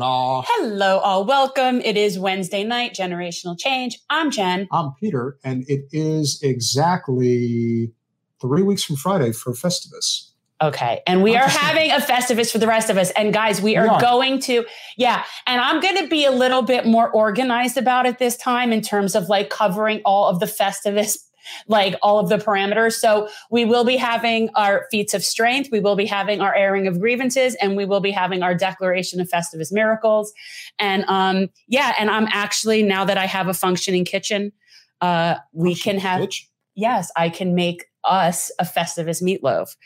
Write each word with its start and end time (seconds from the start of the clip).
Hola. 0.00 0.44
Hello, 0.46 0.98
all. 1.00 1.24
Welcome. 1.26 1.80
It 1.82 1.96
is 1.96 2.18
Wednesday 2.18 2.64
night, 2.64 2.94
Generational 2.94 3.58
Change. 3.58 3.98
I'm 4.08 4.30
Jen. 4.30 4.66
I'm 4.72 4.92
Peter, 4.98 5.38
and 5.44 5.64
it 5.68 5.88
is 5.92 6.40
exactly 6.42 7.92
three 8.40 8.62
weeks 8.62 8.82
from 8.82 8.96
Friday 8.96 9.32
for 9.32 9.52
Festivus. 9.52 10.30
Okay. 10.62 11.02
And 11.06 11.22
we 11.22 11.36
are 11.36 11.48
having 11.48 11.90
a 11.90 11.96
Festivus 11.96 12.50
for 12.50 12.58
the 12.58 12.66
rest 12.66 12.88
of 12.88 12.96
us. 12.96 13.10
And 13.10 13.32
guys, 13.32 13.60
we 13.60 13.76
are, 13.76 13.84
We 13.84 13.88
are. 13.90 14.00
going 14.00 14.40
to, 14.40 14.64
yeah. 14.96 15.24
And 15.46 15.60
I'm 15.60 15.80
going 15.80 15.96
to 15.98 16.08
be 16.08 16.24
a 16.24 16.30
little 16.30 16.62
bit 16.62 16.86
more 16.86 17.10
organized 17.10 17.76
about 17.76 18.06
it 18.06 18.18
this 18.18 18.36
time 18.36 18.72
in 18.72 18.80
terms 18.82 19.14
of 19.14 19.28
like 19.28 19.48
covering 19.50 20.00
all 20.04 20.28
of 20.28 20.38
the 20.40 20.46
Festivus, 20.46 21.18
like 21.68 21.96
all 22.02 22.18
of 22.18 22.28
the 22.28 22.36
parameters. 22.36 22.94
So 22.94 23.28
we 23.50 23.64
will 23.64 23.84
be 23.84 23.96
having 23.96 24.50
our 24.54 24.86
feats 24.90 25.14
of 25.14 25.24
strength. 25.24 25.70
We 25.70 25.80
will 25.80 25.96
be 25.96 26.06
having 26.06 26.40
our 26.40 26.54
airing 26.54 26.86
of 26.86 27.00
grievances 27.00 27.54
and 27.56 27.76
we 27.76 27.84
will 27.84 28.00
be 28.00 28.10
having 28.10 28.42
our 28.42 28.54
declaration 28.54 29.20
of 29.20 29.28
Festivus 29.28 29.72
miracles. 29.72 30.32
And 30.78 31.04
um, 31.08 31.48
yeah. 31.68 31.94
And 31.98 32.10
I'm 32.10 32.28
actually, 32.30 32.82
now 32.82 33.04
that 33.04 33.18
I 33.18 33.26
have 33.26 33.48
a 33.48 33.54
functioning 33.54 34.04
kitchen, 34.04 34.52
uh, 35.00 35.36
we 35.52 35.74
can 35.74 35.98
have, 35.98 36.28
yes, 36.74 37.10
I 37.16 37.28
can 37.28 37.54
make 37.54 37.86
us 38.04 38.50
a 38.58 38.64
Festivus 38.64 39.22
meatloaf 39.22 39.76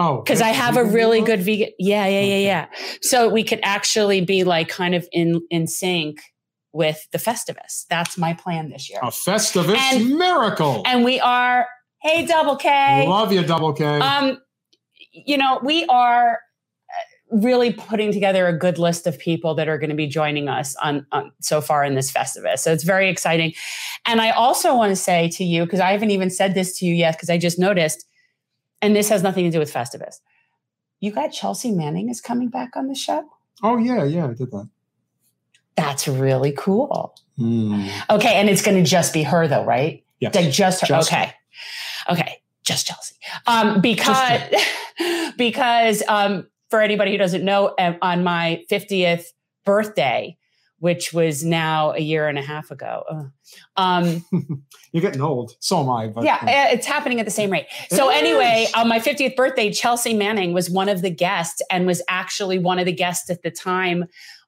Oh, 0.00 0.22
because 0.22 0.40
I 0.40 0.48
have 0.48 0.78
a 0.78 0.84
really 0.84 1.20
do 1.20 1.26
good 1.26 1.42
vegan. 1.42 1.68
Yeah, 1.78 2.06
yeah, 2.06 2.22
yeah, 2.22 2.36
yeah. 2.38 2.66
So 3.02 3.28
we 3.28 3.44
could 3.44 3.60
actually 3.62 4.22
be 4.22 4.44
like 4.44 4.70
kind 4.70 4.94
of 4.94 5.06
in 5.12 5.42
in 5.50 5.66
sync 5.66 6.22
with 6.72 7.06
the 7.12 7.18
Festivus. 7.18 7.86
That's 7.88 8.16
my 8.16 8.34
plan 8.34 8.70
this 8.70 8.88
year. 8.88 9.00
A 9.02 9.06
Festivus 9.06 9.76
And- 9.76 10.16
miracle. 10.16 10.82
And 10.86 11.04
we 11.04 11.18
are, 11.20 11.66
hey, 12.00 12.26
Double 12.26 12.56
K. 12.56 13.06
Love 13.08 13.32
you, 13.32 13.42
Double 13.42 13.72
K. 13.72 13.84
Um, 13.84 14.38
you 15.12 15.36
know, 15.36 15.58
we 15.64 15.84
are 15.86 16.34
uh, 16.34 17.36
really 17.36 17.72
putting 17.72 18.12
together 18.12 18.46
a 18.46 18.56
good 18.56 18.78
list 18.78 19.06
of 19.08 19.18
people 19.18 19.54
that 19.56 19.68
are 19.68 19.78
going 19.78 19.90
to 19.90 19.96
be 19.96 20.06
joining 20.06 20.48
us 20.48 20.76
on, 20.76 21.04
on 21.10 21.32
so 21.40 21.60
far 21.60 21.84
in 21.84 21.94
this 21.96 22.12
Festivus. 22.12 22.60
So 22.60 22.72
it's 22.72 22.84
very 22.84 23.08
exciting. 23.08 23.52
And 24.06 24.20
I 24.20 24.30
also 24.30 24.76
want 24.76 24.90
to 24.90 24.96
say 24.96 25.28
to 25.30 25.44
you, 25.44 25.64
because 25.64 25.80
I 25.80 25.90
haven't 25.90 26.12
even 26.12 26.30
said 26.30 26.54
this 26.54 26.78
to 26.78 26.86
you 26.86 26.94
yet, 26.94 27.16
because 27.16 27.30
I 27.30 27.38
just 27.38 27.58
noticed, 27.58 28.06
and 28.80 28.94
this 28.94 29.08
has 29.08 29.22
nothing 29.22 29.44
to 29.44 29.50
do 29.50 29.58
with 29.58 29.72
Festivus. 29.72 30.20
You 31.00 31.10
got 31.10 31.28
Chelsea 31.32 31.72
Manning 31.72 32.08
is 32.08 32.20
coming 32.20 32.48
back 32.48 32.76
on 32.76 32.86
the 32.86 32.94
show. 32.94 33.24
oh, 33.62 33.76
yeah, 33.78 34.04
yeah, 34.04 34.26
I 34.28 34.34
did 34.34 34.50
that. 34.52 34.68
That's 35.80 36.06
really 36.06 36.52
cool. 36.52 37.14
Hmm. 37.38 37.88
Okay, 38.10 38.34
and 38.34 38.50
it's 38.50 38.60
going 38.60 38.76
to 38.76 38.88
just 38.88 39.14
be 39.14 39.22
her 39.22 39.48
though, 39.48 39.64
right? 39.64 40.04
Yes. 40.18 40.34
Like 40.34 40.50
just 40.50 40.82
her. 40.82 40.86
Just 40.86 41.10
okay. 41.10 41.32
Okay. 42.10 42.42
Just 42.64 42.86
Chelsea. 42.86 43.14
Um, 43.46 43.80
because 43.80 44.42
because 45.38 46.02
um, 46.06 46.46
for 46.68 46.82
anybody 46.82 47.12
who 47.12 47.16
doesn't 47.16 47.42
know, 47.42 47.74
um, 47.78 47.96
on 48.02 48.22
my 48.22 48.62
50th 48.70 49.24
birthday, 49.64 50.36
which 50.80 51.14
was 51.14 51.42
now 51.42 51.92
a 51.92 52.00
year 52.00 52.28
and 52.28 52.38
a 52.38 52.42
half 52.42 52.70
ago. 52.70 53.30
Um, 53.76 54.24
You're 54.92 55.00
getting 55.00 55.22
old. 55.22 55.52
So 55.60 55.80
am 55.80 55.88
I. 55.88 56.08
But 56.08 56.24
yeah, 56.24 56.36
uh, 56.42 56.74
it's 56.74 56.86
happening 56.86 57.20
at 57.20 57.24
the 57.24 57.30
same 57.30 57.50
rate. 57.50 57.66
So 57.90 58.10
anyway, 58.10 58.66
is. 58.66 58.74
on 58.74 58.88
my 58.88 58.98
50th 58.98 59.34
birthday, 59.34 59.72
Chelsea 59.72 60.12
Manning 60.12 60.52
was 60.52 60.68
one 60.68 60.90
of 60.90 61.00
the 61.00 61.10
guests 61.10 61.62
and 61.70 61.86
was 61.86 62.02
actually 62.08 62.58
one 62.58 62.78
of 62.78 62.84
the 62.84 62.92
guests 62.92 63.30
at 63.30 63.42
the 63.42 63.50
time 63.50 64.04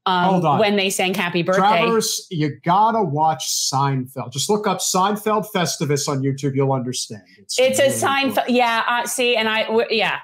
um, 0.07 0.25
Hold 0.31 0.45
on. 0.45 0.59
when 0.59 0.77
they 0.77 0.91
sang 0.91 1.15
Happy 1.15 1.43
Birthday. 1.43 1.61
Travers, 1.61 2.27
you 2.31 2.57
gotta 2.65 3.03
watch 3.03 3.47
Seinfeld. 3.49 4.33
Just 4.33 4.51
look 4.51 4.67
up 4.67 4.79
Seinfeld 4.79 5.47
Festivus 5.55 6.09
on 6.09 6.23
YouTube. 6.23 6.55
You'll 6.55 6.73
understand. 6.73 7.23
It's 7.39 7.59
a 7.59 7.69
really 7.83 7.91
sign. 7.91 8.35
good. 8.35 8.45
yeah. 8.49 8.83
Uh, 8.89 9.07
see, 9.07 9.37
and 9.37 9.49
I, 9.49 9.63
w- 9.65 9.87
yeah, 9.91 10.19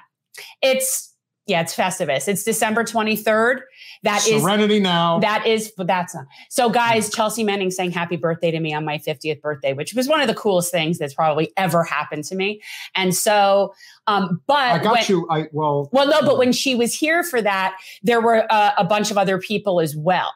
it's, 0.61 1.13
yeah, 1.47 1.61
it's 1.61 1.75
Festivus. 1.75 2.27
It's 2.27 2.43
December 2.43 2.83
23rd. 2.83 3.61
That 4.03 4.25
is, 4.27 4.41
Serenity 4.41 4.79
now. 4.79 5.19
that 5.19 5.45
is, 5.45 5.73
but 5.75 5.87
that's 5.87 6.15
not. 6.15 6.25
So, 6.49 6.69
guys, 6.69 7.09
Chelsea 7.09 7.43
Manning 7.43 7.69
sang 7.69 7.91
happy 7.91 8.15
birthday 8.15 8.49
to 8.51 8.59
me 8.59 8.73
on 8.73 8.85
my 8.85 8.97
50th 8.97 9.41
birthday, 9.41 9.73
which 9.73 9.93
was 9.93 10.07
one 10.07 10.21
of 10.21 10.27
the 10.27 10.33
coolest 10.33 10.71
things 10.71 10.97
that's 10.97 11.13
probably 11.13 11.51
ever 11.57 11.83
happened 11.83 12.23
to 12.25 12.35
me. 12.35 12.61
And 12.95 13.13
so, 13.13 13.73
um, 14.07 14.41
but 14.47 14.55
I 14.55 14.79
got 14.79 14.93
when- 14.93 15.03
you. 15.07 15.27
I 15.29 15.47
well. 15.51 15.89
well, 15.91 16.07
no, 16.07 16.21
but 16.21 16.37
when 16.37 16.53
she 16.53 16.75
was 16.75 16.93
here 16.93 17.23
for 17.23 17.41
that, 17.41 17.77
there 18.01 18.21
were 18.21 18.45
uh, 18.49 18.71
a 18.77 18.85
bunch 18.85 19.11
of 19.11 19.17
other 19.17 19.37
people 19.37 19.81
as 19.81 19.95
well. 19.95 20.31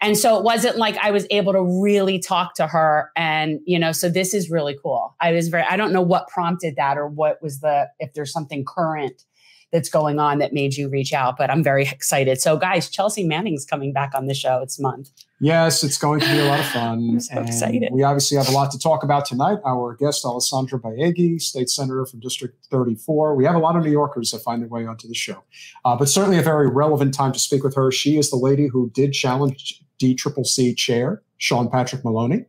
And 0.00 0.16
so 0.16 0.36
it 0.36 0.44
wasn't 0.44 0.76
like 0.76 0.96
I 0.98 1.10
was 1.10 1.26
able 1.30 1.52
to 1.52 1.62
really 1.62 2.18
talk 2.18 2.54
to 2.54 2.66
her. 2.66 3.10
And, 3.16 3.60
you 3.64 3.78
know, 3.78 3.92
so 3.92 4.08
this 4.08 4.34
is 4.34 4.50
really 4.50 4.76
cool. 4.82 5.14
I 5.20 5.32
was 5.32 5.48
very, 5.48 5.62
I 5.62 5.76
don't 5.76 5.92
know 5.92 6.02
what 6.02 6.28
prompted 6.28 6.76
that 6.76 6.98
or 6.98 7.06
what 7.06 7.40
was 7.42 7.60
the, 7.60 7.88
if 8.00 8.12
there's 8.12 8.32
something 8.32 8.64
current 8.64 9.24
that's 9.72 9.88
going 9.88 10.18
on 10.18 10.38
that 10.38 10.52
made 10.52 10.76
you 10.76 10.88
reach 10.88 11.12
out, 11.12 11.36
but 11.36 11.50
I'm 11.50 11.62
very 11.62 11.84
excited. 11.86 12.40
So, 12.40 12.56
guys, 12.56 12.88
Chelsea 12.88 13.24
Manning's 13.24 13.64
coming 13.64 13.92
back 13.92 14.12
on 14.14 14.26
the 14.26 14.34
show. 14.34 14.60
It's 14.62 14.78
month. 14.78 15.10
Yes, 15.40 15.84
it's 15.84 15.98
going 15.98 16.20
to 16.20 16.26
be 16.26 16.38
a 16.38 16.46
lot 16.46 16.58
of 16.58 16.66
fun. 16.66 16.98
I'm 17.12 17.20
so 17.20 17.36
and 17.36 17.46
excited. 17.46 17.90
We 17.92 18.02
obviously 18.02 18.36
have 18.38 18.48
a 18.48 18.52
lot 18.52 18.70
to 18.72 18.78
talk 18.78 19.04
about 19.04 19.24
tonight. 19.24 19.58
Our 19.64 19.94
guest, 19.94 20.24
Alessandra 20.24 20.80
Biaggi, 20.80 21.40
state 21.40 21.70
senator 21.70 22.04
from 22.06 22.20
District 22.20 22.56
34. 22.70 23.36
We 23.36 23.44
have 23.44 23.54
a 23.54 23.60
lot 23.60 23.76
of 23.76 23.84
New 23.84 23.90
Yorkers 23.92 24.32
that 24.32 24.40
find 24.40 24.62
their 24.62 24.68
way 24.68 24.86
onto 24.86 25.06
the 25.06 25.14
show, 25.14 25.44
uh, 25.84 25.96
but 25.96 26.08
certainly 26.08 26.38
a 26.38 26.42
very 26.42 26.68
relevant 26.68 27.14
time 27.14 27.32
to 27.32 27.38
speak 27.38 27.62
with 27.62 27.74
her. 27.76 27.92
She 27.92 28.18
is 28.18 28.30
the 28.30 28.36
lady 28.36 28.66
who 28.66 28.90
did 28.90 29.12
challenge 29.12 29.80
DCCC 30.00 30.76
chair, 30.76 31.22
Sean 31.36 31.70
Patrick 31.70 32.04
Maloney, 32.04 32.46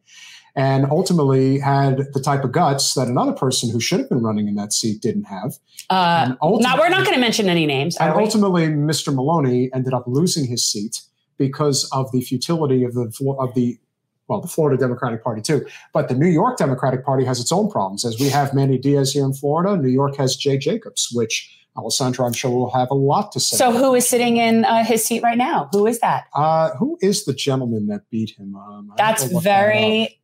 and 0.59 0.85
ultimately 0.91 1.57
had 1.57 2.11
the 2.11 2.19
type 2.19 2.43
of 2.43 2.51
guts 2.51 2.93
that 2.93 3.07
another 3.07 3.31
person 3.31 3.69
who 3.69 3.79
should 3.79 4.01
have 4.01 4.09
been 4.09 4.21
running 4.21 4.49
in 4.49 4.55
that 4.55 4.73
seat 4.73 5.01
didn't 5.01 5.23
have. 5.23 5.53
Uh, 5.89 6.35
now, 6.41 6.77
we're 6.77 6.89
not 6.89 7.05
going 7.05 7.15
to 7.15 7.21
mention 7.21 7.47
any 7.47 7.65
names. 7.65 7.95
and 7.95 8.13
we? 8.13 8.21
ultimately, 8.21 8.67
Mr. 8.67 9.15
Maloney 9.15 9.69
ended 9.73 9.93
up 9.93 10.03
losing 10.05 10.45
his 10.45 10.69
seat 10.69 11.01
because 11.37 11.89
of 11.93 12.11
the 12.11 12.19
futility 12.19 12.83
of 12.83 12.93
the 12.93 13.09
of 13.39 13.53
the 13.55 13.79
well, 14.27 14.41
the 14.41 14.49
Florida 14.49 14.77
Democratic 14.77 15.23
Party 15.23 15.41
too, 15.41 15.65
but 15.93 16.09
the 16.09 16.13
New 16.13 16.27
York 16.27 16.57
Democratic 16.57 17.05
Party 17.05 17.23
has 17.23 17.39
its 17.39 17.51
own 17.51 17.71
problems. 17.71 18.03
As 18.03 18.19
we 18.19 18.27
have 18.27 18.53
Manny 18.53 18.77
Diaz 18.77 19.13
here 19.13 19.23
in 19.23 19.33
Florida, 19.33 19.81
New 19.81 19.89
York 19.89 20.17
has 20.17 20.35
Jay 20.35 20.57
Jacobs, 20.57 21.07
which 21.13 21.49
Alessandra, 21.77 22.25
I'm 22.25 22.33
sure, 22.33 22.51
will 22.51 22.71
have 22.71 22.91
a 22.91 22.95
lot 22.95 23.31
to 23.31 23.39
say. 23.39 23.55
So, 23.55 23.71
who 23.71 23.95
is 23.95 24.07
sitting 24.07 24.37
in 24.37 24.65
uh, 24.65 24.83
his 24.83 25.05
seat 25.05 25.23
right 25.23 25.37
now? 25.37 25.69
Who 25.71 25.87
is 25.87 25.99
that? 26.01 26.25
Uh, 26.33 26.71
who 26.75 26.97
is 27.01 27.25
the 27.25 27.33
gentleman 27.33 27.87
that 27.87 28.09
beat 28.09 28.31
him? 28.37 28.55
Um, 28.55 28.91
That's 28.97 29.23
very. 29.23 30.18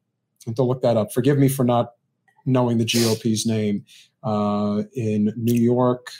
Have 0.45 0.55
to 0.55 0.63
look 0.63 0.81
that 0.81 0.97
up. 0.97 1.11
Forgive 1.11 1.37
me 1.37 1.47
for 1.47 1.63
not 1.63 1.93
knowing 2.45 2.77
the 2.77 2.85
GOP's 2.85 3.45
name 3.45 3.85
uh, 4.23 4.83
in 4.95 5.33
New 5.35 5.59
York. 5.59 6.11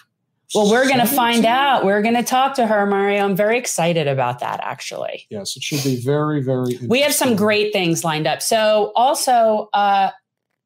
Well, 0.54 0.70
we're 0.70 0.88
going 0.88 1.00
to 1.00 1.08
find 1.08 1.44
17? 1.44 1.46
out. 1.46 1.86
We're 1.86 2.02
going 2.02 2.16
to 2.16 2.24
talk 2.24 2.56
to 2.56 2.68
her, 2.68 2.86
Mario. 2.86 3.24
I'm 3.26 3.36
very 3.36 3.58
excited 3.58 4.08
about 4.08 4.40
that, 4.40 4.60
actually. 4.64 5.26
Yes, 5.30 5.58
it 5.58 5.64
should 5.64 5.84
be 5.84 6.00
very, 6.02 6.42
very. 6.42 6.78
We 6.88 7.02
have 7.02 7.14
some 7.14 7.36
great 7.36 7.74
things 7.74 8.04
lined 8.04 8.28
up. 8.28 8.42
So, 8.42 8.92
also, 8.96 9.70
uh, 9.74 10.12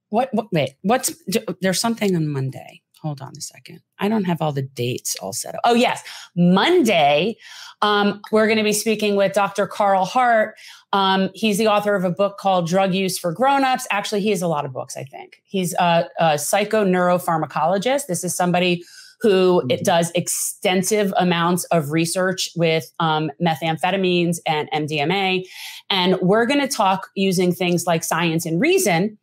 what, 0.09 0.29
what, 0.33 0.47
wait, 0.51 0.75
what's, 0.81 1.13
there's 1.61 1.79
something 1.79 2.15
on 2.15 2.27
Monday. 2.27 2.81
Hold 3.01 3.21
on 3.21 3.31
a 3.37 3.41
second. 3.41 3.79
I 3.99 4.09
don't 4.09 4.25
have 4.25 4.41
all 4.41 4.51
the 4.51 4.61
dates 4.61 5.15
all 5.21 5.31
set 5.31 5.55
up. 5.55 5.61
Oh, 5.63 5.73
yes. 5.73 6.03
Monday, 6.35 7.37
um, 7.81 8.21
we're 8.31 8.45
going 8.45 8.57
to 8.57 8.63
be 8.63 8.73
speaking 8.73 9.15
with 9.15 9.31
Dr. 9.33 9.67
Carl 9.67 10.03
Hart. 10.05 10.55
Um, 10.91 11.29
he's 11.33 11.57
the 11.57 11.67
author 11.67 11.95
of 11.95 12.03
a 12.03 12.09
book 12.11 12.37
called 12.37 12.67
Drug 12.67 12.93
Use 12.93 13.17
for 13.17 13.33
Grownups. 13.33 13.87
Actually, 13.89 14.21
he 14.21 14.31
has 14.31 14.41
a 14.41 14.47
lot 14.47 14.65
of 14.65 14.73
books, 14.73 14.97
I 14.97 15.03
think. 15.05 15.41
He's 15.45 15.73
a, 15.75 16.09
a 16.19 16.25
psychoneuropharmacologist. 16.33 18.07
This 18.07 18.23
is 18.23 18.35
somebody 18.35 18.83
who 19.21 19.61
it 19.69 19.81
Mhm. 19.81 19.83
does 19.83 20.11
extensive 20.11 21.13
amounts 21.17 21.65
of 21.65 21.91
research 21.91 22.49
with 22.55 22.89
um, 22.99 23.29
methamphetamines 23.41 24.37
and 24.45 24.69
MDMA. 24.71 25.43
And 25.89 26.17
we're 26.21 26.45
going 26.45 26.61
to 26.61 26.67
talk 26.69 27.09
using 27.15 27.53
things 27.53 27.85
like 27.85 28.03
science 28.03 28.45
and 28.45 28.61
reason. 28.61 29.17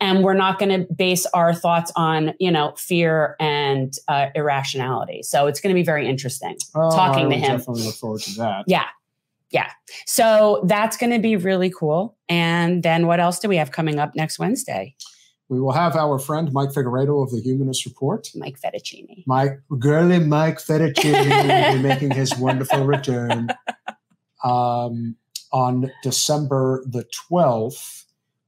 And 0.00 0.24
we're 0.24 0.34
not 0.34 0.58
going 0.58 0.80
to 0.80 0.92
base 0.92 1.26
our 1.26 1.54
thoughts 1.54 1.92
on, 1.96 2.34
you 2.38 2.50
know, 2.50 2.74
fear 2.76 3.36
and 3.40 3.94
uh, 4.08 4.26
irrationality. 4.34 5.22
So 5.22 5.46
it's 5.46 5.60
going 5.60 5.74
to 5.74 5.78
be 5.78 5.84
very 5.84 6.08
interesting. 6.08 6.56
Oh, 6.74 6.94
talking 6.94 7.30
to 7.30 7.36
him. 7.36 7.58
Definitely 7.58 7.84
look 7.84 7.94
forward 7.94 8.22
to 8.22 8.34
that. 8.38 8.64
Yeah. 8.66 8.86
Yeah. 9.50 9.70
So 10.06 10.62
that's 10.66 10.96
going 10.96 11.12
to 11.12 11.18
be 11.18 11.36
really 11.36 11.70
cool. 11.70 12.16
And 12.28 12.82
then 12.82 13.06
what 13.06 13.20
else 13.20 13.38
do 13.38 13.48
we 13.48 13.56
have 13.56 13.70
coming 13.70 13.98
up 13.98 14.14
next 14.16 14.38
Wednesday? 14.38 14.96
We 15.48 15.60
will 15.60 15.72
have 15.72 15.96
our 15.96 16.18
friend 16.18 16.50
Mike 16.54 16.70
Figueredo 16.70 17.22
of 17.22 17.30
the 17.30 17.40
Humanist 17.40 17.84
Report. 17.84 18.26
Mike 18.34 18.58
Fettuccini. 18.58 19.22
Mike, 19.26 19.60
girly 19.78 20.18
Mike 20.18 20.58
will 20.66 20.92
be 20.94 21.82
making 21.82 22.12
his 22.12 22.34
wonderful 22.38 22.86
return 22.86 23.48
um, 24.44 25.14
on 25.52 25.92
December 26.02 26.82
the 26.86 27.04
12th. 27.30 28.01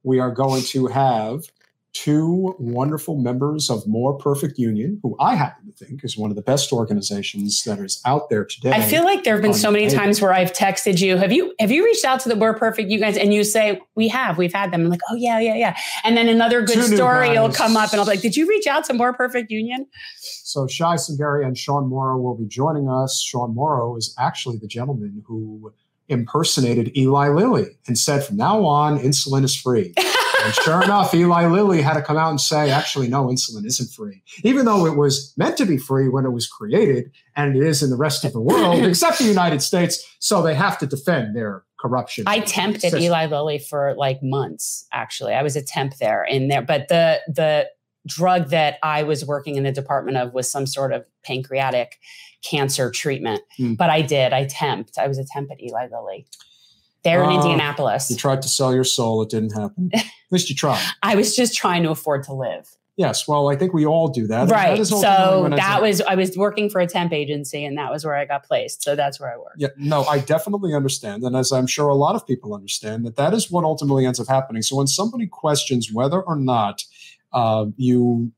We 0.05 0.21
are 0.21 0.31
going 0.31 0.63
to 0.65 0.87
have 0.87 1.51
two 1.95 2.57
wonderful 2.59 3.17
members 3.17 3.71
of 3.71 3.87
More 3.87 4.19
Perfect 4.19 4.59
Union, 4.59 4.99
who 5.03 5.17
I 5.21 5.37
happen 5.37 5.73
to 5.73 5.85
think 5.85 6.05
is 6.05 6.19
one 6.19 6.29
of 6.29 6.37
the 6.37 6.43
best 6.43 6.73
organizations 6.73 7.63
that 7.65 7.79
is 7.79 8.01
out 8.05 8.29
there 8.29 8.45
today. 8.45 8.73
I 8.73 8.83
feel 8.83 9.05
like 9.05 9.23
there 9.23 9.35
have 9.35 9.43
been 9.43 9.55
so 9.55 9.71
many 9.71 9.89
times 9.89 10.21
where 10.21 10.33
I've 10.33 10.53
texted 10.53 11.01
you. 11.01 11.17
Have 11.17 11.33
you 11.33 11.55
have 11.61 11.71
you 11.71 11.85
reached 11.85 12.05
out 12.05 12.21
to 12.21 12.29
the 12.29 12.37
More 12.37 12.53
Perfect 12.53 12.91
you 12.91 12.99
guys 12.99 13.17
and 13.17 13.33
you 13.33 13.45
say 13.45 13.81
we 13.95 14.09
have 14.09 14.37
we've 14.37 14.53
had 14.53 14.73
them. 14.73 14.83
I'm 14.83 14.91
like 14.91 15.01
oh 15.09 15.15
yeah 15.15 15.39
yeah 15.39 15.55
yeah, 15.55 15.77
and 16.03 16.17
then 16.17 16.29
another 16.29 16.63
good 16.63 16.75
two 16.75 16.97
story 16.97 17.31
will 17.31 17.53
come 17.53 17.77
up 17.77 17.93
and 17.93 18.01
I'll 18.01 18.07
be 18.07 18.11
like, 18.11 18.21
did 18.21 18.37
you 18.37 18.49
reach 18.49 18.67
out 18.67 18.85
to 18.87 18.93
More 18.93 19.13
Perfect 19.13 19.51
Union? 19.51 19.87
So 20.21 20.67
Shai 20.67 20.97
Sangari 20.97 21.47
and 21.47 21.57
Sean 21.57 21.89
Morrow 21.89 22.19
will 22.19 22.37
be 22.37 22.47
joining 22.47 22.89
us. 22.89 23.23
Sean 23.23 23.55
Morrow 23.55 23.97
is 23.97 24.15
actually 24.19 24.59
the 24.59 24.69
gentleman 24.69 25.23
who 25.27 25.73
impersonated 26.09 26.97
Eli 26.97 27.29
Lilly 27.29 27.79
and 27.87 27.99
said, 27.99 28.25
from 28.25 28.37
now 28.37 28.65
on, 28.65 28.99
insulin 28.99 29.45
is 29.45 29.57
free. 29.57 29.95
and 29.97 30.55
sure 30.55 30.83
enough, 30.85 31.15
Eli 31.15 31.47
Lilly 31.47 31.83
had 31.83 31.95
to 31.95 32.03
come 32.03 32.17
out 32.17 32.31
and 32.31 32.41
say, 32.41 32.71
actually, 32.71 33.09
no, 33.09 33.27
insulin 33.27 33.65
isn't 33.65 33.91
free, 33.91 34.23
even 34.43 34.65
though 34.65 34.87
it 34.87 34.97
was 34.97 35.33
meant 35.37 35.57
to 35.57 35.67
be 35.67 35.79
free 35.79 36.09
when 36.09 36.25
it 36.25 36.31
was 36.31 36.47
created, 36.47 37.11
and 37.37 37.57
it 37.57 37.63
is 37.63 37.83
in 37.83 37.91
the 37.91 37.97
rest 37.97 38.25
of 38.25 38.33
the 38.33 38.41
world, 38.41 38.79
except 38.85 39.19
the 39.19 39.25
United 39.25 39.63
States. 39.63 40.05
So 40.19 40.43
they 40.43 40.55
have 40.55 40.79
to 40.79 40.87
defend 40.87 41.35
their 41.35 41.65
corruption. 41.81 42.25
I 42.27 42.41
temped 42.41 42.85
at 42.85 42.95
Eli 42.95 43.27
Lilly 43.27 43.59
for 43.59 43.95
like 43.97 44.23
months. 44.23 44.87
Actually, 44.93 45.35
I 45.35 45.43
was 45.43 45.57
a 45.57 45.63
temp 45.63 45.97
there 45.97 46.25
in 46.25 46.49
there, 46.49 46.63
but 46.63 46.89
the 46.89 47.21
the 47.29 47.69
drug 48.07 48.51
that 48.51 48.79
I 48.83 49.03
was 49.03 49.25
working 49.25 49.57
in 49.57 49.65
the 49.65 49.73
department 49.73 50.17
of 50.17 50.35
was 50.35 50.51
some 50.51 50.67
sort 50.67 50.93
of 50.93 51.07
pancreatic 51.25 51.99
cancer 52.45 52.91
treatment. 52.91 53.43
Mm. 53.59 53.77
But 53.77 53.91
I 53.91 54.03
did. 54.03 54.33
I 54.33 54.47
temped. 54.47 54.99
I 54.99 55.09
was 55.09 55.19
a 55.19 55.25
temp 55.25 55.51
at 55.51 55.63
Eli 55.63 55.89
Lilly. 55.91 56.27
There 57.03 57.23
in 57.23 57.31
uh, 57.31 57.35
Indianapolis. 57.35 58.11
You 58.11 58.17
tried 58.17 58.43
to 58.43 58.49
sell 58.49 58.75
your 58.75 58.85
soul. 58.85 59.23
It 59.23 59.29
didn't 59.29 59.51
happen. 59.51 59.91
At 59.95 60.05
least 60.31 60.49
you 60.49 60.57
tried. 60.57 60.83
I 61.03 61.17
was 61.17 61.37
just 61.37 61.55
trying 61.55 61.83
to 61.83 61.91
afford 61.91 62.23
to 62.25 62.33
live. 62.33 62.67
Yes, 62.97 63.27
well, 63.27 63.49
I 63.49 63.57
think 63.57 63.75
we 63.75 63.85
all 63.85 64.07
do 64.07 64.29
that. 64.29 64.49
Right. 64.49 64.79
That 64.79 64.85
so 64.87 65.49
that 65.51 65.83
was 65.83 66.01
I 66.03 66.15
was 66.15 66.37
working 66.37 66.71
for 66.71 66.81
a 66.81 66.87
temp 66.87 67.13
agency, 67.13 67.65
and 67.65 67.77
that 67.77 67.91
was 67.91 68.05
where 68.05 68.15
I 68.15 68.25
got 68.25 68.45
placed. 68.45 68.83
So 68.83 68.95
that's 68.95 69.19
where 69.19 69.33
I 69.33 69.37
work. 69.37 69.55
Yeah. 69.59 69.69
No, 69.77 70.05
I 70.05 70.21
definitely 70.21 70.75
understand, 70.75 71.25
and 71.25 71.35
as 71.35 71.51
I'm 71.51 71.67
sure 71.67 71.89
a 71.89 71.97
lot 71.97 72.15
of 72.15 72.25
people 72.25 72.55
understand, 72.55 73.05
that 73.05 73.17
that 73.17 73.35
is 73.35 73.51
what 73.51 73.65
ultimately 73.65 74.07
ends 74.07 74.21
up 74.21 74.29
happening. 74.29 74.63
So 74.63 74.77
when 74.77 74.87
somebody 74.87 75.27
questions 75.27 75.91
whether 75.93 76.23
or 76.23 76.37
not 76.37 76.85
uh, 77.33 77.67
you 77.77 78.31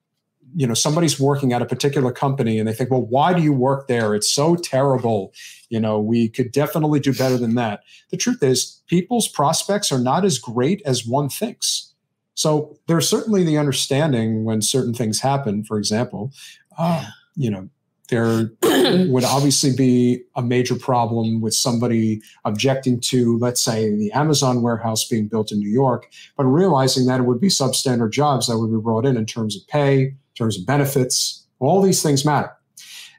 you 0.54 0.66
know 0.66 0.74
somebody's 0.74 1.18
working 1.18 1.52
at 1.52 1.62
a 1.62 1.66
particular 1.66 2.12
company 2.12 2.58
and 2.58 2.68
they 2.68 2.72
think 2.72 2.90
well 2.90 3.02
why 3.02 3.32
do 3.32 3.42
you 3.42 3.52
work 3.52 3.88
there? 3.88 4.14
It's 4.14 4.32
so 4.32 4.56
terrible. 4.56 5.32
You 5.68 5.80
know 5.80 5.98
we 5.98 6.28
could 6.28 6.52
definitely 6.52 7.00
do 7.00 7.12
better 7.12 7.38
than 7.38 7.54
that. 7.56 7.80
The 8.10 8.16
truth 8.16 8.42
is 8.42 8.82
people's 8.86 9.28
prospects 9.28 9.90
are 9.90 10.00
not 10.00 10.24
as 10.24 10.38
great 10.38 10.82
as 10.84 11.06
one 11.06 11.28
thinks. 11.28 11.92
So 12.34 12.78
there's 12.86 13.08
certainly 13.08 13.44
the 13.44 13.58
understanding 13.58 14.44
when 14.44 14.62
certain 14.62 14.94
things 14.94 15.20
happen 15.20 15.64
for 15.64 15.78
example. 15.78 16.32
Uh, 16.78 17.06
you 17.34 17.50
know 17.50 17.68
there 18.08 18.50
would 18.62 19.24
obviously 19.24 19.74
be 19.74 20.22
a 20.36 20.42
major 20.42 20.76
problem 20.76 21.40
with 21.40 21.54
somebody 21.54 22.22
objecting 22.44 23.00
to, 23.00 23.38
let's 23.38 23.62
say, 23.62 23.94
the 23.94 24.12
Amazon 24.12 24.62
warehouse 24.62 25.04
being 25.04 25.28
built 25.28 25.50
in 25.50 25.58
New 25.58 25.68
York, 25.68 26.08
but 26.36 26.44
realizing 26.44 27.06
that 27.06 27.20
it 27.20 27.24
would 27.24 27.40
be 27.40 27.48
substandard 27.48 28.12
jobs 28.12 28.46
that 28.46 28.58
would 28.58 28.70
be 28.70 28.80
brought 28.80 29.06
in 29.06 29.16
in 29.16 29.26
terms 29.26 29.56
of 29.56 29.66
pay, 29.68 30.14
terms 30.36 30.58
of 30.58 30.66
benefits. 30.66 31.46
All 31.58 31.82
these 31.82 32.02
things 32.02 32.24
matter. 32.24 32.52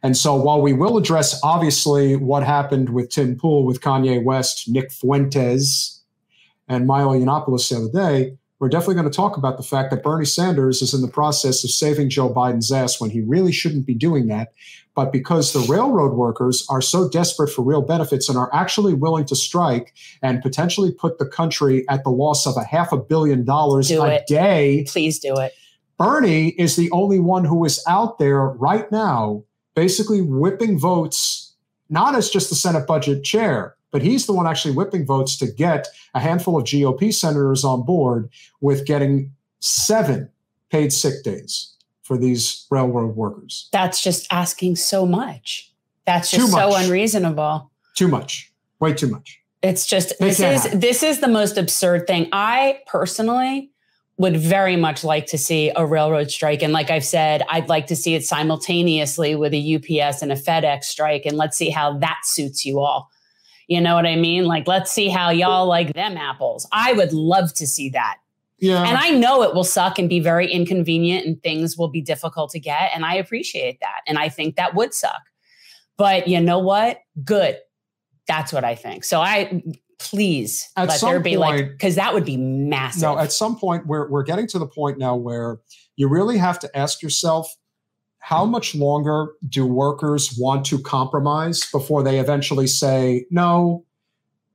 And 0.03 0.15
so 0.15 0.35
while 0.35 0.61
we 0.61 0.73
will 0.73 0.97
address, 0.97 1.39
obviously, 1.43 2.15
what 2.15 2.43
happened 2.43 2.89
with 2.89 3.09
Tim 3.09 3.35
Pool, 3.35 3.65
with 3.65 3.81
Kanye 3.81 4.23
West, 4.23 4.69
Nick 4.69 4.91
Fuentes, 4.91 6.01
and 6.67 6.85
Milo 6.85 7.17
Yiannopoulos 7.17 7.69
the 7.69 7.77
other 7.77 8.13
day, 8.13 8.37
we're 8.59 8.69
definitely 8.69 8.95
going 8.95 9.09
to 9.09 9.15
talk 9.15 9.37
about 9.37 9.57
the 9.57 9.63
fact 9.63 9.91
that 9.91 10.03
Bernie 10.03 10.25
Sanders 10.25 10.81
is 10.81 10.93
in 10.93 11.01
the 11.01 11.07
process 11.07 11.63
of 11.63 11.69
saving 11.69 12.09
Joe 12.09 12.33
Biden's 12.33 12.71
ass 12.71 12.99
when 12.99 13.11
he 13.11 13.21
really 13.21 13.51
shouldn't 13.51 13.85
be 13.85 13.93
doing 13.93 14.27
that. 14.27 14.53
But 14.95 15.11
because 15.11 15.53
the 15.53 15.59
railroad 15.71 16.13
workers 16.13 16.65
are 16.69 16.81
so 16.81 17.07
desperate 17.07 17.49
for 17.49 17.61
real 17.61 17.83
benefits 17.83 18.29
and 18.29 18.37
are 18.37 18.49
actually 18.51 18.95
willing 18.95 19.25
to 19.25 19.35
strike 19.35 19.93
and 20.23 20.41
potentially 20.41 20.91
put 20.91 21.19
the 21.19 21.27
country 21.27 21.87
at 21.87 22.03
the 22.03 22.09
loss 22.09 22.47
of 22.47 22.57
a 22.57 22.63
half 22.63 22.91
a 22.91 22.97
billion 22.97 23.45
dollars 23.45 23.89
do 23.89 24.01
a 24.01 24.15
it. 24.15 24.27
day. 24.27 24.85
Please 24.87 25.19
do 25.19 25.37
it. 25.37 25.53
Bernie 25.97 26.49
is 26.49 26.75
the 26.75 26.91
only 26.91 27.19
one 27.19 27.45
who 27.45 27.65
is 27.65 27.83
out 27.87 28.19
there 28.19 28.41
right 28.41 28.91
now, 28.91 29.43
basically 29.75 30.21
whipping 30.21 30.79
votes, 30.79 31.55
not 31.89 32.15
as 32.15 32.29
just 32.29 32.49
the 32.49 32.55
Senate 32.55 32.85
budget 32.85 33.23
chair, 33.23 33.75
but 33.91 34.01
he's 34.01 34.25
the 34.25 34.33
one 34.33 34.45
actually 34.47 34.75
whipping 34.75 35.05
votes 35.05 35.37
to 35.37 35.47
get 35.47 35.87
a 36.13 36.19
handful 36.19 36.57
of 36.57 36.65
GOP 36.65 37.13
senators 37.13 37.63
on 37.63 37.83
board 37.83 38.29
with 38.61 38.85
getting 38.85 39.31
seven 39.59 40.29
paid 40.69 40.93
sick 40.93 41.23
days 41.23 41.73
for 42.03 42.17
these 42.17 42.65
railroad 42.69 43.15
workers. 43.15 43.69
That's 43.71 44.01
just 44.01 44.27
asking 44.31 44.75
so 44.75 45.05
much. 45.05 45.73
That's 46.05 46.31
just 46.31 46.51
so 46.51 46.75
unreasonable. 46.75 47.71
Too 47.95 48.07
much. 48.07 48.51
Way 48.79 48.93
too 48.93 49.07
much. 49.07 49.41
It's 49.61 49.85
just 49.85 50.17
this 50.19 50.39
is 50.39 50.63
happen. 50.63 50.79
this 50.79 51.03
is 51.03 51.19
the 51.19 51.27
most 51.27 51.57
absurd 51.57 52.07
thing. 52.07 52.29
I 52.31 52.79
personally 52.85 53.71
would 54.17 54.35
very 54.35 54.75
much 54.75 55.03
like 55.03 55.27
to 55.27 55.37
see 55.37 55.71
a 55.75 55.85
railroad 55.85 56.31
strike. 56.31 56.63
And 56.63 56.73
like 56.73 56.89
I've 56.89 57.05
said, 57.05 57.43
I'd 57.49 57.69
like 57.69 57.85
to 57.87 57.95
see 57.95 58.15
it 58.15 58.25
simultaneously 58.25 59.35
with 59.35 59.53
a 59.53 59.75
UPS 59.75 60.23
and 60.23 60.31
a 60.31 60.35
FedEx 60.35 60.85
strike. 60.85 61.25
And 61.25 61.37
let's 61.37 61.55
see 61.55 61.69
how 61.69 61.97
that 61.99 62.17
suits 62.23 62.65
you 62.65 62.79
all. 62.79 63.09
You 63.67 63.79
know 63.79 63.93
what 63.93 64.07
I 64.07 64.15
mean? 64.15 64.45
Like, 64.45 64.67
let's 64.67 64.91
see 64.91 65.09
how 65.09 65.29
y'all 65.29 65.67
like 65.67 65.93
them 65.93 66.17
apples. 66.17 66.67
I 66.71 66.93
would 66.93 67.13
love 67.13 67.53
to 67.55 67.67
see 67.67 67.89
that. 67.89 68.17
Yeah. 68.59 68.83
And 68.83 68.97
I 68.97 69.11
know 69.11 69.43
it 69.43 69.53
will 69.53 69.63
suck 69.63 69.99
and 69.99 70.09
be 70.09 70.19
very 70.19 70.51
inconvenient 70.51 71.27
and 71.27 71.43
things 71.43 71.77
will 71.77 71.89
be 71.89 72.01
difficult 72.01 72.49
to 72.51 72.59
get. 72.59 72.91
And 72.95 73.05
I 73.05 73.15
appreciate 73.15 73.79
that. 73.81 74.01
And 74.07 74.17
I 74.17 74.29
think 74.29 74.55
that 74.55 74.73
would 74.73 74.95
suck. 74.95 75.21
But 75.95 76.27
you 76.27 76.41
know 76.41 76.57
what? 76.57 77.01
Good. 77.23 77.57
That's 78.27 78.51
what 78.51 78.63
I 78.63 78.73
think. 78.73 79.03
So 79.03 79.21
I 79.21 79.61
please 79.99 80.69
at 80.75 80.89
let 80.89 81.01
there 81.01 81.19
be 81.19 81.35
point, 81.35 81.39
like 81.39 81.71
because 81.71 81.95
that 81.95 82.13
would 82.13 82.25
be 82.25 82.37
massive. 82.37 83.01
No, 83.01 83.17
at 83.17 83.31
some 83.31 83.57
point 83.57 83.87
we're 83.87 84.09
we're 84.09 84.23
getting 84.23 84.47
to 84.47 84.59
the 84.59 84.67
point 84.67 84.97
now 84.97 85.15
where 85.15 85.59
you 85.95 86.07
really 86.07 86.37
have 86.37 86.59
to 86.59 86.77
ask 86.77 87.01
yourself 87.01 87.55
how 88.19 88.45
much 88.45 88.75
longer 88.75 89.29
do 89.47 89.65
workers 89.65 90.37
want 90.37 90.65
to 90.65 90.77
compromise 90.79 91.63
before 91.71 92.03
they 92.03 92.19
eventually 92.19 92.67
say, 92.67 93.25
no, 93.31 93.85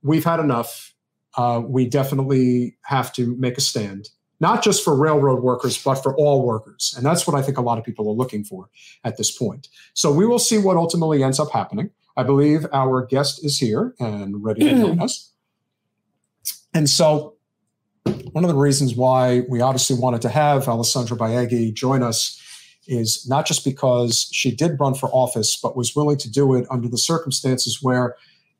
we've 0.03 0.23
had 0.23 0.39
enough. 0.39 0.93
Uh, 1.35 1.59
we 1.65 1.87
definitely 1.87 2.77
have 2.83 3.11
to 3.11 3.35
make 3.37 3.57
a 3.57 3.61
stand, 3.61 4.09
not 4.39 4.63
just 4.63 4.83
for 4.83 4.95
railroad 4.95 5.41
workers, 5.41 5.81
but 5.83 5.95
for 5.95 6.15
all 6.17 6.45
workers. 6.45 6.93
And 6.95 7.03
that's 7.03 7.25
what 7.25 7.35
I 7.35 7.41
think 7.41 7.57
a 7.57 7.61
lot 7.61 7.79
of 7.79 7.83
people 7.83 8.07
are 8.07 8.13
looking 8.13 8.43
for 8.43 8.69
at 9.03 9.17
this 9.17 9.35
point. 9.35 9.69
So 9.95 10.11
we 10.11 10.27
will 10.27 10.37
see 10.37 10.59
what 10.59 10.77
ultimately 10.77 11.23
ends 11.23 11.39
up 11.39 11.51
happening. 11.51 11.89
I 12.15 12.21
believe 12.21 12.67
our 12.71 13.03
guest 13.03 13.43
is 13.43 13.57
here 13.57 13.95
and 13.99 14.43
ready 14.43 14.65
to 14.65 14.75
join 14.75 14.99
us. 15.01 15.32
And 16.73 16.89
so, 16.89 17.35
one 18.31 18.43
of 18.43 18.49
the 18.49 18.57
reasons 18.57 18.95
why 18.95 19.43
we 19.47 19.61
obviously 19.61 19.97
wanted 19.97 20.21
to 20.23 20.29
have 20.29 20.67
Alessandra 20.67 21.15
Biaggi 21.15 21.73
join 21.73 22.03
us 22.03 22.39
is 22.87 23.27
not 23.29 23.45
just 23.45 23.63
because 23.63 24.27
she 24.31 24.53
did 24.53 24.79
run 24.79 24.93
for 24.93 25.07
office, 25.13 25.55
but 25.55 25.77
was 25.77 25.95
willing 25.95 26.17
to 26.17 26.29
do 26.29 26.55
it 26.55 26.65
under 26.69 26.89
the 26.89 26.97
circumstances 26.97 27.79
where 27.81 28.15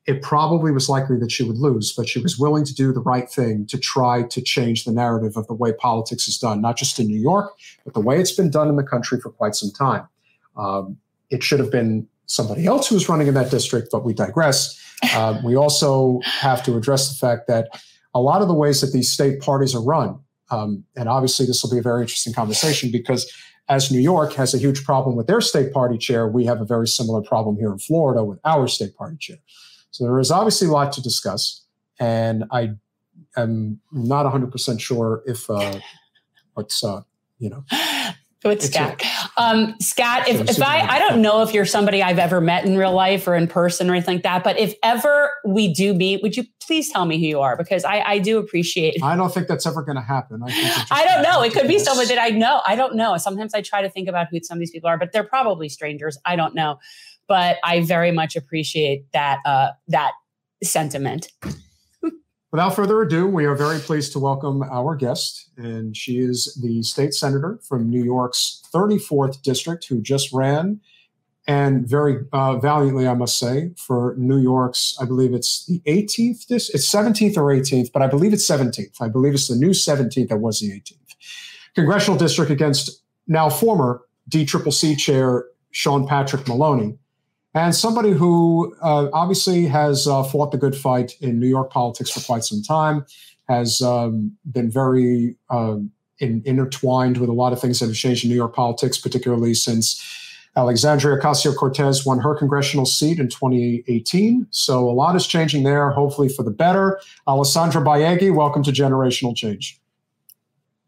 it 0.06 0.22
probably 0.22 0.70
was 0.70 0.88
likely 0.88 1.18
that 1.18 1.32
she 1.32 1.42
would 1.42 1.56
lose, 1.56 1.92
but 1.92 2.08
she 2.08 2.20
was 2.20 2.38
willing 2.38 2.64
to 2.64 2.74
do 2.74 2.92
the 2.92 3.00
right 3.00 3.30
thing 3.30 3.66
to 3.66 3.78
try 3.78 4.22
to 4.22 4.42
change 4.42 4.84
the 4.84 4.92
narrative 4.92 5.36
of 5.36 5.46
the 5.46 5.54
way 5.54 5.72
politics 5.72 6.28
is 6.28 6.38
done, 6.38 6.60
not 6.60 6.76
just 6.76 6.98
in 7.00 7.06
New 7.06 7.20
York, 7.20 7.52
but 7.84 7.94
the 7.94 8.00
way 8.00 8.20
it's 8.20 8.32
been 8.32 8.50
done 8.50 8.68
in 8.68 8.76
the 8.76 8.82
country 8.82 9.18
for 9.18 9.30
quite 9.30 9.54
some 9.54 9.70
time. 9.70 10.06
Um, 10.56 10.98
it 11.30 11.42
should 11.42 11.58
have 11.58 11.70
been 11.70 12.06
somebody 12.26 12.66
else 12.66 12.88
who 12.88 12.94
was 12.94 13.08
running 13.08 13.28
in 13.28 13.34
that 13.34 13.50
district, 13.50 13.88
but 13.90 14.04
we 14.04 14.12
digress. 14.12 14.78
Uh, 15.14 15.40
we 15.44 15.56
also 15.56 16.20
have 16.24 16.62
to 16.64 16.76
address 16.76 17.08
the 17.08 17.14
fact 17.14 17.46
that 17.48 17.68
a 18.14 18.20
lot 18.20 18.42
of 18.42 18.48
the 18.48 18.54
ways 18.54 18.80
that 18.80 18.92
these 18.92 19.12
state 19.12 19.40
parties 19.40 19.74
are 19.74 19.82
run, 19.82 20.18
um, 20.50 20.84
and 20.96 21.08
obviously 21.08 21.46
this 21.46 21.62
will 21.62 21.70
be 21.70 21.78
a 21.78 21.82
very 21.82 22.02
interesting 22.02 22.32
conversation 22.32 22.90
because 22.90 23.30
as 23.68 23.90
New 23.90 24.00
York 24.00 24.34
has 24.34 24.54
a 24.54 24.58
huge 24.58 24.84
problem 24.84 25.16
with 25.16 25.26
their 25.26 25.40
state 25.40 25.72
party 25.72 25.96
chair, 25.96 26.28
we 26.28 26.44
have 26.44 26.60
a 26.60 26.66
very 26.66 26.86
similar 26.86 27.22
problem 27.22 27.56
here 27.56 27.72
in 27.72 27.78
Florida 27.78 28.22
with 28.22 28.38
our 28.44 28.68
state 28.68 28.94
party 28.96 29.16
chair. 29.18 29.38
So 29.90 30.04
there 30.04 30.18
is 30.18 30.30
obviously 30.30 30.68
a 30.68 30.70
lot 30.70 30.92
to 30.92 31.02
discuss, 31.02 31.64
and 31.98 32.44
I 32.50 32.72
am 33.36 33.80
not 33.92 34.26
100% 34.26 34.80
sure 34.80 35.22
if 35.26 35.48
uh, 35.48 35.78
what's 36.54 36.84
uh, 36.84 37.02
you 37.38 37.48
know 37.48 37.64
with 38.44 38.62
Scat. 38.62 39.02
Um, 39.36 39.74
Scat, 39.80 40.28
if, 40.28 40.48
if 40.48 40.62
I, 40.62 40.80
I 40.80 40.98
don't 40.98 41.22
know 41.22 41.42
if 41.42 41.52
you're 41.52 41.64
somebody 41.64 42.02
I've 42.02 42.18
ever 42.18 42.40
met 42.40 42.64
in 42.64 42.76
real 42.76 42.92
life 42.92 43.26
or 43.26 43.34
in 43.34 43.46
person 43.46 43.88
or 43.88 43.94
anything 43.94 44.16
like 44.16 44.22
that, 44.24 44.44
but 44.44 44.58
if 44.58 44.74
ever 44.82 45.30
we 45.44 45.72
do 45.72 45.94
meet, 45.94 46.22
would 46.22 46.36
you 46.36 46.44
please 46.60 46.90
tell 46.90 47.06
me 47.06 47.18
who 47.18 47.26
you 47.26 47.40
are? 47.40 47.56
Because 47.56 47.84
I, 47.84 48.00
I 48.00 48.18
do 48.18 48.38
appreciate 48.38 48.96
I 49.02 49.16
don't 49.16 49.32
think 49.32 49.48
that's 49.48 49.66
ever 49.66 49.82
going 49.82 49.96
to 49.96 50.02
happen. 50.02 50.42
I, 50.42 50.84
I 50.90 51.04
don't 51.04 51.22
know. 51.22 51.42
It 51.42 51.52
could 51.52 51.68
be 51.68 51.78
someone 51.78 52.08
that 52.08 52.18
I 52.18 52.28
know. 52.30 52.60
I 52.66 52.76
don't 52.76 52.94
know. 52.94 53.16
Sometimes 53.16 53.54
I 53.54 53.62
try 53.62 53.82
to 53.82 53.90
think 53.90 54.08
about 54.08 54.28
who 54.30 54.40
some 54.42 54.56
of 54.56 54.60
these 54.60 54.70
people 54.70 54.88
are, 54.88 54.98
but 54.98 55.12
they're 55.12 55.24
probably 55.24 55.68
strangers. 55.68 56.18
I 56.24 56.36
don't 56.36 56.54
know. 56.54 56.78
But 57.26 57.56
I 57.64 57.80
very 57.82 58.12
much 58.12 58.36
appreciate 58.36 59.10
that, 59.12 59.38
uh, 59.46 59.70
that 59.88 60.12
sentiment. 60.62 61.28
Without 62.54 62.76
further 62.76 63.02
ado, 63.02 63.26
we 63.26 63.46
are 63.46 63.56
very 63.56 63.80
pleased 63.80 64.12
to 64.12 64.20
welcome 64.20 64.62
our 64.62 64.94
guest, 64.94 65.50
and 65.56 65.96
she 65.96 66.20
is 66.20 66.56
the 66.62 66.84
state 66.84 67.12
senator 67.12 67.58
from 67.64 67.90
New 67.90 68.04
York's 68.04 68.62
34th 68.72 69.42
district 69.42 69.88
who 69.88 70.00
just 70.00 70.32
ran 70.32 70.80
and 71.48 71.84
very 71.84 72.24
uh, 72.32 72.56
valiantly, 72.58 73.08
I 73.08 73.14
must 73.14 73.40
say, 73.40 73.72
for 73.76 74.14
New 74.16 74.38
York's, 74.38 74.96
I 75.00 75.04
believe 75.04 75.34
it's 75.34 75.66
the 75.66 75.80
18th, 75.80 76.48
it's 76.48 76.94
17th 76.94 77.36
or 77.36 77.46
18th, 77.46 77.90
but 77.92 78.02
I 78.02 78.06
believe 78.06 78.32
it's 78.32 78.48
17th. 78.48 79.02
I 79.02 79.08
believe 79.08 79.34
it's 79.34 79.48
the 79.48 79.56
new 79.56 79.70
17th 79.70 80.28
that 80.28 80.36
was 80.36 80.60
the 80.60 80.70
18th. 80.70 81.16
Congressional 81.74 82.16
district 82.16 82.52
against 82.52 83.02
now 83.26 83.50
former 83.50 84.02
DCCC 84.30 84.96
chair 84.96 85.46
Sean 85.72 86.06
Patrick 86.06 86.46
Maloney, 86.46 86.96
and 87.54 87.74
somebody 87.74 88.10
who 88.10 88.74
uh, 88.82 89.08
obviously 89.12 89.66
has 89.66 90.06
uh, 90.06 90.22
fought 90.24 90.50
the 90.50 90.58
good 90.58 90.76
fight 90.76 91.12
in 91.20 91.38
New 91.38 91.48
York 91.48 91.70
politics 91.70 92.10
for 92.10 92.20
quite 92.20 92.44
some 92.44 92.62
time, 92.62 93.06
has 93.48 93.80
um, 93.80 94.36
been 94.50 94.70
very 94.70 95.36
um, 95.50 95.90
in, 96.18 96.42
intertwined 96.44 97.18
with 97.18 97.28
a 97.28 97.32
lot 97.32 97.52
of 97.52 97.60
things 97.60 97.78
that 97.80 97.86
have 97.86 97.94
changed 97.94 98.24
in 98.24 98.30
New 98.30 98.36
York 98.36 98.54
politics, 98.54 98.98
particularly 98.98 99.54
since 99.54 100.02
Alexandria 100.56 101.18
Ocasio 101.18 101.54
Cortez 101.54 102.06
won 102.06 102.20
her 102.20 102.34
congressional 102.34 102.86
seat 102.86 103.18
in 103.18 103.28
2018. 103.28 104.46
So 104.50 104.88
a 104.88 104.92
lot 104.92 105.16
is 105.16 105.26
changing 105.26 105.64
there, 105.64 105.90
hopefully 105.90 106.28
for 106.28 106.42
the 106.42 106.50
better. 106.50 107.00
Alessandra 107.26 107.82
Biaggi, 107.82 108.34
welcome 108.34 108.62
to 108.62 108.70
Generational 108.70 109.36
Change. 109.36 109.80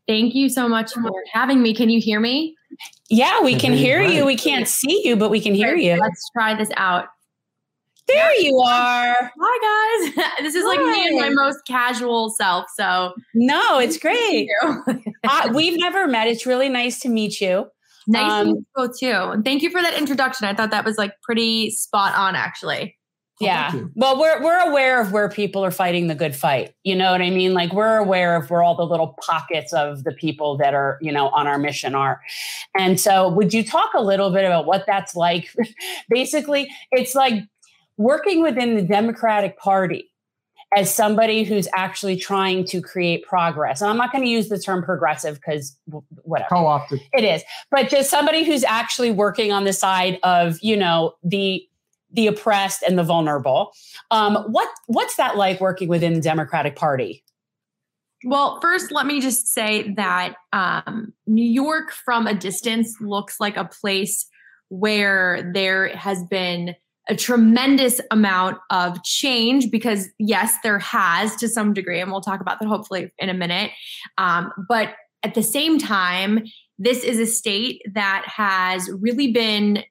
Thank 0.07 0.35
you 0.37 0.49
so 0.49 0.69
much 0.69 0.93
for 0.93 1.13
having 1.33 1.63
me. 1.63 1.75
Can 1.75 1.91
you 1.91 2.01
hear 2.01 2.21
me? 2.21 2.57
Yeah, 3.09 3.43
we 3.43 3.55
can 3.55 3.73
hear 3.73 4.03
you. 4.03 4.25
We 4.25 4.37
can't 4.37 4.69
see 4.69 5.03
you, 5.05 5.17
but 5.17 5.31
we 5.31 5.41
can 5.41 5.55
hear 5.55 5.77
you. 5.77 5.97
Let's 5.97 6.31
try 6.33 6.55
this 6.55 6.71
out. 6.77 7.07
There 8.09 8.41
you 8.41 8.57
are. 8.59 9.33
Hi 9.41 10.13
guys. 10.15 10.27
This 10.43 10.55
is 10.55 10.65
like 10.65 10.79
me 10.79 11.09
and 11.09 11.19
my 11.19 11.31
most 11.31 11.67
casual 11.67 12.31
self. 12.31 12.67
So 12.77 13.15
no, 13.35 13.79
it's 13.81 13.99
great. 13.99 14.49
uh, 14.65 15.53
we've 15.53 15.79
never 15.79 16.07
met. 16.07 16.29
It's 16.29 16.47
really 16.47 16.69
nice 16.69 17.01
to 17.01 17.09
meet 17.09 17.41
you. 17.41 17.67
Nice 18.07 18.31
um, 18.31 18.47
to 18.47 18.55
meet 18.55 18.65
you 18.77 19.11
too. 19.13 19.31
And 19.31 19.45
thank 19.45 19.63
you 19.63 19.71
for 19.71 19.83
that 19.83 19.95
introduction. 19.95 20.47
I 20.47 20.55
thought 20.55 20.71
that 20.71 20.85
was 20.85 20.99
like 20.99 21.21
pretty 21.23 21.71
spot 21.71 22.15
on 22.15 22.37
actually. 22.37 22.96
Yeah. 23.41 23.73
Well, 23.95 24.19
we're 24.19 24.43
we're 24.43 24.69
aware 24.69 25.01
of 25.01 25.13
where 25.13 25.29
people 25.29 25.65
are 25.65 25.71
fighting 25.71 26.07
the 26.07 26.15
good 26.15 26.35
fight. 26.35 26.75
You 26.85 26.97
know 26.97 27.13
what 27.13 27.21
I 27.21 27.31
mean? 27.31 27.53
Like 27.53 27.73
we're 27.73 27.99
aware 27.99 28.35
of 28.37 28.49
where 28.49 28.63
all 28.63 28.75
the 28.75 28.87
little 28.87 29.15
pockets 29.21 29.73
of 29.75 30.05
the 30.05 30.13
people 30.13 30.57
that 30.57 30.73
are, 30.73 30.99
you 31.03 31.13
know, 31.13 31.29
on 31.29 31.47
our 31.47 31.59
mission 31.59 31.95
are. 31.95 32.21
And 32.77 32.99
so 32.99 33.29
would 33.29 33.53
you 33.53 33.63
talk 33.63 33.91
a 33.95 34.03
little 34.03 34.31
bit 34.31 34.45
about 34.45 34.65
what 34.65 34.85
that's 34.87 35.15
like? 35.15 35.51
Basically, 36.09 36.69
it's 36.93 37.15
like 37.15 37.45
working 37.99 38.43
within 38.43 38.75
the 38.75 38.83
Democratic 38.83 39.59
Party 39.59 40.11
as 40.75 40.93
somebody 40.93 41.45
who's 41.45 41.69
actually 41.75 42.17
trying 42.17 42.65
to 42.65 42.81
create 42.81 43.25
progress. 43.25 43.81
And 43.81 43.91
I'm 43.91 43.97
not 43.97 44.13
going 44.13 44.25
to 44.25 44.31
use 44.31 44.49
the 44.49 44.59
term 44.59 44.83
progressive 44.83 45.37
because 45.37 45.77
whatever. 46.23 46.49
Co-opted. 46.49 47.01
It 47.13 47.25
is. 47.25 47.43
But 47.71 47.89
just 47.89 48.11
somebody 48.11 48.45
who's 48.45 48.65
actually 48.65 49.11
working 49.13 49.53
on 49.53 49.65
the 49.65 49.73
side 49.73 50.19
of, 50.23 50.59
you 50.61 50.77
know, 50.77 51.15
the 51.23 51.67
the 52.17 52.27
oppressed 52.27 52.83
and 52.83 52.99
the 52.99 53.05
vulnerable. 53.05 53.73
Um, 54.11 54.37
what 54.49 54.69
what's 54.87 55.17
that 55.17 55.37
like 55.37 55.61
working 55.61 55.89
within 55.89 56.15
the 56.15 56.21
Democratic 56.21 56.75
Party? 56.75 57.23
Well, 58.25 58.59
first, 58.61 58.91
let 58.91 59.07
me 59.07 59.21
just 59.21 59.47
say 59.53 59.93
that 59.93 60.35
um, 60.53 61.13
New 61.27 61.45
York 61.45 61.93
from 61.93 62.27
a 62.27 62.35
distance 62.35 62.97
looks 63.01 63.39
like 63.39 63.57
a 63.57 63.67
place 63.67 64.27
where 64.69 65.53
there 65.55 65.95
has 65.97 66.25
been 66.25 66.75
a 67.09 67.15
tremendous 67.15 68.01
amount 68.11 68.59
of 68.71 69.01
change 69.05 69.71
because, 69.71 70.09
yes, 70.19 70.55
there 70.65 70.81
has 70.81 71.37
to 71.37 71.49
some 71.49 71.73
degree, 71.73 72.01
and 72.01 72.11
we'll 72.11 72.21
talk 72.21 72.41
about 72.41 72.59
that 72.59 72.67
hopefully 72.67 73.13
in 73.19 73.29
a 73.29 73.35
minute. 73.35 73.71
Um, 74.19 74.51
but 74.69 74.95
at 75.23 75.35
the 75.35 75.43
same 75.43 75.79
time, 75.79 76.45
this 76.79 77.05
is 77.05 77.21
a 77.21 77.27
state 77.27 77.83
that 77.95 78.25
has 78.27 78.91
really 78.91 79.31
been 79.31 79.85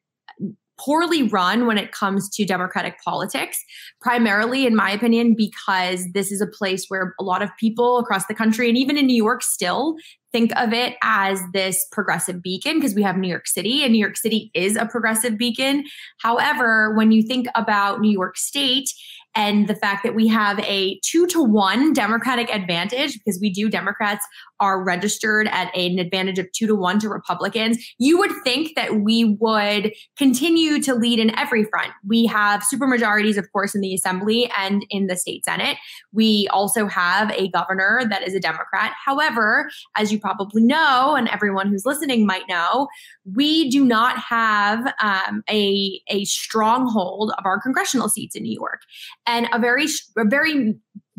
poorly 0.77 1.23
run 1.23 1.65
when 1.65 1.77
it 1.77 1.91
comes 1.91 2.29
to 2.29 2.45
democratic 2.45 2.95
politics, 3.03 3.63
primarily, 4.01 4.65
in 4.65 4.75
my 4.75 4.91
opinion, 4.91 5.35
because 5.35 6.05
this 6.13 6.31
is 6.31 6.41
a 6.41 6.47
place 6.47 6.85
where 6.87 7.13
a 7.19 7.23
lot 7.23 7.41
of 7.41 7.49
people 7.59 7.97
across 7.97 8.25
the 8.27 8.33
country 8.33 8.67
and 8.69 8.77
even 8.77 8.97
in 8.97 9.05
New 9.05 9.15
York 9.15 9.41
still 9.41 9.95
think 10.31 10.51
of 10.57 10.73
it 10.73 10.95
as 11.01 11.39
this 11.53 11.85
progressive 11.93 12.41
beacon 12.41 12.75
because 12.75 12.93
we 12.93 13.01
have 13.01 13.15
New 13.15 13.29
York 13.29 13.47
City 13.47 13.83
and 13.83 13.93
New 13.93 13.99
York 13.99 14.17
City 14.17 14.51
is 14.53 14.75
a 14.75 14.85
progressive 14.85 15.37
beacon. 15.37 15.85
However, 16.19 16.93
when 16.95 17.13
you 17.13 17.23
think 17.23 17.47
about 17.55 18.01
New 18.01 18.11
York 18.11 18.35
State, 18.35 18.89
and 19.35 19.67
the 19.67 19.75
fact 19.75 20.03
that 20.03 20.15
we 20.15 20.27
have 20.27 20.59
a 20.61 20.99
two 21.03 21.27
to 21.27 21.43
one 21.43 21.93
Democratic 21.93 22.49
advantage 22.49 23.13
because 23.13 23.39
we 23.41 23.49
do 23.49 23.69
Democrats 23.69 24.25
are 24.59 24.81
registered 24.81 25.47
at 25.47 25.75
an 25.75 25.99
advantage 25.99 26.39
of 26.39 26.49
two 26.53 26.67
to 26.67 26.75
one 26.75 26.99
to 26.99 27.09
Republicans, 27.09 27.77
you 27.97 28.17
would 28.17 28.31
think 28.43 28.75
that 28.75 29.01
we 29.01 29.25
would 29.39 29.91
continue 30.17 30.81
to 30.81 30.95
lead 30.95 31.19
in 31.19 31.37
every 31.37 31.65
front. 31.65 31.91
We 32.07 32.25
have 32.27 32.63
supermajorities, 32.63 33.37
of 33.37 33.51
course, 33.51 33.75
in 33.75 33.81
the 33.81 33.93
Assembly 33.93 34.49
and 34.57 34.85
in 34.89 35.07
the 35.07 35.17
state 35.17 35.43
Senate. 35.43 35.77
We 36.13 36.47
also 36.53 36.87
have 36.87 37.31
a 37.31 37.49
governor 37.49 38.03
that 38.09 38.25
is 38.25 38.33
a 38.33 38.39
Democrat. 38.39 38.93
However, 39.05 39.69
as 39.97 40.11
you 40.11 40.19
probably 40.19 40.63
know, 40.63 41.15
and 41.15 41.27
everyone 41.29 41.67
who's 41.67 41.85
listening 41.85 42.25
might 42.25 42.47
know, 42.47 42.87
we 43.25 43.69
do 43.69 43.83
not 43.83 44.17
have 44.17 44.93
um, 45.01 45.43
a, 45.49 45.99
a 46.07 46.23
stronghold 46.25 47.33
of 47.37 47.45
our 47.45 47.59
congressional 47.59 48.07
seats 48.07 48.35
in 48.35 48.43
New 48.43 48.53
York. 48.53 48.81
And 49.27 49.47
a 49.53 49.59
very, 49.59 49.85
a 50.17 50.25
very 50.25 50.75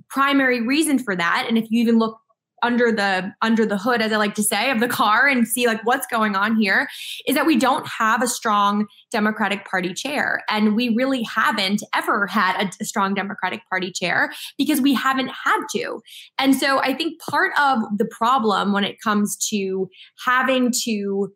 primary 0.09 0.61
reason 0.67 0.99
for 0.99 1.17
that, 1.17 1.47
and 1.49 1.59
if 1.59 1.67
you 1.71 1.81
even 1.81 1.99
look 1.99 2.19
under 2.63 2.91
the 2.91 3.33
under 3.43 3.67
the 3.67 3.77
hood 3.77 4.01
as 4.01 4.13
i 4.13 4.17
like 4.17 4.35
to 4.35 4.43
say 4.43 4.71
of 4.71 4.81
the 4.81 4.89
car 4.89 5.27
and 5.27 5.47
see 5.47 5.67
like 5.67 5.85
what's 5.85 6.07
going 6.07 6.35
on 6.35 6.57
here 6.57 6.89
is 7.27 7.35
that 7.35 7.47
we 7.47 7.57
don't 7.57 7.87
have 7.87 8.23
a 8.23 8.27
strong 8.27 8.87
democratic 9.11 9.65
party 9.67 9.95
chair. 9.95 10.43
And 10.49 10.75
we 10.75 10.89
really 10.89 11.23
haven't 11.23 11.83
ever 11.95 12.27
had 12.27 12.61
a, 12.61 12.71
a, 12.81 12.85
strong 12.85 13.15
democratic 13.15 13.61
party 13.71 13.93
chair 13.93 14.33
because 14.59 14.81
we 14.81 14.95
haven't 14.95 15.29
had 15.29 15.61
to. 15.73 16.01
And 16.39 16.55
so 16.55 16.81
i 16.81 16.95
think 16.95 17.21
part 17.21 17.53
of 17.59 17.79
the 17.99 18.07
problem 18.07 18.73
when 18.73 18.85
it 18.85 19.01
comes 19.01 19.37
to 19.51 19.89
having 20.25 20.73
to 20.85 21.33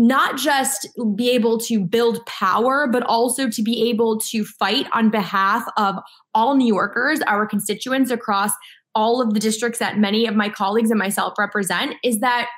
not 0.00 0.38
just 0.38 0.88
be 1.14 1.30
able 1.30 1.58
to 1.58 1.78
build 1.78 2.24
power, 2.24 2.88
but 2.90 3.02
also 3.02 3.50
to 3.50 3.62
be 3.62 3.90
able 3.90 4.18
to 4.18 4.46
fight 4.46 4.86
on 4.94 5.10
behalf 5.10 5.62
of 5.76 5.96
all 6.34 6.56
New 6.56 6.66
Yorkers, 6.66 7.20
our 7.26 7.46
constituents 7.46 8.10
across 8.10 8.52
all 8.94 9.20
of 9.20 9.34
the 9.34 9.40
districts 9.40 9.78
that 9.78 9.98
many 9.98 10.26
of 10.26 10.34
my 10.34 10.48
colleagues 10.48 10.90
and 10.90 10.98
myself 10.98 11.34
represent, 11.38 11.96
is 12.02 12.20
that 12.20 12.48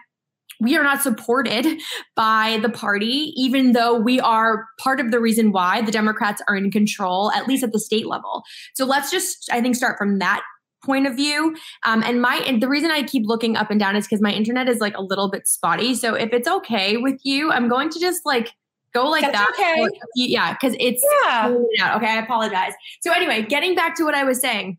we 0.61 0.77
are 0.77 0.85
not 0.85 1.03
supported 1.03 1.67
by 2.15 2.61
the 2.63 2.71
party, 2.71 3.33
even 3.35 3.73
though 3.73 3.99
we 3.99 4.21
are 4.21 4.67
part 4.79 5.01
of 5.01 5.11
the 5.11 5.19
reason 5.19 5.51
why 5.51 5.83
the 5.83 5.91
Democrats 5.91 6.41
are 6.47 6.55
in 6.55 6.71
control, 6.71 7.33
at 7.33 7.49
least 7.49 7.65
at 7.65 7.73
the 7.73 7.81
state 7.81 8.07
level. 8.07 8.45
So 8.77 8.85
let's 8.85 9.11
just, 9.11 9.49
I 9.51 9.61
think, 9.61 9.75
start 9.75 9.99
from 9.99 10.21
that 10.21 10.43
point 10.85 11.07
of 11.07 11.17
view. 11.17 11.57
Um, 11.85 12.03
and 12.03 12.21
my 12.21 12.37
and 12.47 12.63
the 12.63 12.69
reason 12.69 12.91
I 12.91 13.03
keep 13.03 13.27
looking 13.27 13.57
up 13.57 13.71
and 13.71 13.81
down 13.81 13.97
is 13.97 14.05
because 14.05 14.21
my 14.21 14.33
internet 14.33 14.69
is 14.69 14.79
like 14.79 14.97
a 14.97 15.03
little 15.03 15.31
bit 15.31 15.47
spotty. 15.47 15.95
So 15.95 16.15
if 16.15 16.33
it's 16.33 16.49
okay 16.49 16.97
with 16.97 17.21
you, 17.25 17.51
I'm 17.51 17.69
going 17.69 17.91
to 17.91 18.01
just 18.01 18.25
like 18.27 18.53
go 18.95 19.09
like 19.09 19.23
That's 19.23 19.39
that. 19.39 19.51
Okay. 19.59 19.89
Yeah, 20.15 20.53
because 20.53 20.77
it's 20.79 21.05
yeah. 21.25 21.97
Okay, 21.97 22.07
I 22.07 22.19
apologize. 22.23 22.73
So 23.01 23.13
anyway, 23.13 23.43
getting 23.43 23.75
back 23.75 23.97
to 23.97 24.05
what 24.05 24.15
I 24.15 24.25
was 24.25 24.41
saying 24.41 24.79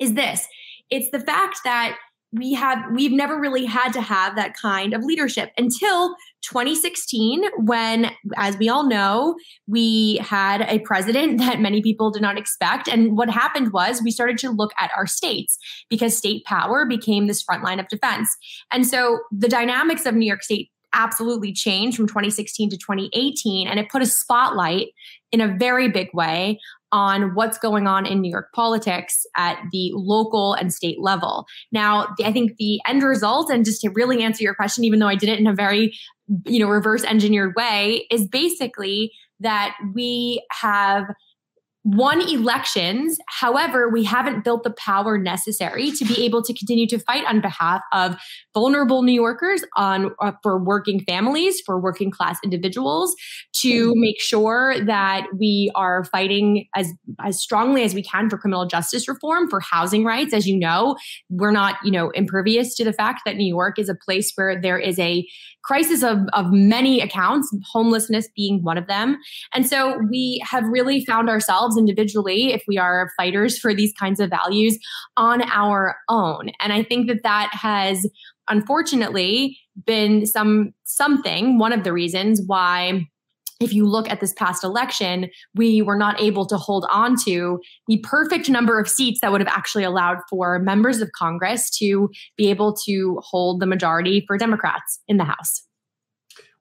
is 0.00 0.14
this: 0.14 0.46
it's 0.90 1.10
the 1.10 1.20
fact 1.20 1.58
that 1.64 1.98
we 2.32 2.54
have 2.54 2.78
we've 2.92 3.12
never 3.12 3.38
really 3.38 3.64
had 3.64 3.92
to 3.92 4.00
have 4.00 4.36
that 4.36 4.54
kind 4.54 4.94
of 4.94 5.04
leadership 5.04 5.50
until 5.56 6.14
2016 6.42 7.44
when 7.58 8.10
as 8.36 8.56
we 8.58 8.68
all 8.68 8.86
know 8.86 9.36
we 9.66 10.16
had 10.16 10.62
a 10.62 10.80
president 10.80 11.38
that 11.38 11.60
many 11.60 11.82
people 11.82 12.10
did 12.10 12.22
not 12.22 12.38
expect. 12.38 12.88
And 12.88 13.16
what 13.16 13.30
happened 13.30 13.72
was 13.72 14.02
we 14.02 14.10
started 14.10 14.38
to 14.38 14.50
look 14.50 14.72
at 14.78 14.90
our 14.96 15.06
states 15.06 15.58
because 15.88 16.16
state 16.16 16.44
power 16.44 16.84
became 16.84 17.26
this 17.26 17.42
front 17.42 17.62
line 17.62 17.80
of 17.80 17.88
defense. 17.88 18.34
And 18.72 18.86
so 18.86 19.20
the 19.30 19.48
dynamics 19.48 20.06
of 20.06 20.14
new 20.14 20.26
york 20.26 20.42
state 20.42 20.70
absolutely 20.92 21.52
changed 21.52 21.96
from 21.96 22.06
2016 22.06 22.70
to 22.70 22.76
2018 22.76 23.68
and 23.68 23.78
it 23.78 23.88
put 23.90 24.02
a 24.02 24.06
spotlight 24.06 24.88
in 25.30 25.40
a 25.40 25.56
very 25.58 25.88
big 25.88 26.08
way 26.14 26.58
on 26.92 27.34
what's 27.34 27.58
going 27.58 27.86
on 27.86 28.06
in 28.06 28.20
New 28.20 28.30
York 28.30 28.52
politics 28.54 29.26
at 29.36 29.58
the 29.72 29.90
local 29.94 30.54
and 30.54 30.72
state 30.72 31.00
level. 31.00 31.46
Now, 31.72 32.14
I 32.22 32.32
think 32.32 32.56
the 32.58 32.80
end 32.86 33.02
result, 33.02 33.50
and 33.50 33.64
just 33.64 33.80
to 33.82 33.90
really 33.90 34.22
answer 34.22 34.42
your 34.42 34.54
question, 34.54 34.84
even 34.84 34.98
though 34.98 35.08
I 35.08 35.16
did 35.16 35.28
it 35.28 35.38
in 35.38 35.46
a 35.46 35.54
very 35.54 35.92
you 36.44 36.58
know 36.58 36.68
reverse 36.68 37.04
engineered 37.04 37.54
way, 37.56 38.06
is 38.10 38.26
basically 38.26 39.12
that 39.40 39.76
we 39.94 40.44
have 40.50 41.04
won 41.86 42.20
elections. 42.20 43.16
However, 43.28 43.88
we 43.88 44.02
haven't 44.02 44.42
built 44.42 44.64
the 44.64 44.72
power 44.72 45.16
necessary 45.16 45.92
to 45.92 46.04
be 46.04 46.24
able 46.24 46.42
to 46.42 46.52
continue 46.52 46.88
to 46.88 46.98
fight 46.98 47.24
on 47.28 47.40
behalf 47.40 47.80
of 47.92 48.16
vulnerable 48.54 49.04
New 49.04 49.12
Yorkers, 49.12 49.64
on 49.76 50.10
uh, 50.20 50.32
for 50.42 50.58
working 50.58 50.98
families, 51.04 51.60
for 51.64 51.80
working 51.80 52.10
class 52.10 52.38
individuals, 52.42 53.14
to 53.52 53.92
make 53.94 54.20
sure 54.20 54.84
that 54.84 55.28
we 55.38 55.70
are 55.76 56.04
fighting 56.06 56.66
as 56.74 56.92
as 57.20 57.40
strongly 57.40 57.84
as 57.84 57.94
we 57.94 58.02
can 58.02 58.28
for 58.28 58.36
criminal 58.36 58.66
justice 58.66 59.06
reform, 59.06 59.48
for 59.48 59.60
housing 59.60 60.04
rights. 60.04 60.34
As 60.34 60.44
you 60.44 60.58
know, 60.58 60.96
we're 61.30 61.52
not 61.52 61.76
you 61.84 61.92
know 61.92 62.10
impervious 62.10 62.74
to 62.74 62.84
the 62.84 62.92
fact 62.92 63.20
that 63.26 63.36
New 63.36 63.46
York 63.46 63.78
is 63.78 63.88
a 63.88 63.94
place 63.94 64.32
where 64.34 64.60
there 64.60 64.78
is 64.78 64.98
a 64.98 65.24
crisis 65.66 66.02
of, 66.02 66.18
of 66.32 66.52
many 66.52 67.00
accounts, 67.00 67.54
homelessness 67.72 68.28
being 68.36 68.62
one 68.62 68.78
of 68.78 68.86
them. 68.86 69.18
And 69.52 69.66
so 69.66 69.98
we 70.08 70.40
have 70.48 70.64
really 70.64 71.04
found 71.04 71.28
ourselves 71.28 71.75
individually, 71.76 72.52
if 72.52 72.62
we 72.66 72.78
are 72.78 73.10
fighters 73.16 73.58
for 73.58 73.74
these 73.74 73.92
kinds 73.98 74.20
of 74.20 74.30
values, 74.30 74.78
on 75.16 75.42
our 75.50 75.96
own. 76.08 76.50
And 76.60 76.72
I 76.72 76.82
think 76.82 77.08
that 77.08 77.22
that 77.22 77.50
has 77.52 78.06
unfortunately 78.48 79.58
been 79.84 80.24
some 80.24 80.72
something 80.84 81.58
one 81.58 81.72
of 81.72 81.84
the 81.84 81.92
reasons 81.92 82.40
why 82.46 83.06
if 83.60 83.72
you 83.72 83.86
look 83.86 84.08
at 84.10 84.20
this 84.20 84.34
past 84.34 84.62
election, 84.62 85.30
we 85.54 85.80
were 85.80 85.96
not 85.96 86.20
able 86.20 86.46
to 86.46 86.58
hold 86.58 86.86
on 86.90 87.16
to 87.24 87.58
the 87.88 87.98
perfect 87.98 88.50
number 88.50 88.78
of 88.78 88.88
seats 88.88 89.20
that 89.20 89.32
would 89.32 89.40
have 89.40 89.48
actually 89.48 89.84
allowed 89.84 90.18
for 90.28 90.58
members 90.58 91.00
of 91.00 91.10
Congress 91.12 91.70
to 91.78 92.10
be 92.36 92.50
able 92.50 92.74
to 92.84 93.18
hold 93.24 93.60
the 93.60 93.66
majority 93.66 94.24
for 94.26 94.36
Democrats 94.36 95.00
in 95.08 95.16
the 95.16 95.24
House. 95.24 95.65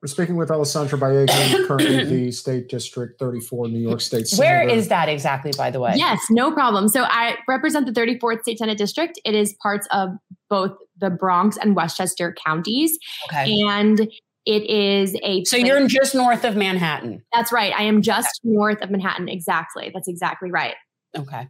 We're 0.05 0.09
speaking 0.09 0.35
with 0.35 0.51
Alessandra 0.51 0.99
Biaggi, 0.99 1.65
currently 1.67 2.03
the 2.03 2.31
State 2.31 2.69
District 2.69 3.17
34 3.17 3.69
New 3.69 3.79
York 3.79 4.01
State 4.01 4.27
Senator. 4.27 4.67
Where 4.67 4.69
is 4.69 4.87
that 4.89 5.09
exactly, 5.09 5.51
by 5.57 5.71
the 5.71 5.79
way? 5.79 5.93
Yes, 5.95 6.19
no 6.29 6.51
problem. 6.51 6.89
So 6.89 7.05
I 7.05 7.37
represent 7.47 7.87
the 7.87 7.91
34th 7.91 8.41
State 8.41 8.59
Senate 8.59 8.77
District. 8.77 9.19
It 9.25 9.33
is 9.33 9.55
parts 9.63 9.87
of 9.89 10.09
both 10.47 10.73
the 10.99 11.09
Bronx 11.09 11.57
and 11.57 11.75
Westchester 11.75 12.35
counties. 12.45 12.99
Okay. 13.31 13.63
And 13.63 14.01
it 14.45 14.69
is 14.69 15.15
a. 15.23 15.43
So 15.43 15.57
place. 15.57 15.67
you're 15.67 15.87
just 15.87 16.13
north 16.13 16.45
of 16.45 16.55
Manhattan. 16.55 17.23
That's 17.33 17.51
right. 17.51 17.73
I 17.75 17.81
am 17.81 18.03
just 18.03 18.41
okay. 18.45 18.53
north 18.53 18.83
of 18.83 18.91
Manhattan. 18.91 19.27
Exactly. 19.27 19.89
That's 19.91 20.07
exactly 20.07 20.51
right. 20.51 20.75
Okay. 21.17 21.47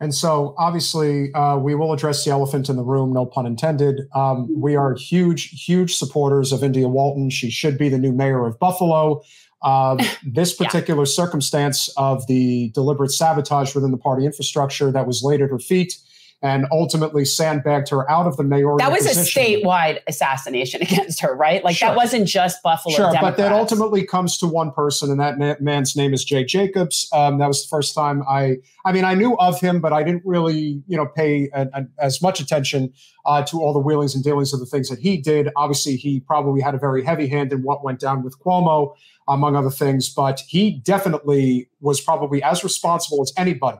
And 0.00 0.14
so, 0.14 0.54
obviously, 0.56 1.32
uh, 1.34 1.58
we 1.58 1.74
will 1.74 1.92
address 1.92 2.24
the 2.24 2.30
elephant 2.30 2.70
in 2.70 2.76
the 2.76 2.82
room, 2.82 3.12
no 3.12 3.26
pun 3.26 3.44
intended. 3.44 4.08
Um, 4.14 4.48
we 4.58 4.74
are 4.74 4.94
huge, 4.94 5.50
huge 5.50 5.96
supporters 5.96 6.52
of 6.52 6.64
India 6.64 6.88
Walton. 6.88 7.28
She 7.28 7.50
should 7.50 7.76
be 7.76 7.90
the 7.90 7.98
new 7.98 8.12
mayor 8.12 8.46
of 8.46 8.58
Buffalo. 8.58 9.22
Uh, 9.62 10.02
this 10.24 10.54
particular 10.54 11.02
yeah. 11.02 11.12
circumstance 11.12 11.90
of 11.98 12.26
the 12.28 12.70
deliberate 12.70 13.10
sabotage 13.10 13.74
within 13.74 13.90
the 13.90 13.98
party 13.98 14.24
infrastructure 14.24 14.90
that 14.90 15.06
was 15.06 15.22
laid 15.22 15.42
at 15.42 15.50
her 15.50 15.58
feet 15.58 15.98
and 16.42 16.66
ultimately 16.70 17.24
sandbagged 17.24 17.90
her 17.90 18.10
out 18.10 18.26
of 18.26 18.36
the 18.38 18.42
mayoral. 18.42 18.78
That 18.78 18.90
was 18.90 19.06
position. 19.06 19.42
a 19.42 19.46
statewide 19.62 19.98
assassination 20.06 20.80
against 20.82 21.20
her, 21.20 21.34
right? 21.34 21.62
Like 21.62 21.76
sure. 21.76 21.90
that 21.90 21.96
wasn't 21.96 22.26
just 22.26 22.62
Buffalo. 22.62 22.94
Sure, 22.94 23.06
Democrats. 23.06 23.36
but 23.36 23.42
that 23.42 23.52
ultimately 23.52 24.04
comes 24.04 24.38
to 24.38 24.46
one 24.46 24.72
person, 24.72 25.10
and 25.10 25.20
that 25.20 25.38
ma- 25.38 25.56
man's 25.60 25.96
name 25.96 26.14
is 26.14 26.24
Jay 26.24 26.44
Jacobs. 26.44 27.08
Um, 27.12 27.38
that 27.38 27.46
was 27.46 27.62
the 27.62 27.68
first 27.68 27.94
time 27.94 28.22
I, 28.28 28.56
I 28.84 28.92
mean, 28.92 29.04
I 29.04 29.14
knew 29.14 29.36
of 29.36 29.60
him, 29.60 29.80
but 29.80 29.92
I 29.92 30.02
didn't 30.02 30.22
really, 30.24 30.82
you 30.86 30.96
know, 30.96 31.06
pay 31.06 31.50
a, 31.52 31.68
a, 31.74 31.86
as 31.98 32.22
much 32.22 32.40
attention 32.40 32.92
uh, 33.26 33.42
to 33.44 33.60
all 33.60 33.72
the 33.72 33.80
wheelings 33.80 34.14
and 34.14 34.24
dealings 34.24 34.54
of 34.54 34.60
the 34.60 34.66
things 34.66 34.88
that 34.88 34.98
he 34.98 35.18
did. 35.18 35.50
Obviously, 35.56 35.96
he 35.96 36.20
probably 36.20 36.62
had 36.62 36.74
a 36.74 36.78
very 36.78 37.04
heavy 37.04 37.28
hand 37.28 37.52
in 37.52 37.62
what 37.62 37.84
went 37.84 38.00
down 38.00 38.22
with 38.22 38.38
Cuomo, 38.40 38.94
among 39.28 39.56
other 39.56 39.70
things, 39.70 40.08
but 40.08 40.40
he 40.40 40.80
definitely 40.84 41.68
was 41.80 42.00
probably 42.00 42.42
as 42.42 42.64
responsible 42.64 43.22
as 43.22 43.32
anybody 43.36 43.78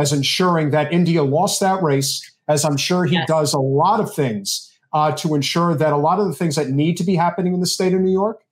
as 0.00 0.12
ensuring 0.12 0.70
that 0.70 0.92
India 0.92 1.22
lost 1.22 1.60
that 1.60 1.82
race, 1.82 2.10
as 2.48 2.64
I'm 2.64 2.76
sure 2.76 3.04
he 3.04 3.14
yes. 3.14 3.28
does 3.28 3.54
a 3.54 3.58
lot 3.58 4.00
of 4.00 4.12
things 4.12 4.72
uh, 4.92 5.12
to 5.12 5.34
ensure 5.34 5.74
that 5.74 5.92
a 5.92 5.96
lot 5.96 6.18
of 6.18 6.26
the 6.26 6.34
things 6.34 6.56
that 6.56 6.70
need 6.70 6.96
to 6.96 7.04
be 7.04 7.14
happening 7.14 7.54
in 7.54 7.60
the 7.60 7.66
state 7.66 7.92
of 7.92 8.00
New 8.00 8.12
York, 8.12 8.42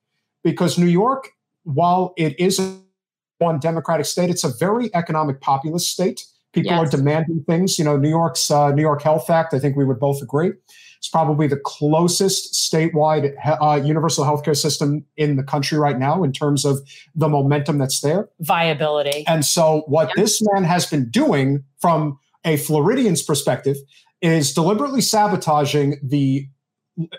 because 0.44 0.78
New 0.78 0.86
York, 0.86 1.30
while 1.64 2.12
it 2.16 2.38
is 2.38 2.58
a 2.58 2.76
one 3.38 3.58
democratic 3.58 4.06
state, 4.06 4.30
it's 4.30 4.44
a 4.44 4.52
very 4.58 4.94
economic 4.94 5.40
populist 5.40 5.90
state. 5.90 6.24
People 6.52 6.72
yes. 6.72 6.80
are 6.80 6.96
demanding 6.96 7.44
things. 7.46 7.78
You 7.78 7.84
know, 7.84 7.96
New 7.96 8.08
York's 8.08 8.50
uh, 8.50 8.70
New 8.72 8.82
York 8.82 9.02
Health 9.02 9.30
Act. 9.30 9.54
I 9.54 9.58
think 9.58 9.76
we 9.76 9.84
would 9.84 10.00
both 10.00 10.22
agree. 10.22 10.52
It's 10.98 11.08
probably 11.08 11.46
the 11.46 11.56
closest 11.56 12.54
statewide 12.54 13.34
uh, 13.60 13.80
universal 13.82 14.24
healthcare 14.24 14.56
system 14.56 15.04
in 15.16 15.36
the 15.36 15.42
country 15.42 15.78
right 15.78 15.98
now 15.98 16.22
in 16.24 16.32
terms 16.32 16.64
of 16.64 16.80
the 17.14 17.28
momentum 17.28 17.78
that's 17.78 18.00
there, 18.00 18.28
viability. 18.40 19.24
And 19.26 19.44
so, 19.44 19.84
what 19.86 20.10
this 20.16 20.42
man 20.52 20.64
has 20.64 20.86
been 20.86 21.08
doing 21.08 21.64
from 21.78 22.18
a 22.44 22.56
Floridian's 22.56 23.22
perspective 23.22 23.76
is 24.20 24.52
deliberately 24.52 25.00
sabotaging 25.00 25.96
the 26.02 26.48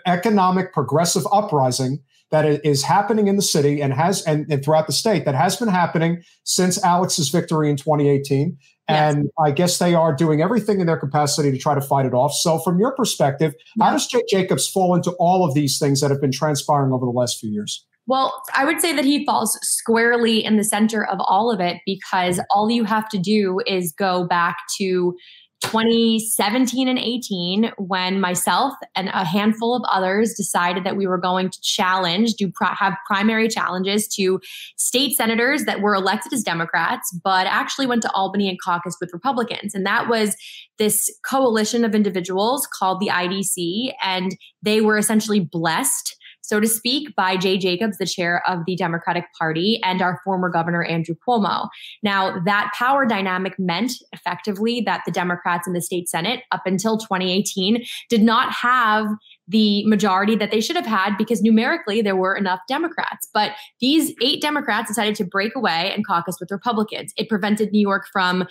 economic 0.06 0.72
progressive 0.72 1.26
uprising 1.32 2.00
that 2.30 2.64
is 2.64 2.82
happening 2.82 3.26
in 3.26 3.36
the 3.36 3.42
city 3.42 3.82
and 3.82 3.92
has 3.92 4.22
and, 4.24 4.46
and, 4.50 4.64
throughout 4.64 4.86
the 4.86 4.92
state 4.92 5.24
that 5.24 5.34
has 5.34 5.56
been 5.56 5.68
happening 5.68 6.22
since 6.44 6.82
Alex's 6.84 7.28
victory 7.28 7.68
in 7.68 7.76
2018. 7.76 8.56
Yes. 8.88 9.14
And 9.14 9.30
I 9.38 9.50
guess 9.50 9.78
they 9.78 9.94
are 9.94 10.14
doing 10.14 10.42
everything 10.42 10.80
in 10.80 10.86
their 10.86 10.96
capacity 10.96 11.50
to 11.52 11.58
try 11.58 11.74
to 11.74 11.80
fight 11.80 12.06
it 12.06 12.14
off. 12.14 12.32
So, 12.32 12.58
from 12.58 12.78
your 12.78 12.94
perspective, 12.94 13.54
yeah. 13.76 13.84
how 13.84 13.92
does 13.92 14.06
Jake 14.06 14.26
Jacobs 14.28 14.68
fall 14.68 14.94
into 14.94 15.12
all 15.12 15.46
of 15.46 15.54
these 15.54 15.78
things 15.78 16.00
that 16.00 16.10
have 16.10 16.20
been 16.20 16.32
transpiring 16.32 16.92
over 16.92 17.04
the 17.04 17.12
last 17.12 17.38
few 17.38 17.50
years? 17.50 17.84
Well, 18.06 18.42
I 18.56 18.64
would 18.64 18.80
say 18.80 18.92
that 18.96 19.04
he 19.04 19.24
falls 19.24 19.56
squarely 19.62 20.44
in 20.44 20.56
the 20.56 20.64
center 20.64 21.06
of 21.06 21.18
all 21.20 21.52
of 21.52 21.60
it 21.60 21.76
because 21.86 22.40
all 22.50 22.68
you 22.68 22.84
have 22.84 23.08
to 23.10 23.18
do 23.18 23.60
is 23.66 23.92
go 23.92 24.26
back 24.26 24.56
to 24.78 25.14
2017 25.60 26.88
and 26.88 26.98
18 26.98 27.72
when 27.76 28.18
myself 28.18 28.72
and 28.96 29.08
a 29.08 29.24
handful 29.24 29.76
of 29.76 29.82
others 29.90 30.32
decided 30.34 30.84
that 30.84 30.96
we 30.96 31.06
were 31.06 31.18
going 31.18 31.50
to 31.50 31.60
challenge 31.60 32.32
do 32.34 32.50
pro- 32.50 32.68
have 32.68 32.94
primary 33.06 33.46
challenges 33.46 34.08
to 34.08 34.40
state 34.76 35.16
senators 35.16 35.64
that 35.64 35.82
were 35.82 35.94
elected 35.94 36.32
as 36.32 36.42
democrats 36.42 37.14
but 37.22 37.46
actually 37.46 37.86
went 37.86 38.00
to 38.00 38.10
albany 38.12 38.48
and 38.48 38.58
caucus 38.64 38.96
with 39.00 39.10
republicans. 39.12 39.74
And 39.74 39.84
that 39.84 40.08
was 40.08 40.34
this 40.78 41.10
coalition 41.28 41.84
of 41.84 41.94
individuals 41.94 42.66
called 42.66 43.00
the 43.00 43.08
idc 43.08 43.92
and 44.02 44.36
they 44.62 44.80
were 44.80 44.96
essentially 44.96 45.40
blessed 45.40 46.16
so 46.42 46.60
to 46.60 46.66
speak, 46.66 47.14
by 47.16 47.36
Jay 47.36 47.58
Jacobs, 47.58 47.98
the 47.98 48.06
chair 48.06 48.42
of 48.48 48.64
the 48.66 48.76
Democratic 48.76 49.24
Party, 49.38 49.78
and 49.82 50.02
our 50.02 50.20
former 50.24 50.48
governor, 50.48 50.82
Andrew 50.82 51.14
Cuomo. 51.26 51.68
Now, 52.02 52.38
that 52.40 52.72
power 52.76 53.06
dynamic 53.06 53.58
meant 53.58 53.92
effectively 54.12 54.80
that 54.82 55.02
the 55.06 55.12
Democrats 55.12 55.66
in 55.66 55.72
the 55.72 55.82
state 55.82 56.08
Senate, 56.08 56.42
up 56.50 56.62
until 56.66 56.98
2018, 56.98 57.84
did 58.08 58.22
not 58.22 58.52
have 58.52 59.06
the 59.50 59.84
majority 59.84 60.36
that 60.36 60.50
they 60.50 60.60
should 60.60 60.76
have 60.76 60.86
had 60.86 61.16
because 61.16 61.42
numerically 61.42 62.00
there 62.00 62.16
were 62.16 62.34
enough 62.34 62.60
Democrats. 62.68 63.28
But 63.34 63.52
these 63.80 64.14
eight 64.22 64.40
Democrats 64.40 64.88
decided 64.88 65.16
to 65.16 65.24
break 65.24 65.56
away 65.56 65.92
and 65.94 66.06
caucus 66.06 66.36
with 66.40 66.50
Republicans. 66.50 67.12
It 67.16 67.28
prevented 67.28 67.72
New 67.72 67.80
York 67.80 68.06
from 68.12 68.46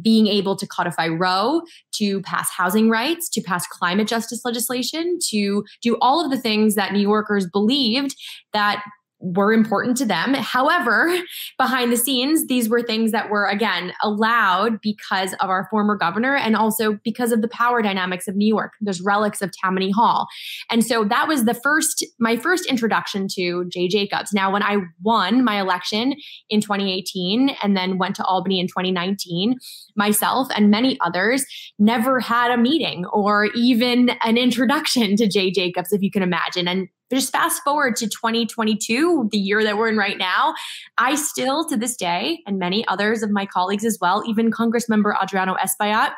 being 0.00 0.26
able 0.26 0.56
to 0.56 0.66
codify 0.66 1.08
Roe, 1.08 1.62
to 1.92 2.22
pass 2.22 2.50
housing 2.50 2.88
rights, 2.88 3.28
to 3.30 3.42
pass 3.42 3.66
climate 3.66 4.08
justice 4.08 4.42
legislation, 4.44 5.18
to 5.28 5.64
do 5.82 5.98
all 6.00 6.24
of 6.24 6.30
the 6.30 6.38
things 6.38 6.74
that 6.74 6.92
New 6.92 7.00
Yorkers 7.00 7.46
believed 7.46 8.16
that 8.52 8.82
were 9.20 9.52
important 9.52 9.96
to 9.98 10.04
them. 10.06 10.34
However, 10.34 11.14
behind 11.58 11.92
the 11.92 11.96
scenes, 11.96 12.46
these 12.46 12.68
were 12.68 12.82
things 12.82 13.12
that 13.12 13.30
were, 13.30 13.46
again, 13.46 13.92
allowed 14.02 14.80
because 14.80 15.34
of 15.34 15.50
our 15.50 15.68
former 15.70 15.96
governor 15.96 16.34
and 16.34 16.56
also 16.56 16.98
because 17.04 17.30
of 17.32 17.42
the 17.42 17.48
power 17.48 17.82
dynamics 17.82 18.26
of 18.26 18.34
New 18.34 18.48
York. 18.48 18.72
There's 18.80 19.00
relics 19.00 19.42
of 19.42 19.52
Tammany 19.52 19.90
Hall. 19.90 20.26
And 20.70 20.84
so 20.84 21.04
that 21.04 21.28
was 21.28 21.44
the 21.44 21.54
first, 21.54 22.04
my 22.18 22.36
first 22.36 22.66
introduction 22.66 23.28
to 23.32 23.66
Jay 23.66 23.88
Jacobs. 23.88 24.32
Now, 24.32 24.50
when 24.50 24.62
I 24.62 24.78
won 25.02 25.44
my 25.44 25.60
election 25.60 26.14
in 26.48 26.60
2018 26.60 27.50
and 27.62 27.76
then 27.76 27.98
went 27.98 28.16
to 28.16 28.24
Albany 28.24 28.58
in 28.58 28.66
2019, 28.66 29.58
myself 29.96 30.48
and 30.56 30.70
many 30.70 30.98
others 31.00 31.44
never 31.78 32.20
had 32.20 32.50
a 32.50 32.56
meeting 32.56 33.04
or 33.06 33.46
even 33.54 34.10
an 34.24 34.38
introduction 34.38 35.16
to 35.16 35.28
Jay 35.28 35.50
Jacobs, 35.50 35.92
if 35.92 36.00
you 36.00 36.10
can 36.10 36.22
imagine. 36.22 36.66
And 36.66 36.88
just 37.18 37.32
fast 37.32 37.62
forward 37.62 37.96
to 37.96 38.08
2022, 38.08 39.28
the 39.30 39.38
year 39.38 39.64
that 39.64 39.76
we're 39.76 39.88
in 39.88 39.96
right 39.96 40.18
now, 40.18 40.54
I 40.98 41.14
still 41.14 41.64
to 41.68 41.76
this 41.76 41.96
day, 41.96 42.42
and 42.46 42.58
many 42.58 42.86
others 42.88 43.22
of 43.22 43.30
my 43.30 43.46
colleagues 43.46 43.84
as 43.84 43.98
well, 44.00 44.22
even 44.26 44.50
Congressmember 44.50 45.14
Adriano 45.20 45.56
Espaillat, 45.56 46.12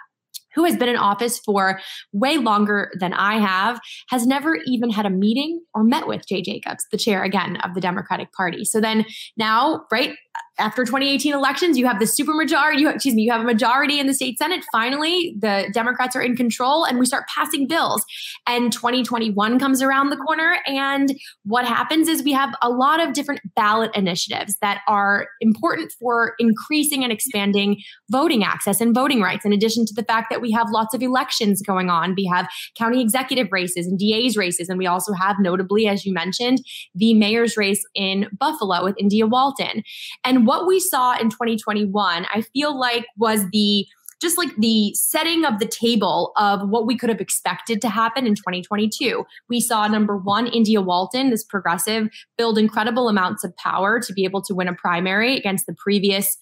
who 0.54 0.64
has 0.64 0.76
been 0.76 0.88
in 0.88 0.96
office 0.96 1.38
for 1.38 1.80
way 2.12 2.36
longer 2.36 2.92
than 2.98 3.12
I 3.12 3.38
have, 3.38 3.80
has 4.08 4.26
never 4.26 4.58
even 4.66 4.90
had 4.90 5.06
a 5.06 5.10
meeting 5.10 5.62
or 5.74 5.82
met 5.82 6.06
with 6.06 6.26
Jay 6.26 6.42
Jacobs, 6.42 6.86
the 6.90 6.98
chair 6.98 7.22
again 7.22 7.56
of 7.56 7.74
the 7.74 7.80
Democratic 7.80 8.32
Party. 8.32 8.64
So 8.64 8.80
then 8.80 9.06
now, 9.36 9.84
right, 9.90 10.14
after 10.58 10.84
2018 10.84 11.32
elections, 11.32 11.78
you 11.78 11.86
have 11.86 11.98
the 11.98 12.04
supermajority. 12.04 12.78
You 12.78 12.90
excuse 12.90 13.14
me, 13.14 13.22
you 13.22 13.32
have 13.32 13.40
a 13.40 13.44
majority 13.44 13.98
in 13.98 14.06
the 14.06 14.14
state 14.14 14.38
senate. 14.38 14.64
Finally, 14.70 15.34
the 15.40 15.68
Democrats 15.72 16.14
are 16.14 16.20
in 16.20 16.36
control, 16.36 16.84
and 16.84 16.98
we 16.98 17.06
start 17.06 17.24
passing 17.34 17.66
bills. 17.66 18.04
And 18.46 18.72
2021 18.72 19.58
comes 19.58 19.82
around 19.82 20.10
the 20.10 20.16
corner, 20.16 20.58
and 20.66 21.14
what 21.44 21.64
happens 21.66 22.06
is 22.06 22.22
we 22.22 22.32
have 22.32 22.54
a 22.60 22.68
lot 22.68 23.00
of 23.00 23.14
different 23.14 23.40
ballot 23.56 23.90
initiatives 23.96 24.56
that 24.60 24.82
are 24.86 25.26
important 25.40 25.92
for 25.98 26.34
increasing 26.38 27.02
and 27.02 27.12
expanding 27.12 27.78
voting 28.10 28.44
access 28.44 28.80
and 28.80 28.94
voting 28.94 29.20
rights. 29.20 29.44
In 29.44 29.52
addition 29.52 29.86
to 29.86 29.94
the 29.94 30.04
fact 30.04 30.28
that 30.30 30.40
we 30.40 30.52
have 30.52 30.68
lots 30.70 30.94
of 30.94 31.02
elections 31.02 31.62
going 31.62 31.88
on, 31.88 32.14
we 32.14 32.26
have 32.26 32.48
county 32.76 33.00
executive 33.00 33.48
races 33.50 33.86
and 33.86 33.98
DA's 33.98 34.36
races, 34.36 34.68
and 34.68 34.78
we 34.78 34.86
also 34.86 35.12
have, 35.14 35.36
notably, 35.40 35.88
as 35.88 36.04
you 36.04 36.12
mentioned, 36.12 36.58
the 36.94 37.14
mayor's 37.14 37.56
race 37.56 37.84
in 37.94 38.28
Buffalo 38.38 38.84
with 38.84 38.94
India 38.98 39.26
Walton. 39.26 39.82
And 40.24 40.46
what 40.46 40.66
we 40.66 40.80
saw 40.80 41.16
in 41.18 41.30
2021, 41.30 42.26
I 42.32 42.42
feel 42.42 42.78
like 42.78 43.06
was 43.16 43.48
the 43.50 43.86
just 44.20 44.38
like 44.38 44.54
the 44.56 44.94
setting 44.94 45.44
of 45.44 45.58
the 45.58 45.66
table 45.66 46.30
of 46.36 46.68
what 46.68 46.86
we 46.86 46.96
could 46.96 47.08
have 47.08 47.20
expected 47.20 47.82
to 47.82 47.88
happen 47.88 48.24
in 48.24 48.36
2022. 48.36 49.24
We 49.48 49.60
saw 49.60 49.88
number 49.88 50.16
one, 50.16 50.46
India 50.46 50.80
Walton, 50.80 51.30
this 51.30 51.42
progressive, 51.42 52.08
build 52.38 52.56
incredible 52.56 53.08
amounts 53.08 53.42
of 53.42 53.54
power 53.56 53.98
to 53.98 54.12
be 54.12 54.22
able 54.22 54.40
to 54.42 54.54
win 54.54 54.68
a 54.68 54.74
primary 54.74 55.36
against 55.36 55.66
the 55.66 55.74
previous 55.74 56.38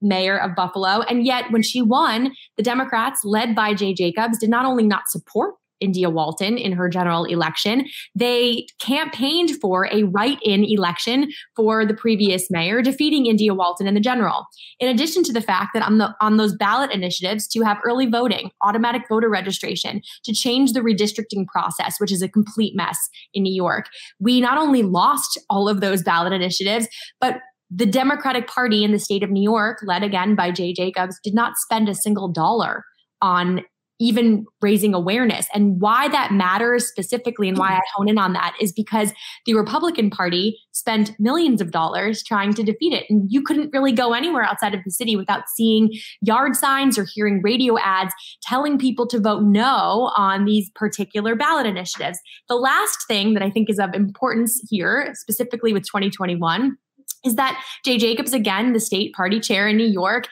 mayor 0.00 0.38
of 0.38 0.54
Buffalo. 0.54 1.00
And 1.02 1.26
yet, 1.26 1.50
when 1.50 1.62
she 1.62 1.82
won, 1.82 2.32
the 2.56 2.62
Democrats, 2.62 3.22
led 3.24 3.56
by 3.56 3.74
Jay 3.74 3.94
Jacobs, 3.94 4.38
did 4.38 4.50
not 4.50 4.64
only 4.64 4.84
not 4.84 5.08
support 5.08 5.54
India 5.80 6.10
Walton 6.10 6.56
in 6.56 6.72
her 6.72 6.88
general 6.88 7.24
election. 7.24 7.86
They 8.14 8.66
campaigned 8.80 9.52
for 9.60 9.86
a 9.92 10.04
write 10.04 10.38
in 10.42 10.64
election 10.64 11.30
for 11.56 11.84
the 11.84 11.94
previous 11.94 12.50
mayor, 12.50 12.82
defeating 12.82 13.26
India 13.26 13.54
Walton 13.54 13.86
in 13.86 13.94
the 13.94 14.00
general. 14.00 14.46
In 14.80 14.88
addition 14.88 15.22
to 15.24 15.32
the 15.32 15.40
fact 15.40 15.70
that 15.74 15.82
on, 15.82 15.98
the, 15.98 16.14
on 16.20 16.36
those 16.36 16.54
ballot 16.56 16.90
initiatives 16.90 17.46
to 17.48 17.62
have 17.62 17.78
early 17.84 18.06
voting, 18.06 18.50
automatic 18.62 19.02
voter 19.08 19.28
registration, 19.28 20.00
to 20.24 20.32
change 20.32 20.72
the 20.72 20.80
redistricting 20.80 21.46
process, 21.46 21.96
which 21.98 22.12
is 22.12 22.22
a 22.22 22.28
complete 22.28 22.74
mess 22.74 22.98
in 23.32 23.42
New 23.42 23.54
York, 23.54 23.86
we 24.20 24.40
not 24.40 24.58
only 24.58 24.82
lost 24.82 25.38
all 25.50 25.68
of 25.68 25.80
those 25.80 26.02
ballot 26.02 26.32
initiatives, 26.32 26.88
but 27.20 27.40
the 27.70 27.86
Democratic 27.86 28.46
Party 28.46 28.84
in 28.84 28.92
the 28.92 28.98
state 28.98 29.22
of 29.22 29.30
New 29.30 29.42
York, 29.42 29.78
led 29.84 30.02
again 30.02 30.34
by 30.34 30.50
Jay 30.50 30.72
Jacobs, 30.72 31.18
did 31.24 31.34
not 31.34 31.56
spend 31.56 31.88
a 31.88 31.94
single 31.94 32.28
dollar 32.28 32.84
on 33.20 33.62
even 34.00 34.44
raising 34.60 34.92
awareness. 34.92 35.46
And 35.54 35.80
why 35.80 36.08
that 36.08 36.32
matters 36.32 36.86
specifically 36.86 37.48
and 37.48 37.56
why 37.56 37.74
I 37.74 37.80
hone 37.94 38.08
in 38.08 38.18
on 38.18 38.32
that 38.32 38.54
is 38.60 38.72
because 38.72 39.12
the 39.46 39.54
Republican 39.54 40.10
Party 40.10 40.58
spent 40.72 41.12
millions 41.20 41.60
of 41.60 41.70
dollars 41.70 42.22
trying 42.22 42.54
to 42.54 42.62
defeat 42.62 42.92
it. 42.92 43.04
And 43.08 43.30
you 43.30 43.42
couldn't 43.42 43.70
really 43.72 43.92
go 43.92 44.12
anywhere 44.12 44.42
outside 44.42 44.74
of 44.74 44.80
the 44.84 44.90
city 44.90 45.14
without 45.14 45.44
seeing 45.54 45.90
yard 46.20 46.56
signs 46.56 46.98
or 46.98 47.06
hearing 47.14 47.40
radio 47.42 47.78
ads 47.78 48.12
telling 48.42 48.78
people 48.78 49.06
to 49.06 49.20
vote 49.20 49.44
no 49.44 50.12
on 50.16 50.44
these 50.44 50.70
particular 50.74 51.36
ballot 51.36 51.66
initiatives. 51.66 52.18
The 52.48 52.56
last 52.56 52.98
thing 53.06 53.34
that 53.34 53.42
I 53.42 53.50
think 53.50 53.70
is 53.70 53.78
of 53.78 53.94
importance 53.94 54.60
here, 54.68 55.12
specifically 55.14 55.72
with 55.72 55.84
2021, 55.84 56.76
is 57.24 57.36
that 57.36 57.62
Jay 57.84 57.96
Jacobs, 57.96 58.32
again, 58.32 58.72
the 58.72 58.80
state 58.80 59.14
party 59.14 59.40
chair 59.40 59.68
in 59.68 59.76
New 59.76 59.86
York, 59.86 60.28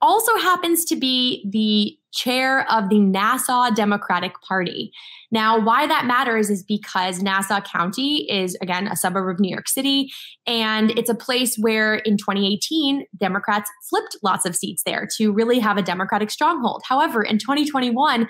also 0.00 0.36
happens 0.36 0.84
to 0.84 0.96
be 0.96 1.48
the 1.50 1.96
chair 2.14 2.70
of 2.72 2.88
the 2.88 3.00
Nassau 3.00 3.70
Democratic 3.70 4.40
Party. 4.40 4.92
Now, 5.30 5.58
why 5.58 5.86
that 5.86 6.06
matters 6.06 6.48
is 6.48 6.62
because 6.62 7.22
Nassau 7.22 7.60
County 7.60 8.30
is, 8.30 8.56
again, 8.60 8.86
a 8.86 8.96
suburb 8.96 9.28
of 9.28 9.40
New 9.40 9.50
York 9.50 9.68
City, 9.68 10.12
and 10.46 10.90
it's 10.98 11.10
a 11.10 11.14
place 11.14 11.56
where 11.56 11.96
in 11.96 12.16
2018, 12.16 13.04
Democrats 13.16 13.70
flipped 13.88 14.16
lots 14.22 14.46
of 14.46 14.54
seats 14.54 14.82
there 14.84 15.08
to 15.16 15.32
really 15.32 15.58
have 15.58 15.76
a 15.76 15.82
Democratic 15.82 16.30
stronghold. 16.30 16.82
However, 16.86 17.22
in 17.22 17.38
2021, 17.38 18.28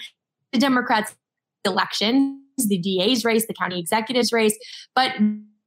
the 0.52 0.58
Democrats 0.58 1.14
election, 1.64 2.40
the 2.56 2.78
DA's 2.78 3.24
race, 3.24 3.46
the 3.46 3.54
county 3.54 3.78
executive's 3.78 4.32
race, 4.32 4.56
but 4.94 5.12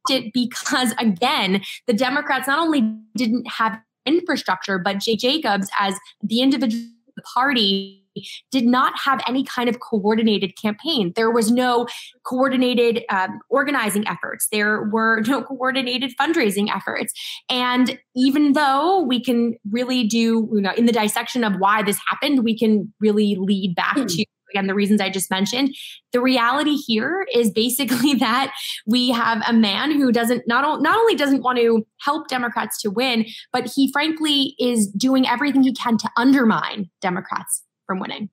it 0.10 0.32
because 0.34 0.94
again, 1.00 1.62
the 1.86 1.94
Democrats 1.94 2.48
not 2.48 2.60
only 2.60 2.82
didn't 3.16 3.46
have 3.50 3.78
infrastructure, 4.06 4.80
but 4.80 5.00
Jay 5.00 5.18
Jacobs 5.18 5.70
as 5.80 5.96
the 6.24 6.40
individual 6.40 6.86
party 7.34 8.07
did 8.52 8.66
not 8.66 8.94
have 9.04 9.22
any 9.28 9.44
kind 9.44 9.70
of 9.70 9.80
coordinated 9.80 10.54
campaign. 10.62 11.14
There 11.16 11.32
was 11.32 11.52
no 11.52 11.88
coordinated 12.24 13.04
um, 13.10 13.40
organizing 13.50 14.08
efforts. 14.08 14.48
There 14.52 14.84
were 14.84 15.22
no 15.28 15.44
coordinated 15.44 16.14
fundraising 16.20 16.74
efforts. 16.74 17.14
And 17.50 18.00
even 18.16 18.54
though 18.54 19.02
we 19.02 19.24
can 19.24 19.56
really 19.70 20.04
do, 20.06 20.50
you 20.54 20.62
know, 20.62 20.74
in 20.78 20.86
the 20.86 20.92
dissection 20.92 21.44
of 21.44 21.56
why 21.58 21.84
this 21.84 22.00
happened, 22.10 22.44
we 22.44 22.58
can 22.58 22.94
really 23.00 23.36
lead 23.40 23.76
back 23.76 23.98
mm. 23.98 24.08
to 24.08 24.26
again 24.52 24.68
the 24.68 24.74
reasons 24.74 25.02
i 25.02 25.10
just 25.10 25.30
mentioned 25.30 25.76
the 26.14 26.22
reality 26.22 26.76
here 26.76 27.26
is 27.34 27.52
basically 27.52 28.14
that 28.20 28.54
we 28.86 29.10
have 29.10 29.42
a 29.48 29.54
man 29.54 29.92
who 29.92 30.12
doesn't 30.12 30.48
not, 30.48 30.82
not 30.82 30.98
only 30.98 31.16
doesn't 31.16 31.44
want 31.44 31.58
to 31.58 31.86
help 32.02 32.28
democrats 32.28 32.82
to 32.82 32.90
win 32.90 33.26
but 33.52 33.70
he 33.76 33.92
frankly 33.92 34.56
is 34.60 34.88
doing 34.88 35.28
everything 35.28 35.64
he 35.64 35.74
can 35.74 35.98
to 35.98 36.10
undermine 36.18 36.90
democrats 37.02 37.64
from 37.88 38.00
winning. 38.00 38.30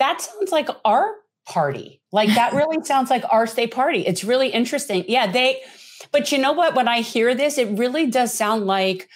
That 0.00 0.20
sounds 0.20 0.50
like 0.50 0.68
our 0.84 1.14
party. 1.46 2.00
Like 2.10 2.34
that 2.34 2.52
really 2.54 2.82
sounds 2.84 3.10
like 3.10 3.24
our 3.30 3.46
state 3.46 3.72
party. 3.72 4.00
It's 4.04 4.24
really 4.24 4.48
interesting. 4.48 5.04
Yeah 5.06 5.30
they 5.30 5.60
but 6.10 6.32
you 6.32 6.38
know 6.38 6.52
what? 6.52 6.74
When 6.74 6.88
i 6.88 7.00
hear 7.00 7.34
this 7.34 7.58
it 7.58 7.78
really 7.78 8.06
does 8.06 8.34
sound 8.34 8.66
like 8.66 9.08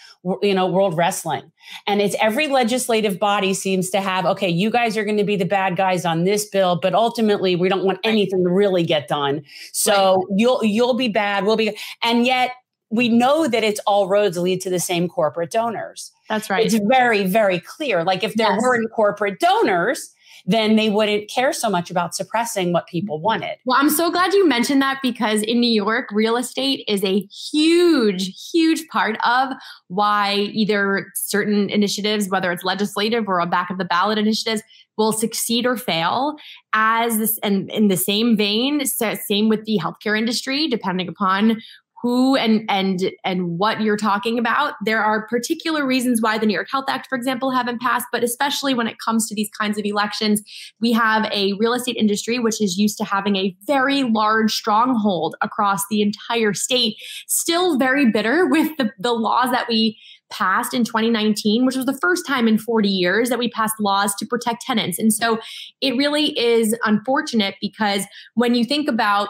you 0.43 0.55
know 0.55 0.67
world 0.67 0.97
wrestling. 0.97 1.51
And 1.89 2.01
it's 2.01 2.15
every 2.21 2.47
legislative 2.47 3.19
body 3.19 3.55
seems 3.55 3.91
to 3.91 4.01
have 4.01 4.27
okay 4.27 4.49
you 4.49 4.71
guys 4.71 4.97
are 4.97 5.05
going 5.05 5.17
to 5.17 5.25
be 5.25 5.37
the 5.37 5.45
bad 5.45 5.77
guys 5.77 6.05
on 6.05 6.25
this 6.25 6.45
bill 6.45 6.79
but 6.81 6.95
ultimately 6.95 7.57
we 7.57 7.69
don't 7.69 7.85
want 7.85 7.99
anything 8.05 8.45
to 8.45 8.51
really 8.51 8.85
get 8.85 9.09
done. 9.09 9.43
So 9.73 10.17
right. 10.17 10.27
you'll 10.37 10.65
you'll 10.65 10.95
be 10.95 11.09
bad 11.09 11.45
we'll 11.45 11.57
be 11.57 11.77
and 12.03 12.27
yet 12.27 12.53
we 12.91 13.09
know 13.09 13.49
that 13.49 13.65
it's 13.65 13.81
all 13.81 14.07
roads 14.07 14.39
lead 14.39 14.61
to 14.61 14.71
the 14.71 14.79
same 14.79 15.09
corporate 15.09 15.51
donors 15.51 16.13
that's 16.29 16.51
right 16.51 16.67
it's 16.67 16.79
very 16.87 17.27
very 17.27 17.61
clear 17.61 18.05
like 18.05 18.23
if 18.25 18.35
there 18.35 18.53
yes. 18.53 18.63
weren't 18.63 18.91
corporate 18.93 19.39
donors 19.41 20.15
then 20.47 20.77
they 20.77 20.89
wouldn't 20.89 21.29
care 21.29 21.53
so 21.53 21.69
much 21.69 21.91
about 21.91 22.15
suppressing 22.15 22.73
what 22.73 22.87
people 22.87 23.21
wanted. 23.21 23.57
Well, 23.65 23.77
I'm 23.79 23.91
so 23.91 24.11
glad 24.11 24.33
you 24.33 24.49
mentioned 24.49 24.81
that 24.81 25.01
because 25.03 25.43
in 25.43 25.59
New 25.59 25.71
York, 25.71 26.09
real 26.13 26.37
estate 26.37 26.85
is 26.87 27.03
a 27.03 27.21
huge, 27.51 28.51
huge 28.53 28.87
part 28.89 29.19
of 29.27 29.53
why 29.89 30.35
either 30.53 31.09
certain 31.17 31.69
initiatives, 31.69 32.29
whether 32.29 32.53
it's 32.53 32.63
legislative 32.63 33.29
or 33.29 33.41
a 33.41 33.47
back 33.47 33.71
of 33.71 33.79
the 33.79 33.85
ballot 33.85 34.19
initiatives, 34.19 34.63
will 34.97 35.13
succeed 35.13 35.67
or 35.67 35.77
fail 35.77 36.37
as 36.73 37.19
this 37.19 37.39
and 37.43 37.71
in 37.71 37.89
the 37.89 37.97
same 37.97 38.35
vein 38.35 38.85
same 38.87 39.49
with 39.51 39.65
the 39.67 39.79
healthcare 39.79 40.17
industry 40.17 40.69
depending 40.69 41.07
upon 41.07 41.61
who 42.03 42.37
and 42.37 42.65
and 42.69 43.13
and 43.25 43.59
what 43.59 43.81
you're 43.81 43.97
talking 43.97 44.39
about. 44.39 44.75
There 44.85 45.03
are 45.03 45.27
particular 45.27 45.87
reasons 45.87 46.21
why 46.21 46.39
the 46.39 46.47
New 46.47 46.55
York 46.55 46.69
Health 46.71 46.87
Act, 46.89 47.09
for 47.09 47.17
example, 47.17 47.51
haven't 47.51 47.81
passed, 47.81 48.07
but 48.13 48.23
especially 48.23 48.75
when 48.75 48.87
it 48.87 48.97
comes 49.05 49.29
to 49.29 49.35
these 49.35 49.51
kinds 49.59 49.79
of 49.79 49.85
elections, 49.85 50.43
we 50.81 50.93
have 50.93 51.31
a 51.33 51.55
real 51.55 51.73
estate 51.73 51.97
industry 51.97 52.39
which 52.39 52.61
is 52.61 52.77
used 52.77 52.99
to 52.99 53.05
having 53.05 53.37
a 53.37 53.57
very 53.67 54.03
large 54.03 54.53
stronghold 54.53 55.37
across 55.43 55.83
the 55.91 56.03
entire 56.03 56.53
state, 56.53 56.97
still 57.27 57.79
very 57.79 58.11
bitter 58.11 58.47
with 58.47 58.77
the, 58.77 58.91
the 58.99 59.13
laws 59.13 59.51
that 59.51 59.67
we 59.69 59.99
passed 60.31 60.75
in 60.75 60.85
2019, 60.85 61.65
which 61.65 61.77
was 61.77 61.87
the 61.87 61.99
first 62.01 62.27
time 62.27 62.49
in 62.49 62.59
40 62.59 62.89
years 62.89 63.29
that 63.29 63.39
we 63.39 63.49
passed 63.49 63.77
laws 63.81 64.15
to 64.17 64.27
protect 64.27 64.63
tenants. 64.63 64.99
And 64.99 65.13
so 65.13 65.39
it 65.81 65.97
really 65.97 66.39
is 66.39 66.77
unfortunate 66.85 67.55
because 67.61 68.05
when 68.35 68.55
you 68.55 68.65
think 68.65 68.89
about 68.89 69.29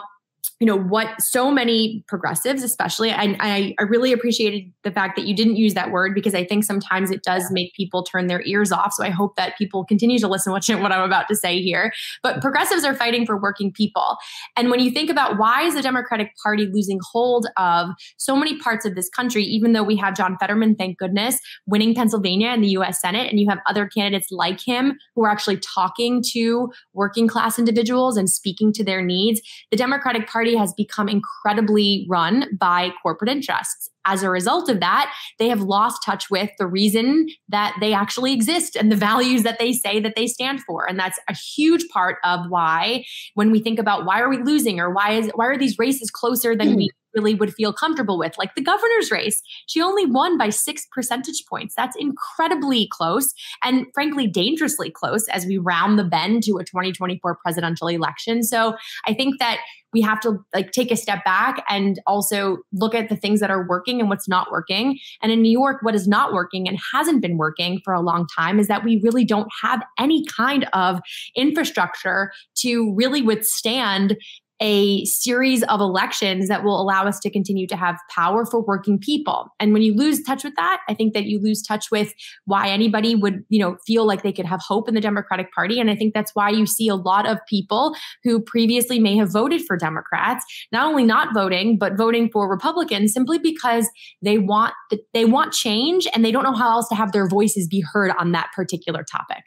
you 0.59 0.65
know 0.65 0.77
what 0.77 1.21
so 1.21 1.51
many 1.51 2.03
progressives 2.07 2.63
especially 2.63 3.11
I, 3.11 3.35
I, 3.39 3.75
I 3.79 3.83
really 3.83 4.11
appreciated 4.11 4.71
the 4.83 4.91
fact 4.91 5.15
that 5.15 5.27
you 5.27 5.35
didn't 5.35 5.55
use 5.55 5.73
that 5.75 5.91
word 5.91 6.15
because 6.15 6.33
i 6.33 6.43
think 6.43 6.63
sometimes 6.63 7.11
it 7.11 7.23
does 7.23 7.45
make 7.51 7.73
people 7.73 8.03
turn 8.03 8.27
their 8.27 8.41
ears 8.45 8.71
off. 8.71 8.93
So 8.93 9.03
i 9.03 9.09
hope 9.09 9.35
that 9.35 9.57
people 9.57 9.85
continue 9.85 10.19
to 10.19 10.27
listen 10.27 10.53
to 10.61 10.75
what 10.75 10.91
i'm 10.91 11.03
about 11.03 11.27
to 11.27 11.35
say 11.35 11.61
here. 11.61 11.91
But 12.23 12.41
progressives 12.41 12.83
are 12.83 12.95
fighting 12.95 13.25
for 13.25 13.37
working 13.37 13.71
people. 13.71 14.17
And 14.55 14.69
when 14.69 14.79
you 14.79 14.91
think 14.91 15.09
about 15.09 15.37
why 15.37 15.63
is 15.63 15.75
the 15.75 15.81
democratic 15.81 16.31
party 16.41 16.67
losing 16.71 16.99
hold 17.11 17.47
of 17.57 17.89
so 18.17 18.35
many 18.35 18.57
parts 18.57 18.85
of 18.85 18.95
this 18.95 19.09
country 19.09 19.43
even 19.43 19.73
though 19.73 19.83
we 19.83 19.95
have 19.95 20.15
john 20.15 20.37
fetterman 20.39 20.75
thank 20.75 20.97
goodness 20.97 21.39
winning 21.65 21.93
pennsylvania 21.93 22.51
in 22.51 22.61
the 22.61 22.69
us 22.69 23.01
senate 23.01 23.29
and 23.29 23.39
you 23.39 23.49
have 23.49 23.59
other 23.67 23.87
candidates 23.87 24.27
like 24.31 24.59
him 24.59 24.97
who 25.15 25.23
are 25.23 25.29
actually 25.29 25.57
talking 25.57 26.23
to 26.23 26.71
working 26.93 27.27
class 27.27 27.59
individuals 27.59 28.17
and 28.17 28.29
speaking 28.29 28.71
to 28.73 28.83
their 28.83 29.01
needs 29.01 29.41
the 29.71 29.77
democratic 29.77 30.27
Party 30.27 30.46
has 30.55 30.73
become 30.73 31.09
incredibly 31.09 32.05
run 32.09 32.45
by 32.57 32.91
corporate 33.01 33.29
interests. 33.29 33.89
As 34.07 34.23
a 34.23 34.29
result 34.29 34.69
of 34.69 34.79
that, 34.79 35.13
they 35.37 35.49
have 35.49 35.61
lost 35.61 36.01
touch 36.03 36.29
with 36.29 36.49
the 36.57 36.65
reason 36.65 37.27
that 37.49 37.75
they 37.79 37.93
actually 37.93 38.33
exist 38.33 38.75
and 38.75 38.91
the 38.91 38.95
values 39.07 39.43
that 39.43 39.59
they 39.59 39.73
say 39.73 39.99
that 39.99 40.15
they 40.15 40.27
stand 40.27 40.61
for. 40.63 40.87
And 40.87 40.97
that's 40.97 41.19
a 41.29 41.35
huge 41.35 41.87
part 41.89 42.17
of 42.23 42.49
why 42.49 43.03
when 43.33 43.51
we 43.51 43.59
think 43.59 43.79
about 43.79 44.05
why 44.05 44.19
are 44.21 44.29
we 44.29 44.37
losing 44.37 44.79
or 44.79 44.91
why 44.91 45.11
is 45.11 45.29
why 45.35 45.45
are 45.45 45.57
these 45.57 45.77
races 45.77 46.09
closer 46.09 46.55
than 46.55 46.75
we 46.75 46.85
hmm. 46.85 47.19
really 47.19 47.35
would 47.35 47.53
feel 47.53 47.73
comfortable 47.73 48.17
with, 48.17 48.37
like 48.37 48.55
the 48.55 48.61
governor's 48.61 49.11
race. 49.11 49.41
She 49.67 49.81
only 49.81 50.05
won 50.05 50.37
by 50.37 50.49
six 50.49 50.87
percentage 50.91 51.43
points. 51.49 51.75
That's 51.75 51.95
incredibly 51.97 52.87
close 52.91 53.33
and 53.63 53.85
frankly 53.93 54.27
dangerously 54.27 54.89
close 54.89 55.27
as 55.29 55.45
we 55.45 55.57
round 55.57 55.99
the 55.99 56.03
bend 56.03 56.43
to 56.43 56.57
a 56.57 56.63
2024 56.63 57.37
presidential 57.43 57.87
election. 57.87 58.43
So 58.43 58.75
I 59.05 59.13
think 59.13 59.39
that 59.39 59.59
we 59.93 60.01
have 60.01 60.19
to 60.21 60.37
like 60.53 60.71
take 60.71 60.91
a 60.91 60.95
step 60.95 61.23
back 61.23 61.63
and 61.69 61.99
also 62.05 62.57
look 62.73 62.93
at 62.93 63.09
the 63.09 63.15
things 63.15 63.39
that 63.39 63.49
are 63.49 63.67
working 63.67 63.96
and 63.99 64.09
what's 64.09 64.27
not 64.27 64.51
working. 64.51 64.99
And 65.21 65.31
in 65.31 65.41
New 65.41 65.51
York, 65.51 65.81
what 65.81 65.95
is 65.95 66.07
not 66.07 66.33
working 66.33 66.67
and 66.67 66.77
hasn't 66.93 67.21
been 67.21 67.37
working 67.37 67.81
for 67.83 67.93
a 67.93 68.01
long 68.01 68.27
time 68.35 68.59
is 68.59 68.67
that 68.67 68.83
we 68.83 68.99
really 69.03 69.25
don't 69.25 69.49
have 69.61 69.83
any 69.97 70.25
kind 70.25 70.67
of 70.73 70.99
infrastructure 71.35 72.31
to 72.55 72.93
really 72.95 73.21
withstand 73.21 74.17
a 74.59 75.05
series 75.05 75.63
of 75.63 75.79
elections 75.79 76.47
that 76.47 76.63
will 76.63 76.81
allow 76.81 77.05
us 77.05 77.19
to 77.19 77.29
continue 77.29 77.67
to 77.67 77.75
have 77.75 77.97
power 78.09 78.45
for 78.45 78.61
working 78.61 78.97
people. 78.97 79.49
And 79.59 79.71
when 79.71 79.81
you 79.83 79.93
lose 79.93 80.23
touch 80.23 80.43
with 80.43 80.55
that, 80.55 80.81
I 80.89 80.93
think 80.93 81.13
that 81.13 81.25
you 81.25 81.39
lose 81.39 81.61
touch 81.61 81.91
with 81.91 82.13
why 82.45 82.69
anybody 82.69 83.13
would, 83.13 83.43
you 83.49 83.59
know, 83.59 83.77
feel 83.85 84.05
like 84.05 84.23
they 84.23 84.31
could 84.31 84.45
have 84.45 84.61
hope 84.61 84.87
in 84.87 84.95
the 84.95 85.01
Democratic 85.01 85.51
Party. 85.51 85.79
And 85.79 85.91
I 85.91 85.95
think 85.95 86.13
that's 86.13 86.31
why 86.33 86.49
you 86.49 86.65
see 86.65 86.87
a 86.87 86.95
lot 86.95 87.27
of 87.27 87.37
people 87.47 87.95
who 88.23 88.39
previously 88.39 88.99
may 88.99 89.15
have 89.17 89.31
voted 89.31 89.61
for 89.65 89.77
Democrats, 89.77 90.43
not 90.71 90.87
only 90.87 91.03
not 91.03 91.33
voting, 91.33 91.77
but 91.77 91.95
voting 91.95 92.29
for 92.31 92.49
Republicans 92.49 93.13
simply 93.13 93.37
because 93.37 93.87
they 94.21 94.37
want 94.37 94.73
they 95.13 95.25
want 95.25 95.53
change 95.53 96.07
and 96.13 96.25
they 96.25 96.31
don't 96.31 96.43
know 96.43 96.55
how 96.55 96.71
else 96.71 96.87
to 96.89 96.95
have 96.95 97.11
their 97.11 97.27
voices 97.27 97.67
be 97.67 97.81
heard 97.81 98.11
on 98.17 98.31
that 98.31 98.49
particular 98.55 99.03
topic. 99.03 99.43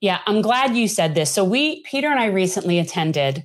Yeah, 0.00 0.18
I'm 0.26 0.42
glad 0.42 0.76
you 0.76 0.88
said 0.88 1.14
this. 1.14 1.30
So 1.30 1.44
we 1.44 1.82
Peter 1.84 2.08
and 2.08 2.18
I 2.18 2.26
recently 2.26 2.78
attended 2.80 3.44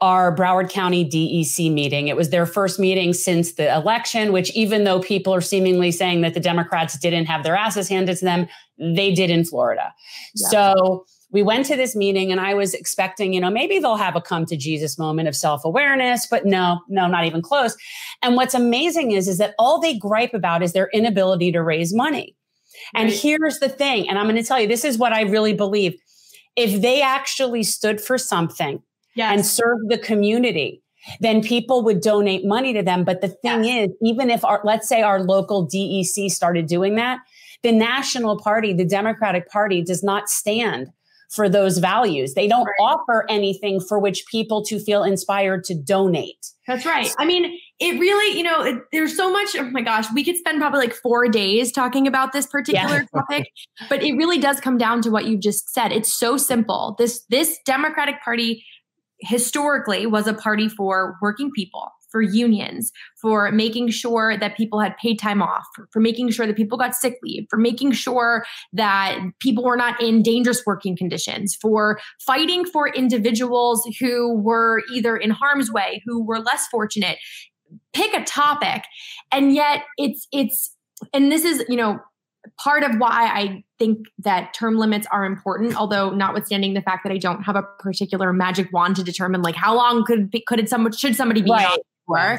our 0.00 0.34
Broward 0.34 0.70
County 0.70 1.04
DEC 1.08 1.72
meeting. 1.72 2.08
It 2.08 2.16
was 2.16 2.30
their 2.30 2.44
first 2.44 2.78
meeting 2.78 3.12
since 3.12 3.54
the 3.54 3.74
election, 3.74 4.32
which, 4.32 4.50
even 4.52 4.84
though 4.84 5.00
people 5.00 5.34
are 5.34 5.40
seemingly 5.40 5.90
saying 5.90 6.20
that 6.20 6.34
the 6.34 6.40
Democrats 6.40 6.98
didn't 6.98 7.26
have 7.26 7.44
their 7.44 7.56
asses 7.56 7.88
handed 7.88 8.18
to 8.18 8.24
them, 8.24 8.46
they 8.78 9.12
did 9.12 9.30
in 9.30 9.44
Florida. 9.44 9.94
Yeah. 10.34 10.48
So 10.48 11.06
we 11.30 11.42
went 11.42 11.66
to 11.66 11.76
this 11.76 11.96
meeting 11.96 12.30
and 12.30 12.40
I 12.40 12.54
was 12.54 12.74
expecting, 12.74 13.32
you 13.32 13.40
know, 13.40 13.50
maybe 13.50 13.78
they'll 13.78 13.96
have 13.96 14.16
a 14.16 14.20
come 14.20 14.46
to 14.46 14.56
Jesus 14.56 14.98
moment 14.98 15.28
of 15.28 15.34
self 15.34 15.64
awareness, 15.64 16.26
but 16.26 16.44
no, 16.44 16.80
no, 16.88 17.06
not 17.06 17.24
even 17.24 17.42
close. 17.42 17.76
And 18.22 18.36
what's 18.36 18.54
amazing 18.54 19.12
is, 19.12 19.28
is 19.28 19.38
that 19.38 19.54
all 19.58 19.80
they 19.80 19.98
gripe 19.98 20.34
about 20.34 20.62
is 20.62 20.72
their 20.72 20.88
inability 20.92 21.52
to 21.52 21.62
raise 21.62 21.94
money. 21.94 22.36
And 22.94 23.10
here's 23.10 23.58
the 23.58 23.70
thing, 23.70 24.08
and 24.08 24.18
I'm 24.18 24.26
going 24.26 24.36
to 24.36 24.42
tell 24.42 24.60
you, 24.60 24.68
this 24.68 24.84
is 24.84 24.98
what 24.98 25.12
I 25.12 25.22
really 25.22 25.54
believe. 25.54 25.94
If 26.56 26.82
they 26.82 27.02
actually 27.02 27.62
stood 27.62 28.00
for 28.00 28.18
something, 28.18 28.82
yes. 29.16 29.32
and 29.32 29.44
serve 29.44 29.78
the 29.88 29.98
community 29.98 30.82
then 31.20 31.40
people 31.42 31.82
would 31.84 32.00
donate 32.00 32.44
money 32.44 32.72
to 32.72 32.82
them 32.82 33.04
but 33.04 33.20
the 33.20 33.28
thing 33.28 33.64
yes. 33.64 33.88
is 33.88 33.96
even 34.02 34.30
if 34.30 34.44
our 34.44 34.60
let's 34.64 34.88
say 34.88 35.02
our 35.02 35.20
local 35.20 35.66
DEC 35.66 36.30
started 36.30 36.66
doing 36.66 36.96
that 36.96 37.18
the 37.62 37.72
national 37.72 38.38
party 38.40 38.72
the 38.72 38.84
democratic 38.84 39.48
party 39.50 39.82
does 39.82 40.02
not 40.02 40.28
stand 40.28 40.88
for 41.30 41.48
those 41.48 41.78
values 41.78 42.34
they 42.34 42.46
don't 42.46 42.66
right. 42.66 42.74
offer 42.80 43.26
anything 43.28 43.80
for 43.80 43.98
which 43.98 44.24
people 44.30 44.64
to 44.64 44.78
feel 44.78 45.02
inspired 45.02 45.64
to 45.64 45.74
donate 45.74 46.46
that's 46.68 46.86
right 46.86 47.12
i 47.18 47.24
mean 47.24 47.58
it 47.80 47.98
really 47.98 48.36
you 48.36 48.44
know 48.44 48.62
it, 48.62 48.76
there's 48.92 49.16
so 49.16 49.30
much 49.30 49.56
oh 49.56 49.68
my 49.70 49.82
gosh 49.82 50.06
we 50.14 50.22
could 50.22 50.36
spend 50.36 50.60
probably 50.60 50.78
like 50.78 50.94
four 50.94 51.28
days 51.28 51.72
talking 51.72 52.06
about 52.06 52.32
this 52.32 52.46
particular 52.46 52.98
yeah. 52.98 53.20
topic 53.20 53.48
but 53.88 54.02
it 54.04 54.12
really 54.12 54.38
does 54.38 54.60
come 54.60 54.78
down 54.78 55.02
to 55.02 55.10
what 55.10 55.26
you 55.26 55.36
just 55.36 55.72
said 55.74 55.90
it's 55.90 56.14
so 56.14 56.36
simple 56.36 56.94
this 56.98 57.24
this 57.28 57.58
democratic 57.66 58.22
party 58.22 58.64
historically 59.20 60.06
was 60.06 60.26
a 60.26 60.34
party 60.34 60.68
for 60.68 61.16
working 61.22 61.50
people, 61.54 61.90
for 62.10 62.20
unions, 62.20 62.92
for 63.20 63.50
making 63.50 63.88
sure 63.88 64.36
that 64.38 64.56
people 64.56 64.80
had 64.80 64.96
paid 64.96 65.18
time 65.18 65.42
off, 65.42 65.64
for, 65.74 65.88
for, 65.92 66.00
making 66.00 66.30
sure 66.30 66.46
that 66.46 66.56
people 66.56 66.78
got 66.78 66.94
sick 66.94 67.18
leave, 67.22 67.46
for 67.48 67.56
making 67.56 67.92
sure 67.92 68.44
that 68.72 69.18
people 69.40 69.64
were 69.64 69.76
not 69.76 70.00
in 70.02 70.22
dangerous 70.22 70.62
working 70.66 70.96
conditions, 70.96 71.54
for 71.54 71.98
fighting 72.20 72.64
for 72.64 72.88
individuals 72.88 73.88
who 74.00 74.34
were 74.38 74.82
either 74.92 75.16
in 75.16 75.30
harm's 75.30 75.70
way, 75.72 76.02
who 76.06 76.22
were 76.24 76.38
less 76.38 76.66
fortunate. 76.68 77.18
Pick 77.92 78.14
a 78.14 78.24
topic. 78.24 78.84
And 79.32 79.54
yet 79.54 79.82
it's 79.96 80.28
it's 80.32 80.74
and 81.12 81.30
this 81.30 81.44
is, 81.44 81.64
you 81.68 81.76
know, 81.76 81.98
part 82.58 82.82
of 82.82 82.96
why 82.96 83.30
I 83.32 83.64
think 83.78 84.06
that 84.18 84.54
term 84.54 84.76
limits 84.76 85.06
are 85.10 85.24
important, 85.24 85.76
although 85.76 86.10
notwithstanding 86.10 86.74
the 86.74 86.82
fact 86.82 87.04
that 87.04 87.12
I 87.12 87.18
don't 87.18 87.42
have 87.42 87.56
a 87.56 87.62
particular 87.78 88.32
magic 88.32 88.72
wand 88.72 88.96
to 88.96 89.04
determine 89.04 89.42
like 89.42 89.54
how 89.54 89.74
long 89.74 90.04
could 90.04 90.30
be, 90.30 90.42
could 90.46 90.68
someone 90.68 90.92
should 90.92 91.16
somebody 91.16 91.42
be 91.42 91.50
right. 91.50 91.78
for. 92.06 92.38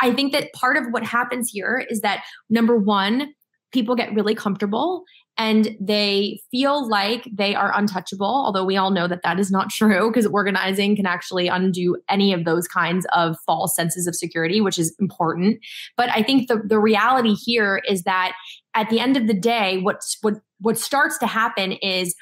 I 0.00 0.12
think 0.12 0.32
that 0.32 0.52
part 0.52 0.76
of 0.76 0.84
what 0.90 1.04
happens 1.04 1.50
here 1.50 1.84
is 1.88 2.00
that 2.00 2.24
number 2.48 2.76
one, 2.76 3.34
people 3.72 3.94
get 3.94 4.14
really 4.14 4.34
comfortable 4.34 5.04
and 5.38 5.76
they 5.80 6.40
feel 6.50 6.88
like 6.88 7.28
they 7.32 7.54
are 7.54 7.72
untouchable 7.76 8.26
although 8.26 8.64
we 8.64 8.76
all 8.76 8.90
know 8.90 9.06
that 9.06 9.22
that 9.22 9.38
is 9.38 9.50
not 9.50 9.70
true 9.70 10.10
because 10.10 10.26
organizing 10.26 10.96
can 10.96 11.06
actually 11.06 11.48
undo 11.48 11.96
any 12.08 12.32
of 12.32 12.44
those 12.44 12.66
kinds 12.66 13.06
of 13.14 13.36
false 13.46 13.74
senses 13.74 14.06
of 14.06 14.14
security 14.14 14.60
which 14.60 14.78
is 14.78 14.94
important 14.98 15.58
but 15.96 16.10
i 16.10 16.22
think 16.22 16.48
the, 16.48 16.60
the 16.64 16.78
reality 16.78 17.34
here 17.34 17.80
is 17.88 18.02
that 18.02 18.32
at 18.78 18.88
the 18.90 19.00
end 19.00 19.16
of 19.16 19.26
the 19.26 19.34
day 19.34 19.78
what's 19.78 20.16
what 20.22 20.34
what 20.60 20.78
starts 20.78 21.18
to 21.18 21.26
happen 21.26 21.72
is 21.72 22.14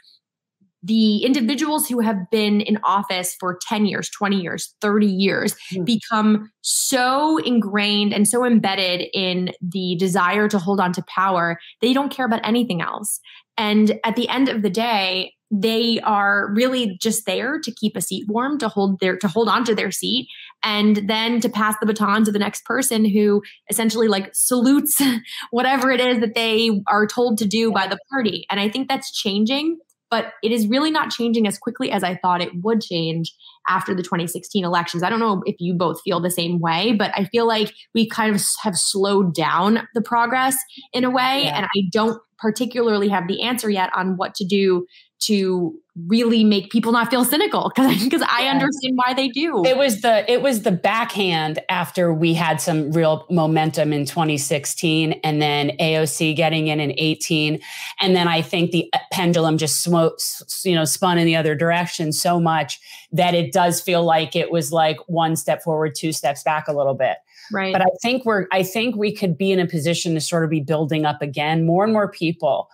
the 0.82 1.24
individuals 1.24 1.88
who 1.88 2.00
have 2.00 2.30
been 2.30 2.60
in 2.60 2.78
office 2.84 3.34
for 3.40 3.58
10 3.68 3.86
years, 3.86 4.08
20 4.10 4.40
years, 4.40 4.74
30 4.80 5.06
years 5.06 5.56
mm. 5.72 5.84
become 5.84 6.50
so 6.60 7.38
ingrained 7.38 8.12
and 8.12 8.28
so 8.28 8.44
embedded 8.44 9.08
in 9.12 9.50
the 9.60 9.96
desire 9.98 10.48
to 10.48 10.58
hold 10.58 10.78
on 10.78 10.92
to 10.92 11.02
power, 11.08 11.58
they 11.80 11.92
don't 11.92 12.12
care 12.12 12.26
about 12.26 12.40
anything 12.44 12.80
else. 12.80 13.18
And 13.58 13.98
at 14.04 14.14
the 14.14 14.28
end 14.28 14.48
of 14.48 14.62
the 14.62 14.70
day, 14.70 15.32
they 15.50 16.00
are 16.00 16.52
really 16.54 16.96
just 17.00 17.24
there 17.26 17.60
to 17.60 17.70
keep 17.70 17.96
a 17.96 18.00
seat 18.00 18.24
warm 18.28 18.58
to 18.58 18.68
hold 18.68 18.98
their 19.00 19.16
to 19.16 19.28
hold 19.28 19.48
on 19.48 19.64
to 19.64 19.74
their 19.74 19.90
seat 19.90 20.28
and 20.62 21.08
then 21.08 21.40
to 21.40 21.48
pass 21.48 21.76
the 21.80 21.86
baton 21.86 22.24
to 22.24 22.32
the 22.32 22.38
next 22.38 22.64
person 22.64 23.04
who 23.04 23.42
essentially 23.70 24.08
like 24.08 24.30
salutes 24.34 25.00
whatever 25.50 25.90
it 25.90 26.00
is 26.00 26.18
that 26.18 26.34
they 26.34 26.82
are 26.88 27.06
told 27.06 27.38
to 27.38 27.46
do 27.46 27.70
by 27.70 27.86
the 27.86 27.98
party 28.10 28.44
and 28.50 28.58
i 28.58 28.68
think 28.68 28.88
that's 28.88 29.12
changing 29.12 29.78
but 30.10 30.32
it 30.42 30.52
is 30.52 30.66
really 30.68 30.90
not 30.90 31.10
changing 31.10 31.46
as 31.46 31.58
quickly 31.58 31.90
as 31.90 32.04
I 32.04 32.14
thought 32.16 32.40
it 32.40 32.50
would 32.62 32.80
change 32.80 33.34
after 33.68 33.94
the 33.94 34.02
2016 34.02 34.64
elections. 34.64 35.02
I 35.02 35.10
don't 35.10 35.18
know 35.18 35.42
if 35.46 35.56
you 35.58 35.74
both 35.74 36.00
feel 36.02 36.20
the 36.20 36.30
same 36.30 36.60
way, 36.60 36.92
but 36.92 37.10
I 37.14 37.24
feel 37.24 37.46
like 37.46 37.72
we 37.94 38.08
kind 38.08 38.34
of 38.34 38.42
have 38.62 38.76
slowed 38.76 39.34
down 39.34 39.88
the 39.94 40.02
progress 40.02 40.56
in 40.92 41.04
a 41.04 41.10
way. 41.10 41.42
Yeah. 41.44 41.56
And 41.56 41.66
I 41.66 41.82
don't 41.90 42.20
particularly 42.38 43.08
have 43.08 43.26
the 43.26 43.42
answer 43.42 43.68
yet 43.68 43.90
on 43.96 44.16
what 44.16 44.34
to 44.36 44.44
do 44.44 44.86
to 45.18 45.78
really 46.06 46.44
make 46.44 46.70
people 46.70 46.92
not 46.92 47.08
feel 47.08 47.24
cynical 47.24 47.72
because 47.74 48.04
because 48.04 48.22
I 48.28 48.48
understand 48.48 48.96
why 48.96 49.14
they 49.14 49.28
do. 49.28 49.64
It 49.64 49.78
was 49.78 50.02
the 50.02 50.30
it 50.30 50.42
was 50.42 50.62
the 50.62 50.70
backhand 50.70 51.58
after 51.70 52.12
we 52.12 52.34
had 52.34 52.60
some 52.60 52.92
real 52.92 53.24
momentum 53.30 53.94
in 53.94 54.04
2016 54.04 55.12
and 55.24 55.40
then 55.40 55.70
AOC 55.80 56.36
getting 56.36 56.68
in 56.68 56.80
in 56.80 56.92
18 56.98 57.58
and 58.00 58.14
then 58.14 58.28
I 58.28 58.42
think 58.42 58.72
the 58.72 58.92
pendulum 59.10 59.56
just 59.56 59.82
smote, 59.82 60.22
you 60.64 60.74
know 60.74 60.84
spun 60.84 61.16
in 61.16 61.24
the 61.24 61.36
other 61.36 61.54
direction 61.54 62.12
so 62.12 62.38
much 62.38 62.78
that 63.12 63.34
it 63.34 63.52
does 63.52 63.80
feel 63.80 64.04
like 64.04 64.36
it 64.36 64.50
was 64.50 64.72
like 64.72 64.98
one 65.06 65.34
step 65.34 65.62
forward 65.62 65.94
two 65.94 66.12
steps 66.12 66.42
back 66.42 66.68
a 66.68 66.72
little 66.74 66.94
bit. 66.94 67.16
Right. 67.50 67.72
But 67.72 67.80
I 67.80 67.88
think 68.02 68.26
we're 68.26 68.46
I 68.52 68.62
think 68.62 68.96
we 68.96 69.14
could 69.14 69.38
be 69.38 69.50
in 69.50 69.60
a 69.60 69.66
position 69.66 70.12
to 70.14 70.20
sort 70.20 70.44
of 70.44 70.50
be 70.50 70.60
building 70.60 71.06
up 71.06 71.22
again 71.22 71.64
more 71.64 71.84
and 71.84 71.92
more 71.92 72.10
people 72.10 72.68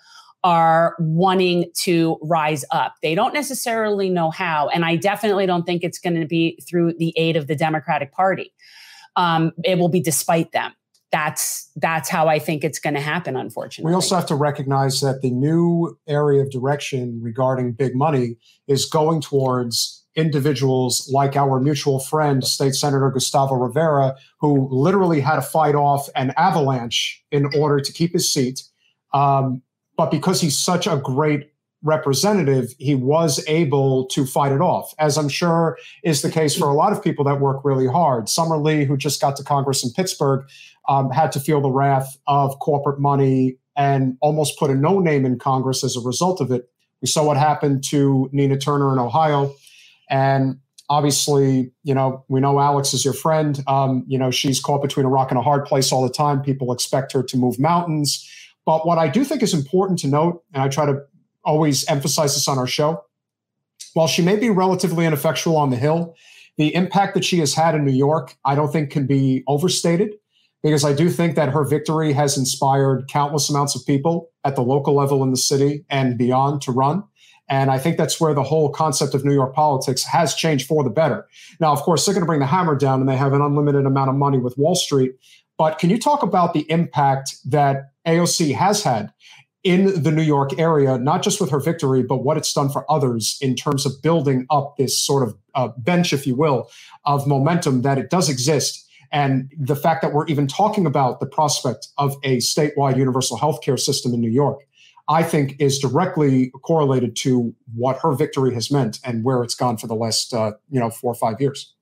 are 0.44 0.96
wanting 0.98 1.70
to 1.74 2.18
rise 2.22 2.64
up. 2.70 2.94
They 3.02 3.14
don't 3.14 3.32
necessarily 3.32 4.10
know 4.10 4.30
how. 4.30 4.68
And 4.68 4.84
I 4.84 4.96
definitely 4.96 5.46
don't 5.46 5.64
think 5.64 5.84
it's 5.84 5.98
going 5.98 6.20
to 6.20 6.26
be 6.26 6.60
through 6.68 6.94
the 6.94 7.12
aid 7.16 7.36
of 7.36 7.46
the 7.46 7.54
Democratic 7.54 8.12
Party. 8.12 8.52
Um, 9.16 9.52
it 9.64 9.78
will 9.78 9.88
be 9.88 10.00
despite 10.00 10.52
them. 10.52 10.72
That's 11.12 11.70
that's 11.76 12.08
how 12.08 12.28
I 12.28 12.38
think 12.38 12.64
it's 12.64 12.78
going 12.78 12.94
to 12.94 13.00
happen. 13.00 13.36
Unfortunately, 13.36 13.90
we 13.90 13.94
also 13.94 14.14
have 14.14 14.24
to 14.26 14.34
recognize 14.34 15.02
that 15.02 15.20
the 15.20 15.30
new 15.30 15.98
area 16.08 16.42
of 16.42 16.50
direction 16.50 17.20
regarding 17.22 17.72
big 17.72 17.94
money 17.94 18.36
is 18.66 18.86
going 18.86 19.20
towards 19.20 20.02
individuals 20.14 21.10
like 21.12 21.36
our 21.36 21.60
mutual 21.60 22.00
friend, 22.00 22.42
State 22.44 22.74
Senator 22.74 23.10
Gustavo 23.10 23.54
Rivera, 23.54 24.16
who 24.40 24.68
literally 24.70 25.20
had 25.20 25.36
to 25.36 25.42
fight 25.42 25.74
off 25.74 26.08
an 26.16 26.32
avalanche 26.38 27.22
in 27.30 27.46
order 27.58 27.80
to 27.80 27.92
keep 27.92 28.14
his 28.14 28.32
seat. 28.32 28.62
Um, 29.12 29.62
but 29.96 30.10
because 30.10 30.40
he's 30.40 30.56
such 30.56 30.86
a 30.86 30.96
great 30.96 31.50
representative, 31.82 32.74
he 32.78 32.94
was 32.94 33.44
able 33.48 34.06
to 34.06 34.24
fight 34.24 34.52
it 34.52 34.60
off, 34.60 34.94
as 34.98 35.18
I'm 35.18 35.28
sure 35.28 35.76
is 36.04 36.22
the 36.22 36.30
case 36.30 36.56
for 36.56 36.68
a 36.68 36.74
lot 36.74 36.92
of 36.92 37.02
people 37.02 37.24
that 37.24 37.40
work 37.40 37.64
really 37.64 37.88
hard. 37.88 38.28
Summer 38.28 38.56
Lee, 38.56 38.84
who 38.84 38.96
just 38.96 39.20
got 39.20 39.36
to 39.36 39.44
Congress 39.44 39.84
in 39.84 39.90
Pittsburgh, 39.90 40.46
um, 40.88 41.10
had 41.10 41.32
to 41.32 41.40
feel 41.40 41.60
the 41.60 41.70
wrath 41.70 42.16
of 42.26 42.58
corporate 42.60 43.00
money 43.00 43.56
and 43.76 44.16
almost 44.20 44.58
put 44.58 44.70
a 44.70 44.74
no 44.74 45.00
name 45.00 45.24
in 45.24 45.38
Congress 45.38 45.82
as 45.82 45.96
a 45.96 46.00
result 46.00 46.40
of 46.40 46.50
it. 46.50 46.68
We 47.00 47.08
saw 47.08 47.24
what 47.24 47.36
happened 47.36 47.82
to 47.84 48.28
Nina 48.32 48.58
Turner 48.58 48.92
in 48.92 48.98
Ohio. 48.98 49.52
And 50.08 50.58
Obviously, 50.92 51.72
you 51.84 51.94
know, 51.94 52.22
we 52.28 52.38
know 52.40 52.60
Alex 52.60 52.92
is 52.92 53.02
your 53.02 53.14
friend. 53.14 53.64
Um, 53.66 54.04
you 54.06 54.18
know, 54.18 54.30
she's 54.30 54.60
caught 54.60 54.82
between 54.82 55.06
a 55.06 55.08
rock 55.08 55.30
and 55.30 55.38
a 55.38 55.42
hard 55.42 55.64
place 55.64 55.90
all 55.90 56.02
the 56.02 56.12
time. 56.12 56.42
People 56.42 56.70
expect 56.70 57.12
her 57.12 57.22
to 57.22 57.36
move 57.38 57.58
mountains. 57.58 58.28
But 58.64 58.86
what 58.86 58.98
I 58.98 59.08
do 59.08 59.24
think 59.24 59.42
is 59.42 59.54
important 59.54 59.98
to 60.00 60.08
note, 60.08 60.44
and 60.52 60.62
I 60.62 60.68
try 60.68 60.86
to 60.86 61.02
always 61.44 61.86
emphasize 61.88 62.34
this 62.34 62.48
on 62.48 62.58
our 62.58 62.66
show, 62.66 63.04
while 63.94 64.06
she 64.06 64.22
may 64.22 64.36
be 64.36 64.50
relatively 64.50 65.04
ineffectual 65.04 65.56
on 65.56 65.70
the 65.70 65.76
Hill, 65.76 66.14
the 66.56 66.74
impact 66.74 67.14
that 67.14 67.24
she 67.24 67.38
has 67.38 67.54
had 67.54 67.74
in 67.74 67.84
New 67.84 67.92
York, 67.92 68.36
I 68.44 68.54
don't 68.54 68.72
think 68.72 68.90
can 68.90 69.06
be 69.06 69.42
overstated 69.46 70.14
because 70.62 70.84
I 70.84 70.92
do 70.92 71.10
think 71.10 71.34
that 71.34 71.48
her 71.48 71.64
victory 71.64 72.12
has 72.12 72.38
inspired 72.38 73.08
countless 73.08 73.50
amounts 73.50 73.74
of 73.74 73.84
people 73.84 74.30
at 74.44 74.54
the 74.54 74.62
local 74.62 74.94
level 74.94 75.22
in 75.22 75.30
the 75.30 75.36
city 75.36 75.84
and 75.90 76.16
beyond 76.16 76.62
to 76.62 76.72
run. 76.72 77.02
And 77.48 77.70
I 77.70 77.78
think 77.78 77.96
that's 77.96 78.20
where 78.20 78.32
the 78.32 78.42
whole 78.42 78.70
concept 78.70 79.14
of 79.14 79.24
New 79.24 79.34
York 79.34 79.54
politics 79.54 80.04
has 80.04 80.34
changed 80.34 80.66
for 80.66 80.84
the 80.84 80.90
better. 80.90 81.26
Now, 81.58 81.72
of 81.72 81.80
course, 81.80 82.06
they're 82.06 82.14
going 82.14 82.22
to 82.22 82.26
bring 82.26 82.40
the 82.40 82.46
hammer 82.46 82.76
down 82.76 83.00
and 83.00 83.08
they 83.08 83.16
have 83.16 83.32
an 83.32 83.42
unlimited 83.42 83.84
amount 83.84 84.10
of 84.10 84.16
money 84.16 84.38
with 84.38 84.56
Wall 84.56 84.74
Street. 84.74 85.12
But 85.58 85.78
can 85.78 85.90
you 85.90 85.98
talk 85.98 86.22
about 86.22 86.54
the 86.54 86.70
impact 86.70 87.36
that 87.50 87.91
AOC 88.06 88.54
has 88.54 88.82
had 88.82 89.12
in 89.64 90.02
the 90.02 90.10
New 90.10 90.22
York 90.22 90.58
area, 90.58 90.98
not 90.98 91.22
just 91.22 91.40
with 91.40 91.50
her 91.50 91.60
victory, 91.60 92.02
but 92.02 92.24
what 92.24 92.36
it's 92.36 92.52
done 92.52 92.68
for 92.68 92.90
others 92.90 93.38
in 93.40 93.54
terms 93.54 93.86
of 93.86 93.92
building 94.02 94.46
up 94.50 94.76
this 94.76 94.98
sort 94.98 95.26
of 95.26 95.36
uh, 95.54 95.68
bench, 95.78 96.12
if 96.12 96.26
you 96.26 96.34
will, 96.34 96.68
of 97.04 97.26
momentum 97.26 97.82
that 97.82 97.96
it 97.96 98.10
does 98.10 98.28
exist. 98.28 98.88
And 99.12 99.52
the 99.56 99.76
fact 99.76 100.02
that 100.02 100.12
we're 100.12 100.26
even 100.26 100.46
talking 100.48 100.86
about 100.86 101.20
the 101.20 101.26
prospect 101.26 101.88
of 101.98 102.16
a 102.24 102.38
statewide 102.38 102.96
universal 102.96 103.38
healthcare 103.38 103.78
system 103.78 104.12
in 104.14 104.20
New 104.20 104.30
York, 104.30 104.60
I 105.08 105.22
think 105.22 105.56
is 105.60 105.78
directly 105.78 106.50
correlated 106.62 107.14
to 107.16 107.54
what 107.74 107.98
her 107.98 108.12
victory 108.12 108.54
has 108.54 108.70
meant 108.70 108.98
and 109.04 109.22
where 109.22 109.42
it's 109.42 109.54
gone 109.54 109.76
for 109.76 109.86
the 109.86 109.94
last, 109.94 110.32
uh, 110.32 110.52
you 110.70 110.80
know, 110.80 110.90
four 110.90 111.12
or 111.12 111.14
five 111.14 111.40
years. 111.40 111.74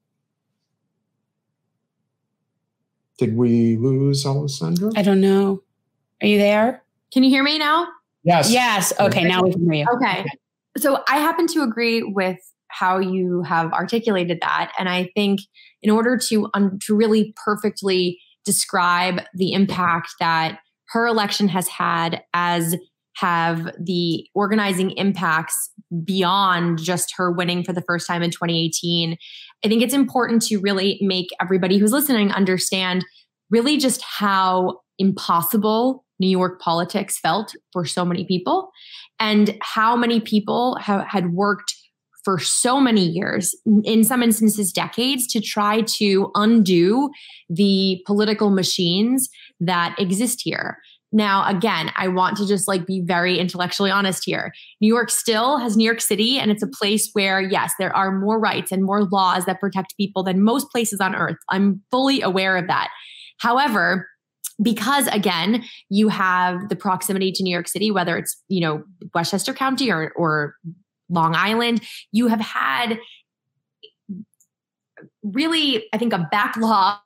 Did 3.16 3.36
we 3.36 3.76
lose 3.76 4.26
Alessandra? 4.26 4.92
I 4.96 5.02
don't 5.02 5.20
know. 5.20 5.62
Are 6.22 6.26
you 6.26 6.38
there? 6.38 6.82
Can 7.12 7.22
you 7.22 7.30
hear 7.30 7.42
me 7.42 7.58
now? 7.58 7.86
Yes. 8.22 8.52
Yes. 8.52 8.92
Okay. 9.00 9.24
Now 9.24 9.42
we 9.42 9.52
can 9.52 9.62
hear 9.62 9.72
you. 9.72 9.86
Okay. 9.94 10.24
So 10.78 11.02
I 11.08 11.16
happen 11.16 11.46
to 11.48 11.62
agree 11.62 12.02
with 12.02 12.38
how 12.68 12.98
you 12.98 13.42
have 13.42 13.72
articulated 13.72 14.38
that, 14.42 14.72
and 14.78 14.88
I 14.88 15.10
think 15.16 15.40
in 15.82 15.90
order 15.90 16.16
to 16.28 16.48
um, 16.54 16.78
to 16.86 16.94
really 16.94 17.34
perfectly 17.44 18.20
describe 18.44 19.22
the 19.34 19.52
impact 19.52 20.14
that 20.20 20.58
her 20.90 21.06
election 21.06 21.48
has 21.48 21.68
had, 21.68 22.22
as 22.34 22.76
have 23.16 23.70
the 23.78 24.26
organizing 24.34 24.90
impacts 24.92 25.70
beyond 26.04 26.78
just 26.78 27.12
her 27.16 27.30
winning 27.30 27.64
for 27.64 27.72
the 27.72 27.82
first 27.82 28.06
time 28.06 28.22
in 28.22 28.30
2018. 28.30 29.16
I 29.64 29.68
think 29.68 29.82
it's 29.82 29.94
important 29.94 30.42
to 30.42 30.58
really 30.58 30.98
make 31.02 31.28
everybody 31.40 31.76
who's 31.78 31.92
listening 31.92 32.32
understand 32.32 33.04
really 33.50 33.76
just 33.76 34.00
how 34.02 34.80
impossible 34.98 36.04
New 36.20 36.28
York 36.28 36.60
politics 36.60 37.18
felt 37.18 37.54
for 37.72 37.84
so 37.84 38.04
many 38.04 38.24
people 38.24 38.70
and 39.18 39.58
how 39.62 39.96
many 39.96 40.20
people 40.20 40.76
had 40.76 41.32
worked 41.32 41.74
for 42.22 42.38
so 42.38 42.78
many 42.78 43.08
years, 43.08 43.56
in 43.82 44.04
some 44.04 44.22
instances, 44.22 44.72
decades, 44.72 45.26
to 45.26 45.40
try 45.40 45.80
to 45.80 46.30
undo 46.34 47.08
the 47.48 47.98
political 48.06 48.50
machines 48.50 49.30
that 49.58 49.98
exist 49.98 50.42
here. 50.44 50.76
Now, 51.12 51.48
again, 51.48 51.90
I 51.96 52.08
want 52.08 52.36
to 52.36 52.46
just 52.46 52.68
like 52.68 52.86
be 52.86 53.00
very 53.02 53.38
intellectually 53.38 53.90
honest 53.90 54.22
here. 54.24 54.52
New 54.82 54.86
York 54.86 55.10
still 55.10 55.56
has 55.56 55.78
New 55.78 55.84
York 55.84 56.02
City, 56.02 56.38
and 56.38 56.50
it's 56.50 56.62
a 56.62 56.68
place 56.68 57.08
where, 57.14 57.40
yes, 57.40 57.72
there 57.78 57.96
are 57.96 58.12
more 58.12 58.38
rights 58.38 58.70
and 58.70 58.84
more 58.84 59.04
laws 59.04 59.46
that 59.46 59.58
protect 59.58 59.96
people 59.96 60.22
than 60.22 60.44
most 60.44 60.70
places 60.70 61.00
on 61.00 61.14
earth. 61.14 61.38
I'm 61.48 61.82
fully 61.90 62.20
aware 62.20 62.58
of 62.58 62.66
that. 62.66 62.90
However, 63.38 64.09
because 64.62 65.06
again 65.08 65.64
you 65.88 66.08
have 66.08 66.68
the 66.68 66.76
proximity 66.76 67.32
to 67.32 67.42
new 67.42 67.52
york 67.52 67.68
city 67.68 67.90
whether 67.90 68.16
it's 68.16 68.42
you 68.48 68.60
know 68.60 68.82
westchester 69.14 69.52
county 69.52 69.90
or, 69.90 70.12
or 70.16 70.56
long 71.08 71.34
island 71.34 71.80
you 72.12 72.28
have 72.28 72.40
had 72.40 72.98
really 75.22 75.86
i 75.92 75.98
think 75.98 76.12
a 76.12 76.28
backlog 76.30 76.98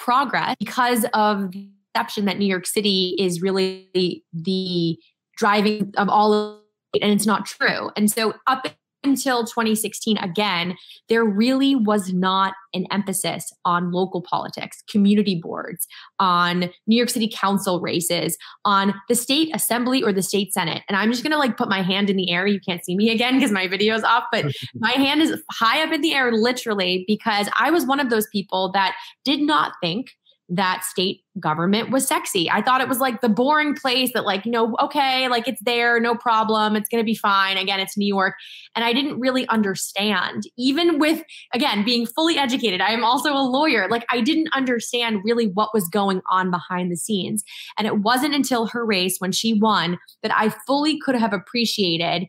progress 0.00 0.54
because 0.58 1.04
of 1.14 1.50
the 1.50 1.70
perception 1.94 2.24
that 2.26 2.38
new 2.38 2.46
york 2.46 2.66
city 2.66 3.16
is 3.18 3.42
really 3.42 4.24
the 4.32 4.98
driving 5.36 5.92
of 5.96 6.08
all 6.08 6.32
of 6.32 6.58
it 6.92 7.02
and 7.02 7.12
it's 7.12 7.26
not 7.26 7.46
true. 7.46 7.90
And 7.96 8.10
so 8.10 8.34
up 8.46 8.66
until 9.04 9.44
2016, 9.44 10.18
again, 10.18 10.76
there 11.08 11.24
really 11.24 11.74
was 11.74 12.12
not 12.12 12.54
an 12.74 12.86
emphasis 12.90 13.52
on 13.64 13.92
local 13.92 14.22
politics, 14.22 14.82
community 14.90 15.40
boards, 15.42 15.86
on 16.18 16.70
New 16.86 16.96
York 16.96 17.08
City 17.08 17.30
Council 17.32 17.80
races, 17.80 18.36
on 18.64 18.94
the 19.08 19.14
state 19.14 19.54
assembly 19.54 20.02
or 20.02 20.12
the 20.12 20.22
state 20.22 20.52
senate. 20.52 20.82
And 20.88 20.96
I'm 20.96 21.10
just 21.10 21.22
going 21.22 21.32
to 21.32 21.38
like 21.38 21.56
put 21.56 21.68
my 21.68 21.82
hand 21.82 22.10
in 22.10 22.16
the 22.16 22.30
air. 22.30 22.46
You 22.46 22.60
can't 22.60 22.84
see 22.84 22.96
me 22.96 23.10
again 23.10 23.34
because 23.36 23.52
my 23.52 23.68
video 23.68 23.94
is 23.94 24.04
off, 24.04 24.24
but 24.32 24.46
my 24.74 24.92
hand 24.92 25.22
is 25.22 25.42
high 25.50 25.82
up 25.82 25.92
in 25.92 26.00
the 26.00 26.14
air, 26.14 26.32
literally, 26.32 27.04
because 27.06 27.48
I 27.58 27.70
was 27.70 27.86
one 27.86 28.00
of 28.00 28.10
those 28.10 28.26
people 28.28 28.72
that 28.72 28.94
did 29.24 29.40
not 29.40 29.72
think 29.80 30.10
that 30.48 30.82
state 30.82 31.20
government 31.38 31.90
was 31.90 32.06
sexy. 32.06 32.50
I 32.50 32.62
thought 32.62 32.80
it 32.80 32.88
was 32.88 33.00
like 33.00 33.20
the 33.20 33.28
boring 33.28 33.74
place 33.74 34.10
that, 34.14 34.24
like, 34.24 34.46
you 34.46 34.50
know, 34.50 34.74
okay, 34.80 35.28
like 35.28 35.46
it's 35.46 35.62
there, 35.62 36.00
no 36.00 36.14
problem, 36.14 36.74
it's 36.74 36.88
going 36.88 37.02
to 37.02 37.06
be 37.06 37.14
fine. 37.14 37.58
Again, 37.58 37.80
it's 37.80 37.96
New 37.96 38.06
York. 38.06 38.34
And 38.74 38.84
I 38.84 38.92
didn't 38.92 39.20
really 39.20 39.46
understand, 39.48 40.44
even 40.56 40.98
with, 40.98 41.22
again, 41.52 41.84
being 41.84 42.06
fully 42.06 42.38
educated. 42.38 42.80
I 42.80 42.92
am 42.92 43.04
also 43.04 43.32
a 43.32 43.44
lawyer. 43.44 43.88
Like, 43.88 44.06
I 44.10 44.20
didn't 44.20 44.48
understand 44.54 45.20
really 45.22 45.48
what 45.48 45.74
was 45.74 45.86
going 45.88 46.22
on 46.30 46.50
behind 46.50 46.90
the 46.90 46.96
scenes. 46.96 47.44
And 47.76 47.86
it 47.86 47.98
wasn't 47.98 48.34
until 48.34 48.66
her 48.68 48.84
race 48.86 49.16
when 49.18 49.32
she 49.32 49.52
won 49.52 49.98
that 50.22 50.34
I 50.34 50.54
fully 50.66 50.98
could 50.98 51.14
have 51.14 51.32
appreciated 51.32 52.26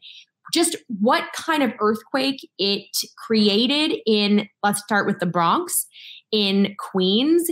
just 0.51 0.75
what 0.99 1.25
kind 1.34 1.62
of 1.62 1.73
earthquake 1.79 2.39
it 2.58 2.88
created 3.17 3.95
in, 4.08 4.49
let's 4.63 4.82
start 4.82 5.05
with 5.05 5.19
the 5.19 5.27
Bronx 5.27 5.86
in 6.32 6.75
Queens 6.91 7.49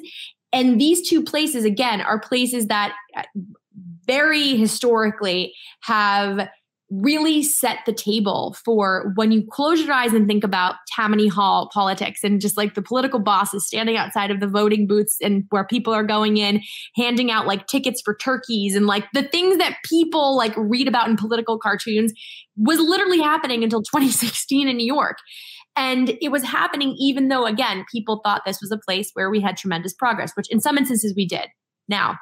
and 0.57 0.81
these 0.81 1.07
two 1.07 1.23
places 1.23 1.65
again 1.65 2.01
are 2.01 2.19
places 2.19 2.65
that 2.67 2.95
uh, 3.15 3.21
very 4.07 4.55
historically 4.55 5.53
have 5.81 6.49
really 6.89 7.43
set 7.43 7.79
the 7.85 7.93
table 7.93 8.55
for 8.63 9.11
when 9.15 9.31
you 9.31 9.45
close 9.51 9.81
your 9.81 9.93
eyes 9.93 10.13
and 10.13 10.25
think 10.25 10.43
about 10.43 10.75
Tammany 10.95 11.27
Hall 11.27 11.69
politics 11.73 12.23
and 12.23 12.39
just 12.39 12.57
like 12.57 12.73
the 12.73 12.81
political 12.81 13.19
bosses 13.19 13.67
standing 13.67 13.97
outside 13.97 14.31
of 14.31 14.39
the 14.39 14.47
voting 14.47 14.87
booths 14.87 15.17
and 15.21 15.43
where 15.49 15.65
people 15.65 15.93
are 15.93 16.03
going 16.03 16.37
in, 16.37 16.61
handing 16.95 17.29
out 17.29 17.45
like 17.45 17.67
tickets 17.67 18.01
for 18.03 18.15
turkeys 18.15 18.73
and 18.73 18.87
like 18.87 19.05
the 19.13 19.23
things 19.23 19.57
that 19.57 19.77
people 19.83 20.35
like 20.37 20.53
read 20.55 20.87
about 20.87 21.09
in 21.09 21.17
political 21.17 21.59
cartoons 21.59 22.13
was 22.55 22.79
literally 22.79 23.19
happening 23.19 23.63
until 23.63 23.83
2016 23.83 24.67
in 24.67 24.77
New 24.77 24.87
York. 24.87 25.17
And 25.77 26.17
it 26.21 26.29
was 26.31 26.43
happening 26.43 26.95
even 26.97 27.27
though, 27.27 27.45
again, 27.45 27.85
people 27.91 28.19
thought 28.23 28.41
this 28.45 28.59
was 28.59 28.71
a 28.71 28.77
place 28.77 29.11
where 29.13 29.29
we 29.29 29.39
had 29.39 29.55
tremendous 29.55 29.93
progress, 29.93 30.31
which 30.35 30.49
in 30.49 30.59
some 30.59 30.77
instances 30.77 31.13
we 31.15 31.27
did. 31.27 31.47
Now, 31.87 32.17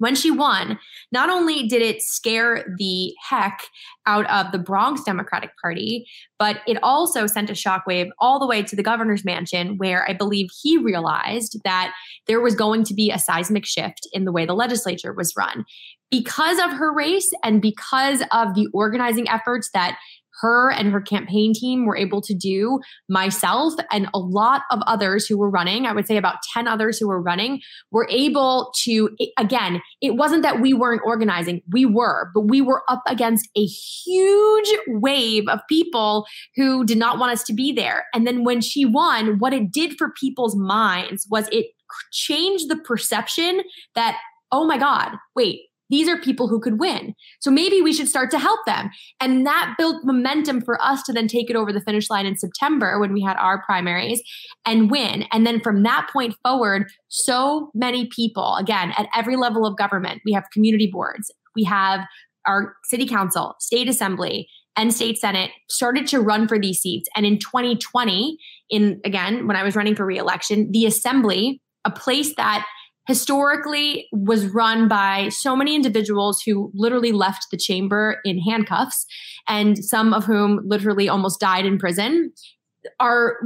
when 0.00 0.14
she 0.14 0.30
won, 0.30 0.78
not 1.12 1.28
only 1.28 1.68
did 1.68 1.82
it 1.82 2.00
scare 2.00 2.74
the 2.78 3.12
heck 3.28 3.60
out 4.06 4.28
of 4.30 4.50
the 4.50 4.58
Bronx 4.58 5.04
Democratic 5.04 5.50
Party, 5.60 6.06
but 6.38 6.62
it 6.66 6.82
also 6.82 7.26
sent 7.26 7.50
a 7.50 7.52
shockwave 7.52 8.08
all 8.18 8.38
the 8.38 8.46
way 8.46 8.62
to 8.62 8.74
the 8.74 8.82
governor's 8.82 9.26
mansion, 9.26 9.76
where 9.76 10.08
I 10.08 10.14
believe 10.14 10.48
he 10.62 10.78
realized 10.78 11.58
that 11.64 11.92
there 12.26 12.40
was 12.40 12.54
going 12.54 12.82
to 12.84 12.94
be 12.94 13.10
a 13.10 13.18
seismic 13.18 13.66
shift 13.66 14.08
in 14.14 14.24
the 14.24 14.32
way 14.32 14.46
the 14.46 14.54
legislature 14.54 15.12
was 15.12 15.34
run. 15.36 15.66
Because 16.10 16.58
of 16.58 16.72
her 16.72 16.92
race 16.92 17.30
and 17.44 17.60
because 17.60 18.22
of 18.32 18.54
the 18.54 18.68
organizing 18.72 19.28
efforts 19.28 19.68
that 19.74 19.98
her 20.40 20.70
and 20.70 20.90
her 20.92 21.00
campaign 21.00 21.52
team 21.54 21.86
were 21.86 21.96
able 21.96 22.20
to 22.22 22.34
do, 22.34 22.80
myself 23.08 23.74
and 23.90 24.08
a 24.14 24.18
lot 24.18 24.62
of 24.70 24.80
others 24.86 25.26
who 25.26 25.38
were 25.38 25.50
running, 25.50 25.86
I 25.86 25.92
would 25.92 26.06
say 26.06 26.16
about 26.16 26.36
10 26.52 26.66
others 26.68 26.98
who 26.98 27.08
were 27.08 27.20
running, 27.20 27.60
were 27.90 28.08
able 28.10 28.72
to, 28.84 29.10
again, 29.38 29.80
it 30.00 30.16
wasn't 30.16 30.42
that 30.42 30.60
we 30.60 30.72
weren't 30.72 31.02
organizing, 31.04 31.62
we 31.72 31.86
were, 31.86 32.30
but 32.34 32.42
we 32.42 32.60
were 32.60 32.82
up 32.88 33.02
against 33.06 33.48
a 33.56 33.64
huge 33.64 34.68
wave 34.88 35.48
of 35.48 35.60
people 35.68 36.26
who 36.56 36.84
did 36.84 36.98
not 36.98 37.18
want 37.18 37.32
us 37.32 37.42
to 37.44 37.52
be 37.52 37.72
there. 37.72 38.06
And 38.14 38.26
then 38.26 38.44
when 38.44 38.60
she 38.60 38.84
won, 38.84 39.38
what 39.38 39.52
it 39.52 39.70
did 39.70 39.96
for 39.96 40.12
people's 40.18 40.56
minds 40.56 41.26
was 41.30 41.48
it 41.52 41.66
changed 42.12 42.68
the 42.68 42.76
perception 42.76 43.62
that, 43.94 44.16
oh 44.52 44.66
my 44.66 44.78
God, 44.78 45.12
wait, 45.34 45.60
these 45.90 46.08
are 46.08 46.16
people 46.16 46.48
who 46.48 46.60
could 46.60 46.78
win. 46.78 47.14
So 47.40 47.50
maybe 47.50 47.82
we 47.82 47.92
should 47.92 48.08
start 48.08 48.30
to 48.30 48.38
help 48.38 48.60
them. 48.64 48.90
And 49.20 49.46
that 49.46 49.74
built 49.76 50.04
momentum 50.04 50.62
for 50.62 50.80
us 50.82 51.02
to 51.04 51.12
then 51.12 51.28
take 51.28 51.50
it 51.50 51.56
over 51.56 51.72
the 51.72 51.80
finish 51.80 52.08
line 52.08 52.26
in 52.26 52.36
September 52.36 52.98
when 52.98 53.12
we 53.12 53.22
had 53.22 53.36
our 53.36 53.62
primaries 53.62 54.22
and 54.64 54.90
win. 54.90 55.24
And 55.32 55.46
then 55.46 55.60
from 55.60 55.82
that 55.82 56.08
point 56.12 56.34
forward, 56.42 56.86
so 57.08 57.70
many 57.74 58.06
people, 58.06 58.56
again, 58.56 58.92
at 58.96 59.08
every 59.14 59.36
level 59.36 59.66
of 59.66 59.76
government, 59.76 60.22
we 60.24 60.32
have 60.32 60.44
community 60.52 60.88
boards, 60.90 61.30
we 61.54 61.64
have 61.64 62.06
our 62.46 62.74
city 62.84 63.06
council, 63.06 63.54
state 63.58 63.88
assembly, 63.88 64.48
and 64.76 64.94
state 64.94 65.18
senate 65.18 65.50
started 65.68 66.06
to 66.06 66.20
run 66.20 66.48
for 66.48 66.58
these 66.58 66.80
seats. 66.80 67.08
And 67.14 67.26
in 67.26 67.38
2020, 67.38 68.38
in 68.70 69.00
again, 69.04 69.46
when 69.46 69.56
I 69.56 69.62
was 69.62 69.76
running 69.76 69.94
for 69.94 70.06
reelection, 70.06 70.70
the 70.70 70.86
assembly, 70.86 71.60
a 71.84 71.90
place 71.90 72.34
that 72.36 72.66
historically 73.10 74.06
was 74.12 74.46
run 74.46 74.86
by 74.86 75.28
so 75.30 75.56
many 75.56 75.74
individuals 75.74 76.40
who 76.40 76.70
literally 76.74 77.10
left 77.10 77.44
the 77.50 77.56
chamber 77.56 78.20
in 78.24 78.38
handcuffs 78.38 79.04
and 79.48 79.84
some 79.84 80.14
of 80.14 80.24
whom 80.24 80.60
literally 80.64 81.08
almost 81.08 81.40
died 81.40 81.66
in 81.66 81.76
prison 81.76 82.32
are 83.00 83.36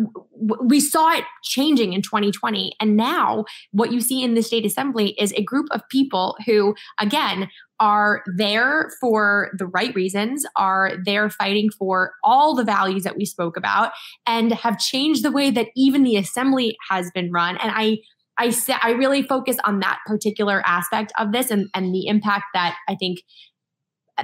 we 0.62 0.80
saw 0.80 1.12
it 1.12 1.24
changing 1.42 1.94
in 1.94 2.02
2020 2.02 2.72
and 2.78 2.94
now 2.94 3.46
what 3.72 3.90
you 3.90 4.02
see 4.02 4.22
in 4.22 4.34
the 4.34 4.42
state 4.42 4.66
assembly 4.66 5.14
is 5.18 5.32
a 5.32 5.42
group 5.42 5.66
of 5.70 5.80
people 5.88 6.36
who 6.44 6.74
again 7.00 7.48
are 7.80 8.22
there 8.36 8.90
for 9.00 9.50
the 9.58 9.66
right 9.66 9.94
reasons 9.94 10.44
are 10.56 10.92
there 11.06 11.28
fighting 11.30 11.70
for 11.70 12.12
all 12.22 12.54
the 12.54 12.64
values 12.64 13.02
that 13.02 13.16
we 13.16 13.24
spoke 13.24 13.56
about 13.56 13.92
and 14.26 14.52
have 14.52 14.78
changed 14.78 15.24
the 15.24 15.32
way 15.32 15.50
that 15.50 15.68
even 15.74 16.04
the 16.04 16.16
assembly 16.16 16.76
has 16.88 17.10
been 17.12 17.32
run. 17.32 17.56
And 17.56 17.72
i 17.74 17.98
I 18.38 18.52
I 18.82 18.90
really 18.92 19.22
focus 19.22 19.56
on 19.64 19.80
that 19.80 19.98
particular 20.06 20.62
aspect 20.66 21.12
of 21.18 21.32
this 21.32 21.50
and, 21.50 21.68
and 21.74 21.94
the 21.94 22.06
impact 22.06 22.46
that 22.54 22.76
I 22.88 22.96
think 22.96 23.20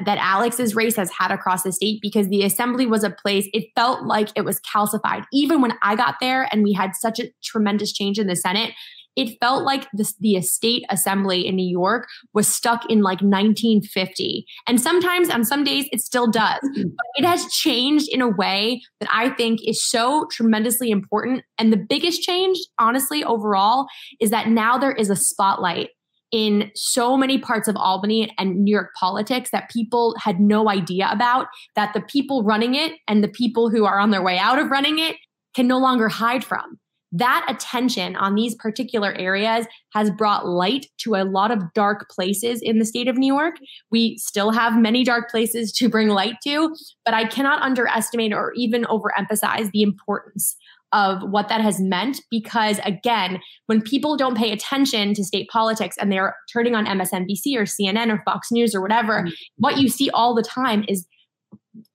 that 0.04 0.18
Alex's 0.18 0.76
race 0.76 0.96
has 0.96 1.10
had 1.10 1.32
across 1.32 1.64
the 1.64 1.72
state 1.72 2.00
because 2.00 2.28
the 2.28 2.42
assembly 2.42 2.86
was 2.86 3.02
a 3.02 3.10
place 3.10 3.48
it 3.52 3.66
felt 3.74 4.04
like 4.04 4.28
it 4.36 4.44
was 4.44 4.60
calcified. 4.60 5.24
Even 5.32 5.60
when 5.60 5.72
I 5.82 5.96
got 5.96 6.16
there 6.20 6.48
and 6.52 6.62
we 6.62 6.72
had 6.72 6.94
such 6.94 7.18
a 7.18 7.30
tremendous 7.42 7.92
change 7.92 8.18
in 8.18 8.28
the 8.28 8.36
Senate, 8.36 8.72
it 9.16 9.36
felt 9.40 9.64
like 9.64 9.86
the, 9.92 10.10
the 10.20 10.40
state 10.40 10.84
assembly 10.88 11.46
in 11.46 11.56
New 11.56 11.68
York 11.68 12.06
was 12.32 12.46
stuck 12.46 12.84
in 12.88 13.02
like 13.02 13.20
1950. 13.20 14.46
And 14.66 14.80
sometimes 14.80 15.28
on 15.28 15.44
some 15.44 15.64
days 15.64 15.86
it 15.92 16.00
still 16.00 16.30
does. 16.30 16.60
Mm-hmm. 16.62 16.88
But 16.96 17.06
it 17.16 17.24
has 17.24 17.44
changed 17.46 18.08
in 18.10 18.20
a 18.20 18.28
way 18.28 18.80
that 19.00 19.08
I 19.12 19.30
think 19.30 19.60
is 19.66 19.84
so 19.84 20.26
tremendously 20.30 20.90
important. 20.90 21.42
And 21.58 21.72
the 21.72 21.76
biggest 21.76 22.22
change, 22.22 22.58
honestly, 22.78 23.24
overall, 23.24 23.86
is 24.20 24.30
that 24.30 24.48
now 24.48 24.78
there 24.78 24.92
is 24.92 25.10
a 25.10 25.16
spotlight 25.16 25.90
in 26.32 26.70
so 26.76 27.16
many 27.16 27.38
parts 27.38 27.66
of 27.66 27.76
Albany 27.76 28.32
and 28.38 28.62
New 28.62 28.70
York 28.70 28.90
politics 28.98 29.50
that 29.50 29.68
people 29.68 30.14
had 30.16 30.38
no 30.38 30.68
idea 30.68 31.08
about, 31.10 31.48
that 31.74 31.92
the 31.92 32.00
people 32.00 32.44
running 32.44 32.76
it 32.76 32.92
and 33.08 33.24
the 33.24 33.28
people 33.28 33.68
who 33.68 33.84
are 33.84 33.98
on 33.98 34.12
their 34.12 34.22
way 34.22 34.38
out 34.38 34.60
of 34.60 34.70
running 34.70 35.00
it 35.00 35.16
can 35.54 35.66
no 35.66 35.78
longer 35.78 36.08
hide 36.08 36.44
from 36.44 36.78
that 37.12 37.44
attention 37.48 38.16
on 38.16 38.34
these 38.34 38.54
particular 38.54 39.12
areas 39.14 39.66
has 39.94 40.10
brought 40.10 40.46
light 40.46 40.86
to 40.98 41.14
a 41.14 41.24
lot 41.24 41.50
of 41.50 41.72
dark 41.74 42.08
places 42.08 42.60
in 42.62 42.78
the 42.78 42.84
state 42.84 43.08
of 43.08 43.16
New 43.16 43.32
York. 43.32 43.56
We 43.90 44.16
still 44.18 44.52
have 44.52 44.80
many 44.80 45.04
dark 45.04 45.30
places 45.30 45.72
to 45.72 45.88
bring 45.88 46.08
light 46.08 46.36
to, 46.44 46.74
but 47.04 47.14
I 47.14 47.24
cannot 47.24 47.62
underestimate 47.62 48.32
or 48.32 48.52
even 48.54 48.84
overemphasize 48.84 49.70
the 49.72 49.82
importance 49.82 50.56
of 50.92 51.22
what 51.22 51.48
that 51.48 51.60
has 51.60 51.80
meant 51.80 52.20
because 52.30 52.80
again 52.84 53.40
when 53.66 53.80
people 53.80 54.16
don't 54.16 54.36
pay 54.36 54.50
attention 54.50 55.14
to 55.14 55.22
state 55.22 55.48
politics 55.48 55.96
and 56.00 56.10
they're 56.10 56.34
turning 56.52 56.74
on 56.74 56.84
MSNBC 56.84 57.56
or 57.56 57.62
CNN 57.62 58.12
or 58.12 58.20
Fox 58.24 58.50
News 58.50 58.74
or 58.74 58.80
whatever 58.80 59.20
mm-hmm. 59.20 59.30
what 59.58 59.78
you 59.78 59.88
see 59.88 60.10
all 60.10 60.34
the 60.34 60.42
time 60.42 60.84
is 60.88 61.06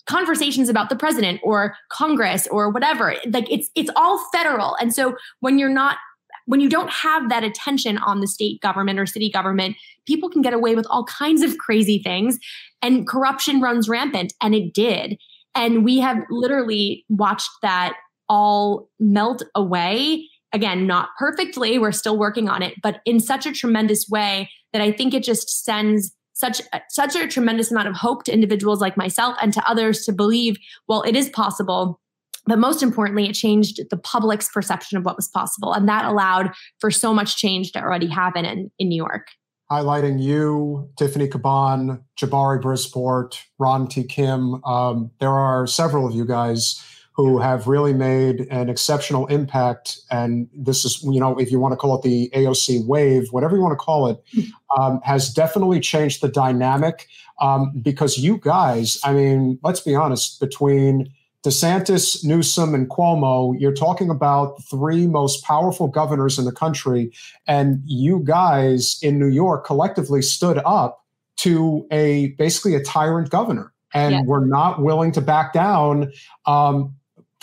conversations 0.06 0.70
about 0.70 0.90
the 0.90 0.96
president 0.96 1.42
or 1.44 1.76
Congress 1.92 2.48
or 2.48 2.70
whatever. 2.70 3.16
Like 3.28 3.52
it's 3.52 3.70
it's 3.76 3.92
all 3.96 4.24
federal. 4.32 4.76
And 4.76 4.94
so 4.94 5.16
when 5.40 5.60
you're 5.60 5.70
not 5.70 5.98
when 6.46 6.60
you 6.60 6.70
don't 6.70 6.92
have 6.92 7.30
that 7.30 7.44
attention 7.44 7.98
on 7.98 8.20
the 8.20 8.28
state 8.28 8.62
government 8.62 9.00
or 9.00 9.06
city 9.06 9.32
government, 9.32 9.76
people 10.06 10.30
can 10.30 10.42
get 10.42 10.54
away 10.54 10.76
with 10.76 10.86
all 10.90 11.04
kinds 11.06 11.42
of 11.42 11.58
crazy 11.58 12.00
things 12.04 12.38
and 12.82 13.08
corruption 13.08 13.62
runs 13.62 13.90
rampant 13.90 14.34
and 14.42 14.54
it 14.54 14.74
did. 14.74 15.18
And 15.56 15.84
we 15.84 16.00
have 16.00 16.18
literally 16.30 17.06
watched 17.10 17.50
that 17.62 17.96
all 18.30 18.90
melt 19.00 19.42
away. 19.56 20.30
Again, 20.54 20.86
not 20.86 21.10
perfectly, 21.18 21.80
we're 21.80 21.92
still 21.92 22.18
working 22.18 22.48
on 22.48 22.62
it, 22.62 22.76
but 22.82 23.02
in 23.06 23.20
such 23.20 23.46
a 23.46 23.52
tremendous 23.52 24.08
way 24.08 24.50
that 24.72 24.82
I 24.82 24.92
think 24.92 25.14
it 25.14 25.24
just 25.24 25.64
sends 25.64 26.15
such 26.36 26.62
such 26.90 27.16
a 27.16 27.28
tremendous 27.28 27.72
amount 27.72 27.88
of 27.88 27.96
hope 27.96 28.24
to 28.26 28.34
individuals 28.34 28.80
like 28.80 28.96
myself 28.96 29.36
and 29.42 29.52
to 29.54 29.70
others 29.70 30.06
to 30.06 30.12
believe 30.12 30.58
well 30.88 31.02
it 31.02 31.16
is 31.16 31.30
possible. 31.30 32.00
But 32.46 32.60
most 32.60 32.84
importantly 32.84 33.28
it 33.28 33.34
changed 33.34 33.80
the 33.90 33.98
public's 33.98 34.50
perception 34.50 35.00
of 35.00 35.06
what 35.06 35.16
was 35.16 35.28
possible 35.28 35.74
and 35.74 35.90
that 35.90 36.06
allowed 36.06 36.52
for 36.80 36.92
so 36.92 37.12
much 37.14 37.38
change 37.38 37.72
to 37.72 37.82
already 37.82 38.08
happen 38.08 38.46
in, 38.46 38.72
in 38.78 38.90
new 38.90 38.98
york. 38.98 39.30
Highlighting 39.72 40.22
you 40.22 40.90
tiffany 40.98 41.28
caban 41.28 42.02
jabari 42.20 42.62
brisport 42.62 43.40
ron 43.58 43.88
t. 43.88 44.04
Kim 44.04 44.64
um, 44.64 45.10
there 45.20 45.32
are 45.32 45.66
several 45.66 46.06
of 46.06 46.14
you 46.14 46.26
guys 46.26 46.84
who 47.16 47.40
have 47.40 47.68
really 47.68 47.94
made 47.94 48.42
an 48.52 48.70
exceptional 48.70 49.26
impact. 49.28 50.00
And 50.12 50.50
this 50.54 50.84
is, 50.84 51.02
you 51.04 51.20
know, 51.20 51.40
if 51.40 51.50
you 51.50 51.60
want 51.60 51.72
to 51.72 51.78
call 51.78 51.96
it 51.98 52.02
the 52.02 52.30
AOC 52.36 52.86
wave, 52.86 53.28
whatever 53.32 53.56
you 53.56 53.62
want 53.62 53.72
to 53.72 53.84
call 53.84 54.08
it, 54.08 54.22
um, 54.78 55.00
has 55.04 55.34
definitely 55.34 55.80
changed 55.80 56.22
the 56.22 56.28
dynamic 56.28 57.08
um, 57.40 57.72
because 57.82 58.18
you 58.18 58.38
guys, 58.38 59.00
I 59.04 59.14
mean, 59.14 59.60
let's 59.64 59.80
be 59.80 59.96
honest, 59.96 60.42
between 60.42 61.10
DeSantis, 61.44 62.26
Newsom, 62.26 62.76
and 62.76 62.90
Cuomo, 62.90 63.56
you're 63.58 63.74
talking 63.74 64.10
about 64.10 64.62
three 64.64 65.08
most 65.08 65.44
powerful 65.44 65.88
governors 65.88 66.38
in 66.38 66.44
the 66.44 66.52
country. 66.52 67.14
And 67.48 67.82
you 67.86 68.20
guys 68.26 69.00
in 69.02 69.20
New 69.20 69.30
York 69.30 69.66
collectively 69.66 70.22
stood 70.22 70.60
up 70.66 71.06
to 71.38 71.88
a 71.92 72.30
basically 72.38 72.76
a 72.76 72.84
tyrant 72.84 73.30
governor 73.30 73.72
and 73.94 74.16
yes. 74.16 74.24
we're 74.26 74.46
not 74.46 74.82
willing 74.82 75.12
to 75.14 75.22
back 75.22 75.54
down. 75.54 76.12
Um, 76.46 76.96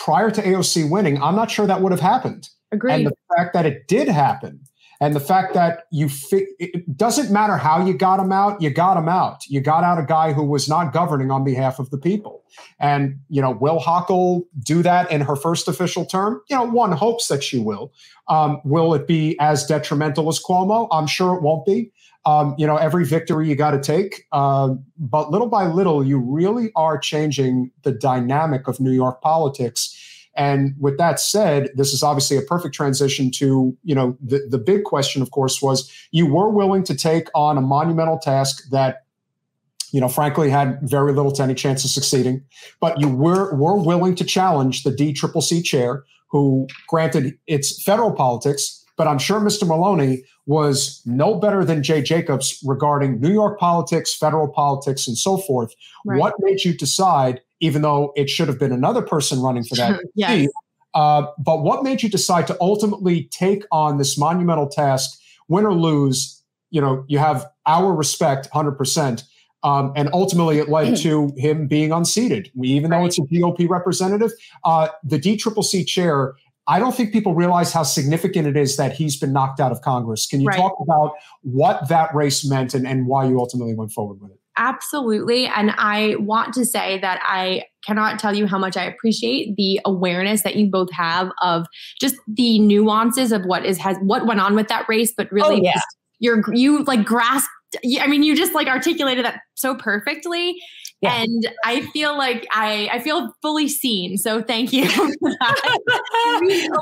prior 0.03 0.29
to 0.29 0.41
AOC 0.41 0.89
winning, 0.89 1.21
I'm 1.23 1.35
not 1.35 1.49
sure 1.49 1.65
that 1.65 1.81
would 1.81 1.93
have 1.93 2.01
happened. 2.01 2.49
Agreed. 2.73 2.93
And 2.93 3.05
the 3.07 3.13
fact 3.37 3.53
that 3.53 3.65
it 3.65 3.87
did 3.87 4.09
happen, 4.09 4.59
and 4.99 5.15
the 5.15 5.21
fact 5.21 5.53
that 5.53 5.85
you 5.91 6.09
fi- 6.09 6.47
it 6.59 6.97
doesn't 6.97 7.31
matter 7.31 7.55
how 7.55 7.85
you 7.85 7.93
got 7.93 8.19
him 8.19 8.31
out, 8.31 8.61
you 8.61 8.69
got 8.69 8.97
him 8.97 9.07
out. 9.07 9.45
You 9.47 9.61
got 9.61 9.83
out 9.85 9.99
a 9.99 10.05
guy 10.05 10.33
who 10.33 10.43
was 10.43 10.67
not 10.67 10.91
governing 10.91 11.31
on 11.31 11.45
behalf 11.45 11.79
of 11.79 11.89
the 11.89 11.97
people. 11.97 12.43
And 12.79 13.19
you 13.29 13.41
know, 13.41 13.51
will 13.51 13.79
Hochul 13.79 14.43
do 14.61 14.83
that 14.83 15.09
in 15.09 15.21
her 15.21 15.37
first 15.37 15.69
official 15.69 16.05
term? 16.05 16.41
You 16.49 16.57
know, 16.57 16.63
one 16.63 16.91
hopes 16.91 17.29
that 17.29 17.41
she 17.41 17.59
will. 17.59 17.93
Um, 18.27 18.59
will 18.65 18.93
it 18.93 19.07
be 19.07 19.37
as 19.39 19.65
detrimental 19.65 20.27
as 20.27 20.41
Cuomo? 20.41 20.89
I'm 20.91 21.07
sure 21.07 21.33
it 21.33 21.41
won't 21.41 21.65
be. 21.65 21.93
Um, 22.25 22.55
you 22.57 22.65
know, 22.65 22.77
every 22.77 23.03
victory 23.03 23.49
you 23.49 23.55
got 23.55 23.71
to 23.71 23.81
take, 23.81 24.27
uh, 24.31 24.75
but 24.97 25.29
little 25.29 25.49
by 25.49 25.65
little, 25.65 26.05
you 26.05 26.17
really 26.19 26.71
are 26.73 26.97
changing 26.97 27.69
the 27.81 27.91
dynamic 27.91 28.69
of 28.69 28.79
New 28.79 28.91
York 28.93 29.21
politics. 29.21 29.93
And 30.35 30.73
with 30.79 30.97
that 30.97 31.19
said, 31.19 31.69
this 31.75 31.93
is 31.93 32.01
obviously 32.01 32.37
a 32.37 32.41
perfect 32.41 32.73
transition 32.73 33.29
to, 33.31 33.77
you 33.83 33.93
know, 33.93 34.17
the, 34.19 34.47
the 34.49 34.57
big 34.57 34.83
question, 34.83 35.21
of 35.21 35.31
course, 35.31 35.61
was 35.61 35.91
you 36.11 36.25
were 36.25 36.49
willing 36.49 36.83
to 36.85 36.95
take 36.95 37.27
on 37.35 37.57
a 37.57 37.61
monumental 37.61 38.17
task 38.17 38.69
that, 38.71 39.05
you 39.91 40.01
know, 40.01 40.07
frankly 40.07 40.49
had 40.49 40.79
very 40.81 41.13
little 41.13 41.31
to 41.33 41.43
any 41.43 41.53
chance 41.53 41.83
of 41.83 41.91
succeeding, 41.91 42.41
but 42.79 42.99
you 42.99 43.09
were, 43.09 43.53
were 43.55 43.77
willing 43.77 44.15
to 44.15 44.23
challenge 44.23 44.83
the 44.83 44.91
DCCC 44.91 45.63
chair, 45.63 46.03
who 46.29 46.67
granted 46.87 47.37
it's 47.45 47.83
federal 47.83 48.11
politics, 48.11 48.82
but 48.97 49.07
I'm 49.07 49.17
sure 49.19 49.39
Mr. 49.39 49.67
Maloney 49.67 50.23
was 50.45 51.01
no 51.05 51.35
better 51.35 51.63
than 51.63 51.83
Jay 51.83 52.01
Jacobs 52.01 52.59
regarding 52.65 53.19
New 53.19 53.31
York 53.31 53.59
politics, 53.59 54.13
federal 54.13 54.47
politics, 54.47 55.07
and 55.07 55.17
so 55.17 55.37
forth. 55.37 55.73
Right. 56.05 56.19
What 56.19 56.35
made 56.39 56.63
you 56.63 56.75
decide, 56.75 57.41
even 57.59 57.81
though 57.81 58.11
it 58.15 58.29
should 58.29 58.47
have 58.47 58.59
been 58.59 58.71
another 58.71 59.01
person 59.01 59.41
running 59.41 59.63
for 59.63 59.75
that 59.75 59.99
yes. 60.15 60.31
seat, 60.31 60.49
uh, 60.93 61.25
but 61.39 61.63
what 61.63 61.83
made 61.83 62.03
you 62.03 62.09
decide 62.09 62.47
to 62.47 62.57
ultimately 62.61 63.25
take 63.31 63.63
on 63.71 63.97
this 63.97 64.17
monumental 64.17 64.67
task, 64.67 65.19
win 65.47 65.65
or 65.65 65.73
lose? 65.73 66.41
You 66.69 66.81
know, 66.81 67.05
you 67.07 67.19
have 67.19 67.45
our 67.65 67.93
respect 67.93 68.49
100%. 68.51 69.23
Um, 69.63 69.93
and 69.95 70.09
ultimately, 70.11 70.59
it 70.59 70.69
led 70.69 70.97
to 71.03 71.31
him 71.37 71.67
being 71.67 71.91
unseated. 71.91 72.51
We, 72.53 72.67
even 72.69 72.91
though 72.91 73.05
it's 73.05 73.17
a 73.17 73.21
GOP 73.21 73.67
representative, 73.67 74.31
uh, 74.65 74.89
the 75.03 75.17
DCCC 75.17 75.87
chair 75.87 76.35
I 76.67 76.79
don't 76.79 76.95
think 76.95 77.11
people 77.11 77.33
realize 77.33 77.73
how 77.73 77.83
significant 77.83 78.47
it 78.47 78.55
is 78.55 78.77
that 78.77 78.93
he's 78.93 79.17
been 79.17 79.33
knocked 79.33 79.59
out 79.59 79.71
of 79.71 79.81
Congress. 79.81 80.25
Can 80.25 80.39
you 80.41 80.47
right. 80.47 80.57
talk 80.57 80.75
about 80.79 81.13
what 81.41 81.89
that 81.89 82.13
race 82.15 82.45
meant 82.45 82.73
and, 82.73 82.87
and 82.87 83.05
why 83.05 83.25
you 83.25 83.39
ultimately 83.39 83.73
went 83.73 83.91
forward 83.91 84.21
with 84.21 84.31
it? 84.31 84.39
Absolutely. 84.55 85.47
And 85.47 85.71
I 85.77 86.15
want 86.19 86.53
to 86.53 86.65
say 86.65 86.99
that 86.99 87.19
I 87.23 87.63
cannot 87.85 88.19
tell 88.19 88.35
you 88.35 88.45
how 88.45 88.59
much 88.59 88.77
I 88.77 88.83
appreciate 88.85 89.55
the 89.57 89.79
awareness 89.83 90.43
that 90.43 90.55
you 90.55 90.67
both 90.67 90.91
have 90.91 91.31
of 91.41 91.65
just 91.99 92.15
the 92.27 92.59
nuances 92.59 93.31
of 93.31 93.43
what 93.45 93.65
is 93.65 93.77
has 93.79 93.97
what 94.01 94.27
went 94.27 94.39
on 94.39 94.55
with 94.55 94.67
that 94.67 94.87
race, 94.87 95.11
but 95.15 95.27
oh, 95.27 95.29
really 95.31 95.59
oh, 95.61 95.63
yeah. 95.63 95.81
you're 96.19 96.43
you 96.53 96.83
like 96.83 97.03
grasped 97.03 97.49
I 97.99 98.07
mean, 98.07 98.23
you 98.23 98.35
just 98.35 98.53
like 98.53 98.67
articulated 98.67 99.25
that 99.25 99.41
so 99.55 99.75
perfectly. 99.75 100.61
Yeah. 101.03 101.21
And 101.21 101.51
I 101.65 101.81
feel 101.87 102.17
like 102.17 102.47
I 102.51 102.89
I 102.91 102.99
feel 102.99 103.33
fully 103.41 103.67
seen. 103.67 104.17
So 104.17 104.41
thank 104.41 104.71
you. 104.71 104.83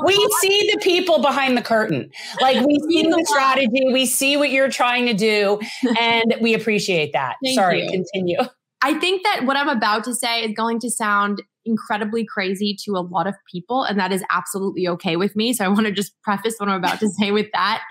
we 0.04 0.14
see 0.40 0.70
the 0.72 0.78
people 0.80 1.20
behind 1.20 1.56
the 1.56 1.62
curtain. 1.62 2.08
Like 2.40 2.64
we 2.64 2.78
see 2.88 3.02
the 3.02 3.24
strategy, 3.26 3.84
we 3.92 4.06
see 4.06 4.36
what 4.36 4.50
you're 4.50 4.70
trying 4.70 5.06
to 5.06 5.14
do, 5.14 5.58
and 5.98 6.36
we 6.40 6.54
appreciate 6.54 7.12
that. 7.14 7.34
Thank 7.42 7.56
Sorry, 7.56 7.82
you. 7.82 7.90
continue. 7.90 8.38
I 8.80 8.94
think 8.94 9.24
that 9.24 9.44
what 9.44 9.56
I'm 9.56 9.68
about 9.68 10.04
to 10.04 10.14
say 10.14 10.44
is 10.44 10.52
going 10.56 10.78
to 10.80 10.90
sound 10.90 11.42
incredibly 11.64 12.24
crazy 12.24 12.76
to 12.84 12.92
a 12.92 13.02
lot 13.02 13.26
of 13.26 13.34
people, 13.50 13.82
and 13.82 13.98
that 13.98 14.12
is 14.12 14.22
absolutely 14.30 14.86
okay 14.86 15.16
with 15.16 15.34
me. 15.34 15.52
So 15.52 15.64
I 15.64 15.68
want 15.68 15.86
to 15.86 15.92
just 15.92 16.12
preface 16.22 16.54
what 16.58 16.68
I'm 16.68 16.76
about 16.76 17.00
to 17.00 17.08
say 17.08 17.32
with 17.32 17.48
that. 17.54 17.82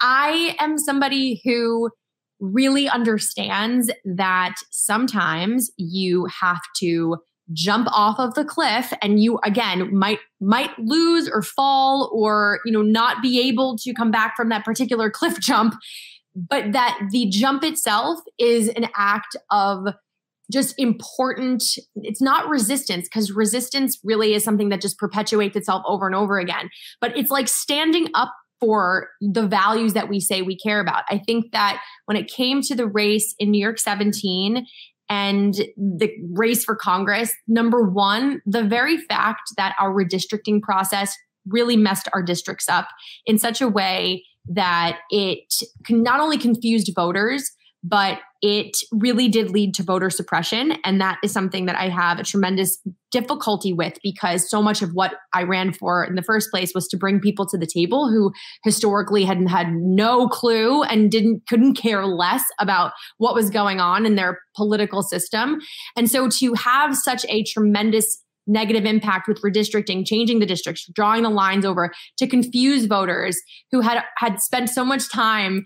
I 0.00 0.54
am 0.60 0.78
somebody 0.78 1.40
who 1.44 1.90
really 2.52 2.88
understands 2.88 3.90
that 4.04 4.54
sometimes 4.70 5.70
you 5.76 6.26
have 6.26 6.60
to 6.76 7.16
jump 7.52 7.88
off 7.92 8.18
of 8.18 8.34
the 8.34 8.44
cliff 8.44 8.92
and 9.02 9.22
you 9.22 9.38
again 9.44 9.94
might 9.94 10.18
might 10.40 10.70
lose 10.78 11.28
or 11.28 11.42
fall 11.42 12.10
or 12.12 12.60
you 12.64 12.72
know 12.72 12.80
not 12.80 13.20
be 13.20 13.38
able 13.40 13.76
to 13.76 13.92
come 13.92 14.10
back 14.10 14.34
from 14.34 14.48
that 14.48 14.64
particular 14.64 15.10
cliff 15.10 15.38
jump 15.40 15.74
but 16.34 16.72
that 16.72 16.98
the 17.10 17.26
jump 17.28 17.62
itself 17.62 18.18
is 18.38 18.68
an 18.70 18.88
act 18.96 19.36
of 19.50 19.88
just 20.50 20.74
important 20.78 21.62
it's 21.96 22.22
not 22.22 22.48
resistance 22.48 23.08
because 23.08 23.30
resistance 23.30 23.98
really 24.04 24.34
is 24.34 24.42
something 24.42 24.70
that 24.70 24.80
just 24.80 24.98
perpetuates 24.98 25.54
itself 25.54 25.82
over 25.86 26.06
and 26.06 26.14
over 26.14 26.38
again 26.38 26.70
but 27.00 27.14
it's 27.16 27.30
like 27.30 27.48
standing 27.48 28.08
up 28.14 28.32
for 28.64 29.10
the 29.20 29.46
values 29.46 29.92
that 29.92 30.08
we 30.08 30.20
say 30.20 30.40
we 30.40 30.56
care 30.56 30.80
about. 30.80 31.04
I 31.10 31.18
think 31.18 31.52
that 31.52 31.82
when 32.06 32.16
it 32.16 32.28
came 32.28 32.62
to 32.62 32.74
the 32.74 32.86
race 32.86 33.34
in 33.38 33.50
new 33.50 33.60
york 33.60 33.78
17 33.78 34.66
and 35.10 35.54
the 35.76 36.10
race 36.32 36.64
for 36.64 36.74
congress 36.74 37.32
number 37.46 37.82
one 37.82 38.40
the 38.46 38.62
very 38.62 38.96
fact 38.96 39.42
that 39.58 39.74
our 39.78 39.92
redistricting 39.92 40.62
process 40.62 41.14
really 41.46 41.76
messed 41.76 42.08
our 42.14 42.22
districts 42.22 42.68
up 42.70 42.88
in 43.26 43.38
such 43.38 43.60
a 43.60 43.68
way 43.68 44.24
that 44.46 45.00
it 45.10 45.52
not 45.90 46.20
only 46.20 46.38
confused 46.38 46.90
voters 46.94 47.50
but 47.84 48.18
it 48.40 48.78
really 48.92 49.28
did 49.28 49.50
lead 49.50 49.74
to 49.74 49.82
voter 49.82 50.08
suppression. 50.08 50.72
And 50.84 51.00
that 51.00 51.18
is 51.22 51.32
something 51.32 51.66
that 51.66 51.76
I 51.76 51.90
have 51.90 52.18
a 52.18 52.24
tremendous 52.24 52.78
difficulty 53.12 53.72
with 53.72 53.98
because 54.02 54.48
so 54.50 54.62
much 54.62 54.82
of 54.82 54.90
what 54.94 55.14
I 55.34 55.42
ran 55.44 55.72
for 55.72 56.02
in 56.02 56.14
the 56.14 56.22
first 56.22 56.50
place 56.50 56.72
was 56.74 56.88
to 56.88 56.96
bring 56.96 57.20
people 57.20 57.46
to 57.46 57.58
the 57.58 57.66
table 57.66 58.08
who 58.08 58.32
historically 58.64 59.24
hadn't 59.24 59.46
had 59.48 59.72
no 59.72 60.28
clue 60.28 60.82
and 60.82 61.10
didn't 61.10 61.46
couldn't 61.46 61.74
care 61.74 62.06
less 62.06 62.44
about 62.58 62.92
what 63.18 63.34
was 63.34 63.50
going 63.50 63.80
on 63.80 64.06
in 64.06 64.14
their 64.14 64.40
political 64.56 65.02
system. 65.02 65.60
And 65.96 66.10
so 66.10 66.28
to 66.28 66.54
have 66.54 66.96
such 66.96 67.24
a 67.28 67.44
tremendous 67.44 68.23
negative 68.46 68.84
impact 68.84 69.26
with 69.28 69.40
redistricting, 69.42 70.06
changing 70.06 70.38
the 70.38 70.46
districts, 70.46 70.86
drawing 70.94 71.22
the 71.22 71.30
lines 71.30 71.64
over 71.64 71.92
to 72.18 72.26
confuse 72.26 72.86
voters 72.86 73.40
who 73.72 73.80
had 73.80 74.02
had 74.18 74.40
spent 74.40 74.68
so 74.68 74.84
much 74.84 75.10
time 75.10 75.64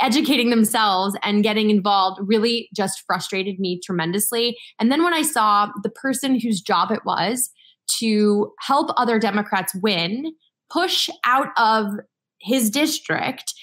educating 0.00 0.50
themselves 0.50 1.16
and 1.22 1.42
getting 1.42 1.70
involved 1.70 2.20
really 2.24 2.68
just 2.74 3.02
frustrated 3.06 3.58
me 3.58 3.80
tremendously. 3.84 4.56
And 4.80 4.90
then 4.90 5.04
when 5.04 5.14
I 5.14 5.22
saw 5.22 5.70
the 5.82 5.90
person 5.90 6.40
whose 6.40 6.60
job 6.60 6.90
it 6.90 7.04
was 7.04 7.50
to 7.98 8.52
help 8.60 8.90
other 8.96 9.18
Democrats 9.18 9.74
win, 9.82 10.32
push 10.70 11.08
out 11.24 11.48
of 11.56 11.92
his 12.40 12.70
district 12.70 13.54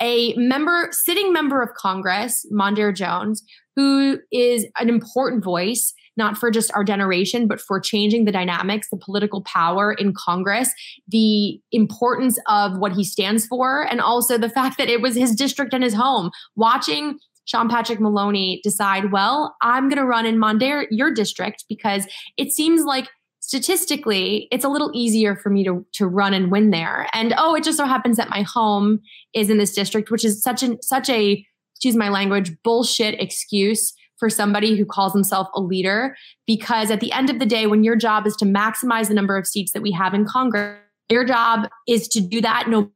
a 0.00 0.34
member, 0.34 0.88
sitting 0.90 1.32
member 1.32 1.62
of 1.62 1.74
Congress, 1.74 2.44
Mondaire 2.52 2.94
Jones, 2.94 3.42
who 3.76 4.18
is 4.32 4.66
an 4.78 4.88
important 4.88 5.44
voice 5.44 5.94
not 6.16 6.36
for 6.36 6.50
just 6.50 6.72
our 6.74 6.84
generation, 6.84 7.46
but 7.46 7.60
for 7.60 7.80
changing 7.80 8.24
the 8.24 8.32
dynamics, 8.32 8.88
the 8.90 8.96
political 8.96 9.42
power 9.42 9.92
in 9.92 10.12
Congress, 10.16 10.70
the 11.08 11.60
importance 11.72 12.38
of 12.48 12.78
what 12.78 12.92
he 12.92 13.04
stands 13.04 13.46
for, 13.46 13.82
and 13.82 14.00
also 14.00 14.36
the 14.36 14.48
fact 14.48 14.78
that 14.78 14.88
it 14.88 15.00
was 15.00 15.16
his 15.16 15.34
district 15.34 15.72
and 15.72 15.82
his 15.82 15.94
home. 15.94 16.30
Watching 16.56 17.18
Sean 17.44 17.68
Patrick 17.68 18.00
Maloney 18.00 18.60
decide, 18.62 19.12
well, 19.12 19.56
I'm 19.62 19.88
going 19.88 19.98
to 19.98 20.06
run 20.06 20.26
in 20.26 20.38
Mondaire, 20.38 20.86
your 20.90 21.12
district, 21.12 21.64
because 21.68 22.06
it 22.36 22.52
seems 22.52 22.84
like 22.84 23.08
statistically 23.40 24.46
it's 24.52 24.64
a 24.64 24.68
little 24.68 24.90
easier 24.94 25.34
for 25.34 25.50
me 25.50 25.64
to, 25.64 25.84
to 25.94 26.06
run 26.06 26.32
and 26.32 26.50
win 26.50 26.70
there. 26.70 27.08
And 27.12 27.34
oh, 27.36 27.54
it 27.54 27.64
just 27.64 27.76
so 27.76 27.84
happens 27.84 28.16
that 28.16 28.30
my 28.30 28.42
home 28.42 29.00
is 29.34 29.50
in 29.50 29.58
this 29.58 29.74
district, 29.74 30.10
which 30.10 30.24
is 30.24 30.42
such 30.42 30.62
an 30.62 30.80
such 30.80 31.10
a 31.10 31.44
excuse 31.74 31.96
my 31.96 32.08
language 32.08 32.52
bullshit 32.62 33.20
excuse 33.20 33.92
for 34.22 34.30
somebody 34.30 34.76
who 34.76 34.84
calls 34.84 35.12
himself 35.12 35.48
a 35.52 35.60
leader 35.60 36.16
because 36.46 36.92
at 36.92 37.00
the 37.00 37.10
end 37.10 37.28
of 37.28 37.40
the 37.40 37.44
day 37.44 37.66
when 37.66 37.82
your 37.82 37.96
job 37.96 38.24
is 38.24 38.36
to 38.36 38.44
maximize 38.44 39.08
the 39.08 39.14
number 39.14 39.36
of 39.36 39.48
seats 39.48 39.72
that 39.72 39.82
we 39.82 39.90
have 39.90 40.14
in 40.14 40.24
congress 40.24 40.78
your 41.08 41.24
job 41.24 41.68
is 41.88 42.06
to 42.06 42.20
do 42.20 42.40
that 42.40 42.68
no 42.68 42.88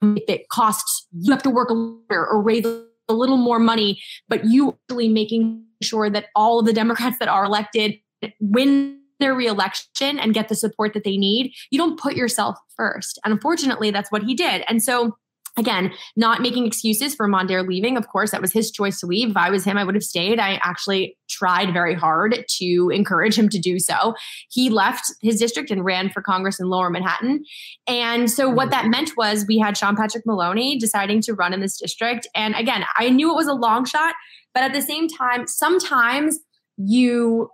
if 0.00 0.22
it 0.28 0.48
costs 0.48 1.08
you 1.10 1.32
have 1.32 1.42
to 1.42 1.50
work 1.50 1.70
a 1.70 1.72
little 1.72 2.04
or 2.08 2.40
raise 2.40 2.64
a 2.64 3.12
little 3.12 3.36
more 3.36 3.58
money 3.58 4.00
but 4.28 4.44
you 4.44 4.78
really 4.88 5.08
making 5.08 5.64
sure 5.82 6.08
that 6.08 6.26
all 6.36 6.60
of 6.60 6.66
the 6.66 6.72
democrats 6.72 7.18
that 7.18 7.26
are 7.26 7.44
elected 7.44 7.96
win 8.38 8.96
their 9.18 9.34
reelection 9.34 10.20
and 10.20 10.34
get 10.34 10.48
the 10.48 10.54
support 10.56 10.92
that 10.94 11.04
they 11.04 11.16
need. 11.16 11.54
You 11.70 11.78
don't 11.78 11.98
put 11.98 12.16
yourself 12.16 12.58
first. 12.76 13.20
And 13.24 13.32
unfortunately 13.32 13.92
that's 13.92 14.10
what 14.10 14.24
he 14.24 14.34
did. 14.34 14.64
And 14.68 14.82
so 14.82 15.16
again, 15.58 15.92
not 16.16 16.40
making 16.40 16.66
excuses 16.66 17.14
for 17.14 17.28
Mondaire 17.28 17.66
leaving. 17.66 17.96
Of 17.96 18.08
course, 18.08 18.30
that 18.30 18.40
was 18.40 18.52
his 18.52 18.70
choice 18.70 19.00
to 19.00 19.06
leave. 19.06 19.30
If 19.30 19.36
I 19.36 19.50
was 19.50 19.64
him, 19.64 19.76
I 19.76 19.84
would 19.84 19.94
have 19.94 20.02
stayed. 20.02 20.38
I 20.38 20.58
actually 20.62 21.16
tried 21.28 21.72
very 21.72 21.94
hard 21.94 22.44
to 22.58 22.90
encourage 22.92 23.38
him 23.38 23.48
to 23.50 23.58
do 23.58 23.78
so. 23.78 24.14
He 24.50 24.70
left 24.70 25.12
his 25.20 25.38
district 25.38 25.70
and 25.70 25.84
ran 25.84 26.10
for 26.10 26.22
Congress 26.22 26.58
in 26.58 26.68
lower 26.68 26.90
Manhattan. 26.90 27.44
And 27.86 28.30
so, 28.30 28.48
what 28.48 28.70
that 28.70 28.86
meant 28.86 29.12
was 29.16 29.44
we 29.46 29.58
had 29.58 29.76
Sean 29.76 29.96
Patrick 29.96 30.24
Maloney 30.26 30.78
deciding 30.78 31.20
to 31.22 31.34
run 31.34 31.52
in 31.52 31.60
this 31.60 31.78
district. 31.78 32.26
And 32.34 32.54
again, 32.54 32.84
I 32.96 33.10
knew 33.10 33.30
it 33.30 33.36
was 33.36 33.48
a 33.48 33.54
long 33.54 33.84
shot, 33.84 34.14
but 34.54 34.62
at 34.62 34.72
the 34.72 34.82
same 34.82 35.08
time, 35.08 35.46
sometimes 35.46 36.38
you 36.78 37.50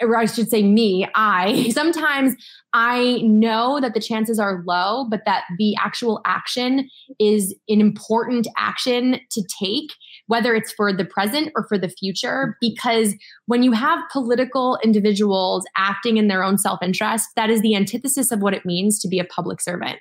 or 0.00 0.16
I 0.16 0.26
should 0.26 0.50
say 0.50 0.62
me, 0.62 1.06
I 1.14 1.70
sometimes 1.74 2.34
I 2.72 3.18
know 3.22 3.80
that 3.80 3.94
the 3.94 4.00
chances 4.00 4.38
are 4.38 4.62
low, 4.66 5.06
but 5.10 5.22
that 5.26 5.44
the 5.58 5.74
actual 5.78 6.20
action 6.24 6.88
is 7.18 7.54
an 7.68 7.80
important 7.80 8.48
action 8.56 9.20
to 9.30 9.42
take, 9.62 9.90
whether 10.26 10.54
it's 10.54 10.72
for 10.72 10.92
the 10.92 11.04
present 11.04 11.52
or 11.54 11.66
for 11.68 11.78
the 11.78 11.88
future. 11.88 12.56
Because 12.60 13.14
when 13.46 13.62
you 13.62 13.72
have 13.72 14.00
political 14.10 14.78
individuals 14.82 15.64
acting 15.76 16.16
in 16.16 16.28
their 16.28 16.42
own 16.42 16.58
self 16.58 16.82
interest, 16.82 17.28
that 17.36 17.50
is 17.50 17.60
the 17.60 17.76
antithesis 17.76 18.32
of 18.32 18.40
what 18.40 18.54
it 18.54 18.66
means 18.66 18.98
to 19.00 19.08
be 19.08 19.18
a 19.18 19.24
public 19.24 19.60
servant. 19.60 19.98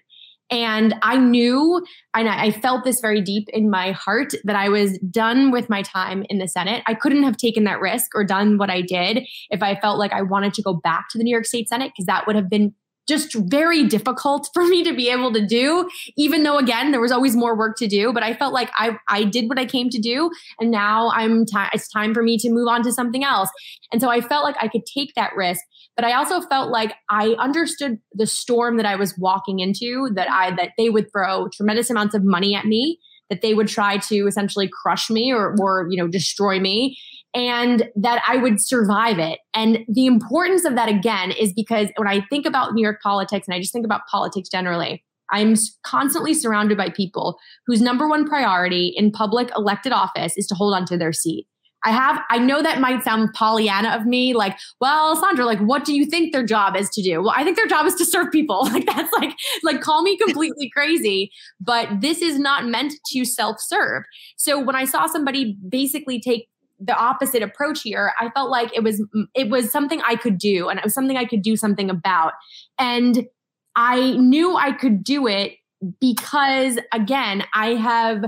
And 0.52 0.96
I 1.02 1.18
knew, 1.18 1.82
and 2.14 2.28
I 2.28 2.52
felt 2.52 2.84
this 2.84 3.00
very 3.00 3.22
deep 3.22 3.48
in 3.54 3.70
my 3.70 3.94
heart 3.94 4.34
that 4.44 4.58
I 4.58 4.68
was 4.68 4.98
done 5.10 5.50
with 5.50 5.70
my 5.70 5.82
time 5.82 6.26
in 6.30 6.40
the 6.40 6.48
Senate. 6.48 6.84
I 6.88 6.94
couldn't 6.94 7.24
have 7.24 7.38
taken 7.38 7.64
that 7.64 7.80
risk 7.80 8.14
or 8.14 8.26
done 8.26 8.58
what 8.58 8.70
I 8.70 8.82
did 8.82 9.26
if 9.50 9.64
I 9.64 9.80
felt 9.80 9.98
like 9.98 10.12
I 10.12 10.22
wanted 10.22 10.54
to 10.56 10.62
go 10.62 10.74
back 10.74 11.06
to 11.12 11.18
the 11.18 11.24
New 11.24 11.32
York 11.32 11.46
State 11.46 11.70
Senate, 11.70 11.94
because 11.96 12.06
that 12.08 12.28
would 12.28 12.36
have 12.36 12.50
been 12.50 12.76
just 13.08 13.34
very 13.36 13.86
difficult 13.86 14.50
for 14.54 14.66
me 14.66 14.84
to 14.84 14.94
be 14.94 15.10
able 15.10 15.34
to 15.34 15.46
do 15.46 15.90
even 16.18 16.44
though 16.44 16.58
again 16.58 16.92
there 16.92 17.02
was 17.02 17.12
always 17.12 17.36
more 17.36 17.58
work 17.58 17.76
to 17.78 17.88
do 17.88 18.14
but 18.14 18.24
i 18.24 18.34
felt 18.34 18.54
like 18.54 18.70
i 18.78 18.96
i 19.10 19.24
did 19.24 19.50
what 19.50 19.60
i 19.60 19.66
came 19.66 19.90
to 19.90 20.00
do 20.00 20.30
and 20.60 20.72
now 20.72 21.12
i'm 21.12 21.46
t- 21.46 21.54
it's 21.74 21.90
time 21.90 22.14
for 22.14 22.24
me 22.24 22.38
to 22.38 22.50
move 22.50 22.68
on 22.68 22.84
to 22.84 22.92
something 22.92 23.24
else. 23.24 23.50
And 23.92 24.02
so 24.02 24.10
i 24.10 24.22
felt 24.22 24.44
like 24.44 24.56
i 24.60 24.68
could 24.68 24.86
take 24.86 25.14
that 25.16 25.36
risk 25.36 25.62
but 25.96 26.06
I 26.06 26.14
also 26.14 26.42
felt 26.42 26.72
like 26.72 26.94
I 27.10 27.36
understood 27.38 28.00
the 28.14 28.26
storm 28.26 28.78
that 28.78 28.86
I 28.86 28.96
was 28.96 29.18
walking 29.18 29.60
into, 29.60 30.10
that 30.16 30.30
I 30.32 30.56
that 30.56 30.72
they 30.78 30.90
would 30.90 31.12
throw 31.12 31.50
tremendous 31.50 31.90
amounts 31.90 32.16
of 32.16 32.24
money 32.24 32.56
at 32.56 32.66
me, 32.66 32.98
that 33.30 33.42
they 33.42 33.54
would 33.54 33.68
try 33.68 33.98
to 33.98 34.28
essentially 34.28 34.70
crush 34.70 35.10
me 35.10 35.34
or 35.34 35.56
or 35.60 35.88
you 35.90 35.98
know 35.98 36.08
destroy 36.08 36.60
me 36.60 36.98
and 37.34 37.90
that 37.96 38.22
I 38.28 38.38
would 38.38 38.62
survive 38.62 39.20
it. 39.20 39.40
And 39.54 39.80
the 39.88 40.06
importance 40.06 40.66
of 40.66 40.76
that 40.76 40.90
again 40.90 41.32
is 41.32 41.54
because 41.54 41.90
when 41.96 42.08
I 42.08 42.26
think 42.30 42.46
about 42.46 42.74
New 42.74 42.84
York 42.84 43.02
politics 43.02 43.48
and 43.48 43.56
I 43.56 43.60
just 43.60 43.72
think 43.72 43.86
about 43.86 44.02
politics 44.10 44.50
generally, 44.50 45.04
I'm 45.32 45.56
constantly 45.84 46.34
surrounded 46.34 46.78
by 46.78 46.90
people 46.90 47.40
whose 47.66 47.82
number 47.82 48.08
one 48.08 48.28
priority 48.28 48.94
in 48.96 49.12
public 49.12 49.50
elected 49.56 49.94
office 49.94 50.38
is 50.38 50.46
to 50.48 50.56
hold 50.56 50.74
on 50.74 50.86
to 50.86 50.98
their 50.98 51.14
seat. 51.14 51.48
I 51.84 51.92
have, 51.92 52.22
I 52.30 52.38
know 52.38 52.62
that 52.62 52.80
might 52.80 53.04
sound 53.04 53.34
Pollyanna 53.34 53.90
of 53.90 54.06
me, 54.06 54.34
like, 54.34 54.56
well, 54.80 55.16
Sandra, 55.16 55.46
like, 55.46 55.60
what 55.60 55.84
do 55.84 55.96
you 55.96 56.06
think 56.06 56.32
their 56.32 56.46
job 56.46 56.76
is 56.76 56.90
to 56.92 57.02
do? 57.02 57.24
Well, 57.24 57.34
I 57.36 57.44
think 57.44 57.58
their 57.58 57.66
job 57.66 57.88
is 57.88 57.96
to 57.96 58.06
serve 58.06 58.32
people. 58.32 58.52
Like, 58.72 58.86
that's 58.86 59.12
like, 59.14 59.36
like, 59.64 59.82
call 59.82 60.02
me 60.02 60.18
completely 60.18 60.70
crazy, 60.70 61.32
but 61.60 61.90
this 62.00 62.22
is 62.22 62.40
not 62.40 62.68
meant 62.68 62.94
to 63.08 63.26
self 63.26 63.58
serve. 63.60 64.04
So 64.38 64.64
when 64.64 64.76
I 64.76 64.86
saw 64.86 65.08
somebody 65.08 65.58
basically 65.68 66.22
take 66.22 66.48
the 66.84 66.96
opposite 66.96 67.44
approach 67.44 67.82
here, 67.82 68.14
I 68.20 68.30
felt 68.30 68.50
like 68.50 68.76
it 68.76 68.84
was, 68.84 69.06
it 69.36 69.50
was 69.50 69.72
something 69.72 70.02
I 70.02 70.16
could 70.16 70.38
do 70.38 70.70
and 70.70 70.80
it 70.80 70.84
was 70.84 70.94
something 70.94 71.18
I 71.18 71.26
could 71.26 71.42
do 71.42 71.56
something 71.56 71.90
about. 71.90 72.34
And 72.80 73.28
I 73.76 74.12
knew 74.18 74.56
I 74.56 74.72
could 74.72 75.04
do 75.04 75.28
it 75.28 75.54
because, 76.00 76.80
again, 76.94 77.44
I 77.54 77.76
have, 77.76 78.26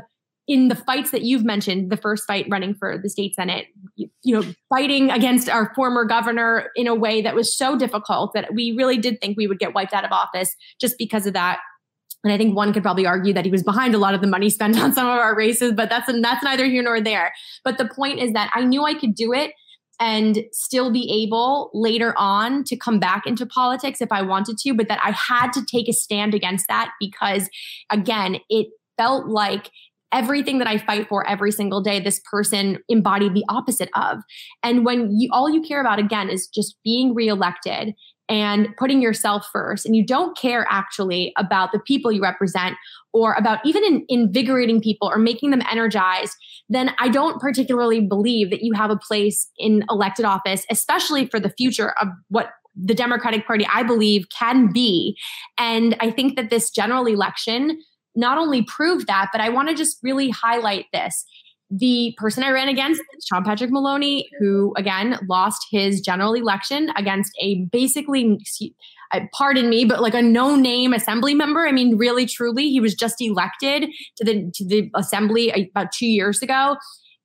in 0.48 0.68
the 0.68 0.76
fights 0.76 1.12
that 1.12 1.22
you've 1.22 1.46
mentioned, 1.46 1.90
the 1.90 1.98
first 1.98 2.26
fight 2.28 2.46
running 2.50 2.76
for 2.76 2.98
the 2.98 3.10
state 3.10 3.34
senate, 3.36 3.68
you, 3.96 4.10
know, 4.26 4.44
fighting 4.70 5.10
against 5.10 5.50
our 5.50 5.74
former 5.74 6.04
governor 6.04 6.70
in 6.76 6.88
a 6.88 6.96
way 6.96 7.22
that 7.22 7.36
was 7.36 7.56
so 7.56 7.78
difficult 7.78 8.34
that 8.34 8.54
we 8.54 8.74
really 8.78 8.98
did 8.98 9.22
think 9.22 9.38
we 9.38 9.48
would 9.48 9.60
get 9.60 9.74
wiped 9.74 9.94
out 9.94 10.04
of 10.04 10.12
office 10.12 10.56
just 10.82 10.98
because 10.98 11.26
of 11.26 11.34
that. 11.34 11.60
And 12.24 12.32
I 12.32 12.38
think 12.38 12.56
one 12.56 12.72
could 12.72 12.84
probably 12.84 13.06
argue 13.06 13.34
that 13.34 13.46
he 13.46 13.52
was 13.52 13.64
behind 13.64 13.94
a 13.94 13.98
lot 13.98 14.14
of 14.14 14.22
the 14.22 14.28
money 14.28 14.50
spent 14.50 14.80
on 14.82 14.94
some 14.94 15.08
of 15.08 15.18
our 15.18 15.36
races, 15.36 15.74
but 15.74 15.90
that's 15.90 16.12
that's 16.22 16.44
neither 16.44 16.66
here 16.66 16.84
nor 16.84 17.02
there. 17.02 17.34
But 17.64 17.78
the 17.78 17.88
point 17.88 18.20
is 18.20 18.34
that 18.34 18.52
I 18.54 18.64
knew 18.64 18.84
I 18.84 18.94
could 18.94 19.16
do 19.16 19.34
it 19.34 19.52
and 20.00 20.44
still 20.52 20.92
be 20.92 21.24
able 21.24 21.70
later 21.74 22.14
on 22.18 22.64
to 22.66 22.76
come 22.76 23.00
back 23.00 23.26
into 23.26 23.46
politics 23.46 24.02
if 24.02 24.12
I 24.12 24.22
wanted 24.22 24.58
to, 24.60 24.74
but 24.74 24.88
that 24.88 25.00
I 25.04 25.12
had 25.12 25.52
to 25.54 25.64
take 25.66 25.88
a 25.88 25.94
stand 25.94 26.34
against 26.34 26.68
that 26.68 26.92
because, 27.00 27.50
again, 27.92 28.38
it 28.50 28.68
felt 28.98 29.28
like 29.28 29.70
everything 30.12 30.60
that 30.60 30.68
I 30.68 30.78
fight 30.78 31.08
for 31.08 31.28
every 31.28 31.52
single 31.52 31.82
day, 31.82 32.00
this 32.00 32.22
person 32.30 32.80
embodied 32.88 33.34
the 33.34 33.46
opposite 33.50 33.90
of. 33.96 34.20
And 34.62 34.86
when 34.86 35.10
you 35.12 35.30
all 35.32 35.50
you 35.50 35.62
care 35.62 35.82
about 35.82 36.00
again 36.00 36.30
is 36.30 36.48
just 36.48 36.76
being 36.84 37.14
reelected 37.14 37.96
and 38.30 38.70
putting 38.78 39.02
yourself 39.02 39.48
first, 39.52 39.86
and 39.86 39.96
you 39.96 40.06
don't 40.06 40.38
care 40.38 40.66
actually 40.70 41.34
about 41.38 41.72
the 41.72 41.80
people 41.80 42.12
you 42.12 42.22
represent 42.22 42.76
or 43.12 43.34
about 43.34 43.60
even 43.66 43.84
in 43.84 44.06
invigorating 44.10 44.82
people 44.82 45.10
or 45.10 45.18
making 45.18 45.52
them 45.52 45.62
energized, 45.70 46.36
then 46.70 46.92
I 47.00 47.10
don't 47.10 47.40
particularly 47.40 48.02
believe 48.02 48.50
that 48.50 48.64
you 48.64 48.74
have 48.74 48.90
a 48.90 48.98
place 48.98 49.50
in 49.58 49.84
elected 49.90 50.26
office, 50.26 50.66
especially 50.70 51.28
for 51.28 51.40
the 51.40 51.50
future 51.50 51.94
of 52.02 52.08
what 52.30 52.52
the 52.76 52.96
Democratic 52.96 53.46
Party, 53.46 53.68
I 53.72 53.84
believe, 53.84 54.26
can 54.30 54.72
be. 54.72 55.18
And 55.60 55.96
I 56.00 56.10
think 56.10 56.36
that 56.38 56.50
this 56.50 56.72
general 56.72 57.06
election 57.06 57.80
not 58.16 58.38
only 58.38 58.64
proved 58.64 59.08
that, 59.08 59.30
but 59.32 59.42
I 59.42 59.50
want 59.50 59.70
to 59.70 59.76
just 59.76 59.98
really 60.02 60.30
highlight 60.30 60.86
this. 60.94 61.26
The 61.72 62.14
person 62.18 62.44
I 62.44 62.52
ran 62.52 62.68
against, 62.68 63.02
Sean 63.28 63.44
Patrick 63.44 63.72
Maloney, 63.72 64.30
who 64.40 64.74
again 64.78 65.18
lost 65.28 65.66
his 65.72 66.02
general 66.02 66.34
election 66.34 66.92
against 66.96 67.32
a 67.42 67.66
basically, 67.72 68.38
uh, 69.12 69.22
pardon 69.34 69.70
me, 69.70 69.86
but 69.86 70.02
like 70.02 70.14
a 70.14 70.22
no-name 70.22 70.94
assembly 70.94 71.34
member. 71.34 71.66
I 71.68 71.72
mean, 71.72 71.98
really, 71.98 72.26
truly, 72.26 72.70
he 72.70 72.80
was 72.80 72.94
just 72.94 73.16
elected 73.20 73.90
to 74.18 74.24
the 74.24 74.52
to 74.54 74.68
the 74.68 74.92
assembly 74.96 75.52
uh, 75.52 75.64
about 75.72 75.92
two 75.92 76.08
years 76.08 76.42
ago 76.42 76.78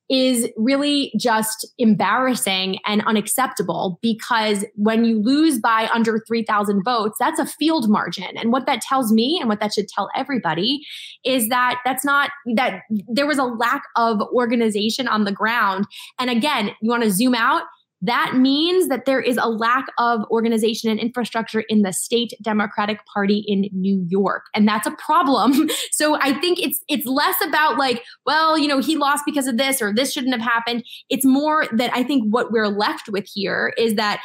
is 0.09 0.49
really 0.57 1.13
just 1.19 1.67
embarrassing 1.79 2.79
and 2.87 3.05
unacceptable 3.05 3.99
because 4.01 4.65
when 4.75 5.05
you 5.05 5.21
lose 5.21 5.59
by 5.59 5.89
under 5.93 6.23
3,000 6.27 6.83
votes, 6.83 7.17
that's 7.21 7.39
a 7.39 7.47
field 7.47 7.89
margin. 7.89 8.37
And 8.37 8.51
what 8.51 8.67
that 8.67 8.81
tells 8.81 9.13
me 9.13 9.39
and 9.39 9.49
what 9.49 9.61
that 9.61 9.73
should 9.75 9.89
tell 9.89 10.09
everybody 10.15 10.81
is 11.25 11.49
that 11.49 11.81
that's 11.85 12.05
not 12.05 12.31
that 12.57 12.83
there 13.09 13.27
was 13.27 13.39
a 13.39 13.45
lack 13.45 13.83
of 13.97 14.21
organization 14.33 15.09
on 15.09 15.25
the 15.25 15.33
ground. 15.33 15.87
And 16.19 16.31
again, 16.31 16.71
you 16.81 16.91
want 16.91 17.03
to 17.03 17.11
zoom 17.11 17.35
out 17.35 17.63
that 18.03 18.37
means 18.37 18.89
that 18.89 19.05
there 19.07 19.21
is 19.21 19.37
a 19.37 19.49
lack 19.49 19.87
of 19.99 20.25
organization 20.31 20.91
and 20.91 21.01
infrastructure 21.01 21.61
in 21.69 21.83
the 21.83 21.93
state 21.93 22.33
Democratic 22.43 23.05
Party 23.07 23.45
in 23.47 23.69
New 23.73 24.05
York. 24.09 24.45
And 24.55 24.67
that's 24.69 24.87
a 24.87 24.93
problem. 24.93 25.69
So 25.91 26.17
I 26.21 26.35
think 26.35 26.61
it's 26.61 26.81
it's 26.89 27.07
less 27.07 27.35
about 27.43 27.79
like, 27.79 28.05
well, 28.25 28.59
you 28.59 28.69
know, 28.69 28.79
he 28.79 28.97
lost 28.97 29.25
because 29.25 29.47
of 29.47 29.57
this 29.57 29.81
or 29.83 29.93
this 29.93 30.13
shouldn't 30.13 30.33
have 30.33 30.43
happened. 30.43 30.85
It's 31.09 31.25
more 31.25 31.67
that 31.73 31.91
I 31.95 32.03
think 32.03 32.25
what 32.33 32.53
we're 32.53 32.69
left 32.69 33.09
with 33.09 33.27
here 33.33 33.73
is 33.77 33.95
that 33.95 34.21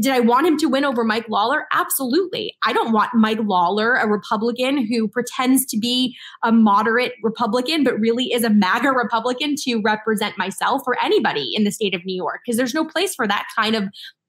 did 0.00 0.12
I 0.12 0.20
want 0.20 0.46
him 0.46 0.56
to 0.58 0.66
win 0.66 0.84
over 0.84 1.04
Mike 1.04 1.28
Lawler? 1.28 1.66
Absolutely. 1.72 2.56
I 2.64 2.72
don't 2.72 2.92
want 2.92 3.14
Mike 3.14 3.40
Lawler, 3.42 3.94
a 3.94 4.06
Republican 4.06 4.86
who 4.86 5.08
pretends 5.08 5.66
to 5.66 5.78
be 5.78 6.16
a 6.42 6.52
moderate 6.52 7.12
Republican, 7.22 7.84
but 7.84 7.98
really 7.98 8.32
is 8.32 8.44
a 8.44 8.50
MAGA 8.50 8.90
Republican 8.90 9.54
to 9.64 9.80
represent 9.82 10.38
myself 10.38 10.82
or 10.86 10.96
anybody 11.02 11.50
in 11.54 11.64
the 11.64 11.70
state 11.70 11.94
of 11.94 12.04
New 12.04 12.16
York, 12.16 12.40
because 12.44 12.56
there's 12.56 12.74
no 12.74 12.84
place 12.84 13.14
for 13.18 13.28
that 13.28 13.46
kind 13.54 13.76
of 13.76 13.84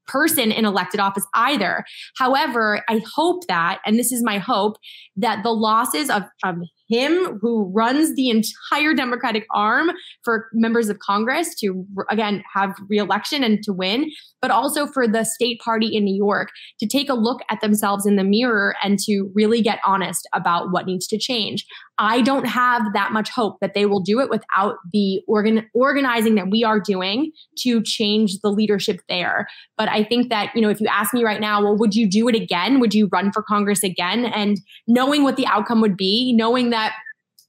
person 0.09 0.51
in 0.51 0.65
elected 0.65 0.99
office 0.99 1.25
either. 1.35 1.85
However, 2.17 2.83
I 2.89 3.01
hope 3.15 3.47
that, 3.47 3.79
and 3.85 3.97
this 3.97 4.11
is 4.11 4.23
my 4.23 4.39
hope, 4.39 4.75
that 5.15 5.43
the 5.43 5.51
losses 5.51 6.09
of, 6.09 6.23
of 6.43 6.55
him 6.89 7.39
who 7.39 7.71
runs 7.73 8.15
the 8.15 8.29
entire 8.29 8.93
Democratic 8.93 9.45
arm 9.53 9.91
for 10.23 10.47
members 10.53 10.89
of 10.89 10.99
Congress 10.99 11.55
to, 11.59 11.85
again, 12.09 12.43
have 12.53 12.75
reelection 12.89 13.43
and 13.43 13.63
to 13.63 13.71
win, 13.71 14.09
but 14.41 14.51
also 14.51 14.87
for 14.87 15.07
the 15.07 15.23
state 15.23 15.59
party 15.61 15.95
in 15.95 16.03
New 16.03 16.15
York 16.15 16.49
to 16.79 16.87
take 16.87 17.09
a 17.09 17.13
look 17.13 17.41
at 17.49 17.61
themselves 17.61 18.05
in 18.05 18.15
the 18.15 18.23
mirror 18.23 18.75
and 18.83 18.97
to 18.99 19.31
really 19.35 19.61
get 19.61 19.79
honest 19.85 20.27
about 20.33 20.71
what 20.71 20.85
needs 20.85 21.07
to 21.07 21.17
change. 21.17 21.65
I 22.01 22.21
don't 22.21 22.45
have 22.45 22.93
that 22.93 23.11
much 23.11 23.29
hope 23.29 23.57
that 23.59 23.73
they 23.73 23.85
will 23.85 23.99
do 23.99 24.21
it 24.21 24.29
without 24.29 24.77
the 24.93 25.21
organ- 25.27 25.69
organizing 25.73 26.35
that 26.35 26.49
we 26.49 26.63
are 26.63 26.79
doing 26.79 27.31
to 27.59 27.83
change 27.83 28.39
the 28.41 28.49
leadership 28.49 29.01
there. 29.09 29.47
But 29.77 29.89
I 29.89 30.05
think 30.05 30.29
that, 30.29 30.55
you 30.55 30.61
know, 30.61 30.69
if 30.69 30.79
you 30.79 30.87
ask 30.87 31.13
me 31.13 31.25
right 31.25 31.41
now, 31.41 31.61
well, 31.61 31.77
would 31.77 31.95
you 31.95 32.09
do 32.09 32.29
it 32.29 32.35
again? 32.35 32.79
Would 32.79 32.95
you 32.95 33.09
run 33.11 33.33
for 33.33 33.43
Congress 33.43 33.83
again? 33.83 34.25
And 34.25 34.57
knowing 34.87 35.23
what 35.23 35.35
the 35.35 35.45
outcome 35.45 35.81
would 35.81 35.97
be, 35.97 36.31
knowing 36.33 36.69
that 36.69 36.78
that 36.80 36.95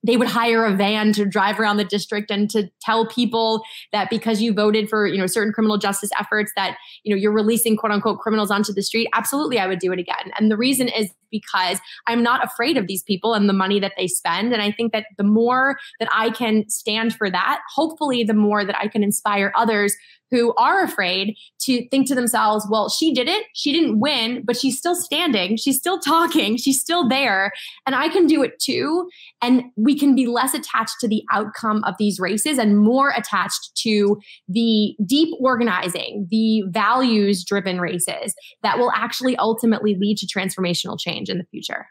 they 0.02 0.16
would 0.16 0.28
hire 0.28 0.64
a 0.64 0.74
van 0.74 1.12
to 1.12 1.24
drive 1.24 1.60
around 1.60 1.76
the 1.76 1.84
district 1.84 2.30
and 2.30 2.48
to 2.50 2.70
tell 2.80 3.06
people 3.06 3.62
that 3.92 4.10
because 4.10 4.40
you 4.40 4.52
voted 4.52 4.88
for 4.88 5.06
you 5.06 5.18
know 5.18 5.26
certain 5.26 5.52
criminal 5.52 5.78
justice 5.78 6.10
efforts 6.18 6.52
that 6.56 6.76
you 7.04 7.14
know 7.14 7.20
you're 7.20 7.32
releasing 7.32 7.76
quote 7.76 7.92
unquote 7.92 8.18
criminals 8.18 8.50
onto 8.50 8.72
the 8.72 8.82
street 8.82 9.08
absolutely 9.14 9.58
i 9.58 9.66
would 9.66 9.78
do 9.78 9.92
it 9.92 9.98
again 9.98 10.30
and 10.38 10.50
the 10.50 10.56
reason 10.56 10.88
is 10.88 11.10
because 11.30 11.78
i'm 12.06 12.22
not 12.22 12.44
afraid 12.44 12.76
of 12.76 12.86
these 12.86 13.02
people 13.02 13.34
and 13.34 13.48
the 13.48 13.54
money 13.54 13.80
that 13.80 13.92
they 13.96 14.06
spend 14.06 14.52
and 14.52 14.62
i 14.62 14.70
think 14.70 14.92
that 14.92 15.06
the 15.16 15.24
more 15.24 15.78
that 15.98 16.08
i 16.12 16.30
can 16.30 16.68
stand 16.68 17.14
for 17.14 17.30
that 17.30 17.60
hopefully 17.74 18.24
the 18.24 18.34
more 18.34 18.64
that 18.64 18.76
i 18.78 18.88
can 18.88 19.02
inspire 19.02 19.52
others 19.54 19.94
who 20.30 20.54
are 20.54 20.82
afraid 20.82 21.36
to 21.60 21.88
think 21.88 22.06
to 22.08 22.14
themselves, 22.14 22.66
well, 22.70 22.88
she 22.88 23.12
did 23.12 23.28
it. 23.28 23.46
She 23.54 23.72
didn't 23.72 24.00
win, 24.00 24.42
but 24.44 24.56
she's 24.56 24.78
still 24.78 24.94
standing. 24.94 25.56
She's 25.56 25.78
still 25.78 25.98
talking. 25.98 26.56
She's 26.56 26.80
still 26.80 27.08
there. 27.08 27.52
And 27.86 27.94
I 27.94 28.08
can 28.08 28.26
do 28.26 28.42
it 28.42 28.58
too. 28.60 29.08
And 29.42 29.64
we 29.76 29.98
can 29.98 30.14
be 30.14 30.26
less 30.26 30.54
attached 30.54 30.96
to 31.00 31.08
the 31.08 31.22
outcome 31.32 31.82
of 31.84 31.94
these 31.98 32.20
races 32.20 32.58
and 32.58 32.69
more 32.78 33.10
attached 33.16 33.70
to 33.82 34.18
the 34.48 34.94
deep 35.06 35.34
organizing, 35.40 36.26
the 36.30 36.62
values 36.68 37.44
driven 37.44 37.80
races 37.80 38.34
that 38.62 38.78
will 38.78 38.92
actually 38.94 39.36
ultimately 39.36 39.96
lead 39.98 40.16
to 40.18 40.26
transformational 40.26 40.98
change 40.98 41.28
in 41.28 41.38
the 41.38 41.44
future. 41.50 41.86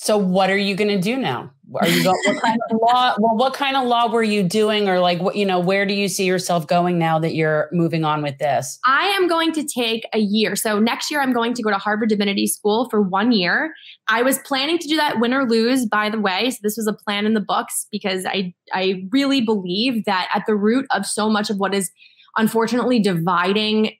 So 0.00 0.16
what 0.16 0.48
are 0.48 0.56
you 0.56 0.76
going 0.76 0.90
to 0.90 1.00
do 1.00 1.16
now? 1.16 1.50
Are 1.74 1.88
you 1.88 2.04
going, 2.04 2.16
what 2.24 2.40
kind 2.40 2.60
of 2.70 2.78
law? 2.80 3.16
Well, 3.18 3.36
what 3.36 3.52
kind 3.52 3.76
of 3.76 3.84
law 3.84 4.10
were 4.10 4.22
you 4.22 4.44
doing, 4.44 4.88
or 4.88 5.00
like 5.00 5.20
what 5.20 5.34
you 5.34 5.44
know? 5.44 5.58
Where 5.58 5.84
do 5.84 5.92
you 5.92 6.06
see 6.06 6.24
yourself 6.24 6.68
going 6.68 7.00
now 7.00 7.18
that 7.18 7.34
you're 7.34 7.68
moving 7.72 8.04
on 8.04 8.22
with 8.22 8.38
this? 8.38 8.78
I 8.86 9.06
am 9.08 9.26
going 9.26 9.50
to 9.52 9.64
take 9.64 10.08
a 10.14 10.20
year. 10.20 10.54
So 10.54 10.78
next 10.78 11.10
year, 11.10 11.20
I'm 11.20 11.32
going 11.32 11.52
to 11.54 11.62
go 11.64 11.70
to 11.70 11.76
Harvard 11.76 12.10
Divinity 12.10 12.46
School 12.46 12.88
for 12.88 13.02
one 13.02 13.32
year. 13.32 13.74
I 14.08 14.22
was 14.22 14.38
planning 14.38 14.78
to 14.78 14.88
do 14.88 14.96
that 14.96 15.18
win 15.18 15.34
or 15.34 15.48
lose, 15.48 15.84
by 15.84 16.10
the 16.10 16.20
way. 16.20 16.52
So 16.52 16.58
this 16.62 16.76
was 16.76 16.86
a 16.86 16.92
plan 16.92 17.26
in 17.26 17.34
the 17.34 17.40
books 17.40 17.88
because 17.90 18.24
I 18.24 18.54
I 18.72 19.02
really 19.10 19.40
believe 19.40 20.04
that 20.04 20.28
at 20.32 20.44
the 20.46 20.54
root 20.54 20.86
of 20.92 21.06
so 21.06 21.28
much 21.28 21.50
of 21.50 21.58
what 21.58 21.74
is 21.74 21.90
unfortunately 22.38 23.00
dividing 23.00 23.92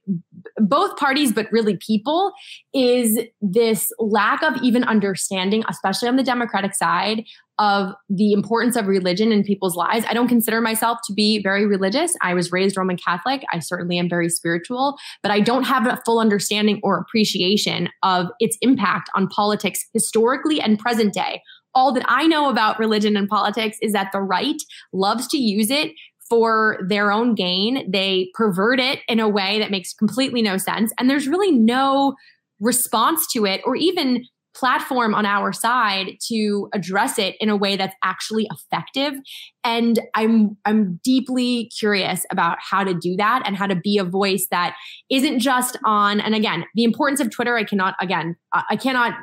both 0.56 0.96
parties, 0.96 1.32
but 1.32 1.46
really 1.52 1.76
people, 1.76 2.32
is 2.72 3.18
this 3.40 3.92
lack 3.98 4.42
of 4.42 4.56
even 4.62 4.84
understanding, 4.84 5.64
especially 5.68 6.08
on 6.08 6.16
the 6.16 6.22
Democratic 6.22 6.74
side, 6.74 7.24
of 7.58 7.92
the 8.08 8.32
importance 8.32 8.76
of 8.76 8.86
religion 8.86 9.32
in 9.32 9.42
people's 9.42 9.74
lives. 9.74 10.06
I 10.08 10.14
don't 10.14 10.28
consider 10.28 10.60
myself 10.60 10.98
to 11.08 11.12
be 11.12 11.42
very 11.42 11.66
religious. 11.66 12.14
I 12.22 12.32
was 12.32 12.52
raised 12.52 12.76
Roman 12.76 12.96
Catholic. 12.96 13.42
I 13.52 13.58
certainly 13.58 13.98
am 13.98 14.08
very 14.08 14.28
spiritual, 14.28 14.96
but 15.22 15.32
I 15.32 15.40
don't 15.40 15.64
have 15.64 15.86
a 15.86 16.00
full 16.06 16.20
understanding 16.20 16.78
or 16.84 16.98
appreciation 16.98 17.88
of 18.04 18.28
its 18.38 18.56
impact 18.60 19.10
on 19.16 19.26
politics 19.26 19.84
historically 19.92 20.60
and 20.60 20.78
present 20.78 21.12
day 21.12 21.42
all 21.74 21.92
that 21.92 22.04
I 22.08 22.26
know 22.26 22.48
about 22.48 22.78
religion 22.78 23.16
and 23.16 23.28
politics 23.28 23.76
is 23.82 23.92
that 23.92 24.10
the 24.10 24.20
right 24.20 24.60
loves 24.92 25.28
to 25.28 25.38
use 25.38 25.70
it 25.70 25.92
for 26.28 26.78
their 26.88 27.10
own 27.10 27.34
gain. 27.34 27.90
They 27.90 28.30
pervert 28.34 28.80
it 28.80 29.00
in 29.08 29.20
a 29.20 29.28
way 29.28 29.58
that 29.58 29.70
makes 29.70 29.92
completely 29.92 30.42
no 30.42 30.56
sense. 30.56 30.92
And 30.98 31.08
there's 31.08 31.28
really 31.28 31.52
no 31.52 32.14
response 32.60 33.26
to 33.32 33.46
it 33.46 33.60
or 33.64 33.76
even 33.76 34.24
platform 34.58 35.14
on 35.14 35.24
our 35.24 35.52
side 35.52 36.16
to 36.26 36.68
address 36.74 37.18
it 37.18 37.36
in 37.38 37.48
a 37.48 37.56
way 37.56 37.76
that's 37.76 37.94
actually 38.02 38.48
effective 38.50 39.14
and 39.62 40.00
i'm 40.14 40.56
i'm 40.64 40.98
deeply 41.04 41.70
curious 41.78 42.26
about 42.32 42.58
how 42.60 42.82
to 42.82 42.92
do 42.92 43.14
that 43.16 43.42
and 43.44 43.56
how 43.56 43.66
to 43.66 43.76
be 43.76 43.98
a 43.98 44.04
voice 44.04 44.48
that 44.50 44.74
isn't 45.10 45.38
just 45.38 45.78
on 45.84 46.18
and 46.20 46.34
again 46.34 46.64
the 46.74 46.82
importance 46.82 47.20
of 47.20 47.30
twitter 47.30 47.56
i 47.56 47.62
cannot 47.62 47.94
again 48.00 48.34
i 48.68 48.74
cannot 48.74 49.14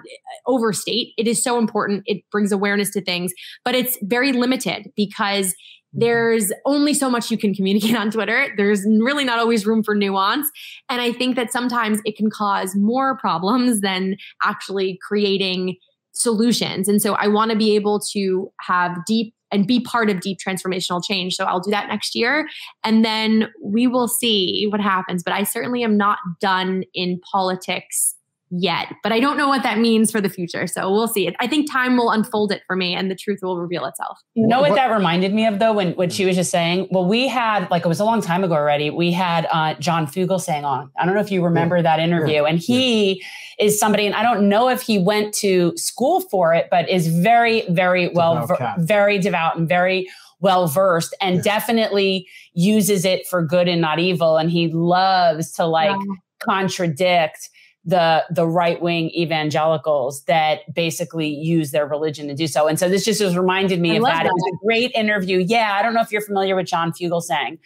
overstate 0.48 1.10
it 1.18 1.28
is 1.28 1.44
so 1.44 1.58
important 1.58 2.04
it 2.06 2.22
brings 2.32 2.54
awareness 2.54 2.92
to 2.92 3.02
things 3.02 3.34
but 3.66 3.76
it's 3.76 3.98
very 4.04 4.32
limited 4.32 4.90
because 4.96 5.54
there's 5.96 6.52
only 6.66 6.94
so 6.94 7.10
much 7.10 7.32
you 7.32 7.38
can 7.38 7.54
communicate 7.54 7.96
on 7.96 8.12
Twitter. 8.12 8.50
There's 8.58 8.86
really 8.86 9.24
not 9.24 9.40
always 9.40 9.66
room 9.66 9.82
for 9.84 9.96
nuance. 9.96 10.50
And 10.90 11.02
I 11.02 11.12
think 11.12 11.36
that 11.36 11.52
sometimes 11.52 12.00
it 12.06 12.18
can 12.18 12.30
cause 12.30 12.76
more 12.76 13.18
problems 13.18 13.82
than 13.82 14.18
actually 14.44 15.00
creating 15.08 15.78
solutions. 16.14 16.88
And 16.88 17.02
so 17.02 17.14
I 17.16 17.28
want 17.28 17.52
to 17.52 17.58
be 17.58 17.76
able 17.76 18.00
to 18.12 18.52
have 18.62 18.98
deep 19.06 19.34
and 19.52 19.68
be 19.68 19.80
part 19.80 20.10
of 20.10 20.20
deep 20.20 20.38
transformational 20.46 21.04
change. 21.04 21.36
So 21.36 21.46
I'll 21.46 21.60
do 21.60 21.72
that 21.72 21.88
next 21.88 22.16
year. 22.16 22.48
And 22.84 23.06
then 23.06 23.50
we 23.64 23.88
will 23.88 24.08
see 24.08 24.68
what 24.70 24.82
happens. 24.82 25.24
But 25.24 25.34
I 25.34 25.44
certainly 25.44 25.84
am 25.84 25.98
not 25.98 26.18
done 26.42 26.84
in 26.94 27.22
politics 27.32 28.16
yet, 28.58 28.94
but 29.04 29.12
I 29.12 29.20
don't 29.20 29.38
know 29.38 29.48
what 29.48 29.64
that 29.64 29.80
means 29.80 30.12
for 30.12 30.22
the 30.22 30.30
future. 30.30 30.68
So 30.68 30.92
we'll 30.92 31.08
see. 31.08 31.34
I 31.40 31.48
think 31.48 31.70
time 31.70 31.98
will 31.98 32.12
unfold 32.12 32.52
it 32.52 32.62
for 32.66 32.76
me 32.76 32.94
and 32.94 33.12
the 33.12 33.16
truth 33.16 33.40
will 33.42 33.60
reveal 33.60 33.86
itself. 33.86 34.20
You 34.34 34.48
know 34.48 34.62
what, 34.62 34.72
what 34.72 34.76
that 34.76 34.92
reminded 34.92 35.34
me 35.34 35.46
of 35.46 35.60
though, 35.60 35.74
when 35.74 35.94
what 35.94 36.12
she 36.12 36.26
was 36.26 36.36
just 36.36 36.52
saying? 36.52 36.88
Well, 36.92 37.06
we 37.06 37.28
had 37.28 37.70
like 37.70 37.86
it 37.86 37.88
was 37.88 38.00
a 38.00 38.06
long 38.06 38.22
time 38.22 38.44
ago 38.44 38.54
already. 38.54 38.90
We 38.90 39.12
had 39.12 39.48
uh, 39.52 39.74
John 39.76 40.08
Fugelsang 40.08 40.64
on. 40.64 40.92
I 40.98 41.06
don't 41.06 41.16
know 41.16 41.22
if 41.22 41.32
you 41.32 41.44
remember 41.44 41.78
yeah. 41.78 41.84
that 41.84 42.00
interview. 42.00 42.44
Yeah. 42.44 42.48
And 42.48 42.60
he 42.60 43.22
yeah. 43.60 43.66
is 43.66 43.80
somebody, 43.80 44.06
and 44.06 44.16
I 44.16 44.24
don't 44.24 44.48
know 44.48 44.70
if 44.70 44.82
he 44.82 45.00
went 45.00 45.34
to 45.36 45.76
school 45.76 46.22
for 46.22 46.54
it, 46.54 46.68
but 46.72 46.90
is 46.90 47.08
very, 47.08 47.64
very 47.70 48.10
well, 48.10 48.46
ver- 48.46 48.76
very 48.80 49.20
devout 49.20 49.58
and 49.58 49.68
very 49.68 50.10
well 50.40 50.68
versed 50.68 51.16
and 51.22 51.42
definitely 51.44 52.28
uses 52.54 53.06
it 53.06 53.26
for 53.28 53.42
good 53.42 53.68
and 53.68 53.82
not 53.82 54.00
evil. 54.00 54.38
And 54.38 54.52
he 54.52 54.68
loves 54.68 55.52
to 55.54 55.66
like 55.66 55.96
contradict 56.40 57.50
the 57.86 58.26
the 58.32 58.48
right 58.48 58.82
wing 58.82 59.12
evangelicals 59.12 60.24
that 60.24 60.74
basically 60.74 61.28
use 61.28 61.72
their 61.72 61.86
religion 61.86 62.28
to 62.28 62.34
do 62.34 62.48
so. 62.48 62.68
And 62.68 62.80
so 62.80 62.90
this 62.90 63.06
just 63.06 63.22
has 63.22 63.38
reminded 63.38 63.80
me 63.80 63.92
I 63.92 63.96
of 63.96 64.04
that. 64.04 64.24
that. 64.24 64.26
It 64.26 64.32
was 64.34 64.54
a 64.54 64.66
great 64.66 64.92
interview. 64.94 65.46
Yeah, 65.46 65.78
I 65.80 65.84
don't 65.84 65.94
know 65.94 66.02
if 66.02 66.12
you're 66.12 66.22
familiar 66.22 66.56
with 66.56 66.66
John 66.66 66.92
Fugelsang. 66.92 67.60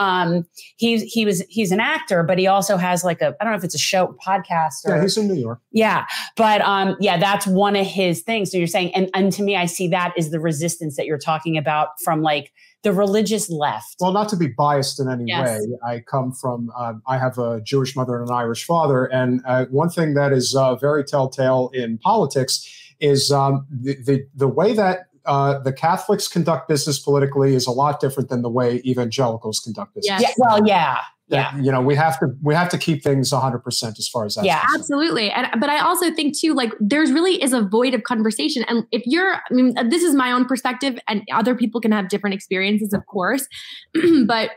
Um, 0.00 0.46
he's 0.76 1.02
he 1.02 1.24
was 1.24 1.44
he's 1.48 1.70
an 1.70 1.80
actor, 1.80 2.22
but 2.22 2.38
he 2.38 2.46
also 2.46 2.76
has 2.76 3.04
like 3.04 3.20
a 3.20 3.36
I 3.40 3.44
don't 3.44 3.52
know 3.52 3.58
if 3.58 3.64
it's 3.64 3.74
a 3.74 3.78
show 3.78 4.16
podcast. 4.26 4.86
Or, 4.86 4.96
yeah, 4.96 5.02
he's 5.02 5.16
in 5.16 5.28
New 5.28 5.34
York. 5.34 5.60
Yeah, 5.70 6.06
but 6.36 6.60
um, 6.62 6.96
yeah, 7.00 7.18
that's 7.18 7.46
one 7.46 7.76
of 7.76 7.86
his 7.86 8.22
things. 8.22 8.50
So 8.50 8.58
you're 8.58 8.66
saying, 8.66 8.94
and 8.94 9.10
and 9.14 9.32
to 9.32 9.42
me, 9.42 9.56
I 9.56 9.66
see 9.66 9.88
that 9.88 10.14
is 10.16 10.30
the 10.30 10.40
resistance 10.40 10.96
that 10.96 11.06
you're 11.06 11.18
talking 11.18 11.56
about 11.56 11.88
from 12.02 12.22
like 12.22 12.50
the 12.82 12.92
religious 12.92 13.50
left. 13.50 13.96
Well, 14.00 14.12
not 14.12 14.28
to 14.30 14.36
be 14.36 14.48
biased 14.48 15.00
in 15.00 15.08
any 15.08 15.24
yes. 15.26 15.60
way, 15.60 15.76
I 15.86 16.00
come 16.00 16.32
from, 16.32 16.70
uh, 16.74 16.94
I 17.06 17.18
have 17.18 17.38
a 17.38 17.60
Jewish 17.60 17.94
mother 17.94 18.18
and 18.18 18.28
an 18.28 18.34
Irish 18.34 18.64
father. 18.64 19.04
And 19.04 19.42
uh, 19.46 19.66
one 19.66 19.90
thing 19.90 20.14
that 20.14 20.32
is 20.32 20.54
uh, 20.54 20.76
very 20.76 21.04
telltale 21.04 21.70
in 21.74 21.98
politics 21.98 22.66
is 23.00 23.30
um, 23.30 23.66
the, 23.70 23.96
the, 24.02 24.26
the, 24.34 24.48
way 24.48 24.74
that 24.74 25.06
uh, 25.26 25.58
the 25.58 25.72
Catholics 25.72 26.28
conduct 26.28 26.68
business 26.68 26.98
politically 26.98 27.54
is 27.54 27.66
a 27.66 27.70
lot 27.70 28.00
different 28.00 28.28
than 28.28 28.42
the 28.42 28.50
way 28.50 28.80
evangelicals 28.84 29.60
conduct 29.60 29.94
business. 29.94 30.20
Yes. 30.20 30.34
Yeah, 30.38 30.44
well, 30.44 30.66
yeah. 30.66 30.98
That, 31.28 31.54
yeah. 31.54 31.62
you 31.62 31.70
know 31.70 31.80
we 31.80 31.94
have 31.94 32.18
to 32.18 32.34
we 32.42 32.56
have 32.56 32.68
to 32.70 32.78
keep 32.78 33.04
things 33.04 33.30
100% 33.30 33.98
as 34.00 34.08
far 34.08 34.24
as 34.24 34.34
that 34.34 34.44
yeah. 34.44 34.64
absolutely. 34.74 35.30
And 35.30 35.46
but 35.60 35.70
i 35.70 35.78
also 35.78 36.12
think 36.12 36.36
too 36.36 36.54
like 36.54 36.72
there's 36.80 37.12
really 37.12 37.40
is 37.40 37.52
a 37.52 37.62
void 37.62 37.94
of 37.94 38.02
conversation. 38.02 38.64
And 38.64 38.84
if 38.90 39.02
you're 39.06 39.34
i 39.34 39.54
mean 39.54 39.74
this 39.88 40.02
is 40.02 40.12
my 40.12 40.32
own 40.32 40.44
perspective 40.44 40.98
and 41.06 41.22
other 41.32 41.54
people 41.54 41.80
can 41.80 41.92
have 41.92 42.08
different 42.08 42.34
experiences 42.34 42.92
of 42.92 43.06
course. 43.06 43.46
But 44.26 44.50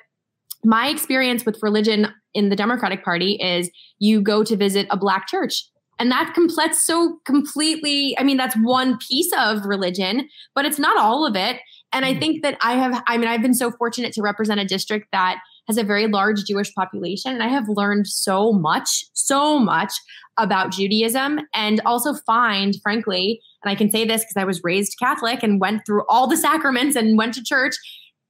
my 0.64 0.88
experience 0.88 1.46
with 1.46 1.60
religion 1.62 2.08
in 2.34 2.50
the 2.50 2.56
democratic 2.56 3.04
party 3.04 3.34
is 3.34 3.70
you 4.00 4.22
go 4.22 4.44
to 4.44 4.56
visit 4.56 4.88
a 4.90 4.98
black 4.98 5.28
church 5.28 5.66
and 6.00 6.12
that 6.12 6.34
completes 6.34 6.86
so 6.86 7.18
completely 7.26 8.16
i 8.20 8.24
mean 8.24 8.38
that's 8.38 8.56
one 8.58 8.98
piece 9.08 9.32
of 9.38 9.66
religion 9.66 10.28
but 10.56 10.66
it's 10.66 10.80
not 10.80 10.98
all 10.98 11.26
of 11.26 11.36
it 11.36 11.60
and 11.92 12.06
i 12.06 12.14
mm. 12.14 12.20
think 12.20 12.44
that 12.44 12.58
i 12.62 12.74
have 12.74 13.04
i 13.08 13.18
mean 13.18 13.28
i've 13.28 13.42
been 13.42 13.54
so 13.54 13.72
fortunate 13.72 14.14
to 14.14 14.22
represent 14.22 14.60
a 14.60 14.66
district 14.66 15.08
that 15.12 15.38
has 15.68 15.78
a 15.78 15.84
very 15.84 16.08
large 16.08 16.44
Jewish 16.44 16.74
population. 16.74 17.34
And 17.34 17.44
I 17.44 17.48
have 17.48 17.70
learned 17.70 18.08
so 18.08 18.52
much, 18.52 19.06
so 19.14 19.60
much 19.60 19.94
about 20.38 20.72
Judaism 20.72 21.40
and 21.54 21.82
also 21.86 22.16
find, 22.26 22.76
frankly, 22.82 23.40
and 23.64 23.72
I 23.72 23.76
can 23.76 23.90
say 23.90 24.06
this 24.06 24.24
because 24.24 24.38
I 24.38 24.44
was 24.44 24.62
raised 24.64 24.98
Catholic 25.00 25.44
and 25.44 25.62
went 25.62 25.86
through 25.86 26.04
all 26.10 26.28
the 26.28 26.38
sacraments 26.38 26.96
and 26.96 27.18
went 27.18 27.34
to 27.36 27.44
church, 27.44 27.76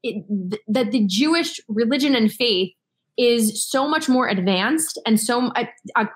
it, 0.03 0.23
th- 0.51 0.61
that 0.67 0.91
the 0.91 1.05
Jewish 1.07 1.59
religion 1.67 2.15
and 2.15 2.31
faith 2.31 2.71
is 3.17 3.63
so 3.69 3.87
much 3.87 4.09
more 4.09 4.27
advanced 4.27 4.99
and 5.05 5.19
so 5.19 5.51
I, 5.55 5.69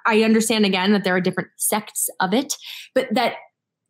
I 0.06 0.24
understand 0.24 0.66
again 0.66 0.94
that 0.94 1.04
there 1.04 1.16
are 1.16 1.22
different 1.22 1.50
sects 1.58 2.10
of 2.20 2.34
it 2.34 2.56
but 2.96 3.08
that 3.12 3.36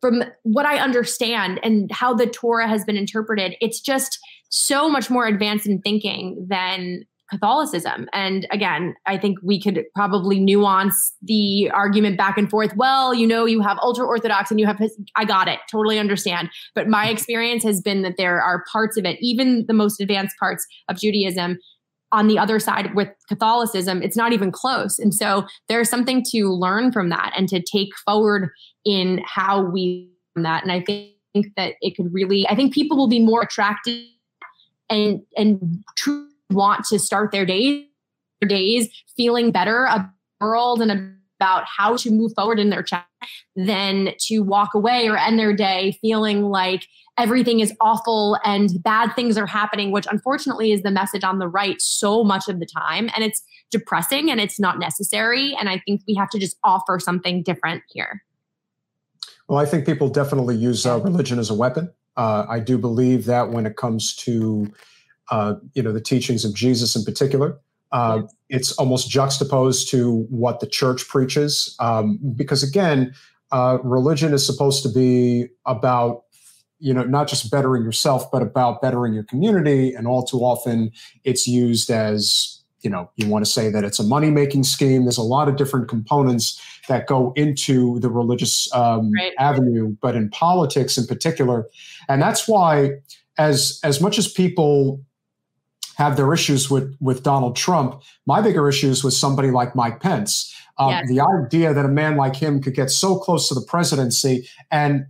from 0.00 0.24
what 0.42 0.66
i 0.66 0.78
understand 0.78 1.58
and 1.62 1.90
how 1.90 2.14
the 2.14 2.26
torah 2.26 2.68
has 2.68 2.84
been 2.84 2.96
interpreted 2.96 3.56
it's 3.60 3.80
just 3.80 4.18
so 4.50 4.88
much 4.88 5.10
more 5.10 5.26
advanced 5.26 5.66
in 5.66 5.80
thinking 5.80 6.46
than 6.48 7.04
Catholicism. 7.30 8.08
And 8.12 8.46
again, 8.50 8.94
I 9.06 9.18
think 9.18 9.38
we 9.42 9.60
could 9.60 9.84
probably 9.94 10.40
nuance 10.40 11.14
the 11.22 11.70
argument 11.70 12.16
back 12.16 12.38
and 12.38 12.48
forth. 12.48 12.74
Well, 12.76 13.14
you 13.14 13.26
know, 13.26 13.44
you 13.44 13.60
have 13.60 13.78
ultra 13.82 14.06
Orthodox 14.06 14.50
and 14.50 14.58
you 14.58 14.66
have, 14.66 14.80
I 15.16 15.24
got 15.24 15.48
it, 15.48 15.58
totally 15.70 15.98
understand. 15.98 16.50
But 16.74 16.88
my 16.88 17.08
experience 17.08 17.62
has 17.64 17.80
been 17.80 18.02
that 18.02 18.16
there 18.16 18.40
are 18.40 18.64
parts 18.72 18.96
of 18.96 19.04
it, 19.04 19.18
even 19.20 19.66
the 19.66 19.74
most 19.74 20.00
advanced 20.00 20.36
parts 20.38 20.66
of 20.88 20.98
Judaism, 20.98 21.58
on 22.12 22.26
the 22.26 22.38
other 22.38 22.58
side 22.58 22.94
with 22.94 23.08
Catholicism, 23.28 24.02
it's 24.02 24.16
not 24.16 24.32
even 24.32 24.50
close. 24.50 24.98
And 24.98 25.14
so 25.14 25.46
there's 25.68 25.90
something 25.90 26.24
to 26.30 26.48
learn 26.48 26.92
from 26.92 27.10
that 27.10 27.32
and 27.36 27.48
to 27.48 27.62
take 27.62 27.90
forward 28.04 28.50
in 28.84 29.20
how 29.26 29.62
we 29.62 30.10
that. 30.36 30.62
And 30.62 30.72
I 30.72 30.80
think 30.80 31.54
that 31.56 31.74
it 31.80 31.96
could 31.96 32.12
really, 32.12 32.46
I 32.48 32.54
think 32.54 32.72
people 32.72 32.96
will 32.96 33.08
be 33.08 33.20
more 33.20 33.42
attracted 33.42 34.04
and 34.90 35.20
and 35.36 35.84
truly 35.96 36.28
want 36.50 36.84
to 36.86 36.98
start 36.98 37.30
their 37.32 37.44
days, 37.44 37.84
their 38.40 38.48
days 38.48 38.88
feeling 39.16 39.50
better 39.50 39.84
about 39.84 40.10
the 40.40 40.46
world 40.46 40.80
and 40.80 40.90
about 41.38 41.64
how 41.66 41.96
to 41.96 42.10
move 42.10 42.32
forward 42.34 42.58
in 42.58 42.70
their 42.70 42.82
chat 42.82 43.06
than 43.54 44.10
to 44.18 44.40
walk 44.40 44.74
away 44.74 45.08
or 45.08 45.16
end 45.16 45.38
their 45.38 45.52
day 45.52 45.98
feeling 46.00 46.42
like 46.42 46.86
everything 47.18 47.60
is 47.60 47.74
awful 47.80 48.38
and 48.44 48.82
bad 48.82 49.14
things 49.14 49.36
are 49.36 49.46
happening, 49.46 49.90
which 49.90 50.06
unfortunately 50.10 50.72
is 50.72 50.82
the 50.82 50.90
message 50.90 51.24
on 51.24 51.38
the 51.38 51.48
right 51.48 51.80
so 51.80 52.22
much 52.24 52.48
of 52.48 52.60
the 52.60 52.66
time. 52.66 53.10
And 53.14 53.24
it's 53.24 53.42
depressing 53.70 54.30
and 54.30 54.40
it's 54.40 54.60
not 54.60 54.78
necessary. 54.78 55.56
And 55.58 55.68
I 55.68 55.82
think 55.86 56.02
we 56.06 56.14
have 56.14 56.30
to 56.30 56.38
just 56.38 56.56
offer 56.64 56.98
something 56.98 57.42
different 57.42 57.82
here. 57.88 58.22
Well, 59.48 59.58
I 59.58 59.66
think 59.66 59.86
people 59.86 60.08
definitely 60.08 60.56
use 60.56 60.86
uh, 60.86 61.00
religion 61.00 61.38
as 61.38 61.50
a 61.50 61.54
weapon. 61.54 61.90
Uh, 62.16 62.46
I 62.48 62.60
do 62.60 62.78
believe 62.78 63.24
that 63.26 63.50
when 63.50 63.66
it 63.66 63.76
comes 63.76 64.14
to 64.16 64.70
uh, 65.30 65.54
you 65.74 65.82
know, 65.82 65.92
the 65.92 66.00
teachings 66.00 66.44
of 66.44 66.54
Jesus 66.54 66.96
in 66.96 67.04
particular. 67.04 67.58
Uh, 67.92 68.20
yes. 68.22 68.34
It's 68.48 68.72
almost 68.72 69.10
juxtaposed 69.10 69.90
to 69.90 70.26
what 70.30 70.60
the 70.60 70.66
church 70.66 71.08
preaches, 71.08 71.74
um, 71.80 72.18
because 72.36 72.62
again, 72.62 73.14
uh, 73.50 73.78
religion 73.82 74.34
is 74.34 74.44
supposed 74.44 74.82
to 74.82 74.90
be 74.90 75.48
about 75.64 76.24
you 76.78 76.94
know 76.94 77.04
not 77.04 77.28
just 77.28 77.50
bettering 77.50 77.82
yourself, 77.82 78.30
but 78.30 78.42
about 78.42 78.80
bettering 78.80 79.14
your 79.14 79.24
community. 79.24 79.94
And 79.94 80.06
all 80.06 80.24
too 80.24 80.38
often, 80.38 80.92
it's 81.24 81.46
used 81.46 81.90
as 81.90 82.62
you 82.80 82.90
know 82.90 83.10
you 83.16 83.28
want 83.28 83.44
to 83.44 83.50
say 83.50 83.70
that 83.70 83.84
it's 83.84 83.98
a 83.98 84.04
money 84.04 84.30
making 84.30 84.64
scheme. 84.64 85.04
There's 85.04 85.18
a 85.18 85.22
lot 85.22 85.48
of 85.48 85.56
different 85.56 85.88
components 85.88 86.60
that 86.88 87.06
go 87.06 87.32
into 87.36 87.98
the 88.00 88.10
religious 88.10 88.72
um, 88.74 89.12
right. 89.12 89.32
avenue, 89.38 89.96
but 90.00 90.14
in 90.14 90.30
politics 90.30 90.96
in 90.96 91.06
particular, 91.06 91.66
and 92.08 92.22
that's 92.22 92.48
why 92.48 92.92
as 93.36 93.80
as 93.82 94.00
much 94.00 94.18
as 94.18 94.28
people 94.28 95.00
have 95.98 96.16
their 96.16 96.32
issues 96.32 96.70
with 96.70 96.96
with 97.00 97.22
Donald 97.24 97.56
Trump. 97.56 98.02
My 98.24 98.40
bigger 98.40 98.68
issues 98.68 99.02
with 99.02 99.14
somebody 99.14 99.50
like 99.50 99.74
Mike 99.74 100.00
Pence. 100.00 100.54
Um, 100.78 100.90
yes. 100.90 101.08
The 101.08 101.20
idea 101.20 101.74
that 101.74 101.84
a 101.84 101.88
man 101.88 102.16
like 102.16 102.36
him 102.36 102.62
could 102.62 102.74
get 102.74 102.88
so 102.88 103.18
close 103.18 103.48
to 103.48 103.54
the 103.54 103.62
presidency 103.66 104.48
and 104.70 105.06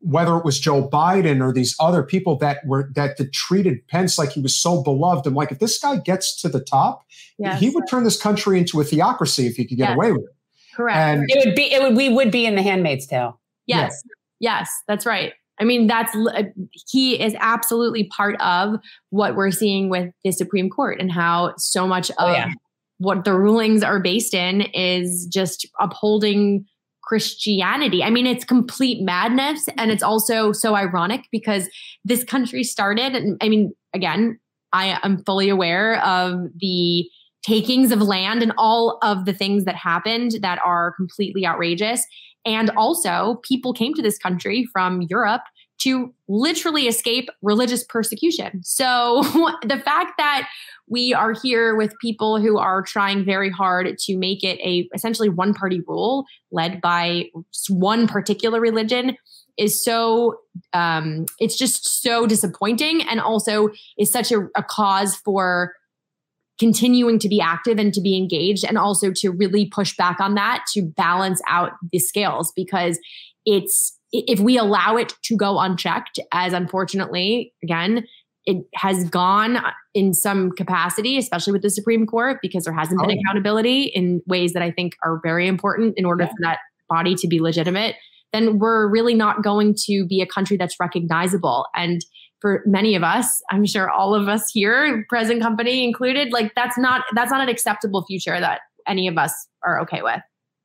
whether 0.00 0.36
it 0.36 0.44
was 0.44 0.58
Joe 0.58 0.88
Biden 0.88 1.42
or 1.42 1.52
these 1.52 1.76
other 1.78 2.02
people 2.02 2.36
that 2.38 2.58
were 2.66 2.90
that, 2.94 3.18
that 3.18 3.32
treated 3.32 3.86
Pence 3.88 4.18
like 4.18 4.30
he 4.30 4.40
was 4.40 4.56
so 4.56 4.82
beloved. 4.82 5.26
I'm 5.26 5.34
like, 5.34 5.52
if 5.52 5.58
this 5.58 5.78
guy 5.78 5.96
gets 5.98 6.40
to 6.42 6.48
the 6.48 6.60
top, 6.60 7.04
yes. 7.38 7.60
he 7.60 7.70
would 7.70 7.84
turn 7.88 8.04
this 8.04 8.20
country 8.20 8.58
into 8.58 8.80
a 8.80 8.84
theocracy 8.84 9.46
if 9.46 9.56
he 9.56 9.66
could 9.66 9.76
get 9.76 9.90
yes. 9.90 9.96
away 9.96 10.12
with 10.12 10.22
it. 10.22 10.36
Correct. 10.74 10.96
And 10.96 11.24
it 11.28 11.44
would 11.44 11.54
be 11.54 11.72
it 11.72 11.82
would 11.82 11.96
we 11.96 12.08
would 12.08 12.30
be 12.30 12.46
in 12.46 12.54
the 12.54 12.62
handmaid's 12.62 13.06
tale. 13.06 13.40
Yes. 13.66 14.02
Yeah. 14.04 14.14
Yes, 14.42 14.70
that's 14.88 15.04
right. 15.04 15.34
I 15.60 15.64
mean, 15.64 15.86
that's 15.86 16.16
uh, 16.16 16.44
he 16.88 17.20
is 17.20 17.36
absolutely 17.38 18.04
part 18.04 18.40
of 18.40 18.76
what 19.10 19.36
we're 19.36 19.50
seeing 19.50 19.90
with 19.90 20.12
the 20.24 20.32
Supreme 20.32 20.70
Court 20.70 20.98
and 20.98 21.12
how 21.12 21.54
so 21.58 21.86
much 21.86 22.10
oh, 22.18 22.28
of 22.28 22.34
yeah. 22.34 22.50
what 22.96 23.24
the 23.24 23.34
rulings 23.34 23.82
are 23.82 24.00
based 24.00 24.32
in 24.32 24.62
is 24.72 25.26
just 25.26 25.68
upholding 25.78 26.64
Christianity. 27.10 28.04
I 28.04 28.10
mean, 28.10 28.24
it's 28.24 28.44
complete 28.44 29.02
madness. 29.02 29.68
And 29.76 29.90
it's 29.90 30.02
also 30.02 30.52
so 30.52 30.76
ironic 30.76 31.26
because 31.32 31.68
this 32.04 32.22
country 32.22 32.62
started, 32.62 33.16
and 33.16 33.36
I 33.42 33.48
mean, 33.48 33.74
again, 33.92 34.38
I 34.72 34.96
am 35.02 35.24
fully 35.24 35.48
aware 35.48 36.00
of 36.04 36.38
the 36.60 37.10
takings 37.42 37.90
of 37.90 38.00
land 38.00 38.44
and 38.44 38.52
all 38.56 39.00
of 39.02 39.24
the 39.24 39.32
things 39.32 39.64
that 39.64 39.74
happened 39.74 40.36
that 40.42 40.60
are 40.64 40.92
completely 40.92 41.44
outrageous. 41.44 42.06
And 42.44 42.70
also, 42.76 43.40
people 43.42 43.72
came 43.72 43.92
to 43.94 44.02
this 44.02 44.16
country 44.16 44.68
from 44.72 45.02
Europe 45.10 45.42
to 45.80 46.14
literally 46.28 46.86
escape 46.86 47.28
religious 47.42 47.84
persecution. 47.84 48.60
So, 48.62 49.22
the 49.62 49.78
fact 49.78 50.12
that 50.18 50.48
we 50.88 51.14
are 51.14 51.32
here 51.40 51.76
with 51.76 51.94
people 52.00 52.40
who 52.40 52.58
are 52.58 52.82
trying 52.82 53.24
very 53.24 53.50
hard 53.50 53.96
to 53.96 54.16
make 54.16 54.42
it 54.42 54.58
a 54.60 54.88
essentially 54.94 55.28
one 55.28 55.54
party 55.54 55.82
rule 55.86 56.26
led 56.50 56.80
by 56.80 57.26
one 57.68 58.08
particular 58.08 58.60
religion 58.60 59.16
is 59.56 59.82
so 59.82 60.36
um, 60.72 61.26
it's 61.38 61.56
just 61.56 62.02
so 62.02 62.26
disappointing 62.26 63.02
and 63.02 63.20
also 63.20 63.68
is 63.98 64.10
such 64.10 64.32
a, 64.32 64.48
a 64.56 64.62
cause 64.62 65.16
for 65.16 65.74
continuing 66.58 67.18
to 67.18 67.28
be 67.28 67.40
active 67.40 67.78
and 67.78 67.94
to 67.94 68.00
be 68.00 68.16
engaged 68.16 68.64
and 68.64 68.76
also 68.76 69.12
to 69.12 69.30
really 69.30 69.66
push 69.66 69.96
back 69.96 70.20
on 70.20 70.34
that 70.34 70.64
to 70.72 70.82
balance 70.82 71.40
out 71.46 71.72
the 71.92 71.98
scales 71.98 72.52
because 72.54 72.98
it's 73.46 73.98
if 74.12 74.40
we 74.40 74.58
allow 74.58 74.96
it 74.96 75.14
to 75.22 75.36
go 75.36 75.58
unchecked 75.58 76.18
as 76.32 76.52
unfortunately 76.52 77.52
again 77.62 78.04
it 78.46 78.64
has 78.74 79.08
gone 79.10 79.58
in 79.94 80.14
some 80.14 80.50
capacity 80.52 81.18
especially 81.18 81.52
with 81.52 81.62
the 81.62 81.70
supreme 81.70 82.06
court 82.06 82.38
because 82.42 82.64
there 82.64 82.74
hasn't 82.74 83.00
been 83.00 83.10
oh. 83.10 83.20
accountability 83.20 83.82
in 83.82 84.22
ways 84.26 84.52
that 84.52 84.62
i 84.62 84.70
think 84.70 84.96
are 85.04 85.20
very 85.22 85.46
important 85.46 85.94
in 85.96 86.04
order 86.04 86.24
yeah. 86.24 86.30
for 86.30 86.36
that 86.40 86.58
body 86.88 87.14
to 87.14 87.28
be 87.28 87.40
legitimate 87.40 87.96
then 88.32 88.58
we're 88.58 88.88
really 88.88 89.14
not 89.14 89.42
going 89.42 89.74
to 89.76 90.06
be 90.06 90.20
a 90.20 90.26
country 90.26 90.56
that's 90.56 90.76
recognizable 90.80 91.66
and 91.74 92.04
for 92.40 92.62
many 92.66 92.94
of 92.94 93.02
us 93.02 93.42
i'm 93.50 93.64
sure 93.64 93.90
all 93.90 94.14
of 94.14 94.28
us 94.28 94.50
here 94.52 95.04
present 95.08 95.40
company 95.40 95.84
included 95.84 96.32
like 96.32 96.52
that's 96.54 96.78
not 96.78 97.02
that's 97.14 97.30
not 97.30 97.40
an 97.40 97.48
acceptable 97.48 98.04
future 98.06 98.40
that 98.40 98.60
any 98.86 99.06
of 99.06 99.18
us 99.18 99.32
are 99.62 99.80
okay 99.80 100.02
with 100.02 100.20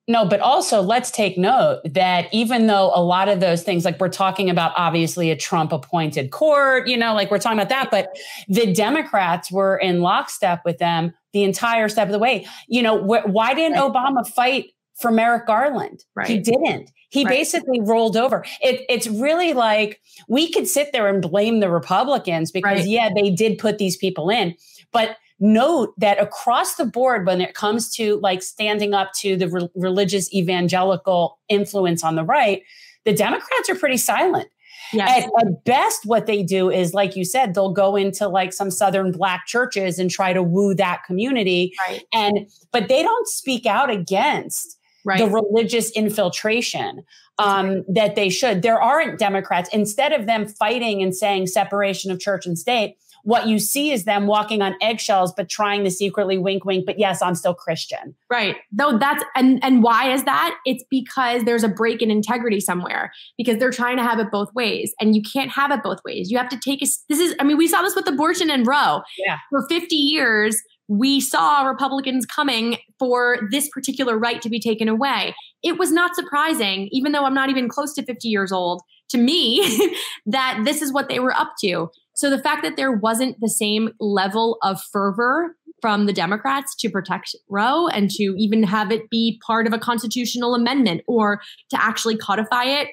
no, 0.08 0.24
but 0.24 0.40
also 0.40 0.82
let's 0.82 1.10
take 1.10 1.36
note 1.38 1.82
that 1.86 2.28
even 2.32 2.68
though 2.68 2.92
a 2.94 3.02
lot 3.02 3.28
of 3.28 3.40
those 3.40 3.64
things, 3.64 3.84
like 3.86 4.00
we're 4.00 4.10
talking 4.10 4.52
about 4.52 4.72
obviously 4.78 5.32
a 5.32 5.36
Trump 5.36 5.72
appointed 5.72 6.30
court, 6.30 6.88
you 6.88 6.96
know, 6.96 7.16
like 7.16 7.32
we're 7.32 7.40
talking 7.40 7.58
about 7.58 7.70
that, 7.70 7.90
but 7.90 8.16
the 8.48 8.72
Democrats 8.72 9.52
were 9.52 9.78
in 9.78 10.02
lockstep 10.02 10.62
with 10.64 10.78
them 10.78 11.12
the 11.34 11.44
entire 11.44 11.90
step 11.90 12.08
of 12.08 12.12
the 12.12 12.20
way. 12.20 12.46
You 12.68 12.84
know, 12.84 13.00
wh- 13.00 13.28
why 13.28 13.56
didn't 13.56 13.80
right. 13.80 13.92
Obama 13.92 14.28
fight 14.28 14.72
for 15.02 15.10
Merrick 15.12 15.48
Garland? 15.48 16.06
Right. 16.16 16.28
He 16.28 16.38
didn't. 16.38 16.92
He 17.10 17.24
right. 17.24 17.38
basically 17.38 17.82
rolled 17.82 18.16
over. 18.16 18.46
It, 18.62 18.86
it's 18.88 19.08
really 19.08 19.54
like 19.54 20.02
we 20.28 20.52
could 20.52 20.68
sit 20.68 20.92
there 20.94 21.08
and 21.08 21.22
blame 21.22 21.62
the 21.62 21.70
Republicans 21.70 22.52
because, 22.52 22.86
yeah, 22.86 23.10
they 23.14 23.32
did 23.32 23.58
put 23.58 23.80
these 23.80 23.98
people 23.98 24.30
in, 24.30 24.56
but 24.92 25.18
note 25.40 25.94
that 25.98 26.22
across 26.22 26.76
the 26.76 26.86
board, 26.86 27.26
when 27.26 27.42
it 27.42 27.54
comes 27.54 27.94
to 27.96 28.18
like 28.18 28.42
standing 28.42 28.94
up 28.94 29.14
to 29.14 29.36
the 29.36 29.50
re- 29.50 29.70
religious 29.76 30.34
evangelical 30.34 31.40
influence 31.50 32.04
on 32.04 32.16
the 32.16 32.24
right, 32.24 32.64
the 33.04 33.14
Democrats 33.14 33.70
are 33.70 33.76
pretty 33.76 33.98
silent. 33.98 34.48
Yes. 34.94 35.26
At, 35.26 35.48
at, 35.48 35.64
best, 35.66 36.06
what 36.06 36.26
they 36.26 36.44
do 36.44 36.70
is, 36.70 36.94
like 36.94 37.16
you 37.16 37.26
said, 37.26 37.54
they'll 37.54 37.74
go 37.74 37.96
into 37.96 38.28
like 38.28 38.54
some 38.54 38.70
Southern 38.70 39.12
Black 39.12 39.46
churches 39.48 40.00
and 40.00 40.12
try 40.12 40.32
to 40.32 40.44
woo 40.44 40.76
that 40.76 41.04
community. 41.06 41.74
Right. 41.88 42.04
And 42.14 42.50
but 42.72 42.88
they 42.88 43.02
don't 43.02 43.28
speak 43.28 43.66
out 43.66 43.90
against 43.90 44.78
right. 45.04 45.18
the 45.18 45.28
religious 45.28 45.92
infiltration 45.92 47.04
um, 47.40 47.84
that 47.88 48.16
they 48.16 48.30
should. 48.30 48.62
There 48.62 48.82
aren't 48.82 49.20
Democrats. 49.20 49.70
Instead 49.74 50.14
of 50.14 50.26
them 50.26 50.48
fighting 50.48 51.02
and 51.02 51.16
saying 51.16 51.48
separation 51.48 52.12
of 52.12 52.20
church 52.20 52.46
and 52.46 52.58
state, 52.58 52.96
what 53.26 53.48
you 53.48 53.58
see 53.58 53.92
is 53.92 54.06
them 54.06 54.28
walking 54.28 54.62
on 54.62 54.76
eggshells, 54.82 55.34
but 55.36 55.50
trying 55.50 55.84
to 55.84 55.90
secretly 55.90 56.38
wink, 56.38 56.64
wink. 56.64 56.86
But 56.86 57.00
yes, 57.00 57.24
I'm 57.24 57.34
still 57.34 57.56
Christian. 57.56 58.16
Right. 58.30 58.56
Though 58.72 59.00
that's 59.00 59.24
and 59.36 59.60
and 59.64 59.82
why 59.82 60.12
is 60.12 60.24
that? 60.26 60.56
It's 60.64 60.84
because 60.92 61.44
there's 61.44 61.64
a 61.64 61.68
break 61.68 62.04
in 62.04 62.12
integrity 62.12 62.60
somewhere 62.60 63.12
because 63.36 63.58
they're 63.58 63.72
trying 63.72 63.98
to 63.98 64.04
have 64.04 64.20
it 64.20 64.30
both 64.32 64.54
ways, 64.54 64.94
and 65.02 65.16
you 65.16 65.24
can't 65.24 65.50
have 65.50 65.72
it 65.72 65.82
both 65.84 66.00
ways. 66.06 66.30
You 66.30 66.38
have 66.38 66.50
to 66.50 66.60
take 66.60 66.84
a. 66.84 66.88
This 67.10 67.20
is. 67.20 67.36
I 67.40 67.44
mean, 67.44 67.58
we 67.58 67.68
saw 67.68 67.82
this 67.82 67.96
with 67.96 68.08
abortion 68.08 68.52
and 68.52 68.66
Roe. 68.68 69.02
Yeah. 69.18 69.38
For 69.50 69.68
50 69.68 69.96
years, 69.96 70.62
we 70.88 71.20
saw 71.20 71.64
Republicans 71.64 72.28
coming 72.28 72.78
for 73.00 73.40
this 73.50 73.70
particular 73.70 74.20
right 74.20 74.40
to 74.44 74.50
be 74.50 74.60
taken 74.60 74.88
away. 74.88 75.34
It 75.64 75.80
was 75.80 75.92
not 75.92 76.16
surprising, 76.16 76.90
even 76.92 77.12
though 77.12 77.26
I'm 77.26 77.34
not 77.34 77.50
even 77.50 77.70
close 77.70 77.94
to 77.96 78.04
50 78.04 78.28
years 78.28 78.52
old, 78.52 78.84
to 79.10 79.18
me, 79.18 79.96
that 80.28 80.62
this 80.64 80.84
is 80.84 80.94
what 80.94 81.10
they 81.10 81.20
were 81.20 81.34
up 81.34 81.54
to. 81.62 81.90
So 82.16 82.30
the 82.30 82.42
fact 82.42 82.64
that 82.64 82.78
there 82.78 82.92
wasn't 82.92 83.40
the 83.40 83.50
same 83.50 83.92
level 84.00 84.58
of 84.64 84.82
fervor 84.82 85.56
from 85.82 86.06
the 86.06 86.14
Democrats 86.14 86.74
to 86.78 86.90
protect 86.90 87.36
Roe 87.50 87.88
and 87.88 88.10
to 88.12 88.36
even 88.38 88.64
have 88.64 88.92
it 88.92 89.10
be 89.10 89.40
part 89.46 89.68
of 89.68 89.74
a 89.74 89.78
constitutional 89.78 90.56
amendment 90.56 91.02
or 91.08 91.42
to 91.70 91.82
actually 91.82 92.18
codify 92.18 92.64
it 92.64 92.88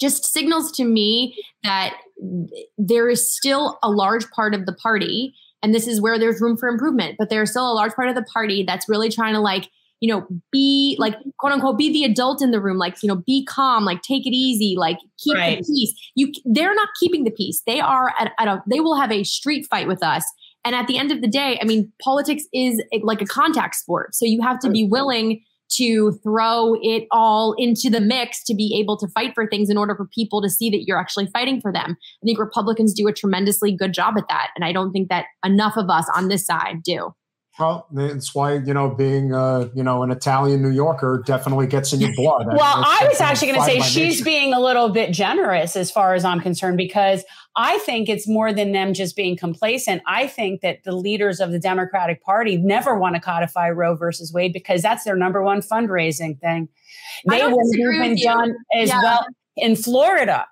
just 0.00 0.26
signals 0.26 0.72
to 0.72 0.84
me 0.84 1.36
that 1.62 1.96
there 2.76 3.08
is 3.08 3.34
still 3.34 3.78
a 3.82 3.90
large 3.90 4.28
part 4.30 4.54
of 4.54 4.66
the 4.66 4.72
party 4.72 5.34
and 5.62 5.74
this 5.74 5.86
is 5.86 6.00
where 6.00 6.18
there's 6.18 6.40
room 6.40 6.56
for 6.56 6.68
improvement 6.68 7.16
but 7.18 7.30
there's 7.30 7.50
still 7.50 7.70
a 7.70 7.74
large 7.74 7.92
part 7.92 8.08
of 8.08 8.14
the 8.14 8.24
party 8.24 8.62
that's 8.62 8.88
really 8.88 9.08
trying 9.08 9.34
to 9.34 9.40
like 9.40 9.68
you 10.00 10.12
know, 10.12 10.26
be 10.52 10.96
like 10.98 11.14
mm-hmm. 11.14 11.30
quote 11.38 11.52
unquote, 11.52 11.78
be 11.78 11.92
the 11.92 12.04
adult 12.04 12.42
in 12.42 12.50
the 12.50 12.60
room, 12.60 12.78
like, 12.78 13.02
you 13.02 13.08
know, 13.08 13.16
be 13.26 13.44
calm, 13.44 13.84
like 13.84 14.02
take 14.02 14.26
it 14.26 14.34
easy, 14.34 14.74
like 14.76 14.98
keep 15.18 15.36
right. 15.36 15.58
the 15.58 15.64
peace. 15.64 16.10
You 16.14 16.32
they're 16.44 16.74
not 16.74 16.88
keeping 17.00 17.24
the 17.24 17.30
peace. 17.30 17.62
They 17.66 17.80
are 17.80 18.12
at, 18.18 18.32
at 18.38 18.48
a 18.48 18.62
they 18.68 18.80
will 18.80 18.96
have 18.96 19.12
a 19.12 19.24
street 19.24 19.66
fight 19.68 19.88
with 19.88 20.02
us. 20.02 20.24
And 20.64 20.74
at 20.74 20.88
the 20.88 20.98
end 20.98 21.12
of 21.12 21.20
the 21.20 21.28
day, 21.28 21.58
I 21.62 21.64
mean, 21.64 21.92
politics 22.02 22.44
is 22.52 22.82
eh, 22.92 22.98
like 23.02 23.22
a 23.22 23.26
contact 23.26 23.76
sport. 23.76 24.14
So 24.14 24.24
you 24.24 24.42
have 24.42 24.58
to 24.60 24.70
be 24.70 24.84
willing 24.84 25.42
to 25.68 26.12
throw 26.22 26.74
it 26.80 27.06
all 27.10 27.54
into 27.58 27.90
the 27.90 28.00
mix 28.00 28.44
to 28.44 28.54
be 28.54 28.78
able 28.80 28.96
to 28.96 29.08
fight 29.08 29.32
for 29.34 29.46
things 29.46 29.68
in 29.68 29.76
order 29.76 29.96
for 29.96 30.06
people 30.06 30.40
to 30.42 30.48
see 30.48 30.70
that 30.70 30.84
you're 30.86 30.98
actually 30.98 31.26
fighting 31.26 31.60
for 31.60 31.72
them. 31.72 31.96
I 32.22 32.24
think 32.24 32.38
Republicans 32.38 32.94
do 32.94 33.08
a 33.08 33.12
tremendously 33.12 33.72
good 33.72 33.92
job 33.92 34.14
at 34.16 34.28
that. 34.28 34.50
And 34.54 34.64
I 34.64 34.72
don't 34.72 34.92
think 34.92 35.08
that 35.08 35.26
enough 35.44 35.76
of 35.76 35.90
us 35.90 36.08
on 36.14 36.28
this 36.28 36.46
side 36.46 36.82
do. 36.84 37.12
Well, 37.58 37.86
that's 37.90 38.34
why 38.34 38.54
you 38.54 38.74
know 38.74 38.90
being 38.90 39.32
uh, 39.32 39.68
you 39.74 39.82
know 39.82 40.02
an 40.02 40.10
Italian 40.10 40.62
New 40.62 40.70
Yorker 40.70 41.22
definitely 41.24 41.66
gets 41.66 41.92
in 41.92 42.00
your 42.00 42.14
blood. 42.14 42.46
well, 42.48 42.82
I 42.84 43.06
was 43.08 43.20
actually 43.20 43.52
going 43.52 43.60
to 43.60 43.66
say 43.66 43.80
she's 43.80 44.18
nature. 44.18 44.24
being 44.24 44.52
a 44.52 44.60
little 44.60 44.90
bit 44.90 45.12
generous 45.12 45.74
as 45.74 45.90
far 45.90 46.14
as 46.14 46.24
I'm 46.24 46.40
concerned 46.40 46.76
because 46.76 47.24
I 47.56 47.78
think 47.78 48.10
it's 48.10 48.28
more 48.28 48.52
than 48.52 48.72
them 48.72 48.92
just 48.92 49.16
being 49.16 49.36
complacent. 49.36 50.02
I 50.06 50.26
think 50.26 50.60
that 50.60 50.84
the 50.84 50.92
leaders 50.94 51.40
of 51.40 51.50
the 51.50 51.58
Democratic 51.58 52.22
Party 52.22 52.58
never 52.58 52.98
want 52.98 53.14
to 53.14 53.20
codify 53.20 53.70
Roe 53.70 53.94
versus 53.94 54.32
Wade 54.32 54.52
because 54.52 54.82
that's 54.82 55.04
their 55.04 55.16
number 55.16 55.42
one 55.42 55.62
fundraising 55.62 56.38
thing. 56.38 56.68
They 57.26 57.42
wouldn't 57.42 57.80
have 57.80 58.02
been 58.02 58.16
done 58.22 58.54
as 58.74 58.90
yeah. 58.90 59.02
well 59.02 59.26
in 59.56 59.76
Florida. 59.76 60.46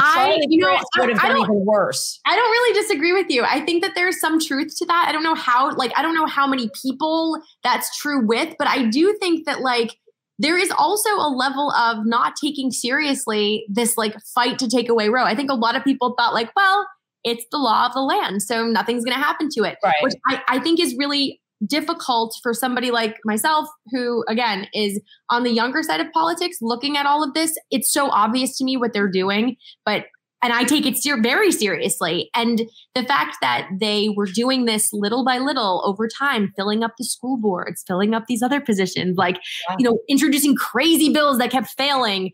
I, 0.00 0.38
you 0.48 0.58
know, 0.58 0.78
would 0.98 1.10
have 1.10 1.20
done 1.20 1.38
even 1.38 1.64
worse. 1.66 2.18
I 2.26 2.34
don't 2.34 2.50
really 2.50 2.80
disagree 2.80 3.12
with 3.12 3.26
you. 3.28 3.44
I 3.44 3.60
think 3.60 3.82
that 3.82 3.92
there's 3.94 4.18
some 4.18 4.40
truth 4.40 4.74
to 4.78 4.86
that. 4.86 5.06
I 5.06 5.12
don't 5.12 5.22
know 5.22 5.34
how, 5.34 5.74
like, 5.74 5.92
I 5.96 6.02
don't 6.02 6.14
know 6.14 6.26
how 6.26 6.46
many 6.46 6.70
people 6.82 7.38
that's 7.62 7.94
true 7.98 8.26
with, 8.26 8.54
but 8.58 8.68
I 8.68 8.86
do 8.86 9.14
think 9.20 9.44
that, 9.44 9.60
like, 9.60 9.98
there 10.38 10.56
is 10.56 10.72
also 10.76 11.10
a 11.10 11.28
level 11.28 11.70
of 11.72 12.06
not 12.06 12.34
taking 12.42 12.70
seriously 12.70 13.64
this 13.68 13.96
like 13.98 14.16
fight 14.34 14.58
to 14.58 14.68
take 14.68 14.88
away 14.88 15.08
Roe. 15.08 15.24
I 15.24 15.36
think 15.36 15.50
a 15.50 15.54
lot 15.54 15.76
of 15.76 15.84
people 15.84 16.14
thought, 16.18 16.32
like, 16.32 16.50
well, 16.56 16.86
it's 17.22 17.44
the 17.52 17.58
law 17.58 17.86
of 17.86 17.92
the 17.92 18.00
land, 18.00 18.42
so 18.42 18.66
nothing's 18.66 19.04
going 19.04 19.16
to 19.16 19.22
happen 19.22 19.48
to 19.52 19.64
it, 19.64 19.76
right. 19.84 19.94
which 20.00 20.14
I, 20.26 20.40
I 20.48 20.58
think 20.58 20.80
is 20.80 20.96
really 20.98 21.41
difficult 21.66 22.34
for 22.42 22.52
somebody 22.54 22.90
like 22.90 23.18
myself 23.24 23.68
who 23.90 24.24
again 24.28 24.66
is 24.74 25.00
on 25.30 25.42
the 25.44 25.50
younger 25.50 25.82
side 25.82 26.00
of 26.00 26.10
politics 26.12 26.58
looking 26.60 26.96
at 26.96 27.06
all 27.06 27.22
of 27.22 27.34
this 27.34 27.56
it's 27.70 27.92
so 27.92 28.10
obvious 28.10 28.56
to 28.56 28.64
me 28.64 28.76
what 28.76 28.92
they're 28.92 29.10
doing 29.10 29.56
but 29.84 30.06
and 30.42 30.52
I 30.52 30.64
take 30.64 30.86
it 30.86 30.96
ser- 30.96 31.22
very 31.22 31.52
seriously. 31.52 32.28
And 32.34 32.62
the 32.94 33.04
fact 33.04 33.36
that 33.40 33.68
they 33.78 34.08
were 34.16 34.26
doing 34.26 34.64
this 34.64 34.92
little 34.92 35.24
by 35.24 35.38
little 35.38 35.82
over 35.84 36.08
time, 36.08 36.52
filling 36.56 36.82
up 36.82 36.94
the 36.98 37.04
school 37.04 37.36
boards, 37.36 37.84
filling 37.86 38.12
up 38.12 38.24
these 38.26 38.42
other 38.42 38.60
positions, 38.60 39.16
like, 39.16 39.36
yeah. 39.68 39.76
you 39.78 39.88
know, 39.88 40.00
introducing 40.08 40.56
crazy 40.56 41.12
bills 41.12 41.38
that 41.38 41.52
kept 41.52 41.68
failing 41.78 42.32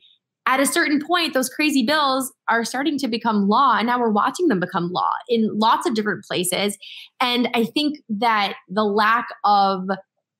at 0.48 0.60
a 0.60 0.66
certain 0.66 0.98
point, 0.98 1.34
those 1.34 1.50
crazy 1.50 1.84
bills 1.84 2.32
are 2.48 2.64
starting 2.64 2.98
to 2.98 3.06
become 3.06 3.48
law. 3.48 3.76
And 3.76 3.86
now 3.86 4.00
we're 4.00 4.10
watching 4.10 4.48
them 4.48 4.58
become 4.58 4.90
law 4.90 5.12
in 5.28 5.46
lots 5.58 5.86
of 5.86 5.94
different 5.94 6.24
places. 6.24 6.78
And 7.20 7.50
I 7.54 7.64
think 7.64 7.98
that 8.08 8.54
the 8.66 8.82
lack 8.82 9.28
of 9.44 9.88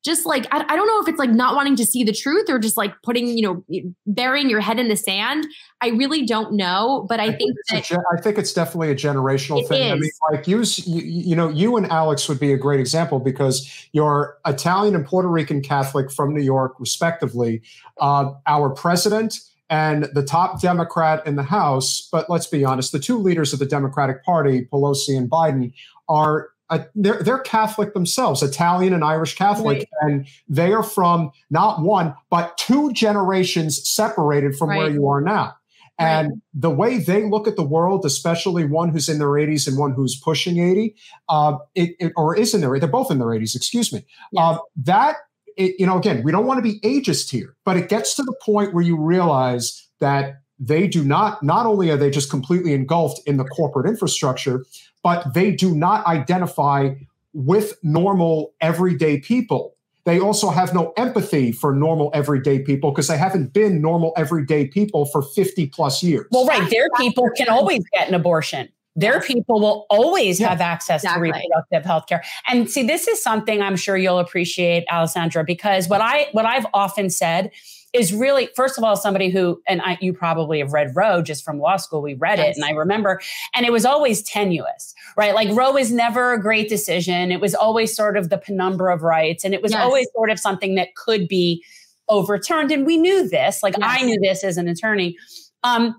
just 0.02 0.24
like, 0.24 0.46
I, 0.50 0.64
I, 0.66 0.76
don't 0.76 0.86
know 0.86 1.02
if 1.02 1.08
it's 1.08 1.18
like 1.18 1.28
not 1.28 1.54
wanting 1.54 1.76
to 1.76 1.84
see 1.84 2.04
the 2.04 2.14
truth 2.14 2.48
or 2.48 2.58
just 2.58 2.78
like 2.78 2.94
putting, 3.02 3.26
you 3.36 3.42
know, 3.42 3.82
burying 4.06 4.48
your 4.48 4.60
head 4.60 4.78
in 4.78 4.88
the 4.88 4.96
sand. 4.96 5.46
I 5.82 5.88
really 5.88 6.24
don't 6.24 6.54
know. 6.54 7.04
But 7.06 7.20
I, 7.20 7.24
I 7.24 7.32
think, 7.32 7.56
think 7.68 7.88
that, 7.88 8.04
I 8.16 8.18
think 8.18 8.38
it's 8.38 8.54
definitely 8.54 8.90
a 8.90 8.94
generational 8.94 9.68
thing. 9.68 9.88
Is. 9.88 9.92
I 9.92 9.94
mean, 9.96 10.10
like 10.32 10.48
you, 10.48 10.62
you, 10.86 11.02
you 11.02 11.36
know, 11.36 11.50
you 11.50 11.76
and 11.76 11.84
Alex 11.90 12.26
would 12.30 12.40
be 12.40 12.52
a 12.54 12.56
great 12.56 12.80
example 12.80 13.18
because 13.18 13.88
you're 13.92 14.38
Italian 14.46 14.94
and 14.94 15.04
Puerto 15.04 15.28
Rican 15.28 15.60
Catholic 15.60 16.10
from 16.10 16.32
New 16.32 16.44
York, 16.44 16.76
respectively. 16.78 17.60
Uh, 18.00 18.30
our 18.46 18.70
president, 18.70 19.38
and 19.70 20.04
the 20.14 20.22
top 20.22 20.60
Democrat 20.60 21.26
in 21.26 21.36
the 21.36 21.42
House. 21.42 22.08
But 22.10 22.30
let's 22.30 22.46
be 22.46 22.64
honest, 22.64 22.92
the 22.92 22.98
two 22.98 23.18
leaders 23.18 23.52
of 23.52 23.58
the 23.58 23.66
Democratic 23.66 24.24
Party, 24.24 24.66
Pelosi 24.72 25.16
and 25.16 25.30
Biden, 25.30 25.72
are 26.08 26.50
uh, 26.70 26.80
they're 26.94 27.22
they're 27.22 27.38
Catholic 27.38 27.94
themselves, 27.94 28.42
Italian 28.42 28.92
and 28.92 29.02
Irish 29.02 29.34
Catholic, 29.36 29.78
right. 29.78 29.88
and 30.02 30.26
they 30.48 30.72
are 30.72 30.82
from 30.82 31.30
not 31.50 31.82
one 31.82 32.14
but 32.30 32.56
two 32.58 32.92
generations 32.92 33.88
separated 33.88 34.56
from 34.56 34.70
right. 34.70 34.78
where 34.78 34.90
you 34.90 35.08
are 35.08 35.20
now. 35.20 35.54
And 35.98 36.28
right. 36.28 36.38
the 36.54 36.70
way 36.70 36.98
they 36.98 37.24
look 37.24 37.48
at 37.48 37.56
the 37.56 37.64
world, 37.64 38.04
especially 38.04 38.64
one 38.64 38.90
who's 38.90 39.08
in 39.08 39.18
their 39.18 39.28
80s 39.28 39.66
and 39.66 39.76
one 39.76 39.92
who's 39.92 40.14
pushing 40.14 40.58
80, 40.58 40.94
uh, 41.28 41.56
it, 41.74 41.96
it, 41.98 42.12
or 42.16 42.36
is 42.36 42.54
in 42.54 42.60
their, 42.60 42.78
they're 42.78 42.88
both 42.88 43.10
in 43.10 43.18
their 43.18 43.28
80s, 43.28 43.56
excuse 43.56 43.92
me. 43.92 44.06
Uh, 44.36 44.58
that 44.76 45.16
it, 45.58 45.74
you 45.78 45.84
know, 45.84 45.98
again, 45.98 46.22
we 46.22 46.32
don't 46.32 46.46
want 46.46 46.58
to 46.58 46.62
be 46.62 46.80
ageist 46.80 47.30
here, 47.30 47.56
but 47.64 47.76
it 47.76 47.88
gets 47.88 48.14
to 48.14 48.22
the 48.22 48.34
point 48.42 48.72
where 48.72 48.84
you 48.84 48.96
realize 48.96 49.86
that 49.98 50.40
they 50.58 50.86
do 50.86 51.04
not, 51.04 51.42
not 51.42 51.66
only 51.66 51.90
are 51.90 51.96
they 51.96 52.10
just 52.10 52.30
completely 52.30 52.72
engulfed 52.72 53.20
in 53.26 53.36
the 53.36 53.44
corporate 53.44 53.86
infrastructure, 53.86 54.64
but 55.02 55.34
they 55.34 55.52
do 55.52 55.74
not 55.74 56.06
identify 56.06 56.94
with 57.32 57.76
normal 57.82 58.54
everyday 58.60 59.20
people. 59.20 59.74
They 60.04 60.20
also 60.20 60.48
have 60.48 60.72
no 60.72 60.92
empathy 60.96 61.52
for 61.52 61.74
normal 61.74 62.10
everyday 62.14 62.60
people 62.60 62.92
because 62.92 63.08
they 63.08 63.18
haven't 63.18 63.52
been 63.52 63.82
normal 63.82 64.14
everyday 64.16 64.66
people 64.66 65.04
for 65.06 65.22
50 65.22 65.66
plus 65.66 66.02
years. 66.02 66.26
Well, 66.30 66.46
right. 66.46 66.70
Their 66.70 66.88
people 66.96 67.28
can 67.36 67.48
always 67.48 67.84
get 67.92 68.08
an 68.08 68.14
abortion. 68.14 68.70
Their 68.98 69.20
people 69.20 69.60
will 69.60 69.86
always 69.90 70.40
yeah, 70.40 70.48
have 70.48 70.60
access 70.60 71.04
exactly. 71.04 71.30
to 71.30 71.38
reproductive 71.38 71.84
health 71.84 72.06
care. 72.08 72.24
And 72.48 72.68
see, 72.68 72.84
this 72.84 73.06
is 73.06 73.22
something 73.22 73.62
I'm 73.62 73.76
sure 73.76 73.96
you'll 73.96 74.18
appreciate, 74.18 74.84
Alessandra, 74.90 75.44
because 75.44 75.88
what 75.88 76.00
I 76.00 76.28
what 76.32 76.46
I've 76.46 76.66
often 76.74 77.08
said 77.08 77.52
is 77.92 78.12
really 78.12 78.48
first 78.54 78.76
of 78.76 78.84
all 78.84 78.96
somebody 78.96 79.30
who 79.30 79.62
and 79.66 79.80
I, 79.82 79.98
you 80.00 80.12
probably 80.12 80.58
have 80.58 80.72
read 80.72 80.92
Roe 80.94 81.22
just 81.22 81.44
from 81.44 81.58
law 81.58 81.76
school. 81.76 82.02
We 82.02 82.14
read 82.14 82.38
yes. 82.38 82.56
it, 82.56 82.60
and 82.60 82.64
I 82.64 82.72
remember, 82.76 83.20
and 83.54 83.64
it 83.64 83.72
was 83.72 83.84
always 83.84 84.22
tenuous, 84.22 84.94
right? 85.16 85.34
Like 85.34 85.56
Roe 85.56 85.72
was 85.72 85.90
never 85.92 86.32
a 86.32 86.40
great 86.40 86.68
decision. 86.68 87.30
It 87.30 87.40
was 87.40 87.54
always 87.54 87.94
sort 87.94 88.16
of 88.16 88.30
the 88.30 88.38
penumbra 88.38 88.94
of 88.94 89.02
rights, 89.02 89.44
and 89.44 89.54
it 89.54 89.62
was 89.62 89.72
yes. 89.72 89.80
always 89.80 90.08
sort 90.14 90.30
of 90.30 90.38
something 90.38 90.74
that 90.74 90.94
could 90.96 91.28
be 91.28 91.64
overturned. 92.08 92.72
And 92.72 92.84
we 92.84 92.96
knew 92.96 93.28
this, 93.28 93.62
like 93.62 93.76
yes. 93.78 94.00
I 94.00 94.04
knew 94.04 94.18
this 94.20 94.44
as 94.44 94.56
an 94.56 94.68
attorney. 94.68 95.16
Um, 95.64 95.94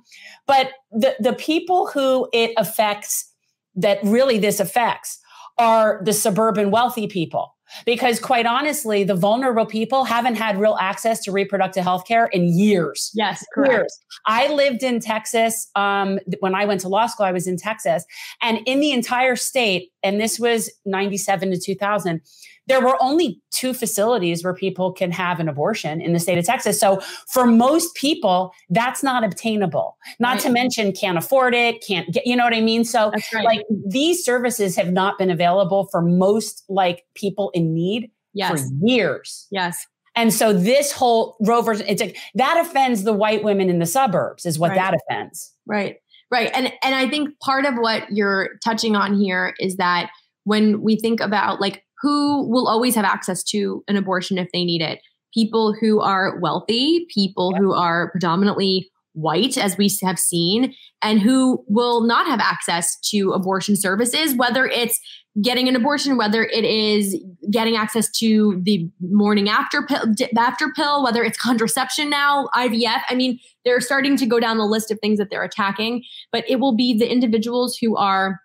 but 0.49 0.71
the 0.91 1.15
the 1.19 1.33
people 1.33 1.87
who 1.87 2.27
it 2.33 2.51
affects, 2.57 3.31
that 3.75 3.99
really 4.03 4.39
this 4.39 4.59
affects, 4.59 5.19
are 5.59 6.01
the 6.03 6.11
suburban 6.11 6.71
wealthy 6.71 7.07
people. 7.07 7.55
Because 7.85 8.19
quite 8.19 8.47
honestly 8.47 9.03
the 9.03 9.13
vulnerable 9.13 9.67
people 9.67 10.03
haven't 10.03 10.33
had 10.33 10.59
real 10.59 10.75
access 10.81 11.21
to 11.25 11.31
reproductive 11.31 11.83
health 11.83 12.07
care 12.07 12.25
in 12.25 12.57
years. 12.57 13.11
Yes 13.13 13.45
correct. 13.53 13.71
years. 13.71 13.99
I 14.25 14.51
lived 14.51 14.81
in 14.81 14.99
texas 14.99 15.69
um, 15.75 16.17
when 16.39 16.55
i 16.55 16.65
went 16.65 16.81
to 16.81 16.87
law 16.89 17.05
school 17.05 17.27
i 17.27 17.31
was 17.31 17.45
in 17.45 17.57
texas. 17.57 18.03
And 18.41 18.61
in 18.65 18.79
the 18.79 18.91
entire 18.91 19.35
state 19.35 19.91
and 20.01 20.19
this 20.19 20.39
was 20.39 20.71
97 20.85 21.51
to 21.51 21.59
2000 21.59 22.21
there 22.69 22.79
were 22.79 22.95
only 23.01 23.41
two 23.51 23.73
facilities 23.73 24.43
where 24.43 24.53
people 24.53 24.93
can 24.93 25.11
have 25.11 25.39
an 25.39 25.49
abortion 25.49 25.99
in 25.99 26.13
the 26.13 26.19
state 26.19 26.37
of 26.37 26.45
Texas. 26.45 26.79
So 26.79 27.01
for 27.27 27.45
most 27.45 27.95
people, 27.95 28.53
that's 28.69 29.03
not 29.03 29.23
obtainable. 29.23 29.97
Not 30.19 30.35
right. 30.35 30.41
to 30.41 30.49
mention 30.49 30.93
can't 30.93 31.17
afford 31.17 31.55
it, 31.55 31.83
can't 31.85 32.09
get, 32.13 32.25
you 32.25 32.35
know 32.35 32.43
what 32.43 32.53
I 32.53 32.61
mean? 32.61 32.85
So 32.85 33.11
right. 33.33 33.43
like 33.43 33.65
these 33.87 34.23
services 34.23 34.75
have 34.75 34.93
not 34.93 35.17
been 35.17 35.31
available 35.31 35.87
for 35.91 36.01
most 36.01 36.63
like 36.69 37.05
people 37.15 37.49
in 37.53 37.73
need 37.73 38.11
yes. 38.33 38.61
for 38.61 38.67
years. 38.85 39.47
Yes. 39.51 39.85
And 40.15 40.33
so 40.33 40.53
this 40.53 40.91
whole 40.91 41.37
Roe 41.41 41.67
it's 41.67 42.01
like 42.01 42.17
that 42.35 42.65
offends 42.65 43.03
the 43.03 43.13
white 43.13 43.43
women 43.43 43.69
in 43.69 43.79
the 43.79 43.85
suburbs 43.85 44.45
is 44.45 44.59
what 44.59 44.69
right. 44.69 44.75
that 44.75 44.93
offends. 44.93 45.53
Right. 45.65 45.97
Right. 46.31 46.51
And 46.53 46.71
and 46.83 46.93
I 46.93 47.09
think 47.09 47.39
part 47.39 47.65
of 47.65 47.75
what 47.75 48.11
you're 48.11 48.49
touching 48.63 48.95
on 48.95 49.19
here 49.19 49.55
is 49.59 49.77
that 49.77 50.11
when 50.43 50.81
we 50.81 50.97
think 50.97 51.19
about 51.19 51.59
like 51.59 51.83
who 52.01 52.49
will 52.49 52.67
always 52.67 52.95
have 52.95 53.05
access 53.05 53.43
to 53.43 53.83
an 53.87 53.95
abortion 53.95 54.37
if 54.37 54.49
they 54.51 54.63
need 54.63 54.81
it. 54.81 54.99
People 55.33 55.75
who 55.79 55.99
are 56.01 56.39
wealthy, 56.39 57.05
people 57.13 57.53
who 57.55 57.73
are 57.73 58.09
predominantly 58.11 58.89
white, 59.13 59.57
as 59.57 59.77
we 59.77 59.91
have 60.01 60.17
seen, 60.17 60.73
and 61.01 61.19
who 61.19 61.63
will 61.67 62.01
not 62.01 62.25
have 62.27 62.39
access 62.39 62.97
to 62.99 63.31
abortion 63.31 63.75
services, 63.75 64.35
whether 64.35 64.65
it's 64.65 64.99
getting 65.41 65.67
an 65.67 65.75
abortion, 65.75 66.17
whether 66.17 66.43
it 66.43 66.65
is 66.65 67.15
getting 67.51 67.75
access 67.75 68.09
to 68.11 68.59
the 68.63 68.89
morning 68.99 69.49
after 69.49 69.83
pill, 69.83 70.05
after 70.37 70.71
pill, 70.75 71.03
whether 71.03 71.23
it's 71.23 71.37
contraception 71.37 72.09
now, 72.09 72.49
IVF. 72.55 73.01
I 73.09 73.15
mean, 73.15 73.39
they're 73.63 73.81
starting 73.81 74.17
to 74.17 74.25
go 74.25 74.39
down 74.39 74.57
the 74.57 74.65
list 74.65 74.91
of 74.91 74.99
things 74.99 75.17
that 75.19 75.29
they're 75.29 75.43
attacking, 75.43 76.03
but 76.31 76.43
it 76.49 76.59
will 76.59 76.75
be 76.75 76.97
the 76.97 77.09
individuals 77.09 77.77
who 77.77 77.95
are 77.95 78.39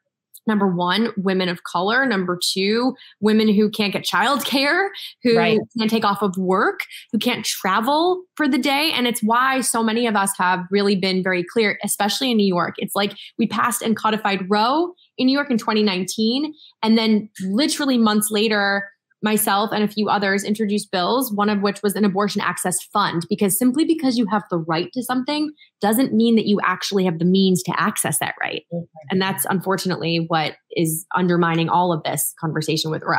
number 0.47 0.67
one, 0.67 1.13
women 1.17 1.49
of 1.49 1.63
color. 1.65 2.05
Number 2.07 2.39
two, 2.53 2.95
women 3.21 3.49
who 3.49 3.71
can't 3.71 3.93
get 3.93 4.05
childcare, 4.05 4.89
who 5.23 5.37
right. 5.37 5.59
can't 5.79 5.91
take 5.91 6.05
off 6.05 6.23
of 6.23 6.37
work, 6.37 6.81
who 7.13 7.19
can't 7.19 7.45
travel 7.45 8.23
for 8.37 8.49
the 8.49 8.59
day. 8.59 8.91
And 8.95 9.07
it's 9.07 9.23
why 9.23 9.61
so 9.61 9.83
many 9.83 10.07
of 10.07 10.17
us 10.17 10.33
have 10.39 10.61
really 10.71 10.97
been 10.97 11.23
very 11.23 11.45
clear, 11.45 11.79
especially 11.83 12.31
in 12.31 12.37
New 12.37 12.47
York. 12.47 12.75
It's 12.79 12.95
like 12.95 13.15
we 13.39 13.47
passed 13.47 13.83
and 13.83 13.97
codified 13.97 14.49
Roe 14.49 14.95
in 15.19 15.27
New 15.27 15.33
York 15.33 15.51
in 15.51 15.59
2019. 15.59 16.53
And 16.83 16.99
then 16.99 17.29
literally 17.43 17.99
months 17.99 18.31
later, 18.31 18.89
myself 19.25 19.71
and 19.73 19.83
a 19.83 19.89
few 19.89 20.09
others 20.09 20.45
introduced 20.45 20.93
bills, 20.93 21.33
one 21.33 21.49
of 21.49 21.63
which 21.63 21.83
was 21.83 21.97
an 21.97 22.05
abortion 22.05 22.43
access 22.43 22.81
fund, 22.93 23.27
because 23.29 23.59
simply 23.59 23.85
because 23.85 24.19
you 24.19 24.27
have 24.31 24.43
the 24.51 24.59
right 24.59 24.93
to 24.93 25.03
something 25.03 25.51
doesn't 25.81 26.13
mean 26.13 26.37
that 26.37 26.47
you 26.47 26.61
actually 26.63 27.05
have 27.05 27.19
the 27.19 27.25
means 27.25 27.63
to 27.63 27.73
access 27.81 28.19
that 28.21 28.35
right. 28.41 28.63
And 29.11 29.21
that's 29.21 29.47
unfortunately 29.47 30.27
what 30.29 30.55
is 30.73 31.07
undermining 31.17 31.69
all 31.69 31.93
of 31.93 32.03
this 32.05 32.35
conversation 32.39 32.91
with 32.91 33.03
Roe. 33.03 33.17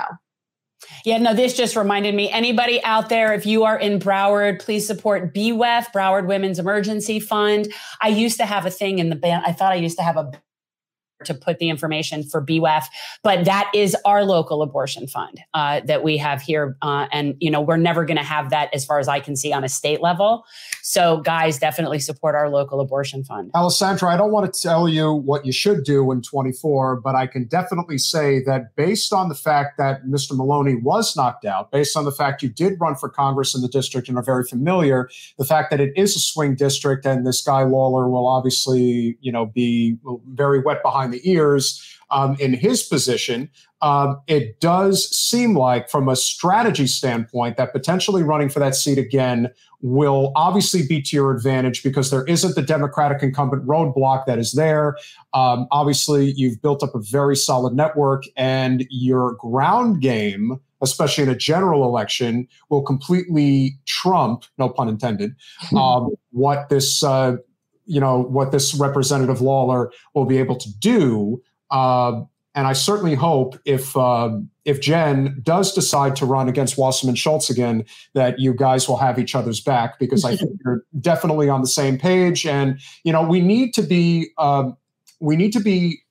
Yeah, 1.03 1.17
no, 1.17 1.33
this 1.33 1.57
just 1.57 1.75
reminded 1.75 2.13
me. 2.13 2.29
Anybody 2.29 2.83
out 2.83 3.09
there, 3.09 3.33
if 3.33 3.45
you 3.45 3.63
are 3.63 3.79
in 3.79 3.97
Broward, 3.97 4.59
please 4.59 4.85
support 4.85 5.33
BWEF, 5.33 5.87
Broward 5.91 6.27
Women's 6.27 6.59
Emergency 6.59 7.19
Fund. 7.19 7.73
I 8.01 8.09
used 8.09 8.37
to 8.37 8.45
have 8.45 8.67
a 8.67 8.71
thing 8.71 8.99
in 8.99 9.09
the 9.09 9.15
band. 9.15 9.43
I 9.47 9.51
thought 9.51 9.71
I 9.71 9.75
used 9.75 9.97
to 9.97 10.03
have 10.03 10.17
a 10.17 10.29
to 11.23 11.33
put 11.33 11.59
the 11.59 11.69
information 11.69 12.23
for 12.23 12.45
BWEF, 12.45 12.83
but 13.23 13.45
that 13.45 13.71
is 13.73 13.95
our 14.05 14.25
local 14.25 14.61
abortion 14.61 15.07
fund 15.07 15.39
uh, 15.53 15.79
that 15.85 16.03
we 16.03 16.17
have 16.17 16.41
here. 16.41 16.75
Uh, 16.81 17.07
and, 17.11 17.35
you 17.39 17.49
know, 17.49 17.61
we're 17.61 17.77
never 17.77 18.03
going 18.03 18.17
to 18.17 18.23
have 18.23 18.49
that 18.49 18.73
as 18.73 18.83
far 18.83 18.99
as 18.99 19.07
I 19.07 19.21
can 19.21 19.35
see 19.35 19.53
on 19.53 19.63
a 19.63 19.69
state 19.69 20.01
level. 20.01 20.43
So, 20.81 21.21
guys, 21.21 21.57
definitely 21.57 21.99
support 21.99 22.35
our 22.35 22.49
local 22.49 22.81
abortion 22.81 23.23
fund. 23.23 23.51
Alessandra, 23.55 24.09
I 24.09 24.17
don't 24.17 24.31
want 24.31 24.53
to 24.53 24.61
tell 24.61 24.89
you 24.89 25.13
what 25.13 25.45
you 25.45 25.53
should 25.53 25.85
do 25.85 26.11
in 26.11 26.21
24, 26.21 26.97
but 26.97 27.15
I 27.15 27.27
can 27.27 27.45
definitely 27.45 27.97
say 27.97 28.43
that 28.43 28.75
based 28.75 29.13
on 29.13 29.29
the 29.29 29.35
fact 29.35 29.77
that 29.77 30.05
Mr. 30.05 30.35
Maloney 30.35 30.75
was 30.75 31.15
knocked 31.15 31.45
out, 31.45 31.71
based 31.71 31.95
on 31.95 32.03
the 32.03 32.11
fact 32.11 32.43
you 32.43 32.49
did 32.49 32.73
run 32.79 32.95
for 32.95 33.07
Congress 33.07 33.55
in 33.55 33.61
the 33.61 33.69
district 33.69 34.09
and 34.09 34.17
are 34.17 34.23
very 34.23 34.43
familiar, 34.43 35.09
the 35.37 35.45
fact 35.45 35.71
that 35.71 35.79
it 35.79 35.93
is 35.95 36.15
a 36.17 36.19
swing 36.19 36.55
district 36.55 37.05
and 37.05 37.25
this 37.25 37.41
guy 37.41 37.63
Lawler 37.63 38.09
will 38.09 38.27
obviously, 38.27 39.17
you 39.21 39.31
know, 39.31 39.45
be 39.45 39.97
very 40.33 40.59
wet 40.59 40.83
behind 40.83 41.05
behind 41.05 41.13
the 41.15 41.29
ears 41.29 41.81
um, 42.11 42.35
in 42.39 42.53
his 42.53 42.83
position, 42.83 43.49
um, 43.81 44.19
it 44.27 44.59
does 44.59 45.09
seem 45.15 45.55
like, 45.55 45.89
from 45.89 46.07
a 46.07 46.15
strategy 46.15 46.87
standpoint, 46.87 47.57
that 47.57 47.71
potentially 47.71 48.23
running 48.23 48.49
for 48.49 48.59
that 48.59 48.75
seat 48.75 48.97
again 48.97 49.49
will 49.81 50.31
obviously 50.35 50.85
be 50.87 51.01
to 51.01 51.15
your 51.15 51.31
advantage 51.31 51.83
because 51.83 52.09
there 52.09 52.23
isn't 52.25 52.55
the 52.55 52.61
Democratic 52.61 53.21
incumbent 53.21 53.65
roadblock 53.65 54.25
that 54.25 54.39
is 54.39 54.53
there. 54.53 54.97
Um, 55.33 55.67
obviously, 55.71 56.31
you've 56.35 56.61
built 56.61 56.81
up 56.83 56.95
a 56.95 56.99
very 56.99 57.35
solid 57.35 57.73
network, 57.73 58.23
and 58.35 58.85
your 58.89 59.33
ground 59.33 60.01
game 60.01 60.59
especially 60.81 61.23
in 61.23 61.29
a 61.29 61.35
general 61.35 61.83
election, 61.83 62.47
will 62.69 62.83
completely 62.83 63.77
trump, 63.85 64.45
no 64.57 64.69
pun 64.69 64.87
intended, 64.87 65.35
um, 65.75 66.09
what 66.31 66.69
this 66.69 67.03
uh, 67.03 67.37
you 67.85 67.99
know 67.99 68.21
what 68.21 68.51
this 68.51 68.73
representative 68.75 69.41
Lawler 69.41 69.91
will 70.13 70.25
be 70.25 70.37
able 70.37 70.55
to 70.55 70.69
do. 70.79 71.41
Uh, 71.71 72.21
and 72.55 72.67
I 72.67 72.73
certainly 72.73 73.15
hope 73.15 73.59
if 73.65 73.95
uh, 73.97 74.37
if 74.63 74.79
Jen 74.79 75.39
does 75.43 75.73
decide 75.73 76.15
to 76.17 76.25
run 76.25 76.47
against 76.47 76.77
Wasserman 76.77 77.15
Schultz 77.15 77.49
again, 77.49 77.83
that 78.13 78.39
you 78.39 78.53
guys 78.53 78.87
will 78.87 78.97
have 78.97 79.19
each 79.19 79.35
other's 79.35 79.59
back 79.59 79.99
because 79.99 80.23
I 80.23 80.35
think 80.35 80.51
you're 80.65 80.83
definitely 81.01 81.49
on 81.49 81.61
the 81.61 81.67
same 81.67 81.97
page. 81.97 82.45
And 82.45 82.79
you 83.03 83.11
know 83.11 83.21
we 83.21 83.41
need 83.41 83.73
to 83.73 83.81
be 83.81 84.29
uh, 84.37 84.71
we 85.19 85.35
need 85.35 85.51
to 85.53 85.59
be 85.59 86.01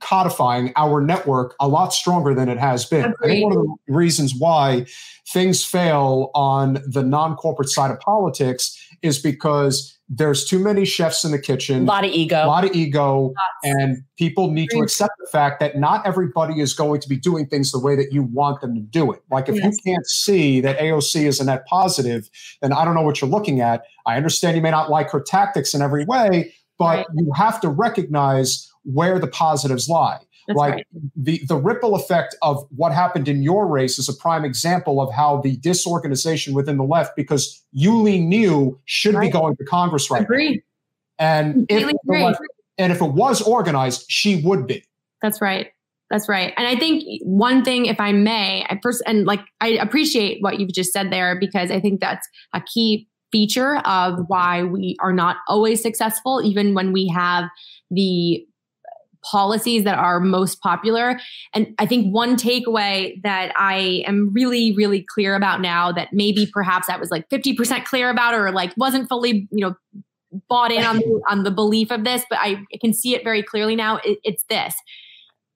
codifying 0.00 0.72
our 0.76 1.00
network 1.00 1.54
a 1.60 1.68
lot 1.68 1.92
stronger 1.92 2.34
than 2.34 2.48
it 2.48 2.58
has 2.58 2.84
been. 2.84 3.04
Agreed. 3.04 3.16
I 3.22 3.28
think 3.28 3.44
one 3.44 3.58
of 3.58 3.64
the 3.86 3.94
reasons 3.94 4.34
why 4.36 4.86
things 5.28 5.64
fail 5.64 6.30
on 6.34 6.82
the 6.86 7.02
non-corporate 7.02 7.68
side 7.68 7.90
of 7.90 8.00
politics 8.00 8.76
is 9.02 9.20
because 9.20 9.97
there's 10.08 10.44
too 10.44 10.58
many 10.58 10.84
chefs 10.84 11.24
in 11.24 11.32
the 11.32 11.38
kitchen. 11.38 11.82
A 11.82 11.84
lot 11.84 12.04
of 12.04 12.10
ego. 12.10 12.44
A 12.44 12.46
lot 12.46 12.64
of 12.64 12.74
ego. 12.74 13.34
And 13.62 13.98
people 14.16 14.50
need 14.50 14.70
to 14.70 14.78
accept 14.78 15.12
the 15.18 15.28
fact 15.30 15.60
that 15.60 15.76
not 15.76 16.06
everybody 16.06 16.60
is 16.60 16.72
going 16.72 17.00
to 17.02 17.08
be 17.08 17.16
doing 17.16 17.46
things 17.46 17.72
the 17.72 17.78
way 17.78 17.94
that 17.96 18.12
you 18.12 18.22
want 18.22 18.60
them 18.62 18.74
to 18.74 18.80
do 18.80 19.12
it. 19.12 19.22
Like 19.30 19.48
if 19.48 19.56
yes. 19.56 19.64
you 19.84 19.92
can't 19.92 20.06
see 20.06 20.60
that 20.62 20.78
AOC 20.78 21.24
is 21.24 21.40
a 21.40 21.44
net 21.44 21.66
positive, 21.66 22.30
then 22.62 22.72
I 22.72 22.84
don't 22.84 22.94
know 22.94 23.02
what 23.02 23.20
you're 23.20 23.30
looking 23.30 23.60
at. 23.60 23.84
I 24.06 24.16
understand 24.16 24.56
you 24.56 24.62
may 24.62 24.70
not 24.70 24.88
like 24.88 25.10
her 25.10 25.20
tactics 25.20 25.74
in 25.74 25.82
every 25.82 26.06
way, 26.06 26.54
but 26.78 26.98
right. 26.98 27.06
you 27.14 27.30
have 27.34 27.60
to 27.60 27.68
recognize 27.68 28.70
where 28.84 29.18
the 29.18 29.26
positives 29.26 29.88
lie. 29.88 30.20
That's 30.48 30.56
like 30.56 30.74
right. 30.74 30.86
the, 31.14 31.42
the 31.46 31.56
ripple 31.56 31.94
effect 31.94 32.34
of 32.42 32.66
what 32.74 32.92
happened 32.92 33.28
in 33.28 33.42
your 33.42 33.66
race 33.66 33.98
is 33.98 34.08
a 34.08 34.14
prime 34.14 34.44
example 34.44 35.00
of 35.00 35.12
how 35.12 35.40
the 35.42 35.58
disorganization 35.58 36.54
within 36.54 36.78
the 36.78 36.84
left, 36.84 37.14
because 37.14 37.62
Yuh-Line 37.72 38.28
Niou 38.28 38.80
should 38.86 39.14
right. 39.14 39.26
be 39.26 39.30
going 39.30 39.56
to 39.56 39.64
Congress 39.64 40.10
right 40.10 40.22
Agreed. 40.22 40.62
now. 41.20 41.26
And 41.26 41.66
if, 41.68 41.92
was, 42.06 42.38
and 42.78 42.92
if 42.92 43.02
it 43.02 43.12
was 43.12 43.42
organized, 43.42 44.06
she 44.08 44.40
would 44.42 44.66
be. 44.66 44.82
That's 45.20 45.40
right. 45.42 45.68
That's 46.10 46.28
right. 46.28 46.54
And 46.56 46.66
I 46.66 46.76
think 46.76 47.04
one 47.24 47.62
thing, 47.62 47.84
if 47.84 48.00
I 48.00 48.12
may, 48.12 48.64
I 48.70 48.80
first, 48.82 49.02
and 49.04 49.26
like, 49.26 49.40
I 49.60 49.72
appreciate 49.72 50.38
what 50.40 50.58
you've 50.58 50.72
just 50.72 50.92
said 50.92 51.12
there 51.12 51.38
because 51.38 51.70
I 51.70 51.80
think 51.80 52.00
that's 52.00 52.26
a 52.54 52.62
key 52.62 53.06
feature 53.30 53.76
of 53.84 54.20
why 54.28 54.62
we 54.62 54.96
are 55.00 55.12
not 55.12 55.36
always 55.48 55.82
successful, 55.82 56.40
even 56.42 56.72
when 56.72 56.94
we 56.94 57.06
have 57.08 57.50
the 57.90 58.46
policies 59.30 59.84
that 59.84 59.98
are 59.98 60.20
most 60.20 60.60
popular. 60.60 61.18
And 61.54 61.74
I 61.78 61.86
think 61.86 62.12
one 62.12 62.36
takeaway 62.36 63.20
that 63.22 63.52
I 63.56 64.02
am 64.06 64.32
really, 64.32 64.74
really 64.74 65.04
clear 65.08 65.34
about 65.34 65.60
now 65.60 65.92
that 65.92 66.08
maybe 66.12 66.48
perhaps 66.52 66.88
I 66.88 66.96
was 66.96 67.10
like 67.10 67.28
50% 67.28 67.84
clear 67.84 68.10
about 68.10 68.34
or 68.34 68.50
like 68.52 68.72
wasn't 68.76 69.08
fully, 69.08 69.48
you 69.50 69.66
know, 69.66 69.74
bought 70.48 70.72
in 70.72 70.84
on 70.84 70.98
the, 70.98 71.20
on 71.28 71.42
the 71.44 71.50
belief 71.50 71.90
of 71.90 72.04
this, 72.04 72.24
but 72.28 72.38
I 72.40 72.62
can 72.80 72.92
see 72.92 73.14
it 73.14 73.24
very 73.24 73.42
clearly 73.42 73.76
now. 73.76 73.96
It, 74.04 74.18
it's 74.22 74.44
this. 74.48 74.74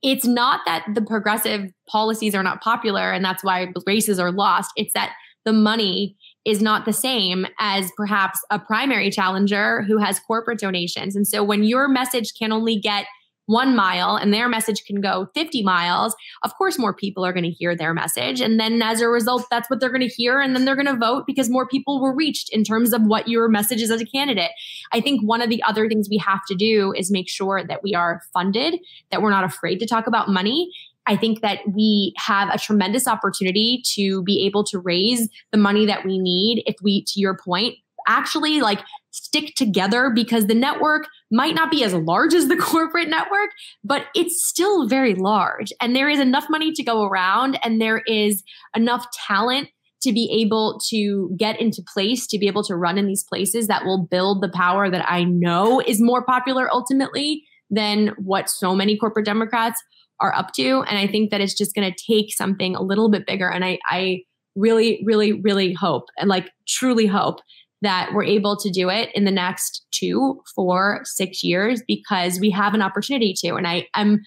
It's 0.02 0.26
not 0.26 0.60
that 0.66 0.84
the 0.94 1.02
progressive 1.02 1.70
policies 1.88 2.34
are 2.34 2.42
not 2.42 2.60
popular 2.60 3.12
and 3.12 3.24
that's 3.24 3.44
why 3.44 3.72
races 3.86 4.18
are 4.18 4.32
lost. 4.32 4.72
It's 4.76 4.92
that 4.94 5.12
the 5.44 5.52
money 5.52 6.16
is 6.44 6.60
not 6.60 6.84
the 6.84 6.92
same 6.92 7.46
as 7.58 7.90
perhaps 7.96 8.40
a 8.50 8.58
primary 8.58 9.10
challenger 9.10 9.82
who 9.82 9.98
has 9.98 10.18
corporate 10.20 10.58
donations. 10.58 11.14
And 11.14 11.26
so 11.26 11.44
when 11.44 11.62
your 11.62 11.88
message 11.88 12.32
can 12.36 12.52
only 12.52 12.78
get 12.78 13.06
one 13.52 13.76
mile 13.76 14.16
and 14.16 14.32
their 14.32 14.48
message 14.48 14.84
can 14.84 15.00
go 15.00 15.28
50 15.34 15.62
miles, 15.62 16.16
of 16.42 16.54
course, 16.56 16.78
more 16.78 16.94
people 16.94 17.24
are 17.24 17.32
going 17.32 17.44
to 17.44 17.50
hear 17.50 17.76
their 17.76 17.94
message. 17.94 18.40
And 18.40 18.58
then 18.58 18.80
as 18.82 19.00
a 19.00 19.08
result, 19.08 19.46
that's 19.50 19.68
what 19.68 19.78
they're 19.78 19.90
going 19.90 20.00
to 20.00 20.08
hear. 20.08 20.40
And 20.40 20.56
then 20.56 20.64
they're 20.64 20.76
going 20.76 20.86
to 20.86 20.96
vote 20.96 21.24
because 21.26 21.50
more 21.50 21.66
people 21.66 22.00
were 22.00 22.14
reached 22.14 22.48
in 22.52 22.64
terms 22.64 22.92
of 22.92 23.02
what 23.02 23.28
your 23.28 23.48
message 23.48 23.82
is 23.82 23.90
as 23.90 24.00
a 24.00 24.06
candidate. 24.06 24.50
I 24.92 25.00
think 25.00 25.22
one 25.22 25.42
of 25.42 25.50
the 25.50 25.62
other 25.62 25.88
things 25.88 26.08
we 26.10 26.18
have 26.18 26.40
to 26.48 26.54
do 26.54 26.92
is 26.96 27.10
make 27.10 27.28
sure 27.28 27.62
that 27.62 27.82
we 27.82 27.94
are 27.94 28.22
funded, 28.32 28.78
that 29.10 29.22
we're 29.22 29.30
not 29.30 29.44
afraid 29.44 29.78
to 29.80 29.86
talk 29.86 30.06
about 30.06 30.28
money. 30.28 30.72
I 31.06 31.16
think 31.16 31.40
that 31.40 31.58
we 31.68 32.14
have 32.16 32.48
a 32.48 32.58
tremendous 32.58 33.08
opportunity 33.08 33.82
to 33.94 34.22
be 34.22 34.46
able 34.46 34.64
to 34.64 34.78
raise 34.78 35.28
the 35.50 35.58
money 35.58 35.84
that 35.86 36.04
we 36.04 36.18
need 36.18 36.62
if 36.66 36.76
we, 36.82 37.04
to 37.06 37.20
your 37.20 37.36
point, 37.36 37.76
actually 38.06 38.60
like 38.60 38.80
stick 39.10 39.54
together 39.54 40.10
because 40.14 40.46
the 40.46 40.54
network 40.54 41.06
might 41.30 41.54
not 41.54 41.70
be 41.70 41.84
as 41.84 41.94
large 41.94 42.34
as 42.34 42.48
the 42.48 42.56
corporate 42.60 43.08
network, 43.08 43.50
but 43.84 44.06
it's 44.14 44.46
still 44.46 44.88
very 44.88 45.14
large. 45.14 45.72
And 45.80 45.94
there 45.94 46.08
is 46.08 46.20
enough 46.20 46.46
money 46.48 46.72
to 46.72 46.82
go 46.82 47.04
around 47.04 47.58
and 47.62 47.80
there 47.80 48.02
is 48.06 48.42
enough 48.74 49.06
talent 49.26 49.68
to 50.02 50.12
be 50.12 50.28
able 50.42 50.80
to 50.88 51.32
get 51.36 51.60
into 51.60 51.82
place, 51.94 52.26
to 52.26 52.38
be 52.38 52.48
able 52.48 52.64
to 52.64 52.74
run 52.74 52.98
in 52.98 53.06
these 53.06 53.22
places 53.22 53.68
that 53.68 53.84
will 53.84 54.04
build 54.04 54.42
the 54.42 54.48
power 54.48 54.90
that 54.90 55.08
I 55.08 55.24
know 55.24 55.80
is 55.80 56.00
more 56.00 56.24
popular 56.24 56.72
ultimately 56.72 57.44
than 57.70 58.08
what 58.18 58.50
so 58.50 58.74
many 58.74 58.96
corporate 58.96 59.24
Democrats 59.24 59.80
are 60.20 60.34
up 60.34 60.52
to. 60.54 60.82
And 60.88 60.98
I 60.98 61.06
think 61.06 61.30
that 61.30 61.40
it's 61.40 61.54
just 61.54 61.74
going 61.74 61.90
to 61.90 62.12
take 62.12 62.34
something 62.34 62.74
a 62.74 62.82
little 62.82 63.10
bit 63.10 63.26
bigger. 63.26 63.48
And 63.48 63.64
I, 63.64 63.78
I 63.88 64.22
really, 64.54 65.02
really, 65.04 65.32
really 65.32 65.72
hope 65.72 66.08
and 66.18 66.28
like 66.28 66.50
truly 66.66 67.06
hope 67.06 67.40
that 67.82 68.10
we're 68.14 68.24
able 68.24 68.56
to 68.56 68.70
do 68.70 68.88
it 68.88 69.10
in 69.14 69.24
the 69.24 69.30
next 69.30 69.86
two, 69.90 70.42
four, 70.54 71.02
six 71.04 71.42
years 71.42 71.82
because 71.86 72.40
we 72.40 72.50
have 72.50 72.74
an 72.74 72.82
opportunity 72.82 73.34
to. 73.38 73.54
And 73.56 73.66
I 73.66 73.86
I'm 73.94 74.22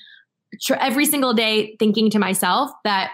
tr- 0.62 0.76
every 0.76 1.06
single 1.06 1.34
day 1.34 1.76
thinking 1.80 2.10
to 2.12 2.20
myself 2.20 2.70
that 2.84 3.12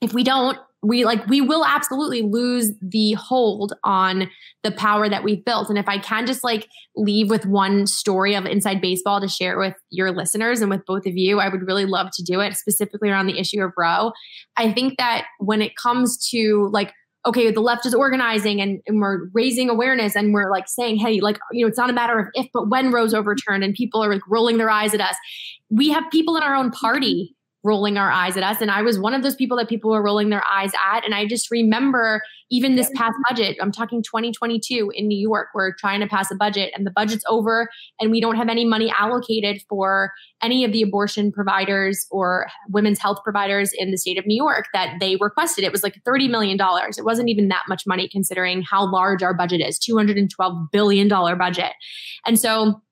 if 0.00 0.14
we 0.14 0.24
don't, 0.24 0.58
we 0.82 1.04
like 1.04 1.24
we 1.28 1.40
will 1.40 1.64
absolutely 1.64 2.22
lose 2.22 2.72
the 2.80 3.12
hold 3.12 3.72
on 3.84 4.28
the 4.64 4.72
power 4.72 5.08
that 5.08 5.22
we've 5.22 5.44
built 5.44 5.68
and 5.68 5.78
if 5.78 5.88
i 5.88 5.96
can 5.96 6.26
just 6.26 6.42
like 6.42 6.68
leave 6.96 7.30
with 7.30 7.46
one 7.46 7.86
story 7.86 8.34
of 8.34 8.44
inside 8.46 8.80
baseball 8.80 9.20
to 9.20 9.28
share 9.28 9.58
with 9.58 9.74
your 9.90 10.10
listeners 10.10 10.60
and 10.60 10.70
with 10.70 10.84
both 10.84 11.06
of 11.06 11.16
you 11.16 11.38
i 11.38 11.48
would 11.48 11.62
really 11.62 11.86
love 11.86 12.08
to 12.12 12.22
do 12.24 12.40
it 12.40 12.56
specifically 12.56 13.08
around 13.08 13.26
the 13.26 13.38
issue 13.38 13.62
of 13.62 13.72
roe 13.78 14.10
i 14.56 14.72
think 14.72 14.98
that 14.98 15.26
when 15.38 15.62
it 15.62 15.76
comes 15.76 16.18
to 16.28 16.68
like 16.72 16.92
okay, 17.24 17.50
the 17.50 17.60
left 17.60 17.86
is 17.86 17.94
organizing 17.94 18.60
and, 18.60 18.80
and 18.86 19.00
we're 19.00 19.28
raising 19.32 19.70
awareness 19.70 20.16
and 20.16 20.34
we're 20.34 20.50
like 20.50 20.68
saying, 20.68 20.96
hey, 20.96 21.20
like, 21.20 21.38
you 21.52 21.64
know, 21.64 21.68
it's 21.68 21.78
not 21.78 21.88
a 21.88 21.92
matter 21.92 22.18
of 22.18 22.26
if, 22.34 22.48
but 22.52 22.68
when 22.68 22.90
Roe's 22.90 23.14
overturned 23.14 23.62
and 23.62 23.74
people 23.74 24.02
are 24.02 24.12
like 24.12 24.22
rolling 24.28 24.58
their 24.58 24.70
eyes 24.70 24.92
at 24.92 25.00
us. 25.00 25.14
We 25.70 25.88
have 25.90 26.04
people 26.10 26.36
in 26.36 26.42
our 26.42 26.54
own 26.54 26.70
party 26.72 27.36
rolling 27.64 27.96
our 27.96 28.10
eyes 28.10 28.36
at 28.36 28.42
us. 28.42 28.60
And 28.60 28.70
I 28.70 28.82
was 28.82 28.98
one 28.98 29.14
of 29.14 29.22
those 29.22 29.36
people 29.36 29.56
that 29.56 29.68
people 29.68 29.90
were 29.90 30.02
rolling 30.02 30.30
their 30.30 30.44
eyes 30.50 30.72
at. 30.92 31.04
And 31.04 31.14
I 31.14 31.26
just 31.26 31.50
remember 31.50 32.22
even 32.50 32.76
this 32.76 32.90
past 32.94 33.14
budget, 33.28 33.56
I'm 33.60 33.72
talking 33.72 34.02
2022 34.02 34.92
in 34.94 35.06
New 35.06 35.18
York, 35.18 35.48
we're 35.54 35.72
trying 35.74 36.00
to 36.00 36.06
pass 36.06 36.30
a 36.30 36.34
budget 36.34 36.72
and 36.76 36.86
the 36.86 36.90
budget's 36.90 37.24
over 37.28 37.68
and 38.00 38.10
we 38.10 38.20
don't 38.20 38.36
have 38.36 38.48
any 38.48 38.64
money 38.64 38.92
allocated 38.98 39.62
for 39.68 40.12
any 40.42 40.64
of 40.64 40.72
the 40.72 40.82
abortion 40.82 41.32
providers 41.32 42.06
or 42.10 42.48
women's 42.68 42.98
health 42.98 43.18
providers 43.22 43.72
in 43.72 43.90
the 43.90 43.96
state 43.96 44.18
of 44.18 44.26
New 44.26 44.36
York 44.36 44.66
that 44.72 44.96
they 45.00 45.16
requested. 45.16 45.64
It 45.64 45.72
was 45.72 45.82
like 45.82 46.02
$30 46.04 46.28
million. 46.28 46.58
It 46.60 47.04
wasn't 47.04 47.28
even 47.28 47.48
that 47.48 47.64
much 47.68 47.86
money 47.86 48.08
considering 48.08 48.62
how 48.62 48.90
large 48.90 49.22
our 49.22 49.34
budget 49.34 49.60
is, 49.60 49.78
$212 49.78 50.70
billion 50.72 51.08
budget. 51.08 51.72
And 52.26 52.38
so 52.38 52.82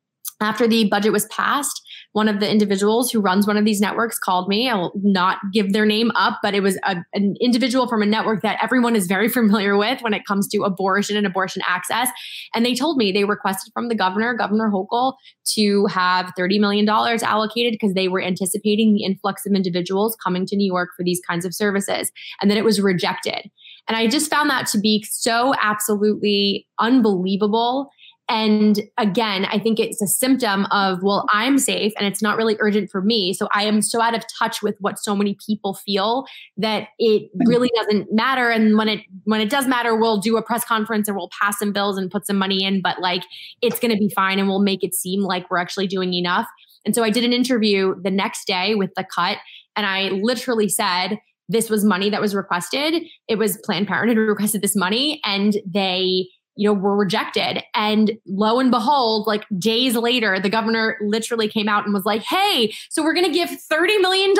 after 0.40 0.66
the 0.66 0.88
budget 0.88 1.12
was 1.12 1.26
passed, 1.26 1.82
one 2.12 2.28
of 2.28 2.40
the 2.40 2.50
individuals 2.50 3.10
who 3.10 3.20
runs 3.20 3.46
one 3.46 3.56
of 3.56 3.64
these 3.64 3.80
networks 3.80 4.18
called 4.18 4.48
me. 4.48 4.68
I 4.68 4.74
will 4.74 4.92
not 4.96 5.38
give 5.52 5.72
their 5.72 5.86
name 5.86 6.10
up, 6.16 6.40
but 6.42 6.54
it 6.54 6.62
was 6.62 6.76
a, 6.84 6.96
an 7.14 7.36
individual 7.40 7.88
from 7.88 8.02
a 8.02 8.06
network 8.06 8.42
that 8.42 8.58
everyone 8.62 8.96
is 8.96 9.06
very 9.06 9.28
familiar 9.40 9.76
with 9.76 10.02
when 10.02 10.12
it 10.12 10.24
comes 10.26 10.48
to 10.48 10.62
abortion 10.62 11.16
and 11.16 11.26
abortion 11.26 11.62
access. 11.66 12.08
And 12.54 12.66
they 12.66 12.74
told 12.74 12.96
me 12.96 13.12
they 13.12 13.24
requested 13.24 13.72
from 13.72 13.88
the 13.88 13.94
governor, 13.94 14.34
Governor 14.34 14.70
Hochul, 14.70 15.14
to 15.54 15.86
have 15.86 16.32
$30 16.38 16.58
million 16.58 16.88
allocated 16.88 17.72
because 17.72 17.94
they 17.94 18.08
were 18.08 18.22
anticipating 18.22 18.94
the 18.94 19.04
influx 19.04 19.46
of 19.46 19.52
individuals 19.52 20.16
coming 20.22 20.46
to 20.46 20.56
New 20.56 20.66
York 20.66 20.90
for 20.96 21.04
these 21.04 21.20
kinds 21.26 21.44
of 21.44 21.54
services. 21.54 22.10
And 22.40 22.50
then 22.50 22.58
it 22.58 22.64
was 22.64 22.80
rejected. 22.80 23.50
And 23.88 23.96
I 23.96 24.06
just 24.06 24.30
found 24.30 24.50
that 24.50 24.66
to 24.68 24.78
be 24.78 25.04
so 25.08 25.54
absolutely 25.60 26.66
unbelievable 26.78 27.90
and 28.30 28.80
again, 28.96 29.44
I 29.46 29.58
think 29.58 29.80
it's 29.80 30.00
a 30.00 30.06
symptom 30.06 30.64
of, 30.70 31.02
well, 31.02 31.26
I'm 31.32 31.58
safe 31.58 31.92
and 31.98 32.06
it's 32.06 32.22
not 32.22 32.36
really 32.36 32.56
urgent 32.60 32.88
for 32.88 33.02
me. 33.02 33.32
So 33.32 33.48
I 33.52 33.64
am 33.64 33.82
so 33.82 34.00
out 34.00 34.14
of 34.14 34.22
touch 34.38 34.62
with 34.62 34.76
what 34.78 35.00
so 35.00 35.16
many 35.16 35.36
people 35.44 35.74
feel 35.74 36.26
that 36.56 36.86
it 37.00 37.24
mm-hmm. 37.24 37.48
really 37.48 37.72
doesn't 37.74 38.12
matter. 38.12 38.48
And 38.48 38.78
when 38.78 38.88
it 38.88 39.00
when 39.24 39.40
it 39.40 39.50
does 39.50 39.66
matter, 39.66 39.96
we'll 39.96 40.18
do 40.18 40.36
a 40.36 40.42
press 40.42 40.64
conference 40.64 41.08
and 41.08 41.16
we'll 41.16 41.30
pass 41.42 41.58
some 41.58 41.72
bills 41.72 41.98
and 41.98 42.08
put 42.08 42.24
some 42.24 42.38
money 42.38 42.62
in, 42.62 42.80
but 42.80 43.00
like 43.00 43.24
it's 43.62 43.80
gonna 43.80 43.96
be 43.96 44.08
fine 44.08 44.38
and 44.38 44.46
we'll 44.46 44.62
make 44.62 44.84
it 44.84 44.94
seem 44.94 45.22
like 45.22 45.50
we're 45.50 45.58
actually 45.58 45.88
doing 45.88 46.14
enough. 46.14 46.46
And 46.84 46.94
so 46.94 47.02
I 47.02 47.10
did 47.10 47.24
an 47.24 47.32
interview 47.32 47.96
the 48.00 48.12
next 48.12 48.46
day 48.46 48.76
with 48.76 48.90
the 48.96 49.04
cut, 49.12 49.38
and 49.74 49.84
I 49.84 50.10
literally 50.10 50.68
said, 50.68 51.18
this 51.48 51.68
was 51.68 51.84
money 51.84 52.10
that 52.10 52.20
was 52.20 52.32
requested. 52.32 53.02
It 53.26 53.36
was 53.36 53.58
Planned 53.64 53.88
Parenthood 53.88 54.16
who 54.16 54.22
requested 54.22 54.62
this 54.62 54.76
money, 54.76 55.20
and 55.24 55.56
they 55.66 56.28
you 56.56 56.68
know, 56.68 56.74
were 56.74 56.96
rejected. 56.96 57.62
And 57.74 58.18
lo 58.26 58.58
and 58.58 58.70
behold, 58.70 59.26
like 59.26 59.44
days 59.58 59.96
later, 59.96 60.38
the 60.38 60.50
governor 60.50 60.98
literally 61.00 61.48
came 61.48 61.68
out 61.68 61.84
and 61.84 61.94
was 61.94 62.04
like, 62.04 62.22
hey, 62.22 62.74
so 62.88 63.02
we're 63.02 63.14
going 63.14 63.26
to 63.26 63.32
give 63.32 63.50
$30 63.50 64.00
million 64.00 64.34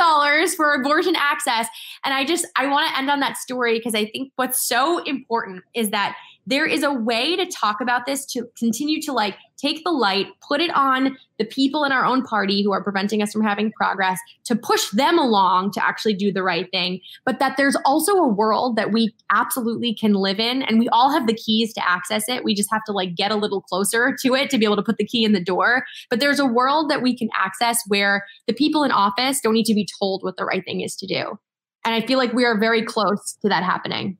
for 0.57 0.75
abortion 0.75 1.15
access. 1.17 1.67
And 2.05 2.13
I 2.13 2.25
just, 2.25 2.47
I 2.57 2.67
want 2.67 2.89
to 2.91 2.99
end 2.99 3.11
on 3.11 3.21
that 3.21 3.37
story 3.37 3.79
because 3.79 3.95
I 3.95 4.07
think 4.07 4.33
what's 4.37 4.61
so 4.61 5.03
important 5.05 5.63
is 5.75 5.91
that 5.91 6.17
there 6.47 6.67
is 6.67 6.83
a 6.83 6.93
way 6.93 7.37
to 7.37 7.47
talk 7.47 7.81
about 7.81 8.07
this 8.07 8.27
to 8.27 8.47
continue 8.59 9.01
to 9.03 9.13
like 9.13 9.37
take 9.57 9.85
the 9.85 9.91
light, 9.91 10.27
put 10.47 10.61
it 10.61 10.75
on 10.75 11.17
the 11.39 11.45
people 11.45 11.85
in 11.85 11.93
our 11.93 12.05
own 12.05 12.23
party 12.23 12.63
who 12.63 12.73
are 12.73 12.83
preventing 12.83 13.23
us 13.23 13.33
from 13.33 13.43
having 13.43 13.71
progress, 13.73 14.19
to 14.45 14.57
push 14.57 14.89
them 14.91 15.19
along 15.19 15.71
to 15.73 15.85
actually 15.85 16.15
do 16.15 16.33
the 16.33 16.43
right 16.43 16.71
thing. 16.71 17.01
But 17.25 17.39
that 17.39 17.57
there's 17.57 17.77
also 17.85 18.15
a 18.15 18.29
world 18.29 18.77
that 18.77 18.91
we 18.91 19.15
absolutely 19.31 19.95
can 19.95 20.15
live 20.15 20.41
in, 20.41 20.63
and 20.63 20.79
we 20.79 20.89
all 20.89 21.11
have 21.11 21.27
the 21.27 21.35
keys 21.35 21.73
to 21.75 21.89
access 21.89 22.29
it. 22.29 22.43
We 22.43 22.55
just 22.55 22.71
have 22.73 22.85
to 22.85 22.93
like 22.93 23.15
get 23.15 23.31
a 23.31 23.37
little 23.37 23.61
closer 23.61 24.17
to 24.23 24.35
it 24.35 24.51
to 24.51 24.59
be 24.59 24.65
able 24.65 24.77
to 24.77 24.83
put 24.83 24.97
the 24.97 25.07
key 25.07 25.25
in 25.25 25.33
the 25.33 25.45
door. 25.45 25.85
But 26.09 26.21
there's 26.21 26.41
a 26.41 26.47
world 26.47 26.91
that 26.91 27.03
we 27.03 27.17
can 27.17 27.29
access 27.37 27.83
where 27.87 28.25
the 28.47 28.55
people 28.55 28.83
in 28.83 28.93
office 28.93 29.41
don't 29.41 29.55
need 29.55 29.67
to 29.67 29.75
be 29.75 29.87
told 29.99 30.23
what 30.23 30.37
the 30.37 30.45
right 30.45 30.65
thing 30.65 30.81
is 30.81 30.97
to 30.97 31.07
do. 31.07 31.39
And 31.85 31.95
I 31.95 32.07
feel 32.07 32.19
like 32.19 32.33
we 32.33 32.45
are 32.45 32.59
very 32.59 32.83
close 32.83 33.37
to 33.43 33.49
that 33.49 33.63
happening. 33.63 34.19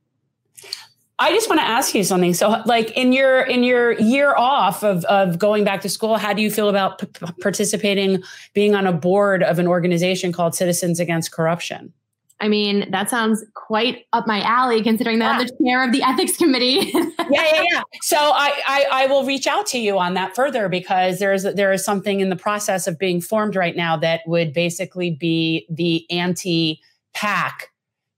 I 1.21 1.31
just 1.31 1.47
want 1.47 1.61
to 1.61 1.67
ask 1.67 1.93
you 1.93 2.03
something. 2.03 2.33
So, 2.33 2.61
like 2.65 2.89
in 2.97 3.13
your 3.13 3.41
in 3.41 3.63
your 3.63 3.91
year 3.99 4.35
off 4.35 4.83
of 4.83 5.05
of 5.05 5.37
going 5.37 5.63
back 5.63 5.81
to 5.81 5.89
school, 5.89 6.17
how 6.17 6.33
do 6.33 6.41
you 6.41 6.49
feel 6.49 6.67
about 6.67 6.97
p- 6.97 7.31
participating, 7.41 8.23
being 8.53 8.73
on 8.73 8.87
a 8.87 8.91
board 8.91 9.43
of 9.43 9.59
an 9.59 9.67
organization 9.67 10.31
called 10.31 10.55
Citizens 10.55 10.99
Against 10.99 11.31
Corruption? 11.31 11.93
I 12.39 12.47
mean, 12.47 12.89
that 12.89 13.07
sounds 13.07 13.45
quite 13.53 14.07
up 14.13 14.25
my 14.25 14.41
alley, 14.41 14.81
considering 14.81 15.19
that 15.19 15.25
yeah. 15.25 15.39
I'm 15.41 15.45
the 15.45 15.63
chair 15.63 15.85
of 15.85 15.91
the 15.91 16.01
ethics 16.01 16.37
committee. 16.37 16.91
yeah, 16.93 17.05
yeah, 17.29 17.63
yeah. 17.71 17.81
So 18.01 18.17
I, 18.17 18.59
I, 18.65 18.85
I 18.91 19.05
will 19.05 19.23
reach 19.23 19.45
out 19.45 19.67
to 19.67 19.77
you 19.77 19.99
on 19.99 20.15
that 20.15 20.35
further 20.35 20.67
because 20.67 21.19
there's 21.19 21.43
there 21.43 21.71
is 21.71 21.85
something 21.85 22.19
in 22.19 22.29
the 22.29 22.35
process 22.35 22.87
of 22.87 22.97
being 22.97 23.21
formed 23.21 23.55
right 23.55 23.75
now 23.75 23.95
that 23.97 24.21
would 24.25 24.53
basically 24.53 25.11
be 25.11 25.67
the 25.69 26.09
anti 26.09 26.81
pack 27.13 27.69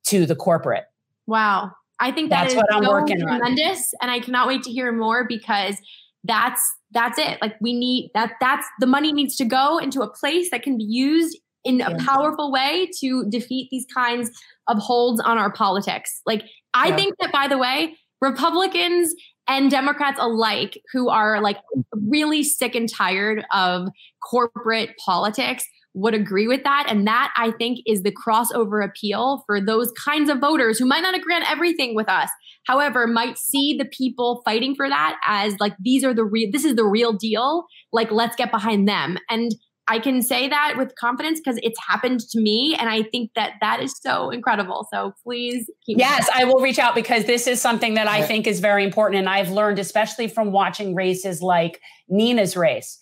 to 0.06 0.26
the 0.26 0.38
corporate. 0.38 0.86
Wow. 1.28 1.74
I 2.04 2.12
think 2.12 2.32
that 2.32 2.49
that's 2.49 2.56
what 2.56 2.66
I'm 2.70 2.84
so 2.84 2.91
working 2.91 3.22
tremendous, 3.22 3.93
on. 3.93 3.99
and 4.01 4.12
I 4.12 4.20
cannot 4.20 4.45
wait 4.45 4.62
to 4.64 4.72
hear 4.72 4.91
more 4.91 5.26
because 5.26 5.78
that's 6.26 6.62
that's 6.91 7.18
it. 7.18 7.41
Like 7.41 7.56
we 7.62 7.74
need 7.74 8.12
that. 8.14 8.34
That's 8.42 8.67
the 8.82 8.88
money 8.88 9.13
needs 9.13 9.38
to 9.38 9.46
go 9.46 9.78
into 9.78 10.01
a 10.01 10.09
place 10.09 10.51
that 10.51 10.63
can 10.63 10.78
be 10.78 10.84
used 10.84 11.38
in 11.63 11.80
a 11.80 11.96
powerful 12.00 12.51
way 12.51 12.89
to 13.00 13.25
defeat 13.30 13.70
these 13.71 13.86
kinds 13.93 14.30
of 14.67 14.80
holds 14.80 15.21
on 15.21 15.38
our 15.38 15.50
politics. 15.50 16.21
Like 16.25 16.43
I 16.74 16.89
yeah. 16.89 16.96
think 16.97 17.16
that, 17.21 17.32
by 17.32 17.47
the 17.47 17.58
way, 17.58 17.96
Republicans 18.20 19.16
and 19.47 19.71
Democrats 19.71 20.17
alike 20.20 20.82
who 20.92 21.08
are 21.08 21.42
like 21.42 21.58
really 21.93 22.43
sick 22.43 22.75
and 22.75 22.89
tired 22.89 23.46
of 23.54 23.88
corporate 24.30 24.92
politics 24.97 25.66
would 25.93 26.13
agree 26.13 26.47
with 26.47 26.63
that. 26.63 26.87
And 26.89 27.05
that 27.07 27.32
I 27.37 27.51
think 27.51 27.79
is 27.86 28.03
the 28.03 28.11
crossover 28.11 28.83
appeal 28.83 29.43
for 29.45 29.61
those 29.61 29.91
kinds 29.91 30.29
of 30.29 30.39
voters 30.39 30.79
who 30.79 30.86
might 30.86 31.01
not 31.01 31.15
agree 31.15 31.36
on 31.36 31.43
everything 31.43 31.95
with 31.95 32.09
us. 32.09 32.29
However, 32.65 33.07
might 33.07 33.37
see 33.37 33.75
the 33.78 33.86
people 33.86 34.41
fighting 34.45 34.74
for 34.75 34.89
that 34.89 35.17
as 35.25 35.55
like, 35.59 35.74
these 35.79 36.03
are 36.03 36.13
the 36.13 36.24
real, 36.24 36.49
this 36.51 36.65
is 36.65 36.75
the 36.75 36.86
real 36.86 37.13
deal. 37.13 37.65
Like, 37.91 38.11
let's 38.11 38.36
get 38.36 38.51
behind 38.51 38.87
them. 38.87 39.17
And 39.29 39.51
I 39.87 39.99
can 39.99 40.21
say 40.21 40.47
that 40.47 40.75
with 40.78 40.93
confidence 40.95 41.41
because 41.43 41.59
it's 41.61 41.78
happened 41.86 42.21
to 42.32 42.39
me. 42.39 42.75
And 42.79 42.87
I 42.87 43.03
think 43.03 43.32
that 43.36 43.55
that 43.59 43.83
is 43.83 43.93
so 44.01 44.29
incredible. 44.29 44.87
So 44.93 45.11
please 45.24 45.70
keep. 45.86 45.97
Yes, 45.97 46.29
I 46.33 46.45
will 46.45 46.61
reach 46.61 46.79
out 46.79 46.95
because 46.95 47.25
this 47.25 47.47
is 47.47 47.61
something 47.61 47.95
that 47.95 48.07
I 48.07 48.21
think 48.21 48.47
is 48.47 48.61
very 48.61 48.86
important. 48.86 49.20
And 49.20 49.28
I've 49.28 49.51
learned, 49.51 49.79
especially 49.79 50.29
from 50.29 50.53
watching 50.53 50.95
races 50.95 51.41
like 51.41 51.82
Nina's 52.07 52.55
race 52.55 52.97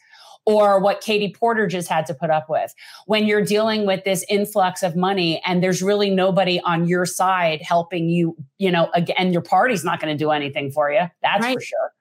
or 0.46 0.80
what 0.80 1.02
Katie 1.02 1.34
Porter 1.38 1.68
just 1.68 1.88
had 1.88 2.06
to 2.08 2.14
put 2.14 2.30
up 2.30 2.50
with. 2.50 2.74
When 3.06 3.26
you're 3.26 3.44
dealing 3.44 3.86
with 3.86 4.04
this 4.04 4.26
influx 4.30 4.84
of 4.84 4.96
money 4.96 5.42
and 5.46 5.64
there's 5.64 5.82
really 5.82 6.10
nobody 6.10 6.60
on 6.62 6.88
your 6.88 7.06
side 7.06 7.62
helping 7.62 8.10
you, 8.10 8.36
you 8.58 8.72
know, 8.72 8.90
again, 8.94 9.32
your 9.32 9.42
party's 9.42 9.84
not 9.84 10.00
going 10.00 10.16
to 10.16 10.22
do 10.22 10.32
anything 10.32 10.72
for 10.72 10.92
you. 10.92 11.02
That's 11.22 11.44
right. 11.44 11.56
for 11.56 11.62
sure. 11.62 11.92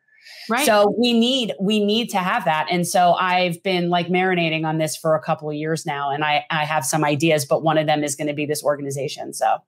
Right. 0.48 0.66
So 0.66 0.94
we 0.98 1.12
need 1.12 1.54
we 1.60 1.84
need 1.84 2.10
to 2.10 2.18
have 2.18 2.44
that. 2.44 2.66
And 2.70 2.86
so 2.86 3.12
I've 3.12 3.62
been 3.62 3.88
like 3.88 4.08
marinating 4.08 4.64
on 4.64 4.78
this 4.78 4.96
for 4.96 5.14
a 5.14 5.20
couple 5.20 5.48
of 5.48 5.54
years 5.54 5.86
now 5.86 6.10
and 6.10 6.24
I 6.24 6.44
I 6.50 6.64
have 6.64 6.84
some 6.84 7.04
ideas 7.04 7.44
but 7.44 7.62
one 7.62 7.78
of 7.78 7.86
them 7.86 8.02
is 8.02 8.16
going 8.16 8.26
to 8.26 8.34
be 8.34 8.46
this 8.46 8.62
organization. 8.64 9.32
So 9.32 9.58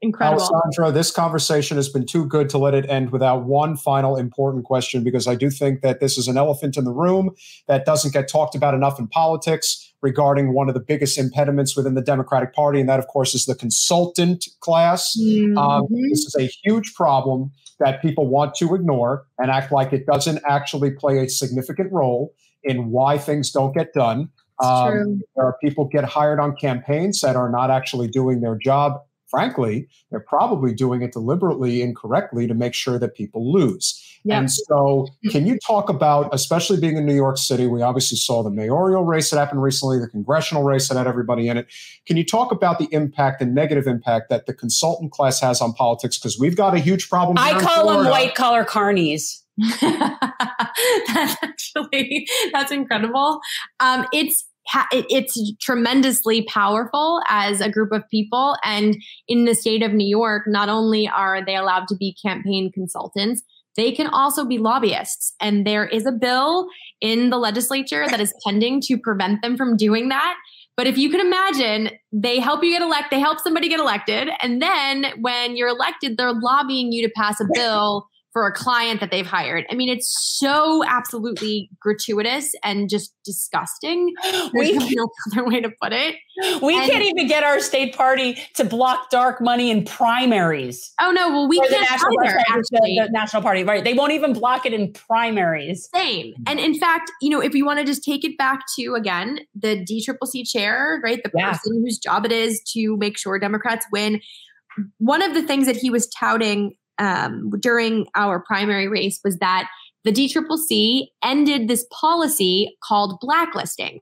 Incredible. 0.00 0.42
Alessandra, 0.42 0.92
this 0.92 1.10
conversation 1.10 1.76
has 1.76 1.88
been 1.88 2.06
too 2.06 2.24
good 2.24 2.48
to 2.50 2.58
let 2.58 2.72
it 2.72 2.88
end 2.88 3.10
without 3.10 3.44
one 3.44 3.76
final 3.76 4.16
important 4.16 4.64
question 4.64 5.02
because 5.02 5.26
I 5.26 5.34
do 5.34 5.50
think 5.50 5.80
that 5.80 5.98
this 5.98 6.16
is 6.16 6.28
an 6.28 6.36
elephant 6.36 6.76
in 6.76 6.84
the 6.84 6.92
room 6.92 7.34
that 7.66 7.84
doesn't 7.84 8.12
get 8.12 8.28
talked 8.28 8.54
about 8.54 8.74
enough 8.74 9.00
in 9.00 9.08
politics 9.08 9.92
regarding 10.00 10.54
one 10.54 10.68
of 10.68 10.74
the 10.74 10.80
biggest 10.80 11.18
impediments 11.18 11.76
within 11.76 11.94
the 11.94 12.02
Democratic 12.02 12.54
Party, 12.54 12.78
and 12.78 12.88
that, 12.88 13.00
of 13.00 13.08
course, 13.08 13.34
is 13.34 13.46
the 13.46 13.56
consultant 13.56 14.46
class. 14.60 15.16
Mm-hmm. 15.20 15.58
Um, 15.58 15.86
this 16.10 16.24
is 16.24 16.36
a 16.38 16.48
huge 16.62 16.94
problem 16.94 17.50
that 17.80 18.00
people 18.00 18.28
want 18.28 18.54
to 18.56 18.74
ignore 18.74 19.26
and 19.38 19.50
act 19.50 19.72
like 19.72 19.92
it 19.92 20.06
doesn't 20.06 20.40
actually 20.46 20.92
play 20.92 21.18
a 21.18 21.28
significant 21.28 21.92
role 21.92 22.32
in 22.62 22.90
why 22.90 23.18
things 23.18 23.50
don't 23.50 23.74
get 23.74 23.92
done. 23.92 24.28
Um, 24.62 25.22
there 25.36 25.44
are 25.44 25.56
people 25.62 25.84
get 25.84 26.04
hired 26.04 26.40
on 26.40 26.56
campaigns 26.56 27.20
that 27.20 27.36
are 27.36 27.48
not 27.48 27.70
actually 27.70 28.08
doing 28.08 28.40
their 28.40 28.56
job. 28.56 29.00
Frankly, 29.30 29.88
they're 30.10 30.20
probably 30.20 30.72
doing 30.72 31.02
it 31.02 31.12
deliberately 31.12 31.82
incorrectly 31.82 32.46
to 32.46 32.54
make 32.54 32.74
sure 32.74 32.98
that 32.98 33.14
people 33.14 33.52
lose. 33.52 34.04
Yep. 34.24 34.38
And 34.38 34.50
so, 34.50 35.06
can 35.30 35.46
you 35.46 35.58
talk 35.66 35.88
about, 35.88 36.32
especially 36.34 36.80
being 36.80 36.96
in 36.96 37.06
New 37.06 37.14
York 37.14 37.38
City, 37.38 37.66
we 37.66 37.82
obviously 37.82 38.16
saw 38.16 38.42
the 38.42 38.50
mayoral 38.50 39.04
race 39.04 39.30
that 39.30 39.38
happened 39.38 39.62
recently, 39.62 39.98
the 39.98 40.08
congressional 40.08 40.64
race 40.64 40.88
that 40.88 40.96
had 40.96 41.06
everybody 41.06 41.48
in 41.48 41.56
it. 41.56 41.66
Can 42.06 42.16
you 42.16 42.24
talk 42.24 42.52
about 42.52 42.78
the 42.78 42.88
impact 42.90 43.40
and 43.42 43.54
negative 43.54 43.86
impact 43.86 44.28
that 44.30 44.46
the 44.46 44.54
consultant 44.54 45.12
class 45.12 45.40
has 45.40 45.60
on 45.60 45.72
politics? 45.72 46.18
Because 46.18 46.38
we've 46.38 46.56
got 46.56 46.74
a 46.74 46.78
huge 46.78 47.08
problem. 47.08 47.36
I 47.38 47.60
call 47.60 47.88
them 47.88 48.10
white 48.10 48.34
collar 48.34 48.64
carnies. 48.64 49.42
that's 49.80 51.36
actually 51.42 52.26
that's 52.52 52.72
incredible. 52.72 53.40
Um, 53.80 54.06
it's 54.12 54.44
it's 54.92 55.56
tremendously 55.60 56.42
powerful 56.42 57.20
as 57.28 57.60
a 57.60 57.70
group 57.70 57.92
of 57.92 58.02
people. 58.10 58.56
And 58.64 58.96
in 59.26 59.44
the 59.44 59.54
state 59.54 59.82
of 59.82 59.92
New 59.92 60.08
York, 60.08 60.44
not 60.46 60.68
only 60.68 61.08
are 61.08 61.44
they 61.44 61.56
allowed 61.56 61.88
to 61.88 61.96
be 61.96 62.16
campaign 62.24 62.70
consultants, 62.72 63.42
they 63.76 63.92
can 63.92 64.08
also 64.08 64.44
be 64.44 64.58
lobbyists. 64.58 65.34
And 65.40 65.66
there 65.66 65.86
is 65.86 66.04
a 66.04 66.12
bill 66.12 66.68
in 67.00 67.30
the 67.30 67.38
legislature 67.38 68.08
that 68.08 68.20
is 68.20 68.34
pending 68.44 68.80
to 68.82 68.98
prevent 68.98 69.40
them 69.40 69.56
from 69.56 69.76
doing 69.76 70.08
that. 70.08 70.36
But 70.76 70.86
if 70.86 70.98
you 70.98 71.10
can 71.10 71.20
imagine, 71.20 71.90
they 72.12 72.38
help 72.38 72.62
you 72.62 72.70
get 72.70 72.82
elected, 72.82 73.10
they 73.10 73.20
help 73.20 73.40
somebody 73.40 73.68
get 73.68 73.80
elected. 73.80 74.30
And 74.40 74.62
then 74.62 75.06
when 75.20 75.56
you're 75.56 75.68
elected, 75.68 76.16
they're 76.16 76.32
lobbying 76.32 76.92
you 76.92 77.06
to 77.06 77.12
pass 77.16 77.40
a 77.40 77.46
bill 77.52 78.06
for 78.32 78.46
a 78.46 78.52
client 78.52 79.00
that 79.00 79.10
they've 79.10 79.26
hired. 79.26 79.64
I 79.70 79.74
mean, 79.74 79.88
it's 79.88 80.36
so 80.38 80.84
absolutely 80.86 81.70
gratuitous 81.80 82.54
and 82.62 82.88
just 82.88 83.14
disgusting. 83.24 84.14
we 84.54 84.74
have 84.74 84.88
no 84.90 85.08
other 85.32 85.44
way 85.44 85.60
to 85.60 85.70
put 85.82 85.92
it. 85.92 86.16
We 86.62 86.76
and, 86.76 86.88
can't 86.88 87.04
even 87.04 87.26
get 87.26 87.42
our 87.42 87.58
state 87.58 87.96
party 87.96 88.38
to 88.54 88.64
block 88.64 89.10
dark 89.10 89.40
money 89.40 89.70
in 89.70 89.84
primaries. 89.84 90.92
Oh 91.00 91.10
no, 91.10 91.30
well 91.30 91.48
we 91.48 91.58
can't 91.58 91.70
the 91.70 91.78
national, 91.78 92.24
either, 92.24 92.38
the, 92.70 93.02
the 93.06 93.08
national 93.10 93.42
party, 93.42 93.64
right? 93.64 93.82
They 93.82 93.94
won't 93.94 94.12
even 94.12 94.34
block 94.34 94.66
it 94.66 94.72
in 94.72 94.92
primaries. 94.92 95.88
Same. 95.94 96.34
And 96.46 96.60
in 96.60 96.78
fact, 96.78 97.10
you 97.20 97.30
know, 97.30 97.40
if 97.40 97.54
you 97.54 97.64
want 97.64 97.80
to 97.80 97.84
just 97.84 98.04
take 98.04 98.24
it 98.24 98.36
back 98.38 98.60
to 98.78 98.94
again 98.94 99.40
the 99.54 99.84
DCCC 99.84 100.48
chair, 100.48 101.00
right, 101.02 101.20
the 101.22 101.30
yeah. 101.34 101.52
person 101.52 101.82
whose 101.82 101.98
job 101.98 102.24
it 102.24 102.32
is 102.32 102.62
to 102.74 102.96
make 102.98 103.18
sure 103.18 103.38
Democrats 103.38 103.86
win. 103.90 104.20
One 104.98 105.22
of 105.22 105.34
the 105.34 105.42
things 105.42 105.66
that 105.66 105.76
he 105.76 105.90
was 105.90 106.06
touting 106.08 106.76
um, 106.98 107.50
during 107.60 108.06
our 108.14 108.40
primary 108.40 108.88
race 108.88 109.20
was 109.24 109.36
that 109.38 109.68
the 110.04 110.12
DCCC 110.12 111.08
ended 111.22 111.68
this 111.68 111.86
policy 111.90 112.76
called 112.82 113.18
blacklisting. 113.20 114.00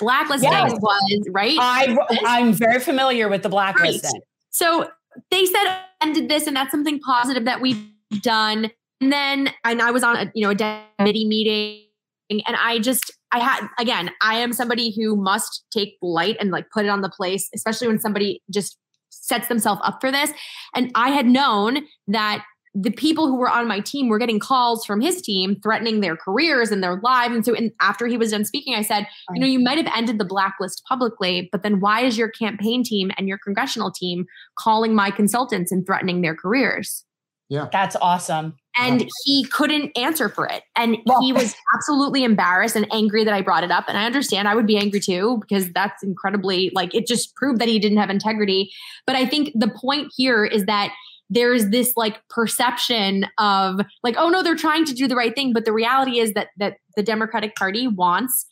Blacklisting 0.00 0.50
yes. 0.50 0.72
was 0.80 1.28
right. 1.30 1.56
I, 1.60 1.96
I'm 2.24 2.52
very 2.52 2.80
familiar 2.80 3.28
with 3.28 3.42
the 3.42 3.48
blacklisting. 3.48 4.10
Right. 4.12 4.22
So 4.50 4.88
they 5.30 5.46
said 5.46 5.78
ended 6.02 6.28
this, 6.28 6.46
and 6.46 6.56
that's 6.56 6.70
something 6.70 7.00
positive 7.00 7.44
that 7.44 7.60
we've 7.60 7.84
done. 8.20 8.70
And 9.00 9.12
then, 9.12 9.50
and 9.64 9.82
I 9.82 9.90
was 9.90 10.02
on 10.02 10.16
a 10.16 10.32
you 10.34 10.42
know 10.42 10.50
a 10.50 10.84
committee 10.98 11.26
meeting, 11.26 11.84
and 12.30 12.56
I 12.56 12.78
just 12.78 13.12
I 13.32 13.38
had 13.38 13.66
again, 13.78 14.10
I 14.22 14.36
am 14.36 14.52
somebody 14.52 14.94
who 14.96 15.16
must 15.16 15.64
take 15.70 15.96
light 16.02 16.36
and 16.40 16.50
like 16.50 16.70
put 16.72 16.84
it 16.84 16.88
on 16.88 17.02
the 17.02 17.10
place, 17.10 17.48
especially 17.54 17.88
when 17.88 18.00
somebody 18.00 18.42
just 18.50 18.78
sets 19.22 19.48
themselves 19.48 19.80
up 19.84 20.00
for 20.00 20.10
this. 20.10 20.32
And 20.74 20.90
I 20.94 21.10
had 21.10 21.26
known 21.26 21.86
that 22.08 22.44
the 22.74 22.90
people 22.90 23.28
who 23.28 23.36
were 23.36 23.48
on 23.48 23.68
my 23.68 23.78
team 23.78 24.08
were 24.08 24.18
getting 24.18 24.40
calls 24.40 24.84
from 24.84 25.00
his 25.00 25.22
team 25.22 25.56
threatening 25.62 26.00
their 26.00 26.16
careers 26.16 26.72
and 26.72 26.82
their 26.82 27.00
lives. 27.02 27.34
And 27.34 27.44
so, 27.44 27.54
and 27.54 27.70
after 27.80 28.08
he 28.08 28.16
was 28.16 28.32
done 28.32 28.44
speaking, 28.44 28.74
I 28.74 28.82
said, 28.82 29.06
you 29.32 29.40
know, 29.40 29.46
oh. 29.46 29.50
you 29.50 29.60
might 29.60 29.78
have 29.78 29.92
ended 29.96 30.18
the 30.18 30.24
blacklist 30.24 30.82
publicly, 30.88 31.48
but 31.52 31.62
then 31.62 31.78
why 31.78 32.00
is 32.00 32.18
your 32.18 32.28
campaign 32.28 32.82
team 32.82 33.12
and 33.16 33.28
your 33.28 33.38
congressional 33.38 33.92
team 33.92 34.26
calling 34.58 34.92
my 34.92 35.12
consultants 35.12 35.70
and 35.70 35.86
threatening 35.86 36.20
their 36.20 36.34
careers? 36.34 37.04
Yeah. 37.48 37.68
That's 37.70 37.96
awesome. 37.96 38.56
And 38.76 39.02
yeah. 39.02 39.06
he 39.24 39.44
couldn't 39.44 39.96
answer 39.96 40.28
for 40.28 40.46
it. 40.46 40.62
And 40.76 40.96
well, 41.06 41.20
he 41.20 41.32
was 41.32 41.54
absolutely 41.74 42.24
embarrassed 42.24 42.74
and 42.74 42.86
angry 42.92 43.22
that 43.24 43.34
I 43.34 43.42
brought 43.42 43.64
it 43.64 43.70
up. 43.70 43.84
And 43.86 43.96
I 43.98 44.06
understand 44.06 44.48
I 44.48 44.54
would 44.54 44.66
be 44.66 44.76
angry 44.76 45.00
too, 45.00 45.38
because 45.40 45.70
that's 45.72 46.02
incredibly 46.02 46.70
like 46.74 46.94
it 46.94 47.06
just 47.06 47.34
proved 47.36 47.60
that 47.60 47.68
he 47.68 47.78
didn't 47.78 47.98
have 47.98 48.10
integrity. 48.10 48.72
But 49.06 49.16
I 49.16 49.26
think 49.26 49.50
the 49.54 49.68
point 49.68 50.12
here 50.16 50.44
is 50.44 50.64
that 50.66 50.92
there's 51.30 51.70
this 51.70 51.92
like 51.96 52.20
perception 52.28 53.26
of 53.38 53.80
like 54.02 54.14
oh 54.18 54.28
no 54.28 54.42
they're 54.42 54.54
trying 54.54 54.84
to 54.84 54.92
do 54.92 55.08
the 55.08 55.16
right 55.16 55.34
thing 55.34 55.54
but 55.54 55.64
the 55.64 55.72
reality 55.72 56.18
is 56.18 56.34
that 56.34 56.48
that 56.58 56.76
the 56.96 57.02
democratic 57.02 57.56
party 57.56 57.88
wants 57.88 58.44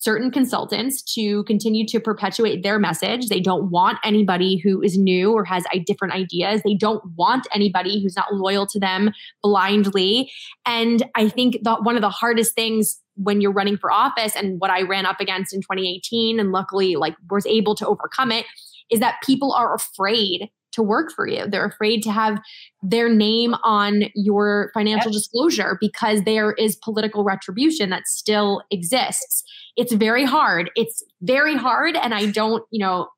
certain 0.00 0.30
consultants 0.30 1.02
to 1.14 1.44
continue 1.44 1.86
to 1.86 2.00
perpetuate 2.00 2.62
their 2.62 2.78
message. 2.78 3.28
They 3.28 3.40
don't 3.40 3.70
want 3.70 3.98
anybody 4.02 4.58
who 4.58 4.82
is 4.82 4.98
new 4.98 5.32
or 5.32 5.44
has 5.44 5.64
different 5.86 6.14
ideas. 6.14 6.62
They 6.64 6.74
don't 6.74 7.02
want 7.16 7.46
anybody 7.54 8.02
who's 8.02 8.16
not 8.16 8.34
loyal 8.34 8.66
to 8.66 8.80
them 8.80 9.12
blindly. 9.42 10.30
And 10.66 11.04
i 11.14 11.28
think 11.28 11.58
that 11.62 11.84
one 11.84 11.96
of 11.96 12.02
the 12.02 12.10
hardest 12.10 12.54
things 12.54 13.00
when 13.14 13.40
you're 13.40 13.52
running 13.52 13.76
for 13.76 13.92
office 13.92 14.34
and 14.36 14.60
what 14.60 14.70
i 14.70 14.82
ran 14.82 15.06
up 15.06 15.20
against 15.20 15.52
in 15.52 15.60
2018 15.60 16.40
and 16.40 16.52
luckily 16.52 16.96
like 16.96 17.14
was 17.30 17.46
able 17.46 17.74
to 17.74 17.86
overcome 17.86 18.32
it 18.32 18.46
is 18.90 19.00
that 19.00 19.16
people 19.24 19.52
are 19.52 19.74
afraid 19.74 20.50
to 20.72 20.82
work 20.82 21.12
for 21.14 21.26
you. 21.26 21.46
They're 21.48 21.66
afraid 21.66 22.02
to 22.04 22.12
have 22.12 22.38
their 22.82 23.08
name 23.08 23.54
on 23.62 24.04
your 24.14 24.70
financial 24.74 25.10
yep. 25.10 25.18
disclosure 25.18 25.76
because 25.80 26.22
there 26.22 26.52
is 26.52 26.76
political 26.76 27.24
retribution 27.24 27.90
that 27.90 28.06
still 28.06 28.62
exists. 28.70 29.42
It's 29.76 29.92
very 29.92 30.24
hard. 30.24 30.70
It's 30.76 31.02
very 31.22 31.56
hard. 31.56 31.96
And 31.96 32.14
I 32.14 32.26
don't, 32.26 32.64
you 32.70 32.80
know, 32.84 33.08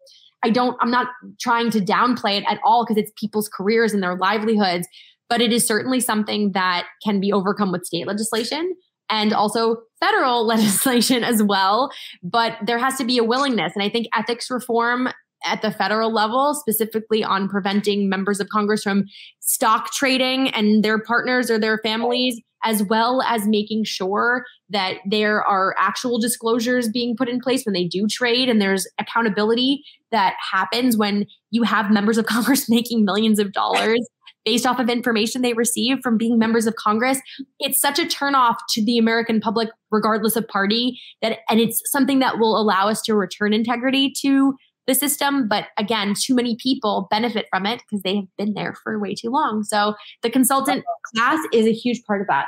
I 0.43 0.51
don't, 0.51 0.77
I'm 0.81 0.91
not 0.91 1.09
trying 1.41 1.71
to 1.71 1.81
downplay 1.81 2.39
it 2.39 2.45
at 2.49 2.59
all 2.65 2.85
because 2.85 3.01
it's 3.01 3.13
people's 3.17 3.49
careers 3.49 3.93
and 3.93 4.03
their 4.03 4.17
livelihoods, 4.17 4.89
but 5.29 5.41
it 5.41 5.53
is 5.53 5.67
certainly 5.67 6.01
something 6.01 6.53
that 6.53 6.87
can 7.03 7.21
be 7.21 7.33
overcome 7.33 7.71
with 7.71 7.85
state 7.85 8.07
legislation 8.07 8.75
and 9.09 9.33
also 9.33 9.77
federal 10.01 10.45
legislation 10.47 11.23
as 11.23 11.43
well. 11.43 11.91
But 12.23 12.59
there 12.67 12.79
has 12.79 12.97
to 12.97 13.05
be 13.05 13.19
a 13.19 13.25
willingness. 13.25 13.73
And 13.75 13.85
I 13.85 13.89
think 13.89 14.09
ethics 14.17 14.51
reform 14.51 15.09
at 15.45 15.63
the 15.63 15.71
federal 15.71 16.13
level, 16.13 16.55
specifically 16.55 17.23
on 17.25 17.49
preventing 17.49 18.09
members 18.09 18.41
of 18.41 18.49
Congress 18.49 18.83
from 18.83 19.05
stock 19.41 19.93
trading 19.93 20.49
and 20.51 20.85
their 20.85 20.99
partners 20.99 21.51
or 21.51 21.59
their 21.59 21.79
families, 21.79 22.41
as 22.65 22.83
well 22.83 23.23
as 23.23 23.47
making 23.47 23.85
sure 23.85 24.45
that 24.71 24.99
there 25.07 25.43
are 25.43 25.75
actual 25.79 26.19
disclosures 26.19 26.89
being 26.89 27.17
put 27.17 27.29
in 27.29 27.41
place 27.41 27.65
when 27.65 27.73
they 27.73 27.85
do 27.85 28.07
trade 28.07 28.49
and 28.49 28.61
there's 28.61 28.87
accountability 28.99 29.83
that 30.11 30.35
happens 30.53 30.97
when 30.97 31.27
you 31.51 31.63
have 31.63 31.91
members 31.91 32.19
of 32.19 32.27
Congress 32.27 32.69
making 32.69 33.05
millions 33.05 33.39
of 33.39 33.53
dollars 33.53 34.01
based 34.45 34.67
off 34.67 34.79
of 34.79 34.89
information 34.89 35.43
they 35.43 35.53
receive 35.53 36.01
from 36.03 36.17
being 36.17 36.39
members 36.39 36.67
of 36.67 36.75
Congress. 36.75 37.21
It's 37.61 37.81
such 37.81 37.99
a 37.99 38.05
turnoff 38.05 38.57
to 38.71 38.85
the 38.85 38.99
American 38.99 39.41
public, 39.41 39.69
regardless 39.91 40.37
of 40.37 40.49
party, 40.49 41.01
that 41.21 41.39
and 41.49 41.61
it's 41.61 41.81
something 41.91 42.19
that 42.21 42.39
will 42.39 42.61
allow 42.61 42.89
us 42.89 43.03
to 43.03 43.15
return 43.15 43.53
integrity 43.53 44.13
to 44.23 44.57
the 44.87 44.95
system. 44.95 45.49
But 45.49 45.69
again, 45.79 46.15
too 46.19 46.35
many 46.35 46.57
people 46.57 47.07
benefit 47.11 47.47
from 47.51 47.67
it 47.67 47.81
because 47.81 48.03
they 48.03 48.17
have 48.17 48.37
been 48.37 48.55
there 48.55 48.75
for 48.83 48.99
way 48.99 49.15
too 49.15 49.31
long. 49.31 49.65
So 49.65 49.95
the 50.23 50.31
consultant 50.31 50.85
class 51.15 51.39
is 51.53 51.67
a 51.67 51.73
huge 51.73 52.05
part 52.05 52.21
of 52.21 52.27
that. 52.29 52.47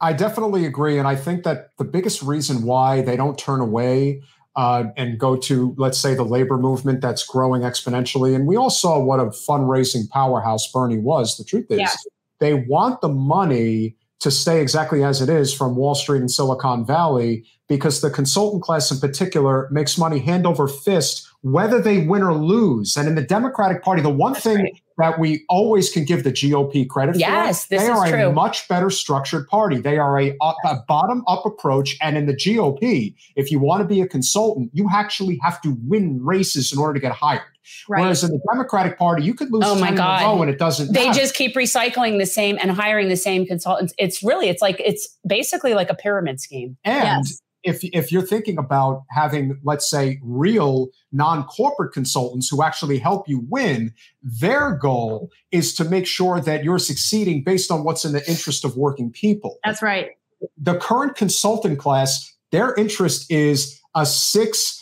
I 0.00 0.12
definitely 0.12 0.64
agree. 0.64 0.98
And 0.98 1.08
I 1.08 1.16
think 1.16 1.44
that 1.44 1.70
the 1.76 1.84
biggest 1.84 2.22
reason 2.22 2.62
why 2.62 3.02
they 3.02 3.16
don't 3.16 3.36
turn 3.36 3.60
away 3.60 4.22
uh, 4.54 4.84
and 4.96 5.18
go 5.18 5.36
to, 5.36 5.74
let's 5.76 5.98
say, 5.98 6.14
the 6.14 6.24
labor 6.24 6.58
movement 6.58 7.00
that's 7.00 7.24
growing 7.24 7.62
exponentially. 7.62 8.34
And 8.34 8.46
we 8.46 8.56
all 8.56 8.70
saw 8.70 8.98
what 8.98 9.20
a 9.20 9.26
fundraising 9.26 10.08
powerhouse 10.10 10.70
Bernie 10.72 10.98
was. 10.98 11.36
The 11.36 11.44
truth 11.44 11.66
is, 11.70 11.78
yeah. 11.78 11.94
they 12.40 12.54
want 12.54 13.00
the 13.00 13.08
money 13.08 13.96
to 14.20 14.30
stay 14.30 14.60
exactly 14.60 15.04
as 15.04 15.22
it 15.22 15.28
is 15.28 15.54
from 15.54 15.76
Wall 15.76 15.94
Street 15.94 16.20
and 16.20 16.30
Silicon 16.30 16.84
Valley 16.84 17.44
because 17.68 18.00
the 18.00 18.10
consultant 18.10 18.62
class 18.62 18.90
in 18.90 18.98
particular 18.98 19.68
makes 19.70 19.96
money 19.96 20.18
hand 20.18 20.46
over 20.46 20.66
fist 20.66 21.28
whether 21.42 21.80
they 21.80 22.06
win 22.06 22.22
or 22.22 22.34
lose. 22.34 22.96
And 22.96 23.08
in 23.08 23.14
the 23.14 23.22
Democratic 23.22 23.82
Party, 23.82 24.02
the 24.02 24.10
one 24.10 24.32
That's 24.32 24.44
thing 24.44 24.58
right. 24.58 24.82
that 24.98 25.18
we 25.18 25.44
always 25.48 25.90
can 25.90 26.04
give 26.04 26.24
the 26.24 26.32
GOP 26.32 26.88
credit 26.88 27.16
yes, 27.16 27.66
for, 27.66 27.76
they 27.76 27.88
are 27.88 28.08
true. 28.08 28.28
a 28.28 28.32
much 28.32 28.66
better 28.68 28.90
structured 28.90 29.46
party. 29.48 29.80
They 29.80 29.98
are 29.98 30.18
a, 30.18 30.36
a 30.40 30.76
bottom 30.88 31.22
up 31.28 31.46
approach. 31.46 31.96
And 32.00 32.16
in 32.16 32.26
the 32.26 32.34
GOP, 32.34 33.14
if 33.36 33.50
you 33.52 33.60
want 33.60 33.82
to 33.82 33.86
be 33.86 34.00
a 34.00 34.08
consultant, 34.08 34.70
you 34.72 34.88
actually 34.92 35.38
have 35.42 35.60
to 35.62 35.76
win 35.84 36.24
races 36.24 36.72
in 36.72 36.78
order 36.78 36.94
to 36.94 37.00
get 37.00 37.12
hired. 37.12 37.42
Right. 37.88 38.00
Whereas 38.00 38.24
in 38.24 38.30
the 38.30 38.40
Democratic 38.50 38.98
Party, 38.98 39.22
you 39.22 39.34
could 39.34 39.52
lose 39.52 39.62
oh 39.64 39.78
my 39.78 39.92
God. 39.92 40.40
and 40.40 40.50
it 40.50 40.58
doesn't. 40.58 40.92
They 40.92 41.06
matter. 41.06 41.20
just 41.20 41.34
keep 41.34 41.54
recycling 41.54 42.18
the 42.18 42.26
same 42.26 42.58
and 42.60 42.70
hiring 42.70 43.10
the 43.10 43.16
same 43.16 43.44
consultants. 43.44 43.92
It's 43.98 44.22
really, 44.22 44.48
it's 44.48 44.62
like 44.62 44.80
it's 44.82 45.06
basically 45.26 45.74
like 45.74 45.90
a 45.90 45.94
pyramid 45.94 46.40
scheme. 46.40 46.78
And 46.84 47.24
yes 47.24 47.40
if 47.68 47.84
if 47.92 48.10
you're 48.10 48.26
thinking 48.26 48.58
about 48.58 49.04
having 49.10 49.58
let's 49.62 49.88
say 49.88 50.18
real 50.22 50.88
non-corporate 51.12 51.92
consultants 51.92 52.48
who 52.48 52.62
actually 52.62 52.98
help 52.98 53.28
you 53.28 53.44
win 53.48 53.92
their 54.22 54.74
goal 54.74 55.30
is 55.52 55.74
to 55.74 55.84
make 55.84 56.06
sure 56.06 56.40
that 56.40 56.64
you're 56.64 56.78
succeeding 56.78 57.44
based 57.44 57.70
on 57.70 57.84
what's 57.84 58.04
in 58.04 58.12
the 58.12 58.26
interest 58.28 58.64
of 58.64 58.76
working 58.76 59.10
people 59.10 59.58
that's 59.64 59.82
right 59.82 60.10
the 60.56 60.76
current 60.78 61.14
consultant 61.14 61.78
class 61.78 62.34
their 62.50 62.74
interest 62.74 63.30
is 63.30 63.80
a 63.94 64.06
six 64.06 64.78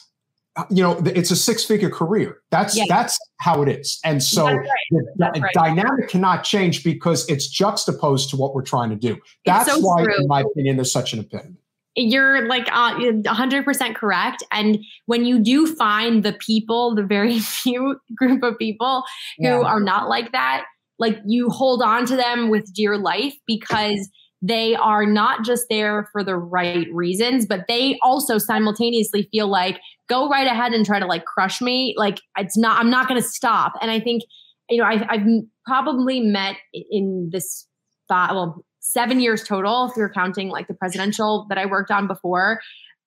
you 0.71 0.83
know 0.83 0.99
it's 1.05 1.31
a 1.31 1.37
six 1.37 1.65
figure 1.65 1.91
career 1.91 2.39
that's 2.51 2.77
yeah. 2.77 2.85
that's 2.89 3.19
how 3.41 3.63
it 3.63 3.69
is 3.69 3.99
and 4.05 4.23
so 4.23 4.47
right. 4.47 4.69
the, 4.91 5.41
right. 5.41 5.53
dynamic 5.55 6.09
cannot 6.09 6.45
change 6.45 6.83
because 6.83 7.29
it's 7.29 7.47
juxtaposed 7.47 8.31
to 8.31 8.37
what 8.37 8.55
we're 8.55 8.63
trying 8.63 8.89
to 8.89 8.97
do 8.97 9.19
that's 9.45 9.71
so 9.71 9.79
why 9.81 10.03
true. 10.03 10.15
in 10.19 10.27
my 10.27 10.41
opinion 10.41 10.77
there's 10.77 10.93
such 10.93 11.13
an 11.13 11.19
impediment 11.19 11.59
you're 11.97 12.47
like 12.47 12.69
uh, 12.71 12.95
100% 12.95 13.95
correct. 13.95 14.43
And 14.53 14.79
when 15.07 15.25
you 15.25 15.43
do 15.43 15.75
find 15.75 16.23
the 16.23 16.35
people 16.35 16.95
the 16.95 17.03
very 17.03 17.39
few 17.41 17.99
group 18.17 18.43
of 18.43 18.59
people 18.59 19.03
who 19.39 19.49
yeah. 19.49 19.61
are 19.61 19.81
not 19.81 20.09
like 20.09 20.33
that 20.33 20.65
like 20.99 21.19
you 21.27 21.51
hold 21.51 21.83
on 21.83 22.07
to 22.07 22.17
them 22.17 22.49
with 22.49 22.73
dear 22.73 22.97
life 22.97 23.35
because 23.47 24.09
they 24.43 24.75
are 24.77 25.07
not 25.07 25.45
just 25.45 25.67
there 25.71 26.09
for 26.13 26.23
the 26.23 26.37
right 26.37 26.87
reasons 26.93 27.47
but 27.47 27.65
they 27.69 27.99
also 28.03 28.39
simultaneously 28.39 29.29
feel 29.33 29.49
like 29.49 29.81
go 30.09 30.29
right 30.29 30.47
ahead 30.47 30.73
and 30.73 30.87
try 30.87 30.99
to 30.99 31.07
like 31.07 31.25
crush 31.25 31.61
me. 31.61 31.95
Like 31.97 32.21
it's 32.37 32.57
not 32.57 32.79
i'm 32.79 32.91
not 32.91 33.09
going 33.09 33.21
to 33.21 33.27
stop. 33.27 33.73
And 33.81 33.91
i 33.91 33.99
think 34.01 34.23
you 34.69 34.79
know 34.79 34.85
I've, 34.85 35.03
I've 35.09 35.27
probably 35.67 36.21
met 36.21 36.57
in 36.73 37.31
this 37.33 37.67
thought 38.09 38.35
well 38.35 38.65
seven 38.87 39.21
years 39.21 39.43
total, 39.43 39.91
if 39.91 39.97
you're 39.97 40.09
counting 40.09 40.49
like 40.49 40.69
the 40.69 40.75
presidential 40.75 41.47
that 41.49 41.59
I 41.59 41.67
worked 41.67 41.91
on 41.91 42.07
before, 42.07 42.61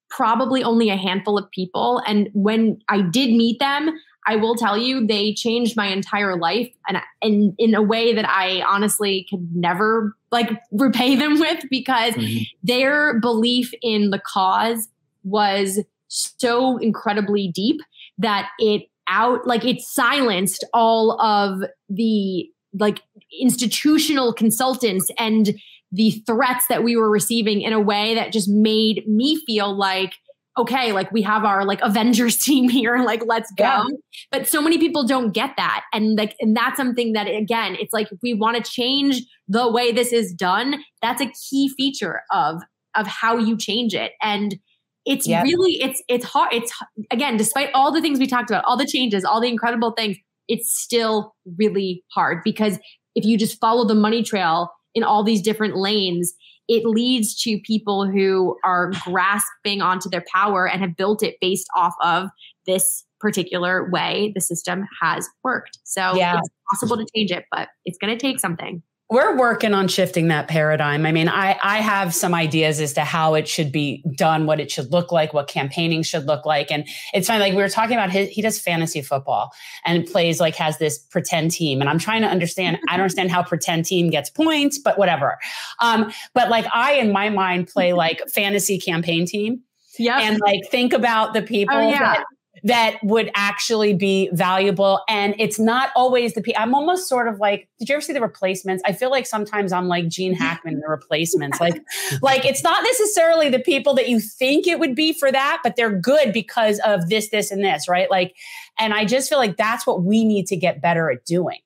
probably 0.10 0.64
only 0.64 0.90
a 0.90 0.98
handful 0.98 1.38
of 1.38 1.50
people. 1.52 2.02
And 2.06 2.30
when 2.34 2.80
I 2.90 3.02
did 3.02 3.30
meet 3.30 3.60
them, 3.60 3.92
I 4.28 4.36
will 4.36 4.56
tell 4.56 4.78
you 4.78 5.08
they 5.08 5.34
changed 5.34 5.78
my 5.78 5.88
entire 5.88 6.38
life 6.38 6.70
and 6.88 6.98
in, 7.22 7.56
in 7.58 7.74
a 7.74 7.82
way 7.82 8.14
that 8.14 8.28
I 8.28 8.62
honestly 8.62 9.26
could 9.30 9.48
never 9.56 10.16
like 10.32 10.52
repay 10.72 11.16
them 11.16 11.40
with 11.40 11.64
because 11.70 12.14
mm-hmm. 12.14 12.44
their 12.62 13.20
belief 13.20 13.72
in 13.82 14.10
the 14.10 14.20
cause 14.20 14.90
was 15.24 15.80
so 16.10 16.78
incredibly 16.78 17.48
deep 17.48 17.80
that 18.18 18.50
it 18.60 18.84
out 19.08 19.48
like 19.48 19.66
it 19.66 19.82
silenced 19.82 20.64
all 20.74 21.20
of 21.22 21.64
the 21.90 22.48
like 22.74 23.02
institutional 23.40 24.34
consultants 24.34 25.10
and 25.18 25.56
the 25.92 26.12
threats 26.26 26.66
that 26.70 26.84
we 26.84 26.96
were 26.96 27.10
receiving 27.10 27.62
in 27.62 27.74
a 27.74 27.80
way 27.80 28.16
that 28.16 28.32
just 28.32 28.48
made 28.48 29.08
me 29.08 29.42
feel 29.46 29.76
like 29.76 30.14
okay 30.58 30.92
like 30.92 31.12
we 31.12 31.22
have 31.22 31.46
our 31.46 31.66
like 31.66 31.80
avengers 31.82 32.38
team 32.46 32.70
here 32.70 32.98
like 33.04 33.24
let's 33.26 33.52
go 33.58 33.64
yeah. 33.64 33.84
but 34.32 34.48
so 34.48 34.62
many 34.62 34.78
people 34.78 35.06
don't 35.06 35.32
get 35.32 35.52
that 35.58 35.84
and 35.94 36.18
like 36.18 36.36
and 36.40 36.56
that's 36.56 36.78
something 36.78 37.14
that 37.14 37.28
again 37.28 37.76
it's 37.80 37.94
like 37.94 38.12
if 38.12 38.20
we 38.22 38.34
want 38.34 38.64
to 38.64 38.72
change 38.72 39.22
the 39.48 39.70
way 39.72 39.92
this 39.92 40.12
is 40.12 40.34
done 40.34 40.76
that's 41.02 41.22
a 41.22 41.32
key 41.50 41.70
feature 41.76 42.22
of 42.32 42.62
of 42.96 43.08
how 43.08 43.38
you 43.38 43.58
change 43.58 43.94
it 43.94 44.12
and 44.22 44.58
it's 45.06 45.28
yep. 45.28 45.44
really 45.44 45.74
it's 45.82 46.04
it's 46.08 46.26
hard 46.26 46.54
it's 46.54 46.74
again 47.12 47.38
despite 47.38 47.70
all 47.74 47.92
the 47.92 48.02
things 48.02 48.20
we 48.20 48.28
talked 48.28 48.50
about 48.50 48.64
all 48.66 48.78
the 48.78 48.86
changes 48.86 49.24
all 49.24 49.40
the 49.40 49.48
incredible 49.48 49.92
things 49.92 50.18
it's 50.50 50.78
still 50.78 51.34
really 51.58 52.04
hard 52.14 52.40
because 52.44 52.78
if 53.16 53.24
you 53.24 53.38
just 53.38 53.60
follow 53.60 53.88
the 53.88 53.96
money 53.96 54.24
trail 54.24 54.70
in 54.94 55.04
all 55.04 55.24
these 55.24 55.42
different 55.42 55.78
lanes, 55.78 56.34
it 56.68 56.86
leads 56.86 57.42
to 57.44 57.60
people 57.62 58.06
who 58.06 58.58
are 58.66 58.92
grasping 59.04 59.82
onto 59.82 60.10
their 60.10 60.24
power 60.34 60.68
and 60.68 60.82
have 60.82 60.96
built 60.98 61.24
it 61.24 61.36
based 61.40 61.68
off 61.76 61.94
of 62.04 62.30
this 62.66 63.06
particular 63.20 63.90
way 63.90 64.32
the 64.36 64.42
system 64.42 64.86
has 65.02 65.28
worked. 65.44 65.80
So 65.84 66.16
yeah. 66.16 66.38
it's 66.38 66.50
possible 66.72 66.98
to 66.98 67.06
change 67.16 67.32
it, 67.32 67.46
but 67.52 67.70
it's 67.86 67.98
going 67.98 68.16
to 68.16 68.20
take 68.20 68.40
something 68.40 68.82
we're 69.10 69.36
working 69.36 69.74
on 69.74 69.88
shifting 69.88 70.28
that 70.28 70.48
paradigm. 70.48 71.04
I 71.04 71.12
mean, 71.12 71.28
I, 71.28 71.58
I 71.64 71.82
have 71.82 72.14
some 72.14 72.36
ideas 72.36 72.80
as 72.80 72.94
to 72.94 73.02
how 73.02 73.34
it 73.34 73.48
should 73.48 73.72
be 73.72 74.04
done, 74.16 74.46
what 74.46 74.60
it 74.60 74.70
should 74.70 74.92
look 74.92 75.12
like, 75.12 75.34
what 75.34 75.48
campaigning 75.48 76.04
should 76.04 76.28
look 76.28 76.46
like. 76.46 76.72
And 76.72 76.88
it's 77.14 77.28
funny, 77.28 77.40
like 77.40 77.54
we 77.54 77.62
were 77.62 77.70
talking 77.70 77.98
about 77.98 78.12
his, 78.12 78.30
he 78.30 78.44
does 78.44 78.60
fantasy 78.60 79.02
football 79.02 79.52
and 79.84 80.06
plays 80.06 80.40
like 80.40 80.56
has 80.56 80.78
this 80.78 81.00
pretend 81.00 81.50
team. 81.50 81.82
And 81.82 81.90
I'm 81.90 81.98
trying 81.98 82.22
to 82.22 82.28
understand, 82.28 82.78
I 82.88 82.98
don't 82.98 83.06
understand 83.06 83.32
how 83.32 83.42
pretend 83.42 83.86
team 83.86 84.12
gets 84.12 84.30
points, 84.30 84.78
but 84.78 85.00
whatever. 85.00 85.40
Um, 85.80 86.12
but 86.36 86.50
like 86.50 86.68
I, 86.72 86.94
in 86.94 87.12
my 87.12 87.30
mind, 87.30 87.68
play 87.68 87.94
like 87.94 88.22
fantasy 88.30 88.78
campaign 88.78 89.26
team. 89.26 89.62
Yeah. 89.98 90.20
And 90.22 90.40
like 90.40 90.62
think 90.70 90.94
about 90.94 91.34
the 91.34 91.42
people 91.42 91.76
oh, 91.76 91.90
yeah. 91.90 92.00
that 92.00 92.26
that 92.64 92.98
would 93.04 93.32
actually 93.36 93.94
be 93.94 94.30
valuable. 94.34 95.02
And 95.08 95.36
it's 95.38 95.60
not 95.60 95.90
always 95.96 96.34
the 96.34 96.42
people. 96.42 96.62
I'm 96.62 96.76
almost 96.76 97.08
sort 97.08 97.28
of 97.28 97.40
like, 97.40 97.68
did 97.80 97.90
you 97.90 97.96
ever 97.96 98.02
see 98.02 98.14
the 98.14 98.22
replacements? 98.22 98.84
I 98.86 98.94
feel 98.94 99.10
like 99.10 99.26
sometimes 99.26 99.72
I'm 99.72 99.88
like 99.88 100.08
Gene 100.08 100.34
Hackman 100.34 100.76
in 100.76 100.80
the 100.80 100.88
replacements. 100.88 101.60
Like, 101.60 101.82
like 102.22 102.46
it's 102.46 102.64
not 102.64 102.84
necessarily 102.84 103.50
the 103.50 103.60
people 103.60 103.94
that 103.96 104.10
you 104.10 104.20
think 104.20 104.68
it 104.68 104.80
would 104.80 104.96
be 104.96 105.14
for 105.14 105.32
that, 105.32 105.60
but 105.64 105.76
they're 105.76 105.98
good 105.98 106.34
because 106.34 106.80
of 106.86 107.10
this, 107.10 107.30
this, 107.30 107.52
and 107.52 107.64
this, 107.64 107.88
right? 107.88 108.10
Like, 108.10 108.36
and 108.80 108.94
I 108.94 109.06
just 109.06 109.30
feel 109.30 109.40
like 109.40 109.58
that's 109.58 109.86
what 109.88 110.04
we 110.04 110.24
need 110.24 110.48
to 110.48 110.56
get 110.56 110.82
better 110.82 111.12
at 111.12 111.26
doing 111.26 111.60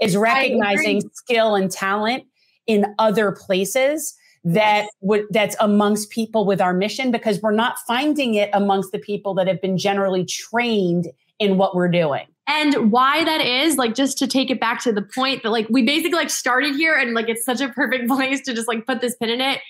is 0.00 0.16
recognizing 0.16 1.02
skill 1.12 1.54
and 1.54 1.70
talent 1.70 2.24
in 2.66 2.94
other 2.98 3.32
places 3.32 4.14
that 4.54 4.86
would 5.00 5.24
that's 5.30 5.56
amongst 5.60 6.10
people 6.10 6.46
with 6.46 6.60
our 6.60 6.72
mission 6.72 7.10
because 7.10 7.40
we're 7.42 7.52
not 7.52 7.78
finding 7.86 8.34
it 8.34 8.48
amongst 8.54 8.92
the 8.92 8.98
people 8.98 9.34
that 9.34 9.46
have 9.46 9.60
been 9.60 9.76
generally 9.76 10.24
trained 10.24 11.08
in 11.38 11.58
what 11.58 11.74
we're 11.74 11.90
doing. 11.90 12.26
And 12.46 12.90
why 12.90 13.24
that 13.24 13.42
is, 13.42 13.76
like 13.76 13.94
just 13.94 14.16
to 14.18 14.26
take 14.26 14.50
it 14.50 14.58
back 14.58 14.82
to 14.84 14.92
the 14.92 15.02
point 15.02 15.42
that 15.42 15.50
like 15.50 15.66
we 15.68 15.82
basically 15.82 16.16
like 16.16 16.30
started 16.30 16.74
here 16.74 16.94
and 16.94 17.12
like 17.12 17.28
it's 17.28 17.44
such 17.44 17.60
a 17.60 17.68
perfect 17.68 18.08
place 18.08 18.40
to 18.42 18.54
just 18.54 18.68
like 18.68 18.86
put 18.86 19.02
this 19.02 19.14
pin 19.16 19.28
in 19.28 19.40
it. 19.40 19.60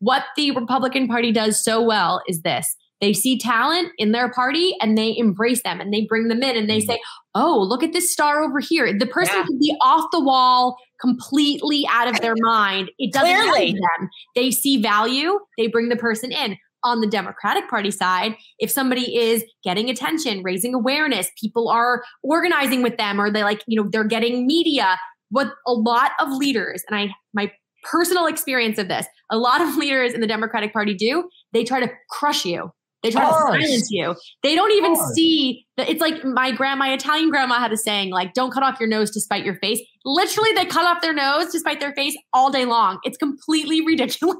What 0.00 0.24
the 0.36 0.50
Republican 0.50 1.08
Party 1.08 1.32
does 1.32 1.62
so 1.62 1.80
well 1.80 2.20
is 2.28 2.42
this. 2.42 2.76
They 3.00 3.12
see 3.12 3.38
talent 3.38 3.92
in 3.98 4.12
their 4.12 4.30
party 4.30 4.74
and 4.80 4.96
they 4.96 5.16
embrace 5.16 5.62
them 5.62 5.80
and 5.80 5.92
they 5.92 6.06
bring 6.06 6.28
them 6.28 6.42
in 6.42 6.56
and 6.56 6.68
they 6.68 6.78
mm-hmm. 6.78 6.92
say, 6.92 7.00
Oh, 7.34 7.60
look 7.60 7.82
at 7.82 7.92
this 7.92 8.10
star 8.10 8.42
over 8.42 8.60
here. 8.60 8.96
The 8.98 9.06
person 9.06 9.36
yeah. 9.36 9.44
can 9.44 9.58
be 9.58 9.76
off 9.82 10.06
the 10.10 10.20
wall, 10.20 10.78
completely 11.00 11.86
out 11.90 12.08
of 12.08 12.20
their 12.20 12.34
mind. 12.40 12.90
It 12.98 13.12
doesn't 13.12 13.50
Clearly. 13.50 13.72
them. 13.72 14.08
They 14.34 14.50
see 14.50 14.80
value, 14.80 15.38
they 15.58 15.66
bring 15.66 15.88
the 15.88 15.96
person 15.96 16.32
in. 16.32 16.56
On 16.84 17.00
the 17.00 17.06
Democratic 17.08 17.68
Party 17.68 17.90
side, 17.90 18.36
if 18.60 18.70
somebody 18.70 19.16
is 19.16 19.42
getting 19.64 19.90
attention, 19.90 20.42
raising 20.44 20.72
awareness, 20.72 21.28
people 21.40 21.68
are 21.68 22.04
organizing 22.22 22.80
with 22.80 22.96
them, 22.96 23.20
or 23.20 23.28
they 23.28 23.42
like, 23.42 23.64
you 23.66 23.82
know, 23.82 23.88
they're 23.90 24.04
getting 24.04 24.46
media. 24.46 24.96
What 25.30 25.48
a 25.66 25.72
lot 25.72 26.12
of 26.20 26.30
leaders, 26.30 26.84
and 26.88 26.96
I, 26.96 27.12
my 27.34 27.50
personal 27.82 28.26
experience 28.26 28.78
of 28.78 28.86
this, 28.86 29.06
a 29.30 29.36
lot 29.38 29.60
of 29.60 29.76
leaders 29.78 30.12
in 30.12 30.20
the 30.20 30.28
Democratic 30.28 30.72
Party 30.72 30.94
do, 30.94 31.28
they 31.52 31.64
try 31.64 31.80
to 31.80 31.90
crush 32.08 32.44
you 32.44 32.70
They 33.06 33.12
try 33.12 33.26
to 33.26 33.32
silence 33.32 33.88
you. 33.90 34.14
They 34.42 34.54
don't 34.54 34.72
even 34.72 34.96
see 35.14 35.64
that 35.76 35.88
it's 35.88 36.00
like 36.00 36.24
my 36.24 36.50
grandma, 36.50 36.86
my 36.86 36.92
Italian 36.92 37.30
grandma 37.30 37.58
had 37.60 37.72
a 37.72 37.76
saying 37.76 38.10
like, 38.10 38.34
don't 38.34 38.50
cut 38.50 38.62
off 38.62 38.80
your 38.80 38.88
nose 38.88 39.10
to 39.12 39.20
spite 39.20 39.44
your 39.44 39.56
face. 39.60 39.80
Literally, 40.04 40.52
they 40.54 40.64
cut 40.64 40.84
off 40.86 41.02
their 41.02 41.12
nose 41.12 41.52
to 41.52 41.60
spite 41.60 41.78
their 41.78 41.92
face 41.94 42.16
all 42.32 42.50
day 42.50 42.64
long. 42.64 42.98
It's 43.04 43.16
completely 43.16 43.80
ridiculous. 43.86 44.36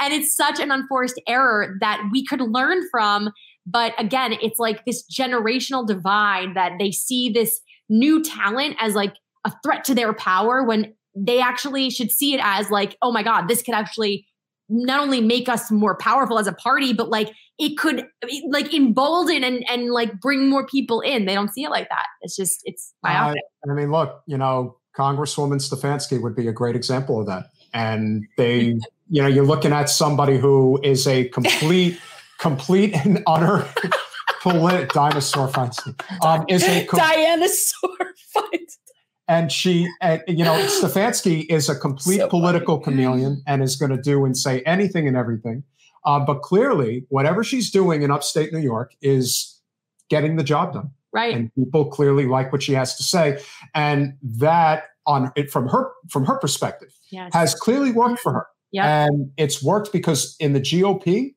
and 0.00 0.14
it's 0.14 0.34
such 0.34 0.58
an 0.58 0.70
unforced 0.70 1.20
error 1.28 1.76
that 1.80 2.02
we 2.10 2.24
could 2.24 2.40
learn 2.40 2.80
from. 2.90 3.30
But 3.66 3.92
again, 3.98 4.34
it's 4.40 4.58
like 4.58 4.84
this 4.84 5.04
generational 5.12 5.86
divide 5.86 6.54
that 6.54 6.72
they 6.78 6.92
see 6.92 7.28
this 7.28 7.60
new 7.88 8.22
talent 8.22 8.76
as 8.80 8.94
like 8.94 9.14
a 9.44 9.52
threat 9.62 9.84
to 9.84 9.94
their 9.94 10.12
power 10.14 10.64
when 10.64 10.94
they 11.14 11.40
actually 11.40 11.90
should 11.90 12.10
see 12.10 12.34
it 12.34 12.40
as 12.42 12.70
like, 12.70 12.96
oh 13.02 13.12
my 13.12 13.22
God, 13.22 13.48
this 13.48 13.62
could 13.62 13.74
actually 13.74 14.26
not 14.68 15.00
only 15.00 15.20
make 15.20 15.48
us 15.48 15.70
more 15.70 15.96
powerful 15.96 16.38
as 16.38 16.46
a 16.46 16.52
party, 16.52 16.92
but 16.92 17.08
like 17.08 17.32
it 17.58 17.78
could 17.78 18.06
like 18.48 18.74
embolden 18.74 19.44
and 19.44 19.64
and 19.70 19.90
like 19.90 20.20
bring 20.20 20.48
more 20.48 20.66
people 20.66 21.00
in. 21.00 21.24
They 21.24 21.34
don't 21.34 21.52
see 21.52 21.64
it 21.64 21.70
like 21.70 21.88
that. 21.88 22.06
It's 22.22 22.36
just 22.36 22.62
it's 22.64 22.92
myopic. 23.02 23.42
Uh, 23.66 23.72
I 23.72 23.74
mean, 23.74 23.90
look, 23.90 24.22
you 24.26 24.36
know, 24.36 24.76
Congresswoman 24.96 25.60
Stefanski 25.60 26.20
would 26.20 26.34
be 26.34 26.48
a 26.48 26.52
great 26.52 26.74
example 26.74 27.20
of 27.20 27.26
that. 27.26 27.46
And 27.72 28.26
they, 28.36 28.78
you 29.08 29.22
know, 29.22 29.28
you're 29.28 29.46
looking 29.46 29.72
at 29.72 29.88
somebody 29.88 30.38
who 30.38 30.80
is 30.82 31.06
a 31.06 31.28
complete, 31.28 32.00
complete 32.38 32.94
and 32.94 33.22
utter 33.26 33.68
polit- 34.42 34.90
dinosaur 34.90 35.48
Feinstein. 35.48 36.00
Um, 36.24 36.44
is 36.48 36.64
a 36.64 36.84
com- 36.86 36.98
Dinosaur 36.98 38.14
Feinstein 38.34 38.85
and 39.28 39.50
she, 39.50 39.88
uh, 40.00 40.18
you 40.28 40.44
know, 40.44 40.54
Stefanski 40.82 41.46
is 41.48 41.68
a 41.68 41.76
complete 41.76 42.18
so 42.18 42.28
political 42.28 42.80
funny. 42.80 42.96
chameleon 42.96 43.42
and 43.46 43.62
is 43.62 43.76
going 43.76 43.90
to 43.90 44.00
do 44.00 44.24
and 44.24 44.36
say 44.36 44.60
anything 44.62 45.06
and 45.08 45.16
everything. 45.16 45.64
Uh, 46.04 46.20
but 46.20 46.42
clearly, 46.42 47.04
whatever 47.08 47.42
she's 47.42 47.70
doing 47.70 48.02
in 48.02 48.10
upstate 48.10 48.52
New 48.52 48.60
York 48.60 48.92
is 49.02 49.60
getting 50.08 50.36
the 50.36 50.44
job 50.44 50.72
done. 50.72 50.90
Right. 51.12 51.34
And 51.34 51.54
people 51.54 51.86
clearly 51.86 52.26
like 52.26 52.52
what 52.52 52.62
she 52.62 52.74
has 52.74 52.96
to 52.96 53.02
say, 53.02 53.42
and 53.74 54.14
that 54.22 54.84
on 55.06 55.32
it 55.34 55.50
from 55.50 55.68
her 55.68 55.90
from 56.10 56.24
her 56.26 56.38
perspective 56.38 56.92
yes. 57.10 57.32
has 57.32 57.54
clearly 57.54 57.90
worked 57.90 58.20
for 58.20 58.32
her. 58.32 58.46
Yeah. 58.70 59.06
And 59.06 59.32
it's 59.36 59.62
worked 59.62 59.92
because 59.92 60.36
in 60.38 60.52
the 60.52 60.60
GOP, 60.60 61.34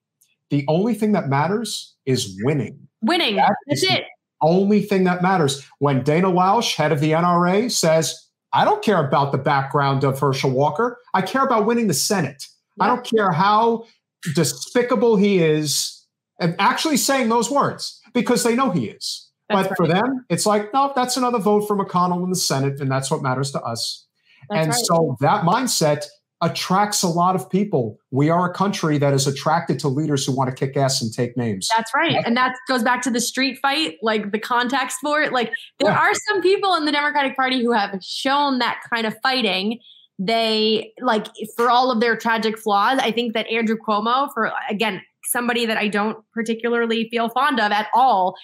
the 0.50 0.66
only 0.68 0.96
thing 0.96 1.14
that 1.14 1.30
matters 1.30 1.96
is 2.06 2.38
winning. 2.44 2.88
Winning. 3.02 3.38
That 3.38 3.56
That's 3.68 3.84
it 3.84 4.04
only 4.42 4.82
thing 4.82 5.04
that 5.06 5.22
matters. 5.22 5.66
When 5.80 6.04
Dana 6.04 6.28
Loesch, 6.28 6.76
head 6.76 6.92
of 6.92 7.00
the 7.00 7.12
NRA, 7.12 7.72
says, 7.72 8.28
I 8.54 8.66
don't 8.66 8.84
care 8.84 9.06
about 9.06 9.32
the 9.32 9.38
background 9.38 10.04
of 10.04 10.20
Herschel 10.20 10.52
Walker. 10.52 10.98
I 11.14 11.22
care 11.22 11.44
about 11.44 11.66
winning 11.66 11.88
the 11.88 11.94
Senate. 11.94 12.48
Yeah. 12.78 12.86
I 12.86 12.88
don't 12.88 13.06
care 13.06 13.32
how 13.32 13.86
despicable 14.34 15.16
he 15.16 15.40
is, 15.40 16.06
and 16.40 16.56
actually 16.60 16.98
saying 16.98 17.30
those 17.30 17.50
words 17.50 18.02
because 18.14 18.44
they 18.44 18.56
know 18.56 18.72
he 18.72 18.86
is. 18.86 19.30
That's 19.50 19.68
but 19.68 19.72
right. 19.72 19.78
for 19.78 19.88
them, 19.88 20.26
it's 20.30 20.46
like, 20.46 20.74
no, 20.74 20.94
that's 20.96 21.18
another 21.18 21.40
vote 21.40 21.68
for 21.68 21.76
McConnell 21.76 22.24
in 22.24 22.30
the 22.30 22.36
Senate, 22.36 22.80
and 22.80 22.90
that's 22.92 23.10
what 23.10 23.22
matters 23.22 23.52
to 23.52 23.62
us. 23.62 24.06
That's 24.50 24.62
and 24.62 24.70
right. 24.70 24.86
so 24.86 25.18
that 25.22 25.44
mindset 25.44 26.06
attracts 26.42 27.04
a 27.04 27.08
lot 27.08 27.36
of 27.36 27.50
people. 27.50 28.00
We 28.12 28.30
are 28.30 28.50
a 28.50 28.54
country 28.54 28.98
that 28.98 29.14
is 29.14 29.28
attracted 29.28 29.78
to 29.80 29.90
leaders 29.90 30.26
who 30.26 30.32
want 30.32 30.50
to 30.50 30.56
kick 30.56 30.78
ass 30.78 31.02
and 31.02 31.14
take 31.14 31.36
names. 31.36 31.68
That's 31.76 31.92
right. 31.94 32.16
And 32.26 32.38
that 32.38 32.56
goes 32.68 32.82
back 32.82 33.02
to 33.04 33.12
the 33.12 33.20
street 33.20 33.60
fight, 33.62 33.98
like 34.02 34.32
the 34.32 34.40
context 34.40 34.98
for 35.02 35.22
it. 35.22 35.34
Like 35.34 35.52
there 35.80 35.92
yeah. 35.92 36.00
are 36.00 36.14
some 36.14 36.42
people 36.42 36.76
in 36.76 36.86
the 36.86 36.92
Democratic 36.92 37.36
Party 37.36 37.62
who 37.62 37.74
have 37.74 38.02
shown 38.02 38.60
that 38.60 38.80
kind 38.92 39.06
of 39.06 39.16
fighting. 39.22 39.80
They 40.18 40.94
like 41.02 41.28
for 41.56 41.70
all 41.70 41.92
of 41.92 42.00
their 42.00 42.16
tragic 42.16 42.58
flaws. 42.58 43.00
I 43.00 43.12
think 43.12 43.34
that 43.34 43.48
Andrew 43.48 43.78
Cuomo, 43.78 44.30
for 44.34 44.52
again, 44.70 45.02
somebody 45.26 45.66
that 45.66 45.78
I 45.78 45.88
don't 45.90 46.18
particularly 46.34 47.10
feel 47.10 47.30
fond 47.30 47.60
of 47.60 47.72
at 47.72 47.88
all, 47.94 48.36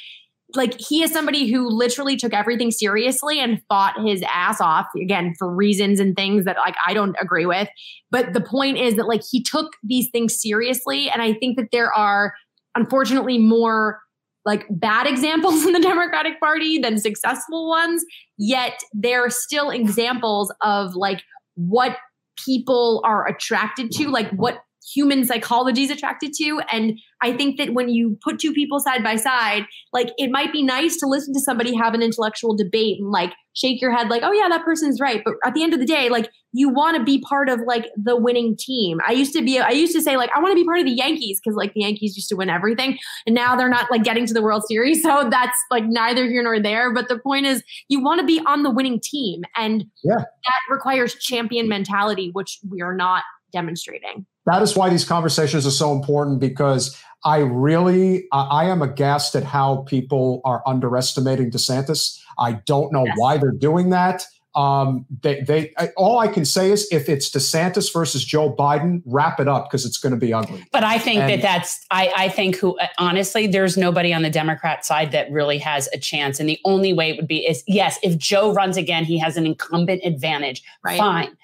like 0.55 0.79
he 0.79 1.03
is 1.03 1.11
somebody 1.11 1.51
who 1.51 1.69
literally 1.69 2.15
took 2.17 2.33
everything 2.33 2.71
seriously 2.71 3.39
and 3.39 3.61
fought 3.69 3.95
his 4.05 4.23
ass 4.31 4.59
off 4.61 4.87
again 5.01 5.33
for 5.37 5.53
reasons 5.53 5.99
and 5.99 6.15
things 6.15 6.45
that 6.45 6.57
like 6.57 6.75
I 6.85 6.93
don't 6.93 7.15
agree 7.21 7.45
with. 7.45 7.67
But 8.11 8.33
the 8.33 8.41
point 8.41 8.77
is 8.77 8.95
that 8.95 9.07
like 9.07 9.21
he 9.29 9.41
took 9.43 9.73
these 9.83 10.09
things 10.11 10.39
seriously. 10.41 11.09
And 11.09 11.21
I 11.21 11.33
think 11.33 11.57
that 11.57 11.69
there 11.71 11.93
are 11.93 12.33
unfortunately 12.75 13.37
more 13.37 13.99
like 14.45 14.65
bad 14.69 15.07
examples 15.11 15.65
in 15.65 15.73
the 15.73 15.79
Democratic 15.79 16.39
Party 16.39 16.77
than 16.77 16.97
successful 16.97 17.67
ones. 17.67 18.03
Yet 18.37 18.79
there 18.93 19.25
are 19.25 19.29
still 19.29 19.69
examples 19.69 20.53
of 20.61 20.95
like 20.95 21.21
what 21.55 21.97
people 22.43 23.01
are 23.05 23.27
attracted 23.27 23.91
to, 23.91 24.09
like 24.09 24.29
what 24.31 24.59
human 24.93 25.25
psychology 25.25 25.83
is 25.83 25.91
attracted 25.91 26.33
to. 26.33 26.61
And 26.71 26.99
I 27.21 27.35
think 27.35 27.57
that 27.57 27.73
when 27.73 27.89
you 27.89 28.17
put 28.23 28.39
two 28.39 28.53
people 28.53 28.79
side 28.79 29.03
by 29.03 29.15
side, 29.15 29.63
like 29.93 30.11
it 30.17 30.31
might 30.31 30.51
be 30.51 30.61
nice 30.61 30.97
to 30.97 31.07
listen 31.07 31.33
to 31.33 31.39
somebody 31.39 31.75
have 31.75 31.93
an 31.93 32.01
intellectual 32.01 32.55
debate 32.55 32.99
and 32.99 33.09
like 33.09 33.33
shake 33.53 33.81
your 33.81 33.91
head, 33.95 34.09
like, 34.09 34.21
oh 34.21 34.31
yeah, 34.31 34.49
that 34.49 34.65
person's 34.65 34.99
right. 34.99 35.21
But 35.23 35.35
at 35.45 35.53
the 35.53 35.63
end 35.63 35.73
of 35.73 35.79
the 35.79 35.85
day, 35.85 36.09
like 36.09 36.29
you 36.51 36.69
want 36.69 36.97
to 36.97 37.03
be 37.03 37.19
part 37.21 37.49
of 37.49 37.61
like 37.65 37.87
the 37.95 38.15
winning 38.15 38.55
team. 38.57 38.99
I 39.07 39.13
used 39.13 39.33
to 39.33 39.41
be, 39.41 39.59
I 39.59 39.71
used 39.71 39.93
to 39.93 40.01
say 40.01 40.17
like, 40.17 40.29
I 40.35 40.39
want 40.39 40.51
to 40.51 40.55
be 40.55 40.65
part 40.65 40.79
of 40.79 40.85
the 40.85 40.91
Yankees 40.91 41.39
because 41.43 41.55
like 41.55 41.73
the 41.73 41.81
Yankees 41.81 42.15
used 42.15 42.29
to 42.29 42.35
win 42.35 42.49
everything. 42.49 42.97
And 43.25 43.33
now 43.33 43.55
they're 43.55 43.69
not 43.69 43.89
like 43.89 44.03
getting 44.03 44.25
to 44.27 44.33
the 44.33 44.41
World 44.41 44.63
Series. 44.67 45.03
So 45.15 45.29
that's 45.29 45.57
like 45.69 45.85
neither 45.85 46.25
here 46.25 46.41
nor 46.41 46.59
there. 46.59 46.91
But 46.91 47.09
the 47.09 47.19
point 47.19 47.45
is, 47.45 47.63
you 47.89 48.03
want 48.03 48.21
to 48.21 48.25
be 48.25 48.41
on 48.47 48.63
the 48.63 48.71
winning 48.71 48.99
team. 48.99 49.43
And 49.55 49.85
yeah. 50.03 50.15
that 50.17 50.59
requires 50.67 51.13
champion 51.13 51.69
mentality, 51.69 52.31
which 52.33 52.57
we 52.67 52.81
are 52.81 52.95
not 52.95 53.23
demonstrating 53.51 54.25
that 54.45 54.61
is 54.61 54.75
why 54.75 54.89
these 54.89 55.05
conversations 55.05 55.65
are 55.65 55.71
so 55.71 55.91
important 55.91 56.39
because 56.39 56.99
I 57.23 57.39
really 57.39 58.27
I 58.31 58.65
am 58.65 58.81
aghast 58.81 59.35
at 59.35 59.43
how 59.43 59.77
people 59.87 60.41
are 60.45 60.61
underestimating 60.67 61.49
DeSantis. 61.49 62.19
I 62.37 62.53
don't 62.65 62.93
know 62.93 63.05
yes. 63.05 63.15
why 63.17 63.37
they're 63.37 63.51
doing 63.51 63.89
that. 63.89 64.25
Um, 64.53 65.05
they, 65.21 65.41
they, 65.41 65.73
I, 65.77 65.89
all 65.97 66.19
I 66.19 66.29
can 66.29 66.45
say 66.45 66.71
is 66.71 66.87
if 66.89 67.09
it's 67.09 67.29
DeSantis 67.29 67.91
versus 67.91 68.23
Joe 68.23 68.55
Biden, 68.55 69.01
wrap 69.05 69.41
it 69.41 69.49
up 69.49 69.65
because 69.65 69.85
it's 69.85 69.97
going 69.97 70.13
to 70.13 70.19
be 70.19 70.31
ugly. 70.31 70.63
But 70.71 70.85
I 70.85 70.97
think 70.97 71.21
and, 71.21 71.29
that 71.29 71.41
that's, 71.41 71.85
I, 71.91 72.13
I 72.15 72.29
think 72.29 72.55
who, 72.55 72.79
honestly, 72.97 73.47
there's 73.47 73.75
nobody 73.75 74.13
on 74.13 74.21
the 74.21 74.29
Democrat 74.29 74.85
side 74.85 75.11
that 75.11 75.29
really 75.29 75.57
has 75.57 75.89
a 75.91 75.97
chance. 75.97 76.39
And 76.39 76.47
the 76.47 76.57
only 76.63 76.93
way 76.93 77.09
it 77.09 77.17
would 77.17 77.27
be 77.27 77.45
is, 77.45 77.65
yes, 77.67 77.99
if 78.01 78.17
Joe 78.17 78.53
runs 78.53 78.77
again, 78.77 79.03
he 79.03 79.17
has 79.17 79.35
an 79.35 79.45
incumbent 79.45 80.03
advantage. 80.05 80.63
Right. 80.85 80.97
Fine 80.97 81.35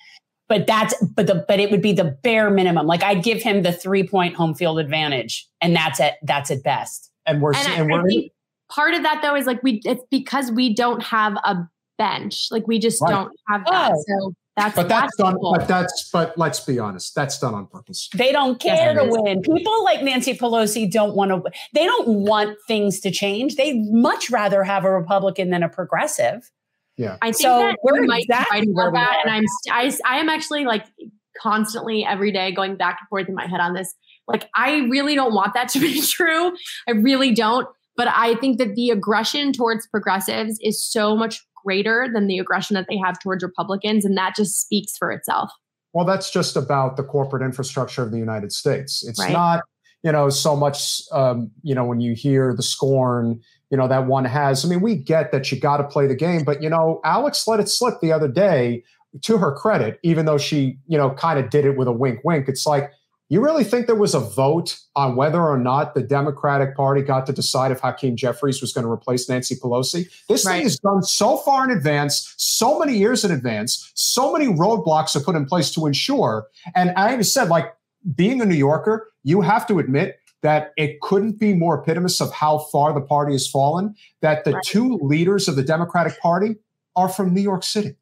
but 0.51 0.67
that's 0.67 0.93
but 1.15 1.27
the 1.27 1.45
but 1.47 1.61
it 1.61 1.71
would 1.71 1.81
be 1.81 1.93
the 1.93 2.03
bare 2.03 2.49
minimum. 2.49 2.85
Like 2.85 3.03
I'd 3.03 3.23
give 3.23 3.41
him 3.41 3.63
the 3.63 3.71
three 3.71 4.05
point 4.05 4.35
home 4.35 4.53
field 4.53 4.79
advantage, 4.79 5.47
and 5.61 5.73
that's 5.73 6.01
it. 6.01 6.15
That's 6.23 6.51
at 6.51 6.61
best. 6.61 7.09
And 7.25 7.41
we're 7.41 7.53
and, 7.55 7.89
and 7.89 7.89
we're 7.89 8.23
part 8.69 8.93
of 8.93 9.01
that 9.03 9.21
though 9.21 9.33
is 9.33 9.45
like 9.45 9.63
we 9.63 9.79
it's 9.85 10.03
because 10.11 10.51
we 10.51 10.75
don't 10.75 11.01
have 11.03 11.37
a 11.45 11.65
bench. 11.97 12.49
Like 12.51 12.67
we 12.67 12.79
just 12.79 13.01
right. 13.01 13.11
don't 13.11 13.31
have 13.47 13.63
that. 13.63 13.93
Oh. 13.93 14.03
So 14.05 14.33
that's 14.57 14.75
but 14.75 14.89
that's, 14.89 15.03
that's 15.03 15.15
done. 15.15 15.37
Cool. 15.39 15.55
But 15.57 15.69
that's 15.69 16.09
but 16.11 16.37
let's 16.37 16.59
be 16.59 16.79
honest, 16.79 17.15
that's 17.15 17.39
done 17.39 17.53
on 17.53 17.67
purpose. 17.67 18.09
They 18.13 18.33
don't 18.33 18.59
care 18.59 18.93
yes, 18.93 19.05
to 19.05 19.21
win. 19.21 19.41
People 19.43 19.85
like 19.85 20.03
Nancy 20.03 20.33
Pelosi 20.33 20.91
don't 20.91 21.15
want 21.15 21.31
to. 21.31 21.49
They 21.73 21.85
don't 21.85 22.09
want 22.09 22.57
things 22.67 22.99
to 22.99 23.11
change. 23.11 23.55
They 23.55 23.79
much 23.89 24.29
rather 24.29 24.65
have 24.65 24.83
a 24.83 24.91
Republican 24.91 25.49
than 25.49 25.63
a 25.63 25.69
progressive. 25.69 26.51
Yeah. 27.01 27.17
I 27.21 27.27
think 27.27 27.37
so 27.37 27.59
that 27.59 27.77
we're 27.83 28.05
might 28.05 28.23
exactly 28.23 28.61
be 28.61 28.71
about 28.71 28.93
that. 28.93 29.17
And 29.25 29.33
I'm, 29.33 29.43
I, 29.71 29.91
I 30.05 30.19
am 30.19 30.29
actually 30.29 30.65
like 30.65 30.85
constantly 31.41 32.05
every 32.05 32.31
day 32.31 32.51
going 32.51 32.75
back 32.75 32.99
and 33.01 33.09
forth 33.09 33.27
in 33.27 33.33
my 33.33 33.47
head 33.47 33.59
on 33.59 33.73
this. 33.73 33.93
Like, 34.27 34.49
I 34.55 34.87
really 34.89 35.15
don't 35.15 35.33
want 35.33 35.55
that 35.55 35.67
to 35.69 35.79
be 35.79 35.99
true. 36.07 36.51
I 36.87 36.91
really 36.91 37.33
don't. 37.33 37.67
But 37.97 38.07
I 38.07 38.35
think 38.35 38.59
that 38.59 38.75
the 38.75 38.91
aggression 38.91 39.51
towards 39.51 39.87
progressives 39.87 40.57
is 40.61 40.83
so 40.83 41.15
much 41.15 41.41
greater 41.65 42.07
than 42.13 42.27
the 42.27 42.37
aggression 42.37 42.75
that 42.75 42.85
they 42.87 42.97
have 42.97 43.19
towards 43.19 43.43
Republicans. 43.43 44.05
And 44.05 44.15
that 44.17 44.35
just 44.35 44.61
speaks 44.61 44.95
for 44.97 45.11
itself. 45.11 45.51
Well, 45.93 46.05
that's 46.05 46.31
just 46.31 46.55
about 46.55 46.97
the 46.97 47.03
corporate 47.03 47.43
infrastructure 47.43 48.03
of 48.03 48.11
the 48.11 48.17
United 48.17 48.51
States. 48.51 49.03
It's 49.05 49.19
right. 49.19 49.33
not, 49.33 49.63
you 50.03 50.11
know, 50.11 50.29
so 50.29 50.55
much, 50.55 51.01
um, 51.11 51.51
you 51.63 51.75
know, 51.75 51.83
when 51.83 51.99
you 51.99 52.13
hear 52.13 52.53
the 52.55 52.63
scorn 52.63 53.41
you 53.71 53.77
know 53.77 53.87
that 53.87 54.05
one 54.05 54.25
has. 54.25 54.63
I 54.63 54.67
mean, 54.67 54.81
we 54.81 54.95
get 54.95 55.31
that 55.31 55.51
you 55.51 55.59
got 55.59 55.77
to 55.77 55.83
play 55.83 56.05
the 56.05 56.15
game, 56.15 56.43
but 56.43 56.61
you 56.61 56.69
know, 56.69 57.01
Alex 57.03 57.47
let 57.47 57.59
it 57.59 57.69
slip 57.69 57.95
the 58.01 58.11
other 58.11 58.27
day. 58.27 58.83
To 59.23 59.37
her 59.37 59.51
credit, 59.51 59.99
even 60.03 60.25
though 60.25 60.37
she 60.37 60.77
you 60.87 60.97
know 60.97 61.09
kind 61.09 61.37
of 61.37 61.49
did 61.49 61.65
it 61.65 61.75
with 61.75 61.89
a 61.89 61.91
wink, 61.91 62.21
wink. 62.23 62.47
It's 62.47 62.65
like 62.65 62.91
you 63.31 63.41
really 63.41 63.63
think 63.63 63.87
there 63.87 63.95
was 63.95 64.13
a 64.13 64.19
vote 64.19 64.77
on 64.93 65.15
whether 65.15 65.41
or 65.41 65.57
not 65.57 65.95
the 65.95 66.01
Democratic 66.01 66.75
Party 66.75 67.01
got 67.01 67.25
to 67.27 67.31
decide 67.31 67.71
if 67.71 67.79
Hakeem 67.79 68.17
Jeffries 68.17 68.59
was 68.59 68.73
going 68.73 68.85
to 68.85 68.91
replace 68.91 69.29
Nancy 69.29 69.55
Pelosi? 69.55 70.11
This 70.27 70.45
right. 70.45 70.57
thing 70.57 70.65
is 70.65 70.77
done 70.77 71.01
so 71.01 71.37
far 71.37 71.63
in 71.63 71.71
advance, 71.75 72.33
so 72.35 72.77
many 72.77 72.97
years 72.97 73.23
in 73.23 73.31
advance, 73.31 73.89
so 73.95 74.33
many 74.33 74.47
roadblocks 74.47 75.15
are 75.15 75.21
put 75.21 75.37
in 75.37 75.45
place 75.45 75.73
to 75.75 75.87
ensure. 75.87 76.47
And 76.75 76.91
I 76.97 77.13
even 77.13 77.23
said, 77.23 77.47
like, 77.47 77.73
being 78.15 78.41
a 78.41 78.45
New 78.45 78.55
Yorker, 78.55 79.13
you 79.23 79.39
have 79.39 79.65
to 79.67 79.79
admit 79.79 80.19
that 80.41 80.73
it 80.77 80.99
couldn't 81.01 81.39
be 81.39 81.53
more 81.53 81.79
epitomous 81.79 82.19
of 82.19 82.31
how 82.31 82.57
far 82.57 82.93
the 82.93 83.01
party 83.01 83.33
has 83.33 83.47
fallen 83.47 83.95
that 84.21 84.43
the 84.43 84.53
right. 84.53 84.63
two 84.63 84.97
leaders 85.01 85.47
of 85.47 85.55
the 85.55 85.63
Democratic 85.63 86.19
Party 86.19 86.55
are 86.95 87.09
from 87.09 87.33
New 87.33 87.41
York 87.41 87.63
City. 87.63 87.95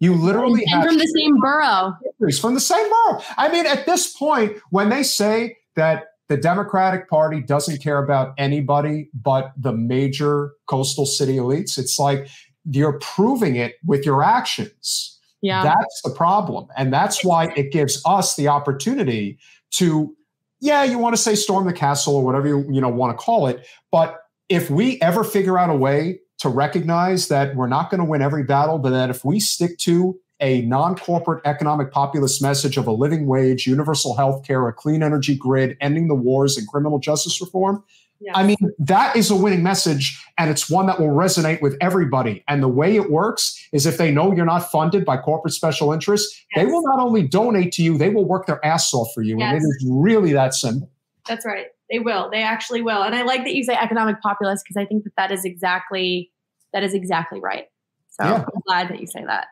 You 0.00 0.14
literally 0.14 0.64
and 0.66 0.84
from 0.84 0.98
the 0.98 1.06
same 1.06 1.40
borough. 1.40 1.96
From 2.40 2.54
the 2.54 2.60
same 2.60 2.88
borough. 2.88 3.20
I 3.36 3.48
mean, 3.50 3.66
at 3.66 3.84
this 3.84 4.12
point, 4.12 4.56
when 4.70 4.90
they 4.90 5.02
say 5.02 5.56
that 5.74 6.04
the 6.28 6.36
Democratic 6.36 7.08
Party 7.08 7.40
doesn't 7.40 7.82
care 7.82 8.02
about 8.02 8.34
anybody 8.38 9.08
but 9.14 9.52
the 9.56 9.72
major 9.72 10.52
coastal 10.66 11.06
city 11.06 11.36
elites. 11.36 11.78
It's 11.78 11.98
like 11.98 12.28
you're 12.70 12.98
proving 13.00 13.56
it 13.56 13.76
with 13.84 14.04
your 14.04 14.22
actions. 14.22 15.18
Yeah. 15.40 15.62
That's 15.62 16.02
the 16.04 16.10
problem. 16.10 16.68
And 16.76 16.92
that's 16.92 17.24
why 17.24 17.52
it 17.56 17.72
gives 17.72 18.02
us 18.04 18.36
the 18.36 18.48
opportunity 18.48 19.38
to, 19.72 20.14
yeah, 20.60 20.84
you 20.84 20.98
want 20.98 21.14
to 21.14 21.22
say 21.22 21.34
storm 21.34 21.66
the 21.66 21.72
castle 21.72 22.16
or 22.16 22.24
whatever 22.24 22.48
you, 22.48 22.66
you 22.70 22.80
know 22.80 22.88
want 22.88 23.16
to 23.16 23.22
call 23.22 23.46
it. 23.46 23.66
But 23.90 24.20
if 24.48 24.70
we 24.70 25.00
ever 25.00 25.24
figure 25.24 25.58
out 25.58 25.70
a 25.70 25.74
way 25.74 26.20
to 26.38 26.48
recognize 26.48 27.28
that 27.28 27.54
we're 27.56 27.68
not 27.68 27.90
going 27.90 27.98
to 27.98 28.04
win 28.04 28.22
every 28.22 28.44
battle, 28.44 28.78
but 28.78 28.90
that 28.90 29.10
if 29.10 29.24
we 29.24 29.40
stick 29.40 29.78
to 29.78 30.18
a 30.40 30.62
non-corporate 30.62 31.44
economic 31.44 31.90
populist 31.90 32.40
message 32.40 32.76
of 32.76 32.86
a 32.86 32.92
living 32.92 33.26
wage, 33.26 33.66
universal 33.66 34.14
health 34.14 34.46
care, 34.46 34.66
a 34.68 34.72
clean 34.72 35.02
energy 35.02 35.34
grid, 35.36 35.76
ending 35.80 36.06
the 36.06 36.14
wars 36.14 36.56
and 36.56 36.68
criminal 36.68 37.00
justice 37.00 37.40
reform, 37.40 37.82
Yes. 38.20 38.34
I 38.36 38.42
mean, 38.42 38.56
that 38.80 39.14
is 39.14 39.30
a 39.30 39.36
winning 39.36 39.62
message, 39.62 40.24
and 40.38 40.50
it's 40.50 40.68
one 40.68 40.86
that 40.86 40.98
will 40.98 41.08
resonate 41.08 41.62
with 41.62 41.76
everybody. 41.80 42.42
And 42.48 42.62
the 42.62 42.68
way 42.68 42.96
it 42.96 43.10
works 43.10 43.68
is 43.72 43.86
if 43.86 43.96
they 43.96 44.10
know 44.10 44.34
you're 44.34 44.44
not 44.44 44.70
funded 44.72 45.04
by 45.04 45.18
corporate 45.18 45.54
special 45.54 45.92
interests, 45.92 46.44
they 46.56 46.66
will 46.66 46.82
not 46.82 46.98
only 46.98 47.26
donate 47.26 47.72
to 47.72 47.82
you, 47.82 47.96
they 47.96 48.08
will 48.08 48.24
work 48.24 48.46
their 48.46 48.64
ass 48.64 48.92
off 48.92 49.08
for 49.14 49.22
you. 49.22 49.40
And 49.40 49.56
it 49.56 49.60
is 49.60 49.86
really 49.88 50.32
that 50.32 50.54
simple. 50.54 50.90
That's 51.28 51.46
right. 51.46 51.66
They 51.90 52.00
will. 52.00 52.28
They 52.30 52.42
actually 52.42 52.82
will. 52.82 53.02
And 53.02 53.14
I 53.14 53.22
like 53.22 53.44
that 53.44 53.54
you 53.54 53.62
say 53.62 53.74
economic 53.74 54.20
populist 54.20 54.64
because 54.64 54.80
I 54.80 54.84
think 54.84 55.04
that 55.04 55.14
that 55.16 55.30
is 55.30 55.44
exactly 55.44 56.32
that 56.72 56.82
is 56.82 56.94
exactly 56.94 57.40
right. 57.40 57.66
So 58.08 58.24
Yeah. 58.24 58.44
I'm 58.54 58.62
glad 58.66 58.88
that 58.88 59.00
you 59.00 59.06
say 59.06 59.24
that. 59.24 59.46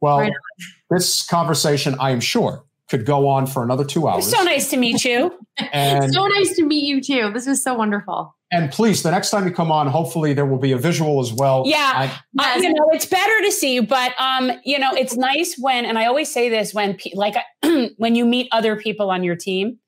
Well, 0.00 0.18
Right 0.18 0.32
this 0.90 1.26
conversation, 1.26 1.96
I 1.98 2.10
am 2.10 2.20
sure, 2.20 2.64
could 2.88 3.04
go 3.04 3.28
on 3.28 3.46
for 3.46 3.62
another 3.64 3.84
two 3.84 4.06
hours. 4.08 4.30
So 4.30 4.42
nice 4.44 4.70
to 4.70 4.76
meet 4.76 5.04
you. 5.04 5.32
And, 5.72 6.12
so 6.14 6.26
nice 6.28 6.54
to 6.56 6.64
meet 6.64 6.84
you 6.84 7.00
too. 7.00 7.30
This 7.32 7.46
is 7.46 7.62
so 7.62 7.74
wonderful. 7.74 8.34
and 8.52 8.70
please, 8.70 9.02
the 9.02 9.10
next 9.10 9.30
time 9.30 9.44
you 9.46 9.52
come 9.52 9.72
on, 9.72 9.88
hopefully 9.88 10.32
there 10.34 10.46
will 10.46 10.58
be 10.58 10.70
a 10.72 10.78
visual 10.78 11.20
as 11.20 11.32
well. 11.32 11.64
Yeah. 11.66 11.92
I- 11.94 12.20
Yes. 12.38 12.62
you 12.62 12.72
know, 12.74 12.88
it's 12.92 13.06
better 13.06 13.40
to 13.42 13.50
see 13.50 13.74
you, 13.74 13.82
but 13.82 14.12
um, 14.20 14.52
you 14.64 14.78
know, 14.78 14.92
it's 14.92 15.16
nice 15.16 15.56
when, 15.58 15.84
and 15.84 15.98
I 15.98 16.06
always 16.06 16.30
say 16.30 16.48
this 16.48 16.72
when, 16.74 16.94
pe- 16.94 17.10
like, 17.14 17.34
when 17.96 18.14
you 18.14 18.24
meet 18.24 18.46
other 18.52 18.76
people 18.76 19.10
on 19.10 19.24
your 19.24 19.36
team, 19.36 19.78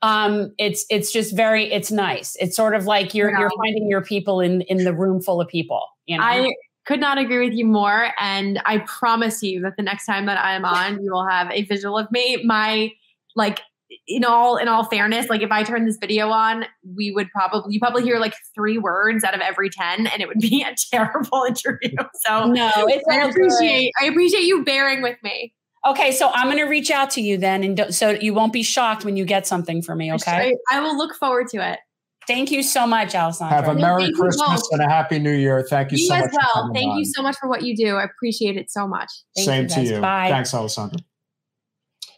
um, 0.00 0.54
it's 0.58 0.86
it's 0.90 1.10
just 1.12 1.34
very, 1.34 1.64
it's 1.72 1.90
nice. 1.90 2.36
It's 2.38 2.54
sort 2.54 2.76
of 2.76 2.84
like 2.86 3.14
you're 3.14 3.30
Yeah. 3.32 3.40
you're 3.40 3.50
finding 3.58 3.88
your 3.90 4.00
people 4.02 4.40
in 4.40 4.60
in 4.62 4.84
the 4.84 4.94
room 4.94 5.20
full 5.20 5.40
of 5.40 5.48
people. 5.48 5.82
You 6.06 6.18
know, 6.18 6.22
I 6.24 6.52
could 6.88 7.00
not 7.00 7.18
agree 7.18 7.46
with 7.46 7.54
you 7.54 7.66
more. 7.66 8.08
And 8.18 8.62
I 8.64 8.78
promise 8.78 9.42
you 9.42 9.60
that 9.60 9.76
the 9.76 9.82
next 9.82 10.06
time 10.06 10.24
that 10.24 10.42
I'm 10.42 10.64
on, 10.64 11.04
you 11.04 11.12
will 11.12 11.28
have 11.28 11.50
a 11.50 11.64
visual 11.66 11.98
of 11.98 12.10
me. 12.10 12.42
My 12.44 12.90
like 13.36 13.60
in 14.06 14.24
all 14.24 14.56
in 14.56 14.68
all 14.68 14.84
fairness, 14.84 15.28
like 15.28 15.42
if 15.42 15.52
I 15.52 15.64
turn 15.64 15.84
this 15.84 15.98
video 16.00 16.30
on, 16.30 16.64
we 16.96 17.10
would 17.10 17.28
probably 17.30 17.74
you 17.74 17.78
probably 17.78 18.04
hear 18.04 18.18
like 18.18 18.32
three 18.54 18.78
words 18.78 19.22
out 19.22 19.34
of 19.34 19.42
every 19.42 19.68
ten, 19.68 20.06
and 20.06 20.22
it 20.22 20.28
would 20.28 20.38
be 20.38 20.62
a 20.66 20.74
terrible 20.90 21.44
interview. 21.46 21.94
So 22.26 22.46
no, 22.46 22.72
it's 22.76 23.04
I 23.10 23.20
all 23.20 23.26
good. 23.26 23.36
appreciate 23.36 23.92
I 24.00 24.06
appreciate 24.06 24.44
you 24.44 24.64
bearing 24.64 25.02
with 25.02 25.18
me. 25.22 25.52
Okay, 25.86 26.10
so 26.10 26.30
I'm 26.34 26.46
going 26.46 26.58
to 26.58 26.64
reach 26.64 26.90
out 26.90 27.10
to 27.12 27.20
you 27.20 27.36
then, 27.36 27.62
and 27.62 27.94
so 27.94 28.10
you 28.10 28.32
won't 28.32 28.52
be 28.52 28.62
shocked 28.62 29.04
when 29.04 29.16
you 29.16 29.26
get 29.26 29.46
something 29.46 29.82
from 29.82 29.98
me. 29.98 30.12
Okay. 30.14 30.54
I, 30.70 30.78
I 30.78 30.80
will 30.80 30.96
look 30.96 31.14
forward 31.14 31.48
to 31.48 31.70
it. 31.70 31.78
Thank 32.28 32.50
you 32.52 32.62
so 32.62 32.86
much, 32.86 33.14
Alessandra. 33.16 33.56
have 33.56 33.68
a 33.76 33.80
Merry 33.80 34.04
you 34.04 34.14
Christmas 34.14 34.62
and 34.70 34.80
a 34.82 34.88
Happy 34.88 35.18
New 35.18 35.32
Year. 35.32 35.66
Thank 35.68 35.90
you, 35.90 35.98
You 35.98 36.06
so 36.06 36.14
as 36.14 36.20
much. 36.24 36.30
for 36.30 36.38
well. 36.40 36.50
coming 36.62 36.74
Thank 36.74 36.92
on. 36.92 36.98
you 36.98 37.04
so 37.06 37.22
much 37.22 37.36
for 37.40 37.48
what 37.48 37.62
you 37.62 37.74
do. 37.74 37.96
I 37.96 38.04
appreciate 38.04 38.56
it 38.56 38.70
so 38.70 38.86
much. 38.86 39.10
Thank 39.34 39.46
Same 39.46 39.62
you, 39.64 39.68
to 39.88 39.94
you. 39.96 40.00
Bye. 40.00 40.28
Thanks, 40.28 40.54
Alessandra. 40.54 41.00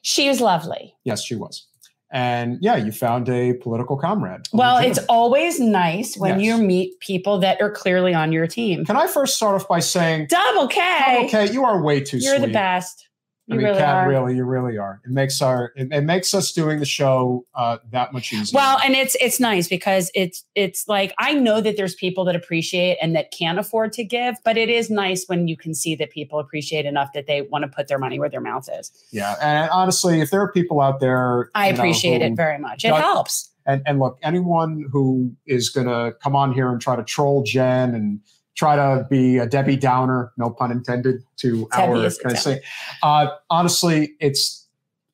she 0.03 0.29
was 0.29 0.41
lovely. 0.41 0.95
Yes, 1.05 1.23
she 1.25 1.35
was. 1.37 1.67
And 2.13 2.59
yeah, 2.61 2.75
you 2.75 2.91
found 2.91 3.29
a 3.29 3.53
political 3.55 3.97
comrade. 3.97 4.41
Well, 4.53 4.79
it's 4.79 4.99
always 5.09 5.61
nice 5.61 6.17
when 6.17 6.41
Yes. 6.41 6.47
you 6.59 6.65
meet 6.67 6.99
people 6.99 7.39
that 7.39 7.61
are 7.63 7.71
clearly 7.71 8.13
on 8.13 8.33
your 8.33 8.49
team. 8.49 8.85
Can 8.85 8.97
I 8.97 9.07
first 9.07 9.37
start 9.37 9.55
off 9.55 9.69
by 9.69 9.79
saying, 9.79 10.27
Double 10.29 10.67
K. 10.67 11.27
okay, 11.27 11.53
you 11.53 11.65
are 11.65 11.81
way 11.81 12.01
too 12.01 12.19
You're 12.19 12.39
sweet. 12.39 12.49
the 12.49 12.53
best. 12.53 13.07
I 13.51 13.55
You 13.55 13.59
mean, 13.59 13.67
really 13.67 13.81
Kat, 13.81 13.95
are. 13.97 14.09
really, 14.09 14.37
you 14.37 14.45
really 14.45 14.79
are. 14.79 15.01
It 15.05 15.11
makes 15.11 15.43
our 15.43 15.73
it, 15.77 15.89
it 15.93 16.03
makes 16.03 16.33
us 16.35 16.53
doing 16.53 16.79
the 16.79 16.87
show 16.87 17.45
uh, 17.55 17.79
that 17.91 18.13
much 18.13 18.33
easier. 18.33 18.57
Well, 18.57 18.79
and 18.85 18.95
it's 18.95 19.17
it's 19.21 19.41
nice 19.41 19.67
because 19.69 20.11
it's 20.15 20.45
it's 20.55 20.87
like 20.89 21.13
I 21.19 21.35
know 21.35 21.61
that 21.61 21.77
there's 21.77 21.95
people 21.95 22.25
that 22.27 22.37
appreciate 22.37 22.99
and 23.03 23.17
that 23.17 23.33
can't 23.33 23.59
afford 23.59 23.93
to 23.95 24.05
give, 24.05 24.37
but 24.45 24.57
it 24.57 24.69
is 24.71 24.89
nice 24.91 25.25
when 25.27 25.49
you 25.49 25.57
can 25.57 25.75
see 25.75 25.95
that 25.97 26.11
people 26.11 26.39
appreciate 26.39 26.87
enough 26.87 27.13
that 27.15 27.27
they 27.27 27.43
want 27.43 27.63
to 27.65 27.69
put 27.69 27.89
their 27.89 27.99
money 27.99 28.19
where 28.19 28.29
their 28.29 28.41
mouth 28.41 28.69
is. 28.79 28.93
yeah, 29.11 29.35
and 29.43 29.69
honestly, 29.71 30.21
if 30.21 30.31
there 30.31 30.41
are 30.41 30.53
people 30.53 30.81
out 30.81 31.01
there, 31.01 31.51
I 31.55 31.67
you 31.69 31.73
know, 31.73 31.79
appreciate 31.79 32.23
it 32.23 32.37
very 32.37 32.59
much. 32.59 32.85
It 32.85 32.89
Doug- 32.89 33.01
helps. 33.01 33.49
And 33.67 33.83
and 33.85 33.99
look, 33.99 34.19
anyone 34.23 34.87
who 34.91 35.35
is 35.47 35.69
going 35.69 35.87
to 35.87 36.15
come 36.23 36.35
on 36.35 36.53
here 36.55 36.71
and 36.71 36.81
try 36.81 36.97
to 36.97 37.05
troll 37.05 37.43
Jen 37.43 37.95
and 37.95 38.21
try 38.57 38.77
to 38.77 39.07
be 39.09 39.39
a 39.39 39.47
Debbie 39.47 39.77
Downer, 39.77 40.33
no 40.37 40.51
pun 40.51 40.71
intended, 40.71 41.23
to 41.39 41.69
our 41.73 41.97
I 41.97 42.09
Downer. 42.09 42.37
say, 42.37 42.61
uh, 43.03 43.29
honestly, 43.49 44.15
it's 44.21 44.67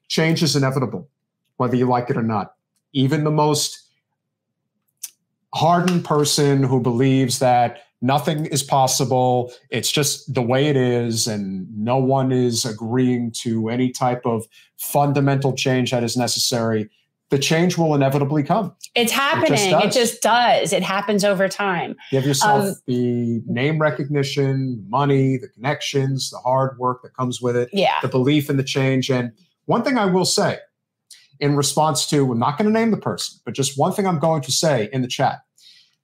change 0.08 0.42
is 0.42 0.56
inevitable, 0.56 1.08
whether 1.56 1.76
you 1.76 1.86
like 1.86 2.10
it 2.10 2.16
or 2.16 2.22
not. 2.22 2.54
Even 2.92 3.24
the 3.24 3.30
most 3.30 3.82
hardened 5.54 6.04
person 6.04 6.62
who 6.62 6.80
believes 6.80 7.38
that 7.38 7.82
nothing 8.02 8.46
is 8.46 8.62
possible, 8.62 9.52
it's 9.70 9.90
just 9.90 10.32
the 10.32 10.42
way 10.42 10.66
it 10.66 10.76
is, 10.76 11.26
and 11.26 11.66
no 11.76 11.98
one 11.98 12.32
is 12.32 12.64
agreeing 12.64 13.30
to 13.32 13.68
any 13.68 13.90
type 13.90 14.22
of 14.24 14.46
fundamental 14.76 15.52
change 15.54 15.90
that 15.90 16.04
is 16.04 16.16
necessary. 16.16 16.90
The 17.30 17.38
change 17.38 17.76
will 17.76 17.94
inevitably 17.94 18.44
come. 18.44 18.72
It's 18.94 19.10
happening. 19.10 19.58
It 19.58 19.70
does. 19.72 19.94
just 19.94 20.22
does. 20.22 20.72
It 20.72 20.84
happens 20.84 21.24
over 21.24 21.48
time. 21.48 21.96
Give 22.12 22.24
yourself 22.24 22.64
Um, 22.66 22.74
the 22.86 23.42
name 23.46 23.80
recognition, 23.80 24.84
money, 24.88 25.36
the 25.36 25.48
connections, 25.48 26.30
the 26.30 26.38
hard 26.38 26.78
work 26.78 27.02
that 27.02 27.16
comes 27.16 27.40
with 27.42 27.56
it, 27.56 27.68
Yeah. 27.72 27.94
the 28.00 28.06
belief 28.08 28.48
in 28.48 28.56
the 28.58 28.62
change. 28.62 29.10
And 29.10 29.32
one 29.64 29.82
thing 29.82 29.98
I 29.98 30.06
will 30.06 30.24
say 30.24 30.58
in 31.40 31.56
response 31.56 32.06
to, 32.10 32.30
I'm 32.30 32.38
not 32.38 32.58
going 32.58 32.72
to 32.72 32.78
name 32.78 32.92
the 32.92 32.96
person, 32.96 33.40
but 33.44 33.54
just 33.54 33.76
one 33.76 33.92
thing 33.92 34.06
I'm 34.06 34.20
going 34.20 34.42
to 34.42 34.52
say 34.52 34.88
in 34.92 35.02
the 35.02 35.08
chat. 35.08 35.40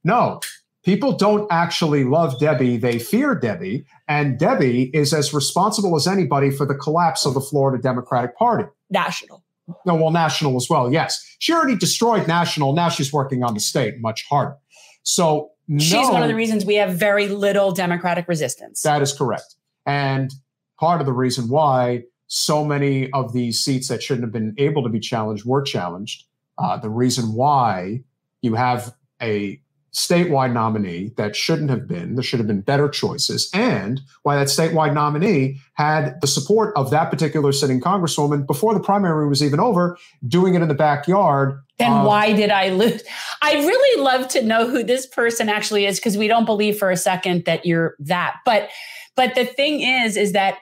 No, 0.03 0.41
people 0.85 1.13
don't 1.13 1.47
actually 1.53 2.03
love 2.03 2.41
Debbie. 2.41 2.77
They 2.77 2.99
fear 2.99 3.37
Debbie. 3.37 3.85
And 4.09 4.39
Debbie 4.41 4.91
is 4.93 5.15
as 5.15 5.33
responsible 5.33 5.95
as 5.95 6.09
anybody 6.09 6.51
for 6.51 6.67
the 6.67 6.75
collapse 6.75 7.25
of 7.25 7.35
the 7.35 7.41
Florida 7.41 7.81
Democratic 7.81 8.37
Party. 8.37 8.65
National. 8.91 9.42
No, 9.87 9.95
well, 9.95 10.11
national 10.11 10.57
as 10.57 10.69
well. 10.69 10.93
Yes. 10.93 11.37
She 11.39 11.53
already 11.53 11.77
destroyed 11.77 12.27
national. 12.29 12.73
Now 12.73 12.89
she's 12.89 13.13
working 13.13 13.43
on 13.43 13.55
the 13.55 13.61
state 13.61 14.01
much 14.01 14.25
harder. 14.29 14.57
So, 15.03 15.51
She's 15.79 16.09
one 16.09 16.23
of 16.23 16.29
the 16.29 16.35
reasons 16.35 16.65
we 16.65 16.75
have 16.75 16.95
very 16.95 17.29
little 17.29 17.73
democratic 17.73 18.29
resistance. 18.29 18.83
that 18.83 19.01
is 19.01 19.13
correct. 19.13 19.55
And 19.87 20.33
part 20.79 21.01
of 21.01 21.07
the 21.07 21.13
reason 21.13 21.49
why 21.49 22.03
so 22.27 22.65
many 22.65 23.11
of 23.13 23.33
these 23.33 23.61
seats 23.61 23.89
that 23.89 24.03
shouldn't 24.03 24.25
have 24.25 24.33
been 24.33 24.55
able 24.59 24.83
to 24.83 24.89
be 24.89 24.99
challenged 24.99 25.45
were 25.47 25.63
challenged. 25.63 26.25
Uh, 26.59 26.77
the 26.77 26.91
reason 26.91 27.33
why 27.33 28.03
you 28.43 28.55
have 28.55 28.95
a 29.23 29.61
statewide 29.95 30.53
nominee 30.53 31.13
that 31.17 31.37
shouldn't 31.37 31.69
have 31.69 31.87
been, 31.87 32.15
there 32.15 32.23
should 32.23 32.39
have 32.41 32.47
been 32.47 32.63
better 32.63 32.89
choices, 32.89 33.51
and 33.53 34.01
why 34.23 34.37
that 34.37 34.47
statewide 34.47 34.95
nominee 34.95 35.59
had 35.75 36.19
the 36.23 36.27
support 36.27 36.75
of 36.77 36.91
that 36.91 37.11
particular 37.11 37.53
sitting 37.53 37.81
congresswoman 37.81 38.47
before 38.47 38.73
the 38.73 38.81
primary 38.81 39.29
was 39.29 39.43
even 39.43 39.61
over, 39.61 39.99
doing 40.27 40.55
it 40.55 40.63
in 40.63 40.69
the 40.69 40.75
backyard. 40.75 41.61
then 41.79 41.93
of- 41.93 42.07
why 42.07 42.33
did 42.33 42.51
I 42.51 42.71
lose? 42.71 43.03
I'd 43.43 43.65
really 43.67 44.03
love 44.03 44.29
to 44.29 44.43
know 44.43 44.67
who 44.67 44.83
this 44.83 45.07
person 45.07 45.49
actually 45.49 45.85
is 45.85 45.99
because 45.99 46.17
we 46.17 46.27
don't 46.29 46.47
believe 46.47 46.79
for 46.79 46.91
a 46.91 46.97
second 46.97 47.45
that 47.45 47.67
you're 47.67 47.95
that. 47.99 48.37
But 48.47 48.71
but 49.15 49.35
the 49.35 49.45
thing 49.45 49.81
is, 49.83 50.17
is 50.17 50.33
that 50.33 50.57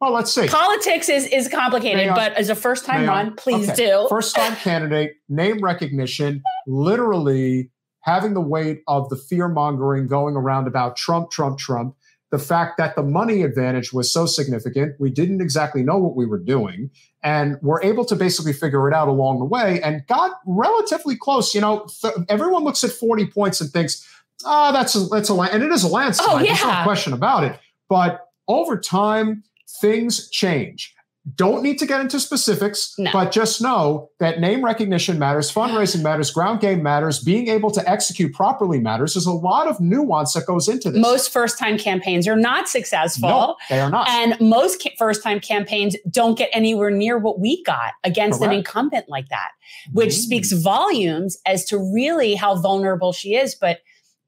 Well, 0.00 0.12
let's 0.12 0.34
see. 0.34 0.48
politics 0.48 1.08
is 1.08 1.26
is 1.28 1.48
complicated. 1.48 2.08
I- 2.08 2.14
But 2.16 2.32
as 2.34 2.50
a 2.50 2.56
first 2.56 2.86
time 2.86 3.06
run, 3.06 3.36
please 3.36 3.70
Okay. 3.70 3.86
do. 3.86 4.06
First 4.08 4.34
time 4.34 4.56
candidate, 4.56 5.12
name 5.28 5.58
recognition, 5.62 6.42
literally 6.66 7.70
having 8.04 8.34
the 8.34 8.40
weight 8.40 8.82
of 8.86 9.08
the 9.08 9.16
fear 9.16 9.48
mongering 9.48 10.06
going 10.06 10.36
around 10.36 10.66
about 10.66 10.94
Trump, 10.94 11.30
Trump, 11.30 11.58
Trump. 11.58 11.96
The 12.30 12.38
fact 12.38 12.76
that 12.76 12.96
the 12.96 13.02
money 13.02 13.42
advantage 13.42 13.92
was 13.92 14.12
so 14.12 14.26
significant, 14.26 14.96
we 14.98 15.08
didn't 15.08 15.40
exactly 15.40 15.82
know 15.82 15.96
what 15.98 16.14
we 16.14 16.26
were 16.26 16.38
doing. 16.38 16.90
And 17.22 17.56
we're 17.62 17.82
able 17.82 18.04
to 18.06 18.16
basically 18.16 18.52
figure 18.52 18.86
it 18.88 18.94
out 18.94 19.08
along 19.08 19.38
the 19.38 19.46
way 19.46 19.80
and 19.82 20.06
got 20.06 20.32
relatively 20.46 21.16
close. 21.16 21.54
You 21.54 21.62
know, 21.62 21.86
th- 22.02 22.14
everyone 22.28 22.64
looks 22.64 22.84
at 22.84 22.90
40 22.90 23.26
points 23.28 23.60
and 23.60 23.70
thinks, 23.70 24.06
oh, 24.44 24.72
that's 24.72 24.94
a, 24.94 25.06
that's 25.06 25.30
a, 25.30 25.34
la-" 25.34 25.44
and 25.44 25.62
it 25.62 25.70
is 25.70 25.84
a 25.84 25.88
landslide. 25.88 26.28
Oh, 26.28 26.38
yeah. 26.40 26.52
There's 26.52 26.64
no 26.64 26.82
question 26.82 27.12
about 27.14 27.44
it. 27.44 27.58
But 27.88 28.28
over 28.48 28.78
time, 28.78 29.44
things 29.80 30.28
change. 30.28 30.93
Don't 31.36 31.62
need 31.62 31.78
to 31.78 31.86
get 31.86 32.00
into 32.02 32.20
specifics, 32.20 32.94
No. 32.98 33.10
but 33.10 33.32
just 33.32 33.62
know 33.62 34.10
that 34.20 34.40
name 34.40 34.62
recognition 34.62 35.18
matters, 35.18 35.50
fundraising 35.50 36.02
matters, 36.08 36.30
ground 36.30 36.60
game 36.60 36.82
matters, 36.82 37.18
being 37.18 37.48
able 37.48 37.70
to 37.70 37.90
execute 37.90 38.34
properly 38.34 38.78
matters. 38.78 39.14
There's 39.14 39.24
a 39.24 39.32
lot 39.32 39.66
of 39.66 39.80
nuance 39.80 40.34
that 40.34 40.44
goes 40.46 40.68
into 40.68 40.90
this. 40.90 41.00
Most 41.00 41.32
first 41.32 41.58
time 41.58 41.78
campaigns 41.78 42.28
are 42.28 42.36
not 42.36 42.68
successful. 42.68 43.28
no, 43.28 43.56
they 43.70 43.80
are 43.80 43.88
not. 43.90 44.06
And 44.10 44.38
most 44.38 44.82
ca- 44.82 44.94
first 44.98 45.22
time 45.22 45.40
campaigns 45.40 45.96
don't 46.10 46.36
get 46.36 46.50
anywhere 46.52 46.90
near 46.90 47.16
what 47.16 47.40
we 47.40 47.62
got 47.64 47.92
against 48.04 48.42
an 48.42 48.52
incumbent 48.52 49.08
like 49.08 49.28
that, 49.30 49.48
which 49.92 50.10
Mm. 50.10 50.18
speaks 50.18 50.52
volumes 50.52 51.38
as 51.46 51.64
to 51.66 51.78
really 51.78 52.34
how 52.34 52.54
vulnerable 52.56 53.12
she 53.14 53.34
is. 53.34 53.54
But 53.54 53.78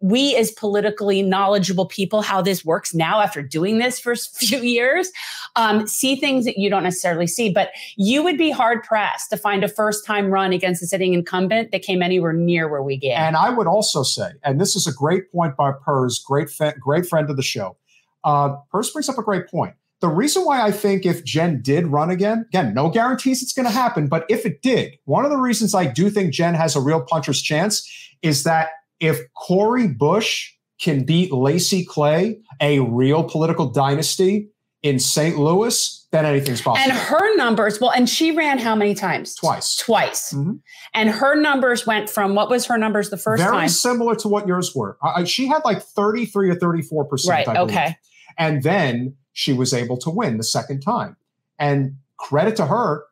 we, 0.01 0.37
as 0.37 0.51
politically 0.51 1.23
knowledgeable 1.23 1.87
people, 1.87 2.23
how 2.23 2.43
this 2.43 2.65
works 2.65 2.95
now 2.95 3.21
after 3.21 3.43
doing 3.43 3.79
this 3.79 3.99
for 3.99 4.13
a 4.13 4.17
few 4.35 4.59
years, 4.61 5.11
um, 5.57 5.87
see 5.87 6.17
things 6.17 6.45
that 6.45 6.59
you 6.59 6.69
don't 6.69 6.83
necessarily 6.83 7.27
see. 7.27 7.51
But 7.51 7.71
you 7.97 8.23
would 8.23 8.39
be 8.39 8.51
hard 8.51 8.83
pressed 8.83 9.31
to 9.31 9.37
find 9.37 9.65
a 9.65 9.69
first 9.69 10.05
time 10.05 10.31
run 10.31 10.53
against 10.53 10.83
a 10.83 10.87
sitting 10.87 11.15
incumbent 11.15 11.73
that 11.73 11.83
came 11.83 12.03
anywhere 12.03 12.33
near 12.33 12.69
where 12.69 12.83
we 12.83 12.97
get. 12.97 13.19
And 13.19 13.37
I 13.37 13.51
would 13.51 13.67
also 13.67 14.03
say, 14.03 14.31
and 14.45 14.61
this 14.61 14.77
is 14.77 14.87
a 14.87 14.93
great 14.93 15.31
point 15.33 15.57
by 15.57 15.73
Pers, 15.73 16.23
great 16.27 16.51
fa- 16.51 16.75
great 16.79 17.07
friend 17.07 17.31
of 17.31 17.37
the 17.37 17.43
show. 17.43 17.77
Uh, 18.25 18.57
Pers 18.71 18.91
brings 18.91 19.09
up 19.09 19.19
a 19.19 19.23
great 19.23 19.49
point. 19.49 19.75
The 20.01 20.09
reason 20.09 20.45
why 20.45 20.61
I 20.61 20.73
think 20.73 21.07
if 21.07 21.25
Jen 21.25 21.63
did 21.63 21.87
run 21.87 22.11
again, 22.11 22.45
again, 22.49 22.75
no 22.75 22.91
guarantees 22.91 23.43
it's 23.43 23.55
going 23.55 23.65
to 23.65 23.73
happen, 23.73 24.09
but 24.09 24.27
if 24.29 24.45
it 24.45 24.61
did, 24.61 24.99
one 25.05 25.25
of 25.25 25.31
the 25.31 25.39
reasons 25.39 25.75
I 25.75 25.87
do 25.87 26.11
think 26.11 26.35
Jen 26.35 26.55
has 26.55 26.77
a 26.77 26.81
real 26.81 27.01
puncher's 27.01 27.41
chance 27.41 27.89
is 28.21 28.45
that 28.45 28.69
if 29.01 29.21
Cori 29.35 29.89
Bush 29.89 30.53
can 30.81 31.05
beat 31.05 31.33
Lacy 31.33 31.85
Clay, 31.85 32.41
a 32.61 32.81
real 32.81 33.25
political 33.25 33.67
dynasty 33.67 34.49
in 34.83 34.99
St. 34.99 35.37
Louis, 35.39 36.07
then 36.13 36.25
anything's 36.25 36.61
possible. 36.61 36.83
and 36.91 36.93
her 36.93 37.37
numbers, 37.37 37.81
well, 37.81 37.91
and 37.91 38.09
she 38.09 38.31
ran 38.31 38.59
how 38.59 38.77
many 38.77 38.95
times? 38.95 39.35
Twice. 39.35 39.77
Twice. 39.77 40.33
Mhm. 40.33 40.61
And 40.95 41.11
her 41.11 41.35
numbers 41.35 41.87
went 41.87 42.09
from 42.09 42.35
what 42.35 42.49
was 42.51 42.67
her 42.67 42.79
numbers 42.79 43.11
the 43.11 43.17
first 43.17 43.41
Very 43.43 43.51
time? 43.53 43.61
Very 43.63 43.69
similar 43.71 44.15
to 44.17 44.29
what 44.29 44.47
yours 44.47 44.75
were. 44.75 44.97
I, 45.03 45.25
she 45.25 45.47
had 45.49 45.63
like 45.65 45.83
33 45.83 46.51
or 46.51 46.55
34 46.55 47.05
percent. 47.07 47.47
Right. 47.49 47.57
Okay. 47.57 47.97
And 48.39 48.63
then 48.63 49.17
she 49.33 49.53
was 49.53 49.73
able 49.73 49.97
to 49.99 50.11
win 50.11 50.37
the 50.37 50.45
second 50.45 50.81
time. 50.81 51.17
And 51.59 51.97
credit 52.19 52.55
to 52.57 52.67
her 52.67 53.05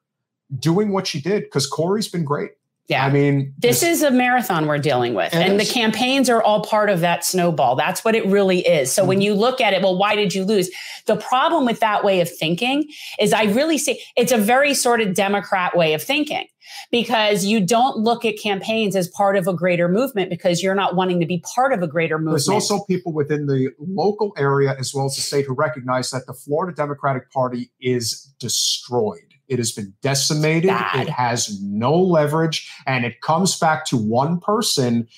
doing 0.59 0.93
what 0.93 1.06
she 1.06 1.20
did 1.20 1.43
because 1.44 1.66
Cori's 1.66 2.09
been 2.09 2.24
great. 2.24 2.52
Yeah. 2.89 3.06
I 3.06 3.11
mean, 3.11 3.55
this 3.56 3.82
is 3.82 4.02
a 4.02 4.11
marathon 4.11 4.66
we're 4.66 4.77
dealing 4.78 5.15
with. 5.15 5.32
It 5.32 5.39
and 5.39 5.59
the 5.59 5.65
campaigns 5.65 6.28
are 6.28 6.43
all 6.43 6.62
part 6.65 6.90
of 6.90 7.01
that 7.01 7.24
snowball. 7.24 7.77
That's 7.77 8.05
what 8.05 8.15
it 8.15 8.27
really 8.27 8.61
is. 8.61 8.93
So 8.93 9.02
Mm-hmm. 9.02 9.09
when 9.09 9.20
you 9.23 9.35
look 9.35 9.61
at 9.61 9.73
it, 9.73 9.82
well, 9.82 9.97
why 9.97 10.15
did 10.16 10.35
you 10.35 10.44
lose? 10.44 10.70
The 11.06 11.16
problem 11.16 11.65
with 11.65 11.81
that 11.81 12.05
way 12.05 12.20
of 12.20 12.31
thinking 12.31 12.86
is 13.19 13.32
I 13.32 13.44
really 13.44 13.78
see 13.78 14.01
it's 14.16 14.32
a 14.32 14.39
very 14.39 14.74
sort 14.74 15.01
of 15.01 15.15
Democrat 15.15 15.77
way 15.77 15.94
of 15.94 16.02
thinking 16.02 16.47
because 16.90 17.44
you 17.44 17.61
don't 17.65 17.98
look 17.98 18.24
at 18.24 18.35
campaigns 18.39 18.97
as 18.97 19.09
part 19.09 19.36
of 19.36 19.47
a 19.47 19.52
greater 19.55 19.89
movement 19.89 20.31
because 20.31 20.62
you're 20.62 20.74
not 20.74 20.94
wanting 20.97 21.20
to 21.20 21.27
be 21.27 21.43
part 21.55 21.73
of 21.73 21.82
a 21.82 21.86
greater 21.86 22.19
movement. 22.19 22.32
there's 22.35 22.48
also 22.48 22.82
people 22.85 23.12
within 23.12 23.47
the 23.47 23.70
local 23.78 24.32
area 24.39 24.74
as 24.78 24.93
well 24.94 25.06
as 25.06 25.15
the 25.16 25.23
state 25.23 25.44
who 25.47 25.55
recognize 25.55 26.11
that 26.11 26.27
the 26.27 26.32
Florida 26.35 26.74
Democratic 26.74 27.31
Party 27.31 27.70
is 27.81 28.32
destroyed. 28.39 29.34
It 29.48 29.58
has 29.58 29.72
been 29.72 29.94
decimated. 30.02 30.68
Bad. 30.68 31.06
It 31.06 31.10
has 31.10 31.60
no 31.62 31.94
leverage. 31.94 32.70
And 32.86 33.04
it 33.04 33.20
comes 33.20 33.58
back 33.58 33.84
to 33.86 33.96
one 33.96 34.40
person, 34.40 35.08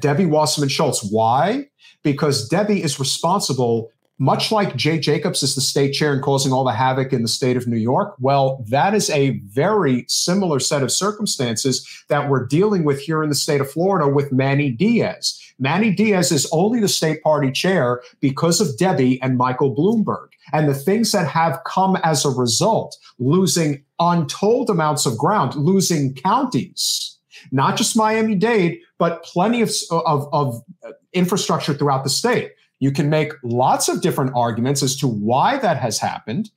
Debbie 0.00 0.26
Wasserman 0.26 0.68
Schultz. 0.68 1.02
Why? 1.02 1.68
Because 2.02 2.48
Debbie 2.48 2.82
is 2.82 3.00
responsible, 3.00 3.90
much 4.18 4.52
like 4.52 4.76
Jay 4.76 4.98
Jacobs 4.98 5.42
is 5.42 5.54
the 5.56 5.60
state 5.60 5.92
chair 5.92 6.12
and 6.12 6.22
causing 6.22 6.52
all 6.52 6.64
the 6.64 6.72
havoc 6.72 7.12
in 7.12 7.22
the 7.22 7.28
state 7.28 7.56
of 7.56 7.66
New 7.66 7.78
York. 7.78 8.14
Well, 8.20 8.64
that 8.68 8.94
is 8.94 9.10
a 9.10 9.38
very 9.40 10.04
similar 10.06 10.60
set 10.60 10.82
of 10.84 10.92
circumstances 10.92 12.04
that 12.08 12.28
we're 12.28 12.46
dealing 12.46 12.84
with 12.84 13.00
here 13.00 13.22
in 13.22 13.28
the 13.28 13.34
state 13.34 13.60
of 13.60 13.70
Florida 13.70 14.08
with 14.08 14.30
Manny 14.30 14.70
Diaz. 14.70 15.40
Manny 15.58 15.92
Diaz 15.92 16.30
is 16.30 16.48
only 16.52 16.78
the 16.80 16.88
state 16.88 17.22
party 17.22 17.50
chair 17.50 18.02
because 18.20 18.60
of 18.60 18.76
Debbie 18.76 19.20
and 19.22 19.36
Michael 19.36 19.74
Bloomberg. 19.74 20.28
And 20.54 20.68
the 20.68 20.74
things 20.74 21.10
that 21.10 21.26
have 21.26 21.60
come 21.66 21.96
as 22.04 22.24
a 22.24 22.30
result, 22.30 22.96
losing 23.18 23.84
untold 23.98 24.70
amounts 24.70 25.04
of 25.04 25.18
ground, 25.18 25.56
losing 25.56 26.14
counties, 26.14 27.18
not 27.50 27.76
just 27.76 27.96
Miami 27.96 28.36
Dade, 28.36 28.78
but 28.96 29.24
plenty 29.24 29.62
of, 29.62 29.70
of, 29.90 30.28
of 30.32 30.62
uh, 30.86 30.92
infrastructure 31.12 31.74
throughout 31.74 32.04
the 32.04 32.10
state. 32.10 32.52
You 32.78 32.92
can 32.92 33.10
make 33.10 33.32
lots 33.42 33.88
of 33.88 34.00
different 34.00 34.30
arguments 34.36 34.80
as 34.80 34.94
to 34.98 35.08
why 35.08 35.58
that 35.58 35.76
has 35.78 35.98
happened. 35.98 36.50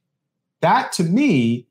That 0.62 0.92
to 0.94 1.04
me 1.04 1.66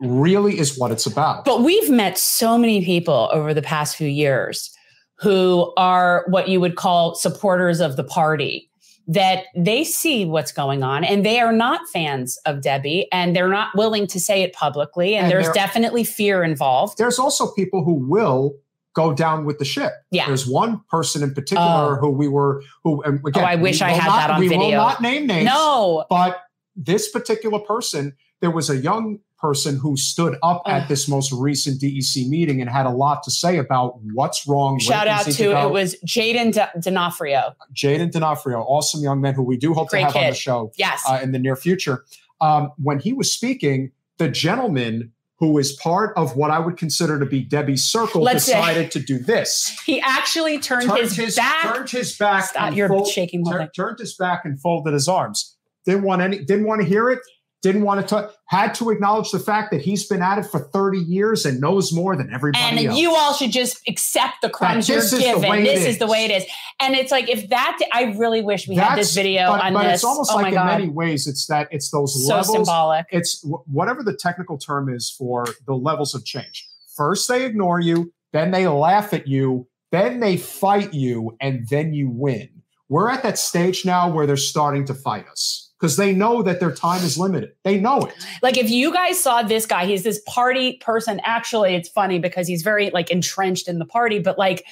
really 0.00 0.58
is 0.58 0.76
what 0.76 0.90
it's 0.90 1.06
about. 1.06 1.44
But 1.44 1.62
we've 1.62 1.90
met 1.90 2.18
so 2.18 2.58
many 2.58 2.84
people 2.84 3.30
over 3.32 3.54
the 3.54 3.62
past 3.62 3.94
few 3.94 4.08
years 4.08 4.76
who 5.20 5.72
are 5.76 6.24
what 6.28 6.48
you 6.48 6.60
would 6.60 6.74
call 6.74 7.14
supporters 7.14 7.78
of 7.78 7.96
the 7.96 8.04
party 8.04 8.68
that 9.10 9.44
they 9.56 9.84
see 9.84 10.24
what's 10.26 10.52
going 10.52 10.82
on 10.82 11.02
and 11.02 11.24
they 11.24 11.40
are 11.40 11.52
not 11.52 11.80
fans 11.92 12.38
of 12.44 12.60
Debbie 12.60 13.08
and 13.10 13.34
they're 13.34 13.48
not 13.48 13.74
willing 13.74 14.06
to 14.06 14.20
say 14.20 14.42
it 14.42 14.52
publicly 14.52 15.14
and, 15.16 15.24
And 15.24 15.32
there's 15.32 15.46
they're- 15.46 15.54
definitely 15.54 16.04
fear 16.04 16.44
involved. 16.44 16.98
There's 16.98 17.18
also 17.18 17.50
people 17.52 17.84
who 17.84 17.94
will 17.94 18.54
go 18.94 19.14
down 19.14 19.44
with 19.46 19.58
the 19.58 19.64
ship. 19.64 19.92
Yeah. 20.10 20.26
There's 20.26 20.46
one 20.46 20.82
person 20.90 21.22
in 21.22 21.32
particular 21.32 21.96
Oh. 21.96 21.96
who 22.00 22.10
we 22.10 22.28
were 22.28 22.62
who 22.84 23.00
and 23.02 23.20
oh, 23.24 23.28
again, 23.28 23.44
Oh, 23.44 23.46
I 23.46 23.54
wish 23.54 23.80
I 23.80 23.90
had 23.90 24.06
not- 24.08 24.16
that 24.18 24.30
on 24.30 24.40
video 24.42 24.58
we 24.58 24.64
will 24.66 24.72
not 24.72 25.00
name 25.00 25.26
names. 25.26 25.44
No. 25.46 26.04
But 26.10 26.42
this 26.76 27.10
particular 27.10 27.60
person, 27.60 28.14
there 28.40 28.50
was 28.50 28.68
a 28.68 28.76
young 28.76 29.20
person 29.40 29.76
who 29.78 29.96
stood 29.96 30.36
up 30.42 30.62
at 30.66 30.88
this 30.88 31.08
most 31.08 31.32
recent 31.32 31.80
DEC 31.80 32.28
meeting 32.28 32.60
and 32.60 32.68
had 32.68 32.86
a 32.86 32.90
lot 32.90 33.22
to 33.22 33.30
say 33.30 33.58
about 33.58 33.98
what's 34.12 34.46
wrong. 34.48 34.78
Shout 34.80 35.06
out 35.06 35.24
to 35.26 35.32
go. 35.44 35.68
it 35.68 35.70
was 35.72 35.94
Jaden 36.06 36.52
D- 36.52 36.80
D'Onofrio. 36.80 37.54
Jaden 37.72 38.10
D'Onofrio, 38.10 38.60
awesome 38.62 39.00
young 39.00 39.20
man 39.20 39.34
who 39.34 39.42
we 39.44 39.56
do 39.56 39.74
hope 39.74 39.90
Great 39.90 40.00
to 40.00 40.06
have 40.06 40.16
on 40.16 40.30
the 40.30 40.34
show 40.34 40.72
Yes. 40.76 41.02
uh, 41.08 41.20
in 41.22 41.32
the 41.32 41.38
near 41.38 41.54
future. 41.56 42.04
Um, 42.40 42.72
when 42.82 42.98
he 42.98 43.12
was 43.12 43.32
speaking, 43.32 43.92
the 44.18 44.28
gentleman 44.28 45.12
who 45.38 45.56
is 45.58 45.72
part 45.74 46.12
of 46.16 46.34
what 46.34 46.50
I 46.50 46.58
would 46.58 46.76
consider 46.76 47.20
to 47.20 47.26
be 47.26 47.40
Debbie's 47.44 47.84
circle 47.84 48.22
Let's 48.22 48.42
say- 48.44 48.54
decided 48.54 48.90
to 48.90 48.98
do 48.98 49.20
this. 49.20 49.68
he 49.86 50.00
actually 50.00 50.58
turned, 50.58 50.88
Turned 50.88 51.12
his, 51.12 51.36
back. 51.36 51.62
turned 51.76 51.88
his 51.90 52.16
back, 52.16 52.46
Stop, 52.46 52.74
you're 52.74 52.88
fold- 52.88 53.06
shaking 53.06 53.44
tur- 53.44 53.70
turned 53.74 54.00
his 54.00 54.14
back 54.14 54.44
and 54.44 54.60
folded 54.60 54.94
his 54.94 55.06
arms. 55.06 55.54
Didn't 55.86 56.02
want 56.02 56.22
any. 56.22 56.38
Didn't 56.44 56.66
want 56.66 56.82
to 56.82 56.86
hear 56.88 57.08
it. 57.08 57.20
Didn't 57.60 57.82
want 57.82 58.00
to 58.00 58.06
talk, 58.06 58.32
Had 58.46 58.72
to 58.74 58.90
acknowledge 58.90 59.32
the 59.32 59.40
fact 59.40 59.72
that 59.72 59.80
he's 59.82 60.06
been 60.06 60.22
at 60.22 60.38
it 60.38 60.44
for 60.46 60.60
thirty 60.72 60.98
years 61.00 61.44
and 61.44 61.60
knows 61.60 61.92
more 61.92 62.14
than 62.14 62.32
everybody 62.32 62.62
else. 62.62 62.72
and 62.78 62.86
else. 62.86 62.98
you 62.98 63.14
all 63.16 63.32
should 63.34 63.50
just 63.50 63.80
accept 63.88 64.34
the 64.42 64.48
crumbs 64.48 64.88
you're 64.88 64.98
this 65.00 65.12
is 65.12 65.18
the 65.18 65.24
given. 65.24 65.50
way 65.50 65.64
This 65.64 65.80
is. 65.80 65.86
is. 65.86 65.98
the 65.98 66.06
way 66.06 66.24
it 66.24 66.30
is. 66.30 66.44
And 66.80 66.94
it's 66.94 67.10
like 67.10 67.28
if 67.28 67.48
that 67.48 67.76
I 67.92 68.14
really 68.16 68.42
wish 68.42 68.68
we 68.68 68.76
had 68.76 68.96
this 68.96 69.12
video 69.12 69.48
but, 69.48 69.60
on 69.64 69.72
but 69.72 69.82
this. 69.82 69.94
it's 69.94 70.04
almost 70.04 70.30
oh 70.32 70.36
like 70.36 70.48
in 70.48 70.54
god. 70.54 70.66
many 70.78 70.88
ways, 70.88 71.26
it's 71.26 71.46
that 71.46 71.66
it's 71.72 71.90
those 71.90 72.24
so 72.28 72.36
levels. 72.36 72.52
symbolic. 72.58 73.06
It's 73.10 73.42
wh- 73.42 73.68
whatever 73.68 74.04
the 74.04 74.14
technical 74.14 74.56
term 74.56 74.88
is 74.88 75.10
for 75.18 75.44
the 75.66 75.74
levels 75.74 76.14
of 76.14 76.24
change. 76.24 76.68
First, 76.96 77.28
they 77.28 77.44
ignore 77.44 77.80
you, 77.80 78.12
then 78.32 78.52
they 78.52 78.68
laugh 78.68 79.12
at 79.12 79.26
you, 79.26 79.66
then 79.90 80.20
they 80.20 80.36
fight 80.36 80.94
you, 80.94 81.36
and 81.40 81.66
then 81.68 81.92
you 81.92 82.08
win. 82.08 82.48
We're 82.88 83.10
at 83.10 83.22
that 83.24 83.36
stage 83.38 83.84
now 83.84 84.10
where 84.10 84.26
they're 84.26 84.36
starting 84.36 84.84
to 84.86 84.94
fight 84.94 85.26
us 85.28 85.67
because 85.78 85.96
they 85.96 86.12
know 86.12 86.42
that 86.42 86.58
their 86.60 86.72
time 86.74 87.04
is 87.04 87.16
limited. 87.18 87.52
They 87.62 87.78
know 87.78 88.00
it. 88.00 88.14
Like 88.42 88.56
if 88.56 88.68
you 88.68 88.92
guys 88.92 89.18
saw 89.20 89.42
this 89.42 89.64
guy, 89.66 89.86
he's 89.86 90.02
this 90.02 90.20
party 90.26 90.78
person. 90.78 91.20
Actually, 91.22 91.74
it's 91.74 91.88
funny 91.88 92.18
because 92.18 92.48
he's 92.48 92.62
very 92.62 92.90
like 92.90 93.10
entrenched 93.10 93.68
in 93.68 93.78
the 93.78 93.84
party, 93.86 94.18
but 94.18 94.38
like 94.38 94.64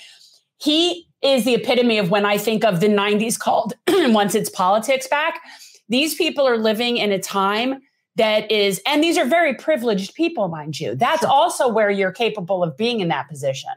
he 0.59 1.07
is 1.23 1.45
the 1.45 1.55
epitome 1.55 1.99
of 1.99 2.11
when 2.11 2.25
I 2.27 2.39
think 2.39 2.65
of 2.65 2.81
the 2.81 2.89
90s 2.89 3.39
called 3.39 3.75
once 3.89 4.35
it's 4.35 4.51
politics 4.51 5.07
back. 5.09 5.41
These 5.89 6.17
people 6.17 6.47
are 6.47 6.57
living 6.59 6.97
in 6.97 7.13
a 7.13 7.19
time 7.19 7.81
that 8.17 8.51
is, 8.51 8.81
and 8.87 9.03
these 9.05 9.17
are 9.19 9.27
very 9.27 9.55
privileged 9.55 10.15
people, 10.15 10.49
mind 10.49 10.81
you. 10.81 10.95
That's 10.95 11.21
Sure. 11.21 11.31
also 11.31 11.69
where 11.69 11.91
you're 11.91 12.13
capable 12.13 12.63
of 12.65 12.77
being 12.77 13.01
in 13.01 13.09
that 13.09 13.29
position. 13.29 13.71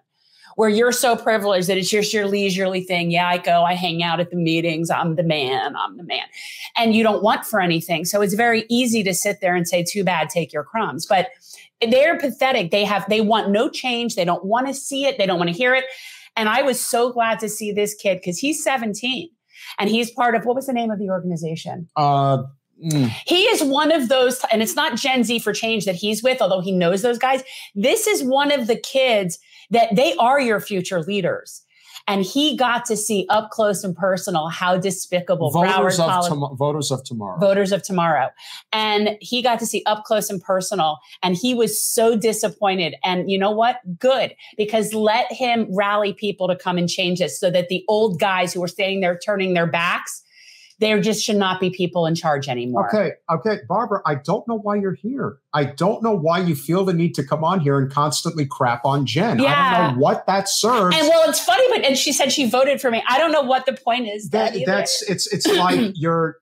Where 0.59 0.67
you're 0.67 0.91
so 0.91 1.15
privileged 1.15 1.69
that 1.69 1.77
it's 1.77 1.89
just 1.89 2.13
your 2.13 2.27
leisurely 2.27 2.81
thing. 2.81 3.11
Yeah, 3.11 3.29
I 3.29 3.37
go, 3.37 3.63
I 3.63 3.75
hang 3.75 4.03
out 4.03 4.19
at 4.19 4.29
the 4.29 4.35
meetings. 4.35 4.91
I'm 4.91 5.15
the 5.15 5.23
man. 5.23 5.73
I'm 5.77 5.95
the 5.95 6.03
man. 6.03 6.25
And 6.75 6.93
you 6.93 7.01
don't 7.01 7.23
want 7.23 7.45
for 7.45 7.61
anything. 7.61 8.03
So 8.03 8.21
it's 8.21 8.33
very 8.33 8.65
easy 8.67 9.01
to 9.03 9.13
sit 9.13 9.39
there 9.39 9.55
and 9.55 9.65
say, 9.65 9.85
too 9.85 10.03
bad, 10.03 10.27
take 10.27 10.51
your 10.51 10.65
crumbs. 10.65 11.05
But 11.05 11.29
they're 11.79 12.19
pathetic. 12.19 12.71
They 12.71 12.83
have, 12.83 13.07
they 13.07 13.21
want 13.21 13.51
no 13.51 13.69
change. 13.69 14.15
They 14.15 14.25
don't 14.25 14.43
want 14.43 14.67
to 14.67 14.73
see 14.73 15.05
it. 15.05 15.17
They 15.17 15.25
don't 15.25 15.37
want 15.39 15.49
to 15.49 15.55
hear 15.55 15.73
it. 15.73 15.85
And 16.35 16.49
I 16.49 16.61
was 16.61 16.85
so 16.85 17.09
glad 17.09 17.39
to 17.39 17.47
see 17.47 17.71
this 17.71 17.95
kid 17.95 18.15
because 18.15 18.37
he's 18.37 18.61
17 18.61 19.29
and 19.79 19.89
he's 19.89 20.11
part 20.11 20.35
of 20.35 20.43
what 20.43 20.55
was 20.55 20.65
the 20.65 20.73
name 20.73 20.91
of 20.91 20.99
the 20.99 21.09
organization? 21.09 21.87
Uh, 21.95 22.43
mm, 22.83 23.09
He 23.25 23.43
is 23.43 23.63
one 23.63 23.91
of 23.91 24.09
those, 24.09 24.41
and 24.51 24.61
it's 24.61 24.75
not 24.75 24.97
Gen 24.97 25.23
Z 25.23 25.39
for 25.39 25.53
change 25.53 25.85
that 25.85 25.95
he's 25.95 26.23
with, 26.23 26.41
although 26.41 26.61
he 26.61 26.71
knows 26.71 27.01
those 27.01 27.17
guys. 27.17 27.43
This 27.75 28.07
is 28.07 28.23
one 28.23 28.51
of 28.51 28.67
the 28.67 28.75
kids 28.77 29.37
that 29.71 29.95
they 29.95 30.15
are 30.15 30.39
your 30.39 30.59
future 30.59 31.01
leaders. 31.01 31.63
and 32.07 32.23
he 32.23 32.57
got 32.57 32.85
to 32.85 32.95
see 32.97 33.27
up 33.29 33.51
close 33.51 33.83
and 33.83 33.95
personal 33.95 34.47
how 34.47 34.77
despicable 34.77 35.51
voters 35.51 35.73
Broward 35.73 35.99
of 35.99 36.23
Poli- 36.23 36.29
tom- 36.47 36.57
voters 36.57 36.91
of 36.91 37.03
tomorrow. 37.03 37.37
voters 37.39 37.71
of 37.71 37.83
tomorrow. 37.83 38.29
And 38.73 39.15
he 39.21 39.43
got 39.43 39.59
to 39.59 39.65
see 39.67 39.83
up 39.85 40.05
close 40.05 40.29
and 40.31 40.41
personal. 40.41 40.97
And 41.21 41.35
he 41.35 41.53
was 41.53 41.79
so 41.79 42.15
disappointed. 42.17 42.95
And 43.03 43.29
you 43.29 43.37
know 43.37 43.51
what? 43.51 43.75
Good, 43.99 44.33
because 44.57 44.91
let 44.93 45.31
him 45.31 45.67
rally 45.75 46.13
people 46.13 46.47
to 46.47 46.55
come 46.55 46.77
and 46.79 46.89
change 46.89 47.19
this 47.19 47.39
so 47.39 47.51
that 47.51 47.67
the 47.69 47.83
old 47.87 48.19
guys 48.19 48.53
who 48.53 48.61
were 48.61 48.67
standing 48.69 49.01
there 49.01 49.19
turning 49.23 49.53
their 49.53 49.67
backs, 49.67 50.23
there 50.79 51.01
just 51.01 51.23
should 51.23 51.35
not 51.35 51.59
be 51.59 51.69
people 51.69 52.05
in 52.05 52.15
charge 52.15 52.47
anymore. 52.47 52.87
Okay, 52.87 53.11
okay, 53.29 53.59
Barbara, 53.67 54.01
I 54.05 54.15
don't 54.15 54.47
know 54.47 54.57
why 54.57 54.75
you're 54.75 54.93
here. 54.93 55.37
I 55.53 55.65
don't 55.65 56.01
know 56.01 56.15
why 56.15 56.39
you 56.39 56.55
feel 56.55 56.85
the 56.85 56.93
need 56.93 57.13
to 57.15 57.23
come 57.23 57.43
on 57.43 57.59
here 57.59 57.77
and 57.77 57.91
constantly 57.91 58.45
crap 58.45 58.85
on 58.85 59.05
Jen. 59.05 59.41
I 59.41 59.77
don't 59.77 59.95
know 59.95 60.01
what 60.01 60.25
that 60.27 60.47
serves. 60.47 60.95
And 60.95 61.07
well, 61.07 61.29
it's 61.29 61.43
funny, 61.43 61.65
but 61.69 61.85
and 61.85 61.97
she 61.97 62.13
said 62.13 62.31
she 62.31 62.49
voted 62.49 62.79
for 62.79 62.91
me. 62.91 63.03
I 63.07 63.17
don't 63.17 63.31
know 63.31 63.41
what 63.41 63.65
the 63.65 63.73
point 63.73 64.07
is. 64.07 64.29
that, 64.29 64.53
That, 64.53 64.65
that's 64.65 65.03
it's 65.09 65.31
it's 65.33 65.47
like 65.47 65.91
you're 65.95 66.37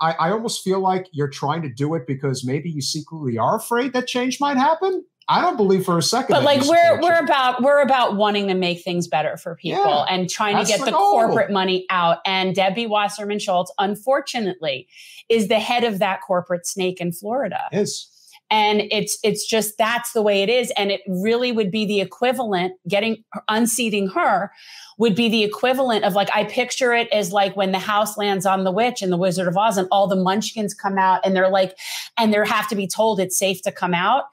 I, 0.00 0.12
I 0.12 0.30
almost 0.30 0.62
feel 0.62 0.80
like 0.80 1.06
you're 1.12 1.28
trying 1.28 1.62
to 1.62 1.68
do 1.68 1.94
it 1.94 2.06
because 2.06 2.44
maybe 2.44 2.70
you 2.70 2.80
secretly 2.80 3.38
are 3.38 3.56
afraid 3.56 3.92
that 3.92 4.06
change 4.06 4.40
might 4.40 4.56
happen. 4.56 5.04
I 5.30 5.40
don't 5.40 5.56
believe 5.56 5.84
for 5.84 5.96
a 5.96 6.02
second. 6.02 6.34
but 6.34 6.42
like 6.42 6.62
we're 6.64 7.00
we're 7.00 7.18
about 7.20 7.62
we're 7.62 7.80
about 7.80 8.16
wanting 8.16 8.48
to 8.48 8.54
make 8.54 8.82
things 8.82 9.06
better 9.06 9.36
for 9.36 9.54
people 9.54 9.84
Yeah, 9.84 10.04
and 10.10 10.28
trying 10.28 10.56
to 10.58 10.64
get 10.64 10.80
the 10.80 10.86
the 10.86 10.90
corporate 10.92 11.50
money 11.52 11.86
out. 11.88 12.18
And 12.26 12.54
debbie 12.54 12.86
wasserman 12.88 13.38
schultz 13.38 13.72
unfortunately 13.78 14.88
is 15.28 15.46
the 15.48 15.60
head 15.60 15.84
of 15.84 16.00
that 16.00 16.20
corporate 16.20 16.66
snake 16.66 17.00
in 17.00 17.12
florida. 17.12 17.60
Yes. 17.72 18.08
and 18.50 18.82
it's 18.90 19.18
it's 19.22 19.46
just 19.46 19.78
that's 19.78 20.12
the 20.12 20.22
way 20.22 20.42
it 20.42 20.48
is. 20.48 20.72
And 20.76 20.90
it 20.90 21.02
really 21.06 21.52
would 21.52 21.70
be 21.70 21.86
the 21.86 22.00
equivalent 22.00 22.72
getting 22.88 23.22
unseating 23.48 24.08
her 24.08 24.50
would 24.98 25.14
be 25.14 25.28
the 25.28 25.44
equivalent 25.44 26.04
of 26.04 26.14
like 26.14 26.28
i 26.34 26.44
picture 26.44 26.92
it 26.92 27.08
as 27.12 27.32
like 27.32 27.56
when 27.56 27.72
the 27.72 27.78
house 27.78 28.18
lands 28.18 28.44
on 28.44 28.64
the 28.64 28.72
witch 28.72 29.00
in 29.02 29.08
the 29.10 29.16
wizard 29.16 29.48
of 29.48 29.56
oz 29.56 29.78
and 29.78 29.88
all 29.90 30.06
the 30.06 30.16
munchkins 30.16 30.74
come 30.74 30.98
out 30.98 31.20
and 31.24 31.34
they're 31.34 31.48
like 31.48 31.74
and 32.18 32.34
they 32.34 32.46
have 32.46 32.68
to 32.68 32.74
be 32.76 32.86
told 32.86 33.18
it's 33.20 33.38
safe 33.38 33.62
to 33.62 33.72
come 33.72 33.94
out 33.94 34.24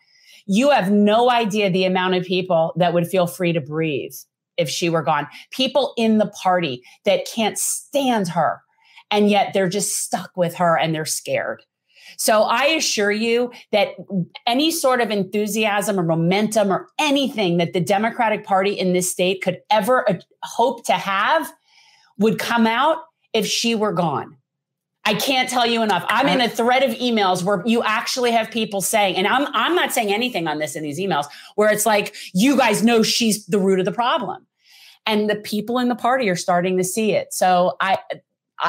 you 0.48 0.70
have 0.70 0.92
no 0.92 1.30
idea 1.30 1.70
the 1.70 1.86
amount 1.86 2.16
of 2.16 2.26
people 2.26 2.74
that 2.78 2.94
would 2.94 3.08
feel 3.08 3.28
free 3.28 3.54
to 3.54 3.62
breathe 3.62 4.14
if 4.58 4.70
she 4.70 4.90
were 4.90 5.04
gone 5.04 5.28
people 5.52 5.94
in 5.98 6.18
the 6.18 6.28
party 6.28 6.82
that 7.06 7.28
can't 7.34 7.58
stand 7.58 8.28
her 8.28 8.62
and 9.12 9.30
yet 9.30 9.54
they're 9.54 9.70
just 9.70 9.98
stuck 9.98 10.32
with 10.36 10.56
her 10.56 10.78
and 10.78 10.96
they're 10.96 11.06
scared 11.06 11.64
so 12.16 12.44
I 12.44 12.66
assure 12.66 13.12
you 13.12 13.52
that 13.72 13.90
any 14.46 14.72
sort 14.72 15.02
of 15.02 15.12
enthusiasm 15.12 16.00
or 16.00 16.04
momentum 16.04 16.72
or 16.72 16.88
anything 16.98 17.58
that 17.58 17.74
the 17.74 17.82
Democratic 17.82 18.46
Party 18.46 18.72
in 18.72 18.94
this 18.94 19.12
state 19.12 19.42
could 19.42 19.60
ever 19.70 20.10
uh, 20.10 20.16
hope 20.44 20.86
to 20.86 20.94
have 20.94 21.52
would 22.18 22.40
come 22.40 22.66
out 22.66 23.00
if 23.34 23.46
she 23.46 23.76
were 23.76 23.92
gone. 23.92 24.37
I 25.08 25.14
can't 25.14 25.50
tell 25.50 25.66
you 25.66 25.82
enough. 25.82 26.06
I'm 26.10 26.28
in 26.28 26.42
a 26.42 26.46
uh, 26.46 26.50
thread 26.50 26.84
of 26.84 26.92
emails 26.92 27.42
where 27.42 27.64
you 27.66 27.82
actually 27.82 28.32
have 28.32 28.52
people 28.52 28.82
saying, 28.82 29.16
and 29.16 29.26
I'm 29.26 29.48
I'm 29.54 29.74
not 29.74 29.94
saying 29.94 30.14
anything 30.14 30.48
on 30.48 30.60
this 30.60 30.76
in 30.76 30.84
these 30.84 31.00
emails, 31.00 31.28
where 31.56 31.72
it's 31.72 31.86
like, 31.86 32.14
you 32.34 32.58
guys 32.58 32.84
know 32.84 33.04
she's 33.04 33.46
the 33.46 33.58
root 33.58 33.80
of 33.80 33.86
the 33.86 33.94
problem. 33.94 34.46
And 35.06 35.30
the 35.30 35.38
people 35.38 35.80
in 35.80 35.88
the 35.88 35.96
party 35.96 36.28
are 36.28 36.36
starting 36.36 36.78
to 36.78 36.84
see 36.84 37.14
it. 37.14 37.34
So 37.34 37.78
I 37.80 38.00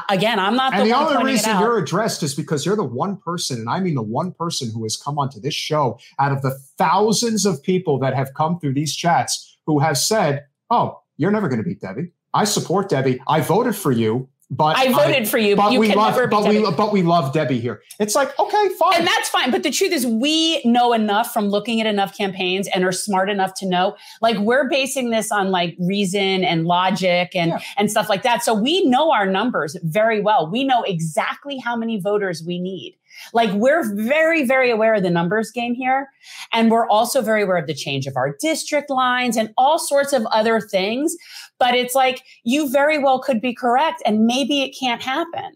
again, 0.08 0.38
I'm 0.38 0.54
not 0.54 0.72
the, 0.72 0.82
and 0.82 0.90
the 0.90 0.96
only 0.96 1.24
reason 1.24 1.58
you're 1.58 1.78
addressed 1.78 2.22
is 2.22 2.36
because 2.36 2.64
you're 2.64 2.76
the 2.76 2.84
one 2.84 3.16
person, 3.16 3.58
and 3.58 3.68
I 3.68 3.80
mean 3.80 3.96
the 3.96 4.02
one 4.02 4.30
person 4.30 4.70
who 4.70 4.84
has 4.84 4.96
come 4.96 5.18
onto 5.18 5.40
this 5.40 5.54
show 5.54 5.98
out 6.20 6.30
of 6.30 6.42
the 6.42 6.56
thousands 6.76 7.46
of 7.46 7.60
people 7.64 7.98
that 7.98 8.14
have 8.14 8.34
come 8.34 8.60
through 8.60 8.74
these 8.74 8.94
chats 8.94 9.58
who 9.66 9.80
have 9.80 9.98
said, 9.98 10.44
"Oh, 10.70 11.00
you're 11.16 11.32
never 11.32 11.48
going 11.48 11.58
to 11.58 11.64
beat 11.64 11.80
Debbie. 11.80 12.12
I 12.32 12.44
support 12.44 12.88
Debbie. 12.88 13.20
I 13.26 13.40
voted 13.40 13.74
for 13.74 13.90
you, 13.90 14.28
but 14.50 14.78
I 14.78 14.90
voted 14.90 15.28
for 15.28 15.36
you, 15.36 15.56
but, 15.56 15.64
but 15.64 15.72
you 15.72 15.80
we 15.80 15.94
love, 15.94 16.14
but 16.30 16.44
we, 16.44 16.62
Debbie. 16.62 16.74
but 16.76 16.92
we 16.92 17.02
love 17.02 17.34
Debbie 17.34 17.60
here. 17.60 17.82
It's 18.00 18.14
like, 18.14 18.36
okay, 18.38 18.68
fine. 18.78 18.94
and 18.98 19.06
that's 19.06 19.28
fine. 19.28 19.50
But 19.50 19.62
the 19.62 19.70
truth 19.70 19.92
is, 19.92 20.06
we 20.06 20.62
know 20.64 20.94
enough 20.94 21.32
from 21.34 21.48
looking 21.48 21.80
at 21.82 21.86
enough 21.86 22.16
campaigns 22.16 22.66
and 22.68 22.82
are 22.82 22.92
smart 22.92 23.28
enough 23.28 23.52
to 23.54 23.66
know, 23.66 23.96
like 24.22 24.38
we're 24.38 24.68
basing 24.68 25.10
this 25.10 25.30
on 25.30 25.50
like 25.50 25.76
reason 25.78 26.44
and 26.44 26.64
logic 26.64 27.36
and 27.36 27.50
Yeah. 27.50 27.60
and 27.76 27.90
stuff 27.90 28.08
like 28.08 28.22
that. 28.22 28.42
So 28.42 28.54
we 28.54 28.84
know 28.86 29.12
our 29.12 29.26
numbers 29.26 29.76
very 29.82 30.20
well. 30.20 30.50
We 30.50 30.64
know 30.64 30.82
exactly 30.82 31.58
how 31.58 31.76
many 31.76 32.00
voters 32.00 32.42
we 32.46 32.58
need. 32.58 32.96
Like 33.32 33.50
we're 33.52 33.82
very, 33.96 34.44
very 34.44 34.70
aware 34.70 34.94
of 34.94 35.02
the 35.02 35.10
numbers 35.10 35.50
game 35.50 35.74
here. 35.74 36.08
And 36.52 36.70
we're 36.70 36.88
also 36.88 37.20
very 37.20 37.42
aware 37.42 37.56
of 37.56 37.66
the 37.66 37.74
change 37.74 38.06
of 38.06 38.16
our 38.16 38.36
district 38.40 38.90
lines 38.90 39.36
and 39.36 39.52
all 39.58 39.78
sorts 39.78 40.12
of 40.12 40.24
other 40.26 40.60
things. 40.60 41.16
But 41.58 41.74
it's 41.74 41.94
like 41.94 42.22
you 42.44 42.70
very 42.70 42.98
well 42.98 43.20
could 43.20 43.40
be 43.40 43.54
correct. 43.54 44.02
And 44.06 44.26
maybe 44.26 44.62
it 44.62 44.76
can't 44.78 45.02
happen. 45.02 45.52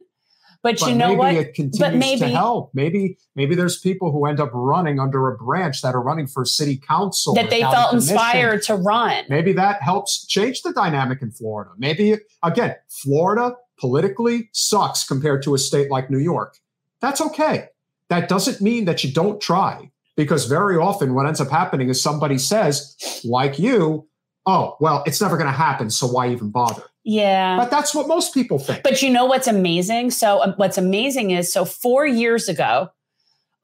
But, 0.62 0.78
but 0.78 0.88
you 0.88 0.94
know 0.94 1.14
what? 1.14 1.34
it 1.34 1.54
continues 1.54 1.92
to 1.92 1.98
maybe- 1.98 2.32
help. 2.32 2.70
Maybe 2.72 3.18
maybe 3.34 3.56
there's 3.56 3.80
people 3.80 4.12
who 4.12 4.26
end 4.26 4.38
up 4.38 4.50
running 4.52 5.00
under 5.00 5.28
a 5.28 5.36
branch 5.36 5.82
that 5.82 5.94
are 5.94 6.00
running 6.00 6.28
for 6.28 6.44
city 6.44 6.76
council 6.76 7.34
that 7.34 7.50
they 7.50 7.62
felt 7.62 7.90
commission. 7.90 8.14
inspired 8.14 8.62
to 8.64 8.76
run. 8.76 9.24
Maybe 9.28 9.52
that 9.54 9.82
helps 9.82 10.24
change 10.26 10.62
the 10.62 10.72
dynamic 10.72 11.20
in 11.20 11.32
Florida. 11.32 11.70
Maybe 11.78 12.16
again, 12.44 12.76
Florida 12.88 13.56
politically 13.78 14.50
sucks 14.52 15.04
compared 15.04 15.42
to 15.42 15.54
a 15.54 15.58
state 15.58 15.90
like 15.90 16.10
New 16.10 16.18
York. 16.18 16.58
That's 17.00 17.20
okay. 17.20 17.66
That 18.08 18.28
doesn't 18.28 18.60
mean 18.60 18.84
that 18.84 19.02
you 19.02 19.12
don't 19.12 19.40
try 19.40 19.90
because 20.16 20.44
very 20.44 20.76
often 20.76 21.14
what 21.14 21.26
ends 21.26 21.40
up 21.40 21.50
happening 21.50 21.88
is 21.88 22.00
somebody 22.00 22.38
says, 22.38 22.96
like 23.24 23.58
you, 23.58 24.06
oh, 24.47 24.77
well, 24.81 25.02
it's 25.06 25.20
never 25.20 25.36
going 25.36 25.47
to 25.48 25.56
happen. 25.56 25.90
So 25.90 26.06
why 26.06 26.31
even 26.31 26.51
bother? 26.51 26.82
Yeah. 27.05 27.56
But 27.56 27.70
that's 27.70 27.94
what 27.94 28.09
most 28.09 28.35
people 28.35 28.59
think. 28.59 28.82
But 28.82 29.02
you 29.02 29.10
know 29.10 29.24
what's 29.24 29.47
amazing? 29.47 30.10
So 30.10 30.43
um, 30.43 30.55
what's 30.56 30.78
amazing 30.78 31.31
is 31.32 31.52
so 31.52 31.64
4 31.64 32.06
years 32.06 32.48
ago 32.48 32.90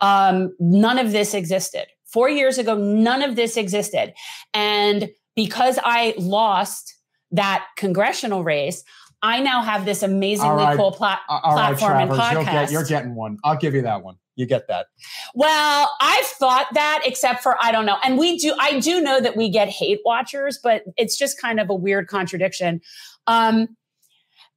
um 0.01 0.55
none 0.61 0.99
of 0.99 1.13
this 1.13 1.35
existed. 1.35 1.87
4 2.07 2.29
years 2.31 2.59
ago 2.59 2.77
none 2.77 3.23
of 3.23 3.37
this 3.37 3.57
existed. 3.57 4.15
And 4.55 5.11
because 5.37 5.79
I 5.85 6.15
lost 6.19 6.95
that 7.33 7.67
congressional 7.77 8.43
race, 8.43 8.83
I 9.23 9.41
now 9.41 9.63
have 9.63 9.85
this 9.85 10.03
amazingly 10.03 10.65
right. 10.65 10.77
cool 10.77 10.93
plat- 10.93 11.21
Uh, 11.29 11.41
All 11.43 11.55
right, 11.57 11.77
platform 11.77 11.99
and 11.99 12.11
Travers, 12.11 12.33
you'll 12.33 12.43
podcast. 12.45 12.53
get, 12.53 12.71
you're 12.73 12.85
getting 12.85 13.15
one. 13.15 13.39
I'll 13.45 13.57
give 13.57 13.75
you 13.75 13.83
that 13.83 14.03
one. 14.03 14.17
You 14.39 14.47
get 14.47 14.69
that. 14.69 14.87
Well, 15.35 15.91
I've 16.01 16.25
thought 16.25 16.69
that, 16.75 17.03
except 17.05 17.43
for 17.43 17.57
I 17.61 17.73
don't 17.73 17.85
know. 17.85 17.97
And 18.05 18.17
we 18.17 18.39
do, 18.39 18.55
I 18.61 18.79
do 18.79 19.01
know 19.03 19.21
that 19.21 19.37
we 19.37 19.51
get 19.51 19.69
hate 19.69 19.99
watchers, 20.05 20.61
but 20.63 20.85
it's 20.97 21.19
just 21.19 21.41
kind 21.41 21.59
of 21.59 21.69
a 21.69 21.75
weird 21.75 22.07
contradiction. 22.07 22.81
Um, 23.27 23.67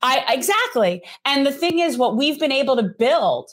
I 0.04 0.24
exactly. 0.30 1.04
And 1.26 1.48
the 1.48 1.52
thing 1.52 1.80
is, 1.80 1.98
what 1.98 2.16
we've 2.16 2.40
been 2.40 2.52
able 2.52 2.76
to 2.76 2.84
build, 2.84 3.50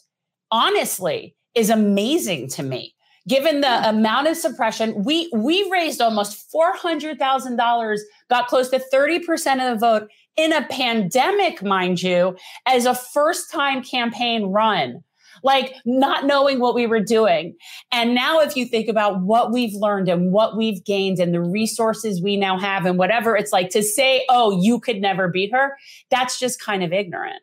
honestly, 0.50 1.34
is 1.54 1.70
amazing 1.70 2.48
to 2.50 2.62
me. 2.62 2.94
Given 3.26 3.62
the 3.62 3.88
amount 3.88 4.28
of 4.28 4.36
suppression, 4.36 5.02
we 5.02 5.30
we 5.34 5.66
raised 5.70 6.02
almost 6.02 6.50
four 6.50 6.76
hundred 6.76 7.18
thousand 7.18 7.56
dollars, 7.56 8.02
got 8.28 8.48
close 8.48 8.68
to 8.68 8.78
thirty 8.78 9.18
percent 9.18 9.62
of 9.62 9.72
the 9.72 9.78
vote 9.78 10.10
in 10.36 10.52
a 10.52 10.66
pandemic, 10.66 11.62
mind 11.62 12.02
you, 12.02 12.36
as 12.66 12.84
a 12.84 12.94
first 12.94 13.50
time 13.50 13.82
campaign 13.82 14.44
run 14.44 15.02
like 15.42 15.74
not 15.84 16.24
knowing 16.24 16.60
what 16.60 16.74
we 16.74 16.86
were 16.86 17.00
doing. 17.00 17.56
And 17.92 18.14
now, 18.14 18.40
if 18.40 18.56
you 18.56 18.66
think 18.66 18.88
about 18.88 19.22
what 19.22 19.52
we've 19.52 19.74
learned 19.74 20.08
and 20.08 20.32
what 20.32 20.56
we've 20.56 20.84
gained 20.84 21.18
and 21.18 21.34
the 21.34 21.40
resources 21.40 22.22
we 22.22 22.36
now 22.36 22.58
have 22.58 22.86
and 22.86 22.98
whatever, 22.98 23.36
it's 23.36 23.52
like 23.52 23.70
to 23.70 23.82
say, 23.82 24.24
oh, 24.28 24.60
you 24.60 24.80
could 24.80 25.00
never 25.00 25.28
beat 25.28 25.52
her, 25.52 25.76
that's 26.10 26.38
just 26.38 26.60
kind 26.60 26.82
of 26.82 26.92
ignorant. 26.92 27.42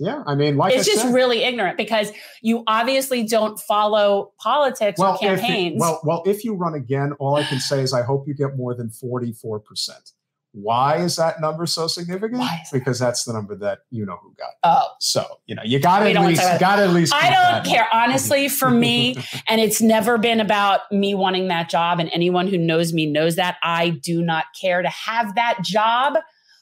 Yeah, 0.00 0.22
I 0.26 0.34
mean, 0.34 0.56
like 0.56 0.74
it's 0.74 0.88
I 0.88 0.92
just 0.92 1.02
said, 1.02 1.14
really 1.14 1.44
ignorant 1.44 1.76
because 1.76 2.10
you 2.40 2.64
obviously 2.66 3.22
don't 3.22 3.60
follow 3.60 4.32
politics 4.38 4.98
or 4.98 5.04
well, 5.04 5.14
if 5.16 5.20
campaigns. 5.20 5.78
well, 5.78 6.00
well, 6.04 6.22
if 6.24 6.42
you 6.42 6.54
run 6.54 6.72
again, 6.72 7.12
all 7.18 7.36
I 7.36 7.42
can 7.42 7.60
say 7.60 7.82
is 7.82 7.92
I 7.92 8.00
hope 8.02 8.26
you 8.26 8.32
get 8.32 8.56
more 8.56 8.74
than 8.74 8.88
forty-four 8.88 9.60
percent. 9.60 10.12
Why 10.52 10.96
is 10.96 11.16
that 11.16 11.40
number 11.40 11.64
so 11.66 11.86
significant? 11.86 12.40
That- 12.40 12.66
Because 12.72 12.98
that's 12.98 13.24
the 13.24 13.32
number 13.32 13.54
that 13.56 13.80
you 13.90 14.04
know 14.04 14.16
who 14.20 14.34
got. 14.36 14.50
oh, 14.64 14.88
So 14.98 15.24
you 15.46 15.54
know 15.54 15.62
you 15.64 15.78
got 15.78 16.02
at 16.02 16.20
least 16.20 16.42
got 16.58 16.78
at 16.80 16.90
least. 16.90 17.14
I 17.14 17.30
don't 17.30 17.64
care. 17.64 17.86
Honestly, 17.92 18.48
for 18.48 18.70
me, 18.70 19.16
and 19.48 19.60
it's 19.60 19.80
never 19.80 20.18
been 20.18 20.40
about 20.40 20.80
me 20.90 21.14
wanting 21.14 21.48
that 21.48 21.68
job. 21.68 22.00
And 22.00 22.10
anyone 22.12 22.48
who 22.48 22.58
knows 22.58 22.92
me 22.92 23.06
knows 23.06 23.36
that 23.36 23.56
I 23.62 23.90
do 23.90 24.22
not 24.22 24.46
care 24.60 24.82
to 24.82 24.88
have 24.88 25.34
that 25.36 25.62
job, 25.62 26.14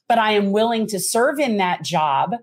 but 0.08 0.18
I 0.18 0.32
am 0.32 0.52
willing 0.52 0.86
to 0.88 1.00
serve 1.00 1.38
in 1.38 1.56
that 1.56 1.82
job 1.82 2.34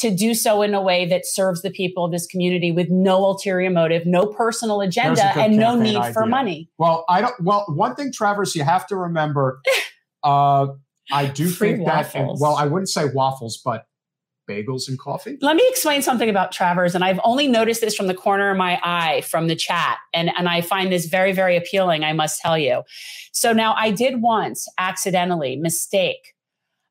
to 0.00 0.14
do 0.14 0.32
so 0.34 0.62
in 0.62 0.72
a 0.74 0.80
way 0.80 1.04
that 1.06 1.26
serves 1.26 1.60
the 1.62 1.70
people 1.70 2.04
of 2.06 2.10
this 2.12 2.26
community 2.26 2.72
with 2.72 2.88
no 2.90 3.22
ulterior 3.24 3.68
motive, 3.70 4.06
no 4.06 4.26
personal 4.26 4.80
agenda, 4.80 5.22
and 5.38 5.56
no 5.56 5.74
need 5.76 6.02
for 6.14 6.24
money. 6.26 6.70
Well, 6.78 7.04
I 7.08 7.20
don't. 7.22 7.34
Well, 7.42 7.64
one 7.68 7.94
thing, 7.94 8.12
Travers, 8.12 8.54
you 8.54 8.64
have 8.64 8.86
to 8.88 8.96
remember. 8.96 9.60
uh, 10.22 10.68
I 11.12 11.26
do 11.26 11.48
Free 11.48 11.74
think 11.74 11.86
that. 11.86 12.14
and- 12.14 12.38
well, 12.40 12.56
I 12.56 12.66
wouldn't 12.66 12.88
say 12.88 13.06
waffles, 13.06 13.60
but 13.64 13.86
bagels 14.50 14.88
and 14.88 14.98
coffee. 14.98 15.38
Let 15.40 15.56
me 15.56 15.64
explain 15.68 16.02
something 16.02 16.28
about 16.28 16.50
Travers. 16.52 16.94
And 16.94 17.04
I've 17.04 17.20
only 17.24 17.46
noticed 17.46 17.80
this 17.80 17.94
from 17.94 18.08
the 18.08 18.14
corner 18.14 18.50
of 18.50 18.56
my 18.56 18.80
eye 18.82 19.20
from 19.22 19.46
the 19.46 19.54
chat. 19.54 19.98
And, 20.12 20.30
and 20.36 20.48
I 20.48 20.60
find 20.60 20.90
this 20.90 21.06
very, 21.06 21.32
very 21.32 21.56
appealing, 21.56 22.02
I 22.02 22.12
must 22.12 22.40
tell 22.40 22.58
you. 22.58 22.82
So 23.32 23.52
now 23.52 23.74
I 23.76 23.90
did 23.90 24.20
once 24.20 24.66
accidentally 24.78 25.56
mistake 25.56 26.34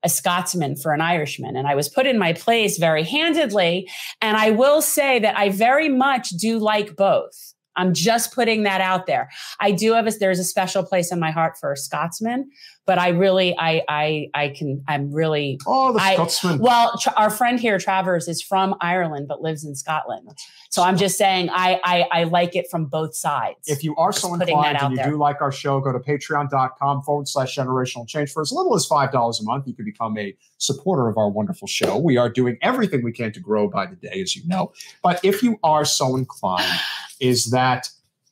a 0.04 0.10
Scotsman 0.10 0.78
for 0.78 0.94
an 0.94 1.02
Irishman. 1.02 1.58
And 1.58 1.68
I 1.68 1.76
was 1.76 1.90
put 1.90 2.08
in 2.08 2.18
my 2.18 2.32
place 2.32 2.78
very 2.78 3.04
handedly. 3.04 3.90
And 4.22 4.38
I 4.38 4.52
will 4.52 4.82
say 4.82 5.20
that 5.20 5.38
I 5.38 5.50
very 5.50 5.90
much 5.90 6.30
do 6.30 6.58
like 6.58 6.96
both. 6.96 7.54
I'm 7.76 7.94
just 7.94 8.34
putting 8.34 8.64
that 8.64 8.82
out 8.82 9.06
there. 9.08 9.30
I 9.60 9.72
do 9.72 9.94
have 9.94 10.06
a 10.06 10.12
there's 10.12 10.40
a 10.40 10.44
special 10.44 10.84
place 10.84 11.12
in 11.12 11.20
my 11.20 11.32
heart 11.32 11.58
for 11.58 11.72
a 11.72 11.78
Scotsman, 11.78 12.50
but 12.90 12.98
I 12.98 13.10
really 13.10 13.56
I 13.56 13.84
I 13.88 14.30
I 14.34 14.48
can 14.50 14.84
I'm 14.88 15.12
really 15.14 15.60
oh 15.68 15.94
the 15.94 16.02
I, 16.02 16.16
Scotsman. 16.16 16.58
Well, 16.58 16.98
tr- 16.98 17.12
our 17.18 17.30
friend 17.30 17.60
here, 17.60 17.78
Travers, 17.78 18.28
is 18.28 18.42
from 18.42 18.74
Ireland 18.82 19.28
but 19.28 19.44
lives 19.44 19.64
in 19.64 19.76
Scotland. 19.76 20.28
So 20.72 20.82
I'm 20.82 20.98
just 20.98 21.16
saying 21.16 21.52
I 21.52 21.80
I, 21.84 22.22
I 22.22 22.24
like 22.24 22.56
it 22.56 22.66
from 22.72 22.86
both 22.86 23.16
sides. 23.16 23.60
If 23.68 23.84
you 23.84 23.96
are 23.98 24.12
so 24.12 24.34
inclined 24.34 24.80
and 24.82 24.90
you 24.90 24.98
there. 24.98 25.12
do 25.12 25.18
like 25.18 25.40
our 25.40 25.52
show, 25.52 25.80
go 25.80 25.92
to 25.92 26.00
patreon.com 26.00 27.04
forward 27.04 27.28
slash 27.28 27.56
generational 27.56 28.08
change. 28.08 28.32
For 28.32 28.42
as 28.42 28.52
little 28.52 28.76
as 28.76 28.90
$5 28.90 29.12
a 29.14 29.44
month, 29.44 29.68
you 29.68 29.76
can 29.76 29.86
become 29.86 30.18
a 30.18 30.36
supporter 30.58 31.08
of 31.08 31.18
our 31.20 31.30
wonderful 31.30 31.68
show. 31.68 31.96
We 31.96 32.18
are 32.18 32.28
doing 32.28 32.58
everything 32.64 33.04
we 33.04 33.12
can 33.12 33.32
to 33.34 33.40
grow 33.40 33.68
by 33.68 33.86
the 33.86 33.98
day, 33.98 34.20
as 34.20 34.36
you 34.36 34.48
know. 34.48 34.74
But 35.04 35.24
if 35.24 35.44
you 35.44 35.60
are 35.64 35.86
so 35.86 36.16
inclined, 36.16 36.80
is 37.20 37.52
that 37.52 37.90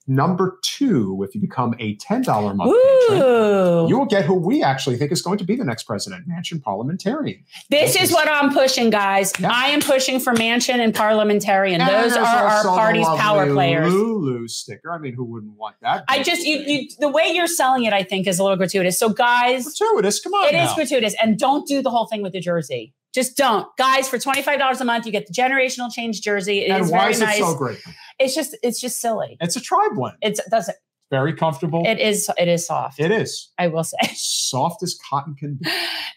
number 0.07 0.57
two, 0.63 1.23
if 1.27 1.35
you 1.35 1.41
become 1.41 1.75
a 1.79 1.95
$10 1.97 2.51
a 2.51 2.53
month 2.53 2.75
patron, 3.09 3.87
you 3.89 3.97
will 3.97 4.05
get 4.05 4.25
who 4.25 4.33
we 4.33 4.63
actually 4.63 4.95
think 4.97 5.11
is 5.11 5.21
going 5.21 5.37
to 5.37 5.43
be 5.43 5.55
the 5.55 5.65
next 5.65 5.83
president, 5.83 6.27
Manchin 6.27 6.61
parliamentarian. 6.61 7.43
This 7.69 7.93
This 7.93 8.03
is 8.03 8.09
is- 8.09 8.15
what 8.15 8.27
I'm 8.29 8.53
pushing, 8.53 8.89
guys. 8.89 9.33
Yeah. 9.39 9.49
I 9.51 9.67
am 9.67 9.81
pushing 9.81 10.19
for 10.19 10.33
Manchin 10.33 10.79
and 10.79 10.93
Parliamentarian. 10.95 11.81
And 11.81 11.89
Those 11.89 12.15
are 12.17 12.23
our 12.25 12.63
party's 12.63 13.05
power 13.05 13.45
players. 13.51 13.91
Lulu 13.93 14.47
sticker. 14.47 14.91
I 14.91 14.97
mean, 14.97 15.13
who 15.13 15.25
wouldn't 15.25 15.53
want 15.57 15.75
that? 15.81 16.03
I 16.07 16.23
just 16.23 16.45
you 16.45 16.57
you 16.59 16.87
the 16.99 17.09
way 17.09 17.31
you're 17.33 17.47
selling 17.47 17.83
it, 17.85 17.93
I 17.93 18.03
think, 18.03 18.27
is 18.27 18.39
a 18.39 18.43
little 18.43 18.57
gratuitous. 18.57 18.97
So, 18.99 19.09
guys, 19.09 19.63
gratuitous. 19.77 20.19
Come 20.21 20.33
on, 20.33 20.47
it 20.53 20.57
is 20.57 20.69
now. 20.69 20.75
gratuitous, 20.75 21.15
and 21.21 21.37
don't 21.37 21.67
do 21.67 21.81
the 21.81 21.89
whole 21.89 22.07
thing 22.07 22.21
with 22.21 22.33
the 22.33 22.39
jersey. 22.39 22.93
Just 23.17 23.35
don't, 23.35 23.65
guys. 23.79 24.07
For 24.07 24.19
twenty 24.19 24.43
five 24.43 24.59
dollars 24.59 24.79
a 24.79 24.85
month, 24.85 25.07
you 25.07 25.11
get 25.11 25.25
the 25.25 25.33
generational 25.33 25.91
change 25.91 26.21
jersey. 26.21 26.59
It 26.59 26.69
is 26.69 26.81
and 26.81 26.91
why 26.91 26.99
very 26.99 27.11
is 27.13 27.21
it 27.21 27.25
nice. 27.25 27.39
so 27.39 27.55
great? 27.55 27.81
It's 28.19 28.35
just 28.35 28.55
it's 28.61 28.79
just 28.79 29.01
silly. 29.01 29.37
It's 29.41 29.55
a 29.55 29.59
tri 29.59 29.89
blend. 29.95 30.17
It's 30.21 30.39
does 30.51 30.69
it 30.69 30.75
Very 31.09 31.33
comfortable. 31.33 31.81
it 31.83 31.97
is 31.97 32.29
it 32.37 32.47
is 32.47 32.67
soft. 32.67 32.99
it 32.99 33.09
is 33.09 33.49
I 33.57 33.69
will 33.69 33.83
say. 33.83 33.97
soft 34.13 34.83
as 34.83 34.95
cotton 35.09 35.33
can 35.33 35.55
be. 35.55 35.67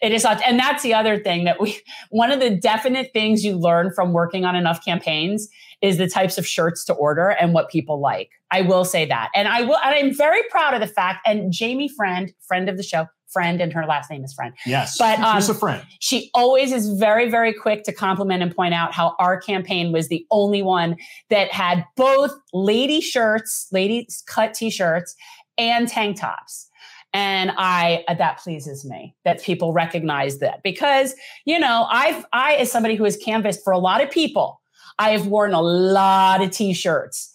It 0.03 0.11
is 0.11 0.21
soft. 0.21 0.43
And 0.45 0.59
that's 0.59 0.83
the 0.83 0.93
other 0.93 1.17
thing 1.17 1.45
that 1.45 1.59
we, 1.59 1.81
one 2.11 2.31
of 2.31 2.39
the 2.39 2.51
definite 2.51 3.09
things 3.13 3.43
you 3.43 3.57
learn 3.57 3.91
from 3.95 4.13
working 4.13 4.45
on 4.45 4.55
enough 4.55 4.85
campaigns 4.85 5.47
is 5.81 5.97
the 5.97 6.07
types 6.07 6.37
of 6.37 6.45
shirts 6.45 6.85
to 6.85 6.93
order 6.93 7.29
and 7.29 7.51
what 7.55 7.71
people 7.71 7.99
like. 7.99 8.29
I 8.51 8.61
will 8.61 8.85
say 8.85 9.05
that. 9.07 9.29
And 9.33 9.47
I 9.47 9.63
will, 9.63 9.77
and 9.77 9.95
I'm 9.95 10.13
very 10.15 10.43
proud 10.51 10.75
of 10.75 10.81
the 10.81 10.87
fact, 10.87 11.25
and 11.25 11.51
Jamie 11.51 11.89
Friend, 11.89 12.31
friend 12.47 12.69
of 12.69 12.77
the 12.77 12.83
show, 12.83 13.07
friend, 13.31 13.61
and 13.61 13.71
her 13.73 13.85
last 13.85 14.09
name 14.09 14.23
is 14.23 14.33
Friend. 14.33 14.53
Yes, 14.65 14.97
But, 14.97 15.19
um, 15.19 15.37
she's 15.37 15.49
a 15.49 15.53
friend. 15.53 15.83
She 15.99 16.29
always 16.33 16.71
is 16.71 16.93
very, 16.93 17.29
very 17.29 17.53
quick 17.53 17.83
to 17.83 17.93
compliment 17.93 18.43
and 18.43 18.55
point 18.55 18.73
out 18.73 18.93
how 18.93 19.15
our 19.19 19.39
campaign 19.39 19.91
was 19.91 20.07
the 20.07 20.25
only 20.31 20.61
one 20.61 20.97
that 21.29 21.51
had 21.51 21.85
both 21.95 22.31
lady 22.53 23.01
shirts, 23.01 23.67
ladies 23.71 24.23
cut 24.27 24.53
t-shirts, 24.53 25.15
and 25.57 25.87
tank 25.87 26.19
tops. 26.19 26.67
And 27.13 27.51
I 27.57 28.05
uh, 28.07 28.13
that 28.13 28.39
pleases 28.39 28.85
me 28.85 29.15
that 29.25 29.43
people 29.43 29.73
recognize 29.73 30.39
that 30.39 30.63
because 30.63 31.13
you 31.43 31.59
know 31.59 31.85
I've 31.89 32.25
I 32.31 32.53
as 32.53 32.71
somebody 32.71 32.95
who 32.95 33.03
has 33.03 33.17
canvassed 33.17 33.65
for 33.65 33.73
a 33.73 33.77
lot 33.77 34.01
of 34.01 34.09
people, 34.09 34.61
I 34.97 35.09
have 35.09 35.27
worn 35.27 35.53
a 35.53 35.61
lot 35.61 36.41
of 36.41 36.51
t-shirts. 36.51 37.33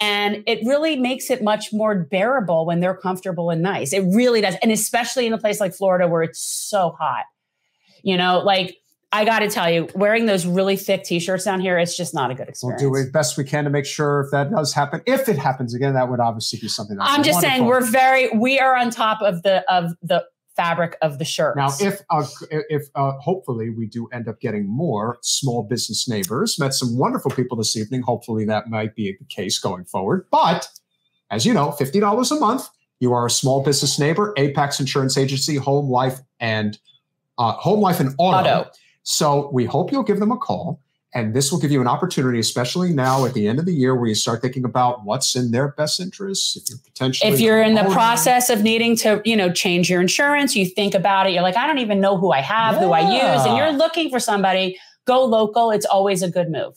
And 0.00 0.44
it 0.46 0.60
really 0.64 0.96
makes 0.96 1.30
it 1.30 1.42
much 1.42 1.72
more 1.72 1.94
bearable 1.94 2.66
when 2.66 2.80
they're 2.80 2.96
comfortable 2.96 3.50
and 3.50 3.62
nice. 3.62 3.92
It 3.92 4.04
really 4.14 4.40
does. 4.40 4.54
And 4.62 4.70
especially 4.70 5.26
in 5.26 5.32
a 5.32 5.38
place 5.38 5.60
like 5.60 5.74
Florida 5.74 6.06
where 6.06 6.22
it's 6.22 6.40
so 6.40 6.94
hot. 6.98 7.24
You 8.02 8.16
know, 8.16 8.38
like 8.38 8.76
I 9.10 9.24
got 9.24 9.40
to 9.40 9.48
tell 9.48 9.70
you, 9.70 9.88
wearing 9.94 10.26
those 10.26 10.46
really 10.46 10.76
thick 10.76 11.02
t-shirts 11.02 11.44
down 11.44 11.60
here, 11.60 11.78
it's 11.78 11.96
just 11.96 12.14
not 12.14 12.30
a 12.30 12.34
good 12.34 12.48
experience. 12.48 12.82
We'll 12.82 12.92
do 12.92 13.06
the 13.06 13.10
best 13.10 13.36
we 13.36 13.44
can 13.44 13.64
to 13.64 13.70
make 13.70 13.86
sure 13.86 14.20
if 14.20 14.30
that 14.30 14.50
does 14.50 14.72
happen. 14.72 15.02
If 15.06 15.28
it 15.28 15.36
happens 15.36 15.74
again, 15.74 15.94
that 15.94 16.08
would 16.08 16.20
obviously 16.20 16.60
be 16.60 16.68
something. 16.68 16.96
That's 16.96 17.10
I'm 17.10 17.22
just 17.22 17.40
saying 17.40 17.64
we're 17.64 17.80
very 17.80 18.28
we 18.36 18.60
are 18.60 18.76
on 18.76 18.90
top 18.90 19.22
of 19.22 19.42
the 19.42 19.64
of 19.72 19.92
the 20.02 20.24
fabric 20.58 20.96
of 21.00 21.18
the 21.18 21.24
shirt. 21.24 21.56
Now, 21.56 21.70
if 21.80 22.02
uh, 22.10 22.26
if 22.50 22.88
uh, 22.96 23.12
hopefully 23.12 23.70
we 23.70 23.86
do 23.86 24.08
end 24.12 24.28
up 24.28 24.40
getting 24.40 24.68
more 24.68 25.18
small 25.22 25.62
business 25.62 26.08
neighbors, 26.08 26.58
met 26.58 26.74
some 26.74 26.98
wonderful 26.98 27.30
people 27.30 27.56
this 27.56 27.76
evening. 27.76 28.02
Hopefully 28.02 28.44
that 28.46 28.68
might 28.68 28.94
be 28.96 29.16
the 29.18 29.24
case 29.24 29.58
going 29.58 29.84
forward. 29.84 30.26
But 30.30 30.68
as 31.30 31.46
you 31.46 31.54
know, 31.54 31.70
fifty 31.70 32.00
dollars 32.00 32.32
a 32.32 32.40
month, 32.40 32.68
you 32.98 33.12
are 33.12 33.26
a 33.26 33.30
small 33.30 33.62
business 33.62 33.98
neighbor. 33.98 34.34
Apex 34.36 34.80
Insurance 34.80 35.16
Agency, 35.16 35.56
Home 35.56 35.88
Life 35.88 36.18
and 36.40 36.78
uh, 37.38 37.52
Home 37.52 37.80
Life 37.80 38.00
and 38.00 38.14
Auto. 38.18 38.48
Auto. 38.48 38.70
So 39.04 39.48
we 39.52 39.64
hope 39.64 39.92
you'll 39.92 40.02
give 40.02 40.18
them 40.18 40.32
a 40.32 40.36
call. 40.36 40.82
And 41.14 41.34
this 41.34 41.50
will 41.50 41.58
give 41.58 41.70
you 41.70 41.80
an 41.80 41.86
opportunity, 41.86 42.38
especially 42.38 42.92
now 42.92 43.24
at 43.24 43.32
the 43.32 43.48
end 43.48 43.58
of 43.58 43.64
the 43.64 43.72
year, 43.72 43.94
where 43.94 44.08
you 44.08 44.14
start 44.14 44.42
thinking 44.42 44.64
about 44.64 45.04
what's 45.04 45.34
in 45.34 45.52
their 45.52 45.68
best 45.68 46.00
interests. 46.00 46.54
If 46.54 46.68
you're 46.68 46.78
potentially 46.84 47.32
if 47.32 47.40
you're 47.40 47.62
in 47.62 47.74
the 47.74 47.84
process 47.84 48.50
of 48.50 48.62
needing 48.62 48.94
to, 48.96 49.22
you 49.24 49.34
know, 49.34 49.50
change 49.50 49.88
your 49.88 50.02
insurance, 50.02 50.54
you 50.54 50.66
think 50.66 50.94
about 50.94 51.26
it, 51.26 51.32
you're 51.32 51.42
like, 51.42 51.56
I 51.56 51.66
don't 51.66 51.78
even 51.78 52.00
know 52.00 52.18
who 52.18 52.30
I 52.32 52.42
have, 52.42 52.76
who 52.76 52.92
I 52.92 53.00
use, 53.00 53.46
and 53.46 53.56
you're 53.56 53.72
looking 53.72 54.10
for 54.10 54.20
somebody, 54.20 54.78
go 55.06 55.24
local. 55.24 55.70
It's 55.70 55.86
always 55.86 56.22
a 56.22 56.30
good 56.30 56.50
move. 56.50 56.74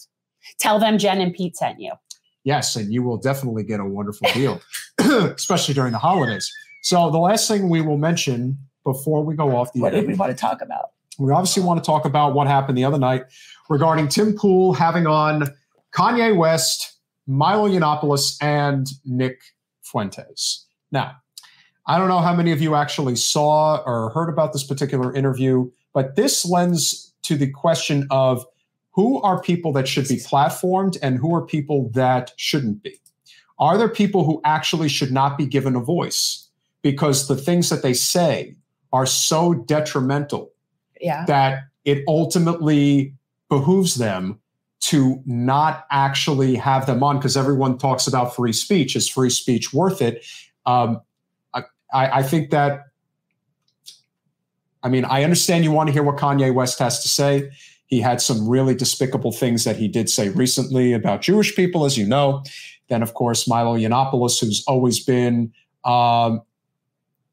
Tell 0.59 0.79
them 0.79 0.97
Jen 0.97 1.19
and 1.19 1.33
Pete 1.33 1.57
sent 1.57 1.81
you. 1.81 1.91
Yes, 2.45 2.75
and 2.77 2.91
you 2.91 3.03
will 3.03 3.17
definitely 3.17 3.63
get 3.63 3.81
a 3.81 3.85
wonderful 3.85 4.29
deal, 4.33 4.61
especially 4.99 5.73
during 5.73 5.91
the 5.91 5.99
holidays. 5.99 6.51
So, 6.83 7.11
the 7.11 7.19
last 7.19 7.47
thing 7.49 7.69
we 7.69 7.81
will 7.81 7.97
mention 7.97 8.57
before 8.83 9.23
we 9.23 9.35
go 9.35 9.55
off 9.55 9.73
the 9.73 9.81
What 9.81 9.93
air, 9.93 10.01
did 10.01 10.09
we 10.09 10.15
want 10.15 10.31
to 10.31 10.37
talk 10.37 10.61
about? 10.61 10.91
we 11.19 11.31
obviously 11.31 11.61
want 11.61 11.81
to 11.81 11.85
talk 11.85 12.05
about 12.05 12.33
what 12.33 12.47
happened 12.47 12.77
the 12.77 12.85
other 12.85 12.97
night 12.97 13.23
regarding 13.71 14.09
Tim 14.09 14.35
Pool 14.35 14.73
having 14.73 15.07
on 15.07 15.47
Kanye 15.93 16.35
West, 16.35 16.97
Milo 17.25 17.69
Yiannopoulos, 17.69 18.35
and 18.41 18.85
Nick 19.05 19.39
Fuentes. 19.81 20.65
Now, 20.91 21.15
I 21.87 21.97
don't 21.97 22.09
know 22.09 22.19
how 22.19 22.35
many 22.35 22.51
of 22.51 22.61
you 22.61 22.75
actually 22.75 23.15
saw 23.15 23.81
or 23.85 24.09
heard 24.09 24.27
about 24.29 24.51
this 24.51 24.63
particular 24.63 25.13
interview, 25.13 25.71
but 25.93 26.17
this 26.17 26.45
lends 26.45 27.13
to 27.23 27.37
the 27.37 27.49
question 27.49 28.07
of 28.11 28.45
who 28.91 29.21
are 29.21 29.41
people 29.41 29.71
that 29.71 29.87
should 29.87 30.07
be 30.07 30.17
platformed 30.17 30.97
and 31.01 31.17
who 31.17 31.33
are 31.33 31.45
people 31.45 31.89
that 31.93 32.31
shouldn't 32.35 32.83
be? 32.83 32.99
Are 33.57 33.77
there 33.77 33.87
people 33.87 34.25
who 34.25 34.41
actually 34.43 34.89
should 34.89 35.13
not 35.13 35.37
be 35.37 35.45
given 35.45 35.77
a 35.77 35.79
voice 35.79 36.49
because 36.81 37.29
the 37.29 37.37
things 37.37 37.69
that 37.69 37.83
they 37.83 37.93
say 37.93 38.57
are 38.91 39.05
so 39.05 39.53
detrimental 39.53 40.51
Yeah. 40.99 41.23
that 41.27 41.63
it 41.85 42.03
ultimately 42.07 43.13
behooves 43.51 43.95
them 43.95 44.39
to 44.79 45.21
not 45.25 45.85
actually 45.91 46.55
have 46.55 46.85
them 46.87 47.03
on 47.03 47.17
because 47.17 47.37
everyone 47.37 47.77
talks 47.77 48.07
about 48.07 48.33
free 48.33 48.53
speech. 48.53 48.95
Is 48.95 49.07
free 49.07 49.29
speech 49.29 49.73
worth 49.73 50.01
it? 50.01 50.25
Um, 50.65 51.01
I, 51.53 51.63
I 52.19 52.23
think 52.23 52.51
that, 52.51 52.85
I 54.81 54.87
mean, 54.87 55.03
I 55.03 55.25
understand 55.25 55.65
you 55.65 55.71
want 55.71 55.87
to 55.87 55.93
hear 55.93 56.03
what 56.03 56.15
Kanye 56.15 56.53
West 56.53 56.79
has 56.79 57.01
to 57.01 57.09
say. 57.09 57.51
He 57.87 57.99
had 57.99 58.21
some 58.21 58.47
really 58.47 58.73
despicable 58.73 59.33
things 59.33 59.65
that 59.65 59.75
he 59.75 59.89
did 59.89 60.09
say 60.09 60.29
recently 60.29 60.93
about 60.93 61.21
Jewish 61.21 61.53
people, 61.53 61.83
as 61.83 61.97
you 61.97 62.07
know. 62.07 62.43
Then, 62.87 63.03
of 63.03 63.13
course, 63.13 63.49
Milo 63.49 63.77
Yiannopoulos, 63.77 64.39
who's 64.39 64.63
always 64.65 65.03
been 65.03 65.51
um, 65.83 66.41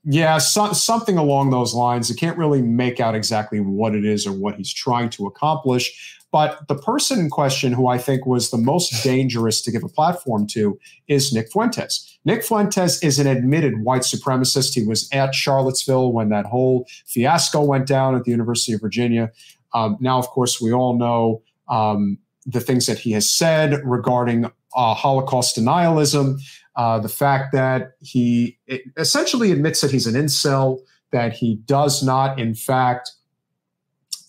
yeah, 0.04 0.38
so, 0.38 0.72
something 0.72 1.18
along 1.18 1.50
those 1.50 1.74
lines. 1.74 2.10
I 2.10 2.14
can't 2.14 2.38
really 2.38 2.62
make 2.62 3.00
out 3.00 3.14
exactly 3.14 3.60
what 3.60 3.94
it 3.94 4.04
is 4.04 4.26
or 4.26 4.32
what 4.32 4.54
he's 4.54 4.72
trying 4.72 5.10
to 5.10 5.26
accomplish. 5.26 6.16
But 6.30 6.68
the 6.68 6.74
person 6.74 7.18
in 7.18 7.30
question 7.30 7.72
who 7.72 7.86
I 7.86 7.96
think 7.96 8.26
was 8.26 8.50
the 8.50 8.58
most 8.58 9.02
dangerous 9.02 9.62
to 9.62 9.70
give 9.70 9.82
a 9.82 9.88
platform 9.88 10.46
to 10.48 10.78
is 11.08 11.32
Nick 11.32 11.50
Fuentes. 11.50 12.18
Nick 12.24 12.44
Fuentes 12.44 13.02
is 13.02 13.18
an 13.18 13.26
admitted 13.26 13.82
white 13.82 14.02
supremacist. 14.02 14.74
He 14.74 14.84
was 14.84 15.08
at 15.10 15.34
Charlottesville 15.34 16.12
when 16.12 16.28
that 16.28 16.44
whole 16.44 16.86
fiasco 17.06 17.62
went 17.62 17.86
down 17.86 18.14
at 18.14 18.24
the 18.24 18.30
University 18.30 18.74
of 18.74 18.80
Virginia. 18.82 19.30
Um, 19.72 19.96
now, 20.00 20.18
of 20.18 20.28
course, 20.28 20.60
we 20.60 20.72
all 20.72 20.98
know 20.98 21.42
um, 21.68 22.18
the 22.44 22.60
things 22.60 22.86
that 22.86 22.98
he 22.98 23.12
has 23.12 23.32
said 23.32 23.80
regarding 23.84 24.46
uh, 24.76 24.94
Holocaust 24.94 25.56
denialism 25.56 26.38
uh, 26.78 27.00
the 27.00 27.08
fact 27.08 27.52
that 27.52 27.94
he 28.00 28.56
essentially 28.96 29.50
admits 29.50 29.80
that 29.80 29.90
he's 29.90 30.06
an 30.06 30.14
incel, 30.14 30.78
that 31.10 31.32
he 31.32 31.56
does 31.66 32.04
not, 32.04 32.38
in 32.38 32.54
fact, 32.54 33.10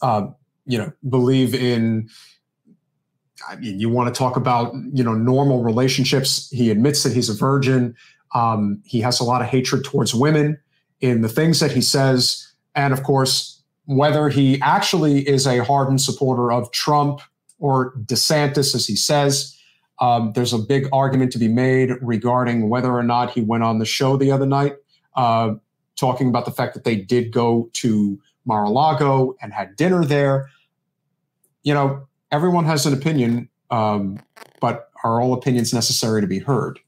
um, 0.02 0.36
you 0.66 0.78
know, 0.78 0.92
believe 1.08 1.54
in. 1.54 2.10
I 3.50 3.56
mean, 3.56 3.80
you 3.80 3.88
want 3.88 4.14
to 4.14 4.18
talk 4.18 4.36
about 4.36 4.74
you 4.92 5.04
know 5.04 5.14
normal 5.14 5.64
relationships. 5.64 6.50
He 6.52 6.72
admits 6.72 7.04
that 7.04 7.14
he's 7.14 7.30
a 7.30 7.36
virgin. 7.36 7.96
Um, 8.34 8.82
he 8.84 9.00
has 9.02 9.20
a 9.20 9.24
lot 9.24 9.42
of 9.42 9.48
hatred 9.48 9.84
towards 9.86 10.14
women 10.16 10.60
in 11.02 11.22
the 11.22 11.30
things 11.30 11.60
that 11.60 11.72
he 11.72 11.82
says, 11.82 12.52
and 12.76 12.94
of 12.94 13.04
course, 13.04 13.62
whether 13.86 14.28
he 14.28 14.60
actually 14.62 15.28
is 15.28 15.46
a 15.46 15.64
hardened 15.64 16.02
supporter 16.02 16.52
of 16.52 16.72
Trump 16.72 17.22
or 17.60 17.94
DeSantis, 18.06 18.74
as 18.74 18.88
he 18.88 18.96
says. 18.96 19.56
Um, 20.00 20.32
there's 20.34 20.54
a 20.54 20.58
big 20.58 20.88
argument 20.94 21.32
to 21.34 21.38
be 21.38 21.48
made 21.48 21.92
regarding 22.02 22.70
whether 22.70 22.92
or 22.92 23.04
not 23.04 23.32
he 23.32 23.42
went 23.42 23.64
on 23.64 23.80
the 23.80 23.86
show 23.86 24.16
the 24.16 24.32
other 24.32 24.46
night, 24.46 24.76
uh, 25.16 25.56
talking 25.98 26.30
about 26.30 26.46
the 26.46 26.52
fact 26.52 26.74
that 26.74 26.86
they 26.86 26.96
did 26.96 27.32
go 27.32 27.70
to 27.74 28.20
Mar-a-Lago 28.46 29.36
and 29.42 29.54
had 29.54 29.76
dinner 29.76 30.06
there. 30.06 30.50
You 31.64 31.74
know, 31.74 32.08
everyone 32.32 32.66
has 32.66 32.86
an 32.86 32.94
opinion, 32.94 33.50
um, 33.70 34.20
but 34.62 34.90
are 35.04 35.22
all 35.22 35.34
opinions 35.34 35.74
necessary 35.74 36.22
to 36.22 36.28
be 36.28 36.40
heard? 36.40 36.80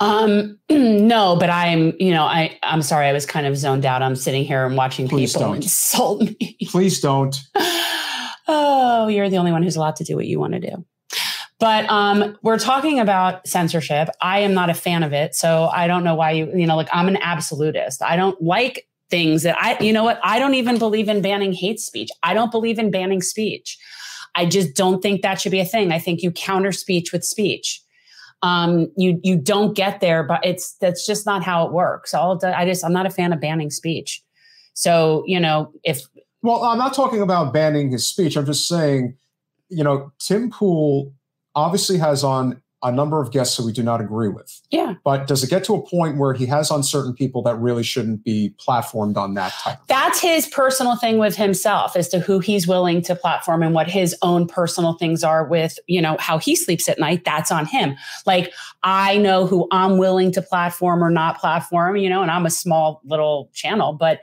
Um, 0.00 0.58
no, 0.70 1.36
but 1.36 1.50
I'm, 1.50 1.94
you 1.98 2.10
know, 2.10 2.24
I, 2.24 2.58
I'm 2.62 2.82
sorry, 2.82 3.06
I 3.06 3.12
was 3.12 3.26
kind 3.26 3.46
of 3.46 3.56
zoned 3.56 3.86
out. 3.86 4.02
I'm 4.02 4.16
sitting 4.16 4.44
here 4.44 4.66
and 4.66 4.76
watching 4.76 5.08
Please 5.08 5.32
people 5.32 5.48
don't. 5.48 5.56
insult 5.62 6.22
me. 6.22 6.56
Please 6.66 7.00
don't. 7.00 7.36
oh, 8.48 9.08
you're 9.08 9.30
the 9.30 9.38
only 9.38 9.52
one 9.52 9.62
who's 9.62 9.76
allowed 9.76 9.96
to 9.96 10.04
do 10.04 10.16
what 10.16 10.26
you 10.26 10.40
want 10.40 10.54
to 10.54 10.60
do. 10.60 10.84
But 11.60 11.88
um, 11.88 12.36
we're 12.42 12.58
talking 12.58 12.98
about 12.98 13.46
censorship. 13.46 14.08
I 14.20 14.40
am 14.40 14.54
not 14.54 14.70
a 14.70 14.74
fan 14.74 15.02
of 15.02 15.12
it, 15.12 15.34
so 15.34 15.70
I 15.72 15.86
don't 15.86 16.04
know 16.04 16.14
why 16.14 16.32
you, 16.32 16.50
you 16.54 16.66
know, 16.66 16.76
like 16.76 16.88
I'm 16.92 17.08
an 17.08 17.16
absolutist. 17.18 18.02
I 18.02 18.16
don't 18.16 18.40
like 18.42 18.86
things 19.10 19.44
that 19.44 19.56
I, 19.60 19.80
you 19.82 19.92
know 19.92 20.04
what? 20.04 20.18
I 20.24 20.38
don't 20.38 20.54
even 20.54 20.78
believe 20.78 21.08
in 21.08 21.22
banning 21.22 21.52
hate 21.52 21.78
speech. 21.78 22.10
I 22.22 22.34
don't 22.34 22.50
believe 22.50 22.78
in 22.78 22.90
banning 22.90 23.22
speech. 23.22 23.78
I 24.34 24.46
just 24.46 24.74
don't 24.74 25.00
think 25.00 25.22
that 25.22 25.40
should 25.40 25.52
be 25.52 25.60
a 25.60 25.64
thing. 25.64 25.92
I 25.92 25.98
think 25.98 26.22
you 26.22 26.32
counter 26.32 26.72
speech 26.72 27.12
with 27.12 27.24
speech. 27.24 27.80
Um, 28.42 28.90
you 28.96 29.20
you 29.22 29.36
don't 29.36 29.74
get 29.74 30.00
there, 30.00 30.22
but 30.22 30.44
it's 30.44 30.74
that's 30.80 31.06
just 31.06 31.24
not 31.24 31.42
how 31.42 31.66
it 31.66 31.72
works. 31.72 32.12
I'll, 32.12 32.38
I 32.44 32.66
just 32.66 32.84
I'm 32.84 32.92
not 32.92 33.06
a 33.06 33.10
fan 33.10 33.32
of 33.32 33.40
banning 33.40 33.70
speech. 33.70 34.22
So 34.74 35.22
you 35.26 35.40
know 35.40 35.72
if 35.84 36.02
Well, 36.44 36.62
I'm 36.62 36.76
not 36.76 36.92
talking 36.92 37.22
about 37.22 37.54
banning 37.54 37.90
his 37.90 38.06
speech. 38.06 38.36
I'm 38.36 38.44
just 38.44 38.68
saying, 38.68 39.16
you 39.70 39.82
know, 39.82 40.12
Tim 40.18 40.50
Pool 40.50 41.14
obviously 41.54 41.96
has 41.96 42.22
on 42.22 42.60
a 42.82 42.92
number 42.92 43.18
of 43.18 43.32
guests 43.32 43.56
who 43.56 43.64
we 43.64 43.72
do 43.72 43.82
not 43.82 44.02
agree 44.02 44.28
with. 44.28 44.60
yeah, 44.70 44.92
But 45.04 45.26
does 45.26 45.42
it 45.42 45.48
get 45.48 45.64
to 45.64 45.74
a 45.74 45.80
point 45.80 46.18
where 46.18 46.34
he 46.34 46.44
has 46.44 46.70
on 46.70 46.82
certain 46.82 47.14
people 47.14 47.40
that 47.44 47.56
really 47.56 47.82
shouldn't 47.82 48.24
be 48.24 48.54
platformed 48.58 49.16
on 49.16 49.32
that 49.34 49.52
type? 49.54 49.80
Of 49.80 49.86
that's 49.86 50.20
his 50.20 50.46
personal 50.48 50.94
thing 50.96 51.16
with 51.16 51.34
himself 51.34 51.96
as 51.96 52.10
to 52.10 52.20
who 52.20 52.40
he's 52.40 52.66
willing 52.66 53.00
to 53.02 53.16
platform 53.16 53.62
and 53.62 53.74
what 53.74 53.88
his 53.88 54.14
own 54.20 54.46
personal 54.46 54.98
things 54.98 55.24
are 55.24 55.46
with 55.46 55.78
you 55.86 56.02
know 56.02 56.18
how 56.20 56.36
he 56.36 56.54
sleeps 56.54 56.86
at 56.86 56.98
night 56.98 57.24
that's 57.24 57.50
on 57.50 57.64
him 57.64 57.96
like 58.26 58.52
i 58.82 59.16
know 59.16 59.46
who 59.46 59.66
i'm 59.70 59.96
willing 59.96 60.30
to 60.32 60.42
platform 60.42 61.02
or 61.02 61.10
not 61.10 61.38
platform 61.38 61.96
you 61.96 62.08
know 62.08 62.22
and 62.22 62.30
i'm 62.30 62.46
a 62.46 62.50
small 62.50 63.00
little 63.04 63.50
channel 63.54 63.92
but 63.92 64.20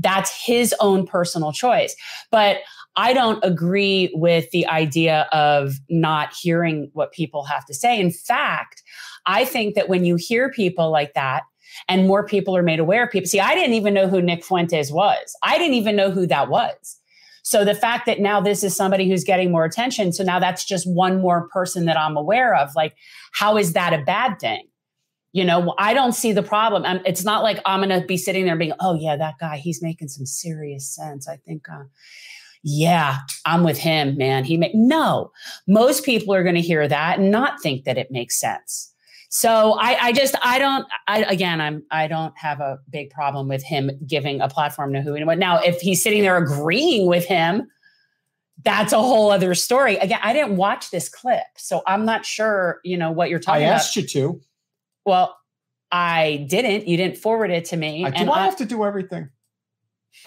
that's 0.00 0.30
his 0.44 0.74
own 0.80 1.06
personal 1.06 1.52
choice 1.52 1.94
but 2.30 2.58
i 2.96 3.12
don't 3.12 3.42
agree 3.44 4.10
with 4.14 4.50
the 4.50 4.66
idea 4.66 5.28
of 5.32 5.74
not 5.88 6.34
hearing 6.34 6.90
what 6.92 7.12
people 7.12 7.44
have 7.44 7.64
to 7.64 7.74
say 7.74 7.98
in 7.98 8.10
fact 8.10 8.82
i 9.26 9.44
think 9.44 9.74
that 9.74 9.88
when 9.88 10.04
you 10.04 10.16
hear 10.16 10.50
people 10.50 10.90
like 10.90 11.14
that 11.14 11.42
and 11.88 12.06
more 12.06 12.26
people 12.26 12.56
are 12.56 12.62
made 12.62 12.80
aware 12.80 13.04
of 13.04 13.10
people. 13.10 13.28
See, 13.28 13.40
I 13.40 13.54
didn't 13.54 13.74
even 13.74 13.94
know 13.94 14.08
who 14.08 14.20
Nick 14.20 14.44
Fuentes 14.44 14.90
was. 14.90 15.36
I 15.42 15.58
didn't 15.58 15.74
even 15.74 15.96
know 15.96 16.10
who 16.10 16.26
that 16.26 16.48
was. 16.48 17.00
So 17.42 17.64
the 17.64 17.74
fact 17.74 18.06
that 18.06 18.20
now 18.20 18.40
this 18.40 18.62
is 18.62 18.76
somebody 18.76 19.08
who's 19.08 19.24
getting 19.24 19.50
more 19.50 19.64
attention, 19.64 20.12
so 20.12 20.22
now 20.22 20.38
that's 20.38 20.64
just 20.64 20.88
one 20.88 21.20
more 21.20 21.48
person 21.48 21.86
that 21.86 21.98
I'm 21.98 22.16
aware 22.16 22.54
of. 22.54 22.74
Like, 22.76 22.94
how 23.32 23.56
is 23.56 23.72
that 23.72 23.92
a 23.92 24.04
bad 24.04 24.38
thing? 24.38 24.69
You 25.32 25.44
know, 25.44 25.74
I 25.78 25.94
don't 25.94 26.12
see 26.12 26.32
the 26.32 26.42
problem. 26.42 26.84
it's 27.06 27.24
not 27.24 27.42
like 27.42 27.60
I'm 27.64 27.88
going 27.88 28.00
to 28.00 28.04
be 28.04 28.16
sitting 28.16 28.46
there 28.46 28.56
being, 28.56 28.72
oh, 28.80 28.94
yeah, 28.94 29.16
that 29.16 29.34
guy, 29.38 29.58
he's 29.58 29.80
making 29.80 30.08
some 30.08 30.26
serious 30.26 30.92
sense. 30.92 31.28
I 31.28 31.36
think, 31.36 31.68
uh, 31.68 31.84
yeah, 32.62 33.18
I'm 33.46 33.62
with 33.62 33.78
him, 33.78 34.16
man. 34.16 34.44
He 34.44 34.56
make 34.56 34.74
no. 34.74 35.30
Most 35.66 36.04
people 36.04 36.34
are 36.34 36.42
going 36.42 36.56
to 36.56 36.60
hear 36.60 36.86
that 36.88 37.18
and 37.18 37.30
not 37.30 37.60
think 37.62 37.84
that 37.84 37.96
it 37.96 38.10
makes 38.10 38.38
sense. 38.38 38.92
So 39.30 39.74
I, 39.78 40.06
I 40.06 40.12
just 40.12 40.34
I 40.42 40.58
don't 40.58 40.86
I 41.06 41.22
again 41.22 41.60
I'm 41.60 41.84
I 41.92 42.08
don't 42.08 42.36
have 42.36 42.58
a 42.60 42.80
big 42.90 43.10
problem 43.10 43.46
with 43.46 43.62
him 43.62 43.92
giving 44.04 44.40
a 44.40 44.48
platform 44.48 44.92
to 44.92 45.00
who 45.00 45.14
and 45.14 45.24
what. 45.24 45.38
Now 45.38 45.60
if 45.62 45.80
he's 45.80 46.02
sitting 46.02 46.22
there 46.22 46.36
agreeing 46.36 47.06
with 47.06 47.24
him, 47.24 47.68
that's 48.64 48.92
a 48.92 48.98
whole 48.98 49.30
other 49.30 49.54
story. 49.54 49.96
Again, 49.98 50.18
I 50.20 50.32
didn't 50.32 50.56
watch 50.56 50.90
this 50.90 51.08
clip, 51.08 51.46
so 51.56 51.82
I'm 51.86 52.04
not 52.04 52.26
sure 52.26 52.80
you 52.82 52.96
know 52.96 53.12
what 53.12 53.30
you're 53.30 53.38
talking 53.38 53.62
about. 53.62 53.72
I 53.72 53.76
asked 53.76 53.94
you 53.94 54.04
to. 54.04 54.40
Well, 55.04 55.36
I 55.92 56.46
didn't. 56.48 56.86
You 56.88 56.96
didn't 56.96 57.18
forward 57.18 57.50
it 57.50 57.64
to 57.66 57.76
me. 57.76 58.04
I, 58.04 58.10
do 58.10 58.30
I 58.30 58.40
I- 58.40 58.44
have 58.44 58.56
to 58.56 58.64
do 58.64 58.84
everything? 58.84 59.30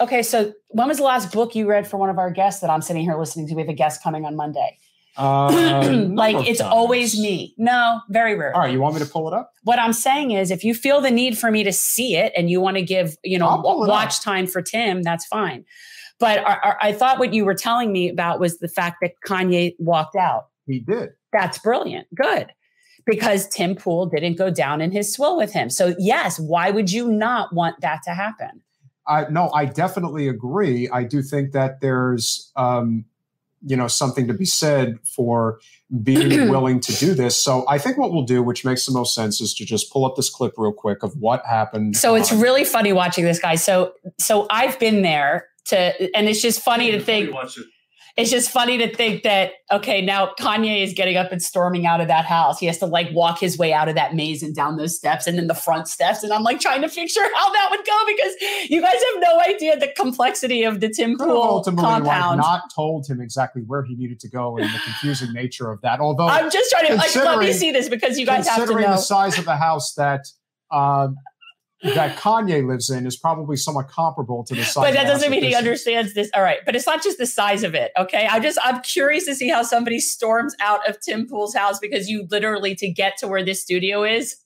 okay, 0.00 0.22
so 0.22 0.52
when 0.68 0.88
was 0.88 0.96
the 0.96 1.04
last 1.04 1.30
book 1.32 1.54
you 1.54 1.68
read 1.68 1.86
for 1.86 1.98
one 1.98 2.08
of 2.10 2.18
our 2.18 2.30
guests 2.30 2.60
that 2.62 2.70
I'm 2.70 2.80
sitting 2.82 3.02
here 3.02 3.16
listening 3.18 3.46
to? 3.48 3.54
We 3.54 3.62
have 3.62 3.68
a 3.68 3.74
guest 3.74 4.02
coming 4.02 4.24
on 4.24 4.36
Monday. 4.36 4.78
Um, 5.16 6.16
like 6.16 6.34
it's 6.48 6.58
times. 6.58 6.72
always 6.72 7.16
me. 7.20 7.54
No, 7.56 8.00
very 8.10 8.34
rare. 8.34 8.52
All 8.52 8.62
right, 8.62 8.72
you 8.72 8.80
want 8.80 8.94
me 8.96 9.00
to 9.00 9.06
pull 9.06 9.28
it 9.28 9.34
up? 9.34 9.52
what 9.62 9.78
I'm 9.78 9.92
saying 9.92 10.32
is, 10.32 10.50
if 10.50 10.64
you 10.64 10.74
feel 10.74 11.00
the 11.00 11.10
need 11.12 11.38
for 11.38 11.52
me 11.52 11.62
to 11.62 11.70
see 11.72 12.16
it 12.16 12.32
and 12.36 12.50
you 12.50 12.60
want 12.60 12.78
to 12.78 12.82
give, 12.82 13.14
you 13.22 13.38
know, 13.38 13.46
I'll 13.46 13.62
pull 13.62 13.84
it 13.84 13.88
watch 13.88 14.16
up. 14.16 14.22
time 14.22 14.48
for 14.48 14.60
Tim, 14.60 15.02
that's 15.04 15.24
fine. 15.26 15.64
But 16.18 16.40
I, 16.40 16.54
I- 16.54 16.76
I 16.88 16.92
thought 16.92 17.20
what 17.20 17.32
you 17.32 17.44
were 17.44 17.54
telling 17.54 17.92
me 17.92 18.08
about 18.08 18.40
was 18.40 18.58
the 18.58 18.66
fact 18.66 18.96
that 19.02 19.12
Kanye 19.24 19.74
walked 19.78 20.16
out. 20.16 20.46
He 20.66 20.80
did. 20.80 21.10
That's 21.32 21.58
brilliant. 21.58 22.08
Good. 22.12 22.50
Because 23.06 23.46
Tim 23.48 23.74
Pool 23.74 24.06
didn't 24.06 24.38
go 24.38 24.50
down 24.50 24.80
in 24.80 24.90
his 24.90 25.12
swill 25.12 25.36
with 25.36 25.52
him. 25.52 25.68
So, 25.68 25.94
yes, 25.98 26.40
why 26.40 26.70
would 26.70 26.90
you 26.90 27.10
not 27.10 27.52
want 27.52 27.80
that 27.82 28.02
to 28.04 28.14
happen? 28.14 28.62
I 29.06 29.26
no, 29.30 29.50
I 29.52 29.66
definitely 29.66 30.28
agree. 30.28 30.88
I 30.88 31.04
do 31.04 31.22
think 31.22 31.52
that 31.52 31.80
there's 31.80 32.50
um, 32.56 33.04
you 33.66 33.76
know 33.76 33.88
something 33.88 34.26
to 34.28 34.34
be 34.34 34.44
said 34.44 34.98
for 35.04 35.60
being 36.02 36.30
willing 36.50 36.80
to 36.80 36.92
do 36.94 37.14
this. 37.14 37.40
So 37.40 37.64
I 37.68 37.78
think 37.78 37.98
what 37.98 38.12
we'll 38.12 38.24
do, 38.24 38.42
which 38.42 38.64
makes 38.64 38.86
the 38.86 38.92
most 38.92 39.14
sense, 39.14 39.40
is 39.40 39.54
to 39.54 39.64
just 39.64 39.92
pull 39.92 40.04
up 40.04 40.16
this 40.16 40.30
clip 40.30 40.54
real 40.56 40.72
quick 40.72 41.02
of 41.02 41.14
what 41.18 41.44
happened. 41.46 41.96
So 41.96 42.14
it's 42.14 42.32
on- 42.32 42.40
really 42.40 42.64
funny 42.64 42.92
watching 42.92 43.24
this 43.24 43.38
guy. 43.38 43.56
So 43.56 43.94
so 44.18 44.46
I've 44.50 44.78
been 44.78 45.02
there 45.02 45.48
to 45.66 46.16
and 46.16 46.28
it's 46.28 46.42
just 46.42 46.62
funny 46.62 46.90
to 46.92 47.00
think 47.00 47.34
it's 48.16 48.30
just 48.30 48.50
funny 48.50 48.78
to 48.78 48.94
think 48.94 49.24
that 49.24 49.52
okay 49.72 50.00
now 50.00 50.32
kanye 50.38 50.82
is 50.82 50.92
getting 50.92 51.16
up 51.16 51.32
and 51.32 51.42
storming 51.42 51.86
out 51.86 52.00
of 52.00 52.08
that 52.08 52.24
house. 52.24 52.60
He 52.60 52.66
has 52.66 52.78
to 52.78 52.86
like 52.86 53.12
walk 53.12 53.40
his 53.40 53.58
way 53.58 53.72
out 53.72 53.88
of 53.88 53.96
that 53.96 54.14
maze 54.14 54.42
and 54.42 54.54
down 54.54 54.76
those 54.76 54.96
steps 54.96 55.26
and 55.26 55.36
then 55.36 55.48
the 55.48 55.54
front 55.54 55.88
steps. 55.88 56.22
And 56.22 56.32
i'm 56.32 56.42
like 56.42 56.60
trying 56.60 56.82
to 56.82 56.88
picture 56.88 57.22
how 57.34 57.52
that 57.52 57.68
would 57.70 57.84
go 57.84 58.02
because 58.06 58.70
you 58.70 58.80
guys 58.80 58.94
have 58.94 59.22
no 59.22 59.40
idea 59.40 59.78
the 59.78 59.92
complexity 59.96 60.62
of 60.62 60.80
the 60.80 60.88
tim 60.88 61.16
could 61.16 61.26
pool 61.26 61.62
compound. 61.62 62.38
not 62.38 62.72
told 62.74 63.06
him 63.06 63.20
exactly 63.20 63.62
where 63.62 63.82
he 63.82 63.96
needed 63.96 64.20
to 64.20 64.28
go 64.28 64.56
and 64.56 64.66
the 64.66 64.78
confusing 64.78 65.32
nature 65.32 65.70
of 65.70 65.80
that. 65.82 66.00
Although 66.00 66.28
i'm 66.28 66.50
just 66.50 66.70
trying 66.70 66.86
to 66.86 66.94
like 66.94 67.14
let 67.16 67.38
me 67.38 67.52
see 67.52 67.72
this 67.72 67.88
because 67.88 68.18
you 68.18 68.26
guys 68.26 68.46
have 68.46 68.56
to 68.56 68.60
considering 68.62 68.86
know. 68.86 68.96
the 68.96 69.02
size 69.02 69.38
of 69.38 69.44
the 69.44 69.56
house 69.56 69.94
that 69.94 70.26
um, 70.70 71.16
that 71.94 72.16
Kanye 72.16 72.66
lives 72.66 72.88
in 72.90 73.06
is 73.06 73.16
probably 73.16 73.56
somewhat 73.56 73.88
comparable 73.88 74.42
to 74.44 74.54
the 74.54 74.64
size. 74.64 74.84
but 74.84 74.94
that 74.94 75.06
doesn't 75.06 75.30
mean 75.30 75.42
he 75.42 75.54
understands 75.54 76.14
this 76.14 76.30
all 76.34 76.42
right 76.42 76.58
but 76.64 76.74
it's 76.74 76.86
not 76.86 77.02
just 77.02 77.18
the 77.18 77.26
size 77.26 77.62
of 77.62 77.74
it 77.74 77.92
okay 77.98 78.26
i 78.30 78.40
just 78.40 78.58
i'm 78.64 78.80
curious 78.82 79.24
to 79.26 79.34
see 79.34 79.48
how 79.48 79.62
somebody 79.62 79.98
storms 79.98 80.54
out 80.60 80.88
of 80.88 80.98
tim 81.00 81.28
pool's 81.28 81.54
house 81.54 81.78
because 81.78 82.08
you 82.08 82.26
literally 82.30 82.74
to 82.74 82.90
get 82.90 83.16
to 83.18 83.28
where 83.28 83.44
this 83.44 83.60
studio 83.62 84.02
is 84.02 84.36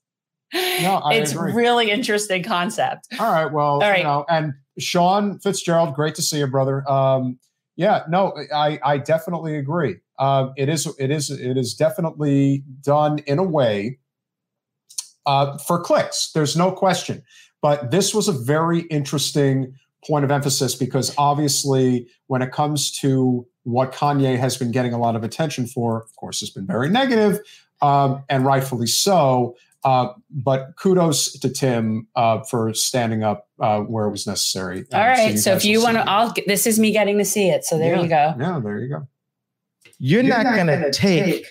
No, 0.52 0.94
I 1.04 1.14
it's 1.14 1.32
agree. 1.32 1.52
really 1.52 1.90
interesting 1.90 2.42
concept 2.42 3.06
All 3.20 3.30
right. 3.30 3.52
Well, 3.52 3.66
All 3.74 3.80
right. 3.80 3.98
you 3.98 4.04
know, 4.04 4.24
and 4.28 4.54
Sean 4.78 5.38
Fitzgerald, 5.40 5.94
great 5.94 6.14
to 6.14 6.22
see 6.22 6.38
you, 6.38 6.46
brother. 6.46 6.88
Um, 6.90 7.38
yeah, 7.76 8.04
no, 8.08 8.32
I, 8.54 8.78
I 8.82 8.98
definitely 8.98 9.56
agree. 9.56 9.96
Um, 10.18 10.52
it 10.56 10.68
is, 10.68 10.86
it 10.98 11.10
is, 11.10 11.30
it 11.30 11.56
is 11.56 11.74
definitely 11.74 12.64
done 12.82 13.18
in 13.20 13.38
a 13.38 13.42
way 13.44 13.98
uh, 15.28 15.58
for 15.58 15.78
clicks. 15.80 16.32
There's 16.32 16.56
no 16.56 16.72
question. 16.72 17.22
But 17.60 17.90
this 17.90 18.14
was 18.14 18.28
a 18.28 18.32
very 18.32 18.80
interesting 18.82 19.74
point 20.06 20.24
of 20.24 20.30
emphasis 20.30 20.74
because 20.74 21.14
obviously, 21.18 22.06
when 22.28 22.40
it 22.42 22.50
comes 22.52 22.90
to 23.00 23.46
what 23.64 23.92
Kanye 23.92 24.38
has 24.38 24.56
been 24.56 24.70
getting 24.70 24.94
a 24.94 24.98
lot 24.98 25.14
of 25.16 25.22
attention 25.24 25.66
for, 25.66 26.02
of 26.02 26.16
course, 26.16 26.40
has 26.40 26.50
been 26.50 26.66
very 26.66 26.88
negative, 26.88 27.40
um, 27.82 28.24
and 28.28 28.44
rightfully 28.46 28.86
so. 28.86 29.56
Uh, 29.84 30.08
but 30.30 30.74
kudos 30.76 31.32
to 31.38 31.48
Tim 31.48 32.06
uh, 32.16 32.42
for 32.44 32.72
standing 32.74 33.22
up 33.22 33.48
uh, 33.60 33.80
where 33.80 34.06
it 34.06 34.10
was 34.10 34.26
necessary. 34.26 34.84
All 34.92 35.00
Um, 35.00 35.06
right. 35.06 35.38
So, 35.38 35.52
guys 35.52 35.64
if 35.64 35.64
you 35.70 35.82
want 35.82 35.96
to, 35.96 36.08
I'll. 36.08 36.32
This 36.46 36.66
is 36.66 36.78
me 36.78 36.90
getting 36.92 37.18
to 37.18 37.24
see 37.24 37.48
it. 37.48 37.64
So 37.64 37.78
there 37.78 37.94
Yeah. 37.96 38.02
you 38.02 38.08
go. 38.08 38.34
Yeah, 38.38 38.60
there 38.62 38.78
you 38.80 38.88
go. 38.88 39.08
You're, 40.00 40.22
not, 40.22 40.44
gonna, 40.44 40.90
take. 40.92 41.44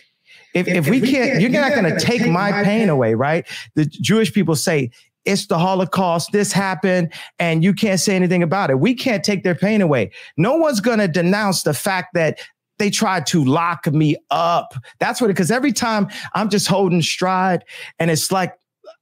If, 0.54 0.68
if, 0.68 0.90
we 0.90 1.02
can't, 1.02 1.42
you're 1.42 1.50
not 1.50 1.74
going 1.74 1.94
to 1.94 2.00
take 2.00 2.28
my 2.28 2.64
pain 2.64 2.90
away, 2.90 3.14
right? 3.14 3.46
The 3.76 3.86
Jewish 3.86 4.34
people 4.34 4.56
say 4.56 4.92
it's 5.26 5.48
the 5.48 5.60
Holocaust, 5.60 6.32
this 6.32 6.54
happened, 6.54 7.12
and 7.38 7.64
you 7.64 7.74
can't 7.74 8.00
say 8.00 8.16
anything 8.16 8.42
about 8.42 8.70
it. 8.70 8.80
We 8.80 8.96
can't 8.96 9.24
take 9.24 9.44
their 9.44 9.56
pain 9.56 9.82
away. 9.82 10.12
No 10.38 10.56
one's 10.56 10.80
going 10.80 11.00
to 11.00 11.08
denounce 11.08 11.64
the 11.64 11.74
fact 11.74 12.14
that 12.14 12.40
they 12.80 12.90
tried 12.90 13.26
to 13.28 13.44
lock 13.44 13.88
me 13.88 14.16
up. 14.32 14.74
That's 15.00 15.20
what, 15.20 15.30
it 15.30 15.34
because 15.34 15.52
every 15.52 15.74
time 15.74 16.08
I'm 16.34 16.50
just 16.50 16.68
holding 16.68 17.02
stride, 17.02 17.66
and 18.00 18.10
it's 18.10 18.32
like, 18.32 18.54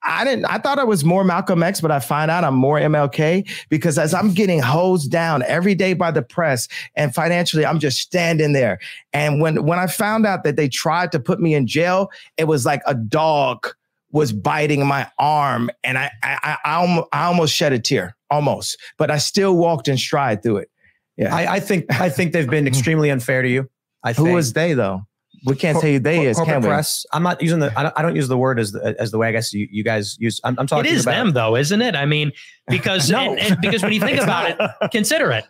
I 0.06 0.24
didn't, 0.24 0.46
I 0.46 0.58
thought 0.58 0.80
I 0.80 0.84
was 0.84 1.04
more 1.04 1.24
Malcolm 1.24 1.64
X, 1.64 1.82
but 1.82 1.92
I 1.92 2.00
find 2.00 2.30
out 2.30 2.44
I'm 2.44 2.56
more 2.56 2.80
MLK 2.80 3.50
because 3.70 3.98
as 3.98 4.14
I'm 4.14 4.34
getting 4.34 4.60
hosed 4.60 5.12
down 5.12 5.44
every 5.44 5.76
day 5.76 5.94
by 5.94 6.12
the 6.12 6.22
press 6.22 6.68
and 6.96 7.14
financially, 7.14 7.66
I'm 7.66 7.80
just 7.80 8.00
standing 8.00 8.54
there. 8.54 8.80
And 9.14 9.42
when 9.42 9.66
when 9.66 9.80
I 9.80 9.88
found 9.88 10.26
out 10.26 10.44
that 10.44 10.56
they 10.56 10.70
tried 10.70 11.12
to 11.14 11.20
put 11.20 11.40
me 11.40 11.56
in 11.56 11.68
jail, 11.68 12.12
it 12.38 12.46
was 12.46 12.66
like 12.66 12.82
a 12.86 12.94
dog 12.96 13.68
was 14.12 14.32
biting 14.32 14.86
my 14.88 15.10
arm, 15.20 15.70
and 15.84 15.98
I 15.98 16.10
I 16.24 16.40
I, 16.44 16.58
I, 16.64 16.76
almost, 16.76 17.08
I 17.12 17.24
almost 17.26 17.54
shed 17.54 17.74
a 17.74 17.80
tear. 17.80 18.16
almost, 18.30 18.78
but 18.98 19.12
I 19.12 19.18
still 19.18 19.58
walked 19.58 19.88
in 19.88 19.98
stride 19.98 20.42
through 20.42 20.58
it. 20.58 20.72
Yeah. 21.18 21.36
I, 21.36 21.56
I 21.56 21.60
think 21.60 21.86
I 22.00 22.10
think 22.10 22.34
they've 22.34 22.50
been 22.50 22.68
extremely 22.74 23.10
unfair 23.10 23.42
to 23.42 23.50
you. 23.50 23.70
I 24.04 24.14
Who 24.14 24.34
was 24.34 24.54
they 24.54 24.74
though? 24.74 25.02
We 25.46 25.56
can't 25.56 25.76
Cor- 25.76 25.82
say 25.82 25.98
they 26.00 26.26
is, 26.26 26.38
corporate 26.38 26.56
can 26.56 26.62
we? 26.64 26.68
press. 26.70 27.06
I'm 27.14 27.22
not 27.24 27.42
using 27.42 27.60
the. 27.60 27.78
I 27.78 27.84
don't, 27.84 27.94
I 27.98 28.02
don't 28.02 28.16
use 28.16 28.28
the 28.28 28.38
word 28.38 28.60
as 28.60 28.72
the, 28.72 28.96
as 29.00 29.12
the 29.12 29.18
way 29.18 29.28
I 29.28 29.32
guess 29.32 29.54
you, 29.54 29.68
you 29.72 29.84
guys 29.84 30.18
use. 30.20 30.42
I'm, 30.44 30.58
I'm 30.60 30.66
talking 30.68 30.92
It 30.92 30.96
is 30.96 31.04
about 31.04 31.16
them 31.24 31.34
though, 31.34 31.56
isn't 31.56 31.82
it? 31.82 31.96
I 31.96 32.06
mean, 32.06 32.32
because 32.68 33.10
No. 33.12 33.20
and- 33.20 33.40
and 33.40 33.62
because 33.62 33.84
when 33.84 33.94
you 33.94 34.00
think 34.00 34.14
It's 34.18 34.24
about 34.24 34.50
it, 34.50 34.92
consider 34.92 35.32
it. 35.32 35.46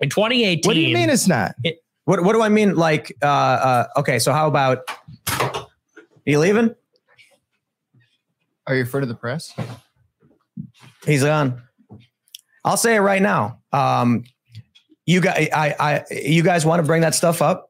In 0.00 0.08
2018, 0.10 0.62
What 0.68 0.74
do 0.74 0.80
you 0.80 0.94
mean 0.94 1.10
it's 1.10 1.26
not? 1.28 1.54
What 2.04 2.22
What 2.22 2.32
do 2.32 2.40
I 2.42 2.48
mean? 2.48 2.74
Like, 2.76 3.14
uh, 3.22 3.26
uh, 3.26 3.86
okay, 3.98 4.18
so 4.18 4.32
how 4.32 4.46
about? 4.48 4.78
Are 5.40 5.66
you 6.24 6.38
leaving? 6.38 6.74
Are 8.66 8.76
you 8.76 8.82
afraid 8.82 9.02
of 9.02 9.08
the 9.08 9.14
press? 9.14 9.52
He's 11.06 11.22
gone. 11.22 11.62
I'll 12.64 12.76
say 12.76 12.96
it 12.96 13.00
right 13.00 13.22
now. 13.22 13.60
Um, 13.72 14.24
you 15.06 15.20
guys, 15.22 15.48
I, 15.54 15.74
I, 15.80 16.04
you 16.14 16.42
guys 16.42 16.66
want 16.66 16.80
to 16.80 16.86
bring 16.86 17.00
that 17.00 17.14
stuff 17.14 17.40
up, 17.40 17.67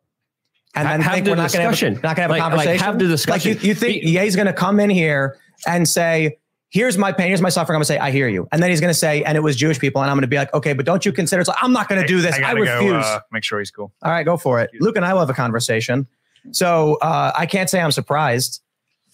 and 0.75 0.87
then 0.89 1.01
have 1.01 1.15
think 1.15 1.25
the 1.25 1.31
we're 1.33 1.37
not 1.37 1.53
going 1.53 1.61
to 1.61 1.63
have, 1.63 1.71
discussion. 1.73 1.93
a- 1.99 2.01
not 2.03 2.17
going 2.17 2.17
to 2.17 2.21
have 2.23 2.31
Like- 2.31 2.41
a 2.41 2.43
like, 2.45 2.51
conversation. 2.51 2.85
have 2.85 2.99
the 2.99 3.07
discussion. 3.09 3.53
Like 3.53 3.63
you, 3.63 3.69
you 3.69 3.75
think 3.75 4.03
Ye's 4.05 4.37
going 4.37 4.47
to 4.47 4.53
come 4.53 4.79
in 4.81 4.91
here 4.91 5.37
and 5.67 5.89
say, 5.89 6.39
"Here's 6.71 6.97
my 6.99 7.11
pain. 7.13 7.29
Here's 7.29 7.41
my 7.41 7.49
suffering." 7.49 7.75
I'm 7.77 7.79
going 7.79 7.85
to 7.87 7.93
say, 7.95 7.99
"I 7.99 8.11
hear 8.11 8.29
you," 8.29 8.47
and 8.53 8.63
then 8.63 8.71
he's 8.71 8.81
going 8.81 8.93
to 8.93 8.99
say, 8.99 9.23
"And 9.25 9.37
it 9.37 9.41
was 9.41 9.57
Jewish 9.57 9.79
people," 9.79 10.03
and 10.03 10.11
I'm 10.11 10.17
going 10.17 10.23
to 10.23 10.29
be 10.29 10.37
like, 10.37 10.53
"Okay, 10.55 10.73
but 10.75 10.85
don't 10.87 11.05
you 11.05 11.13
consider?" 11.13 11.41
It's 11.41 11.49
like 11.49 11.59
I'm 11.63 11.73
not 11.73 11.89
going 11.89 12.01
to 12.01 12.07
do 12.07 12.21
this. 12.21 12.35
I, 12.37 12.41
gotta 12.41 12.61
refuse. 12.61 12.93
Go, 12.93 12.99
uh, 12.99 13.21
make 13.33 13.45
sure 13.45 13.59
he's 13.59 13.71
cool. 13.71 13.93
All 14.03 14.11
right, 14.13 14.25
go 14.25 14.37
for 14.37 14.61
it. 14.61 14.71
Luke 14.81 14.97
and 14.97 15.05
I 15.05 15.13
will 15.15 15.21
have 15.21 15.31
a 15.31 15.35
conversation. 15.35 16.07
So 16.53 16.97
uh, 17.03 17.33
I 17.37 17.47
can't 17.47 17.69
say 17.69 17.81
I'm 17.81 17.93
surprised. 17.93 18.63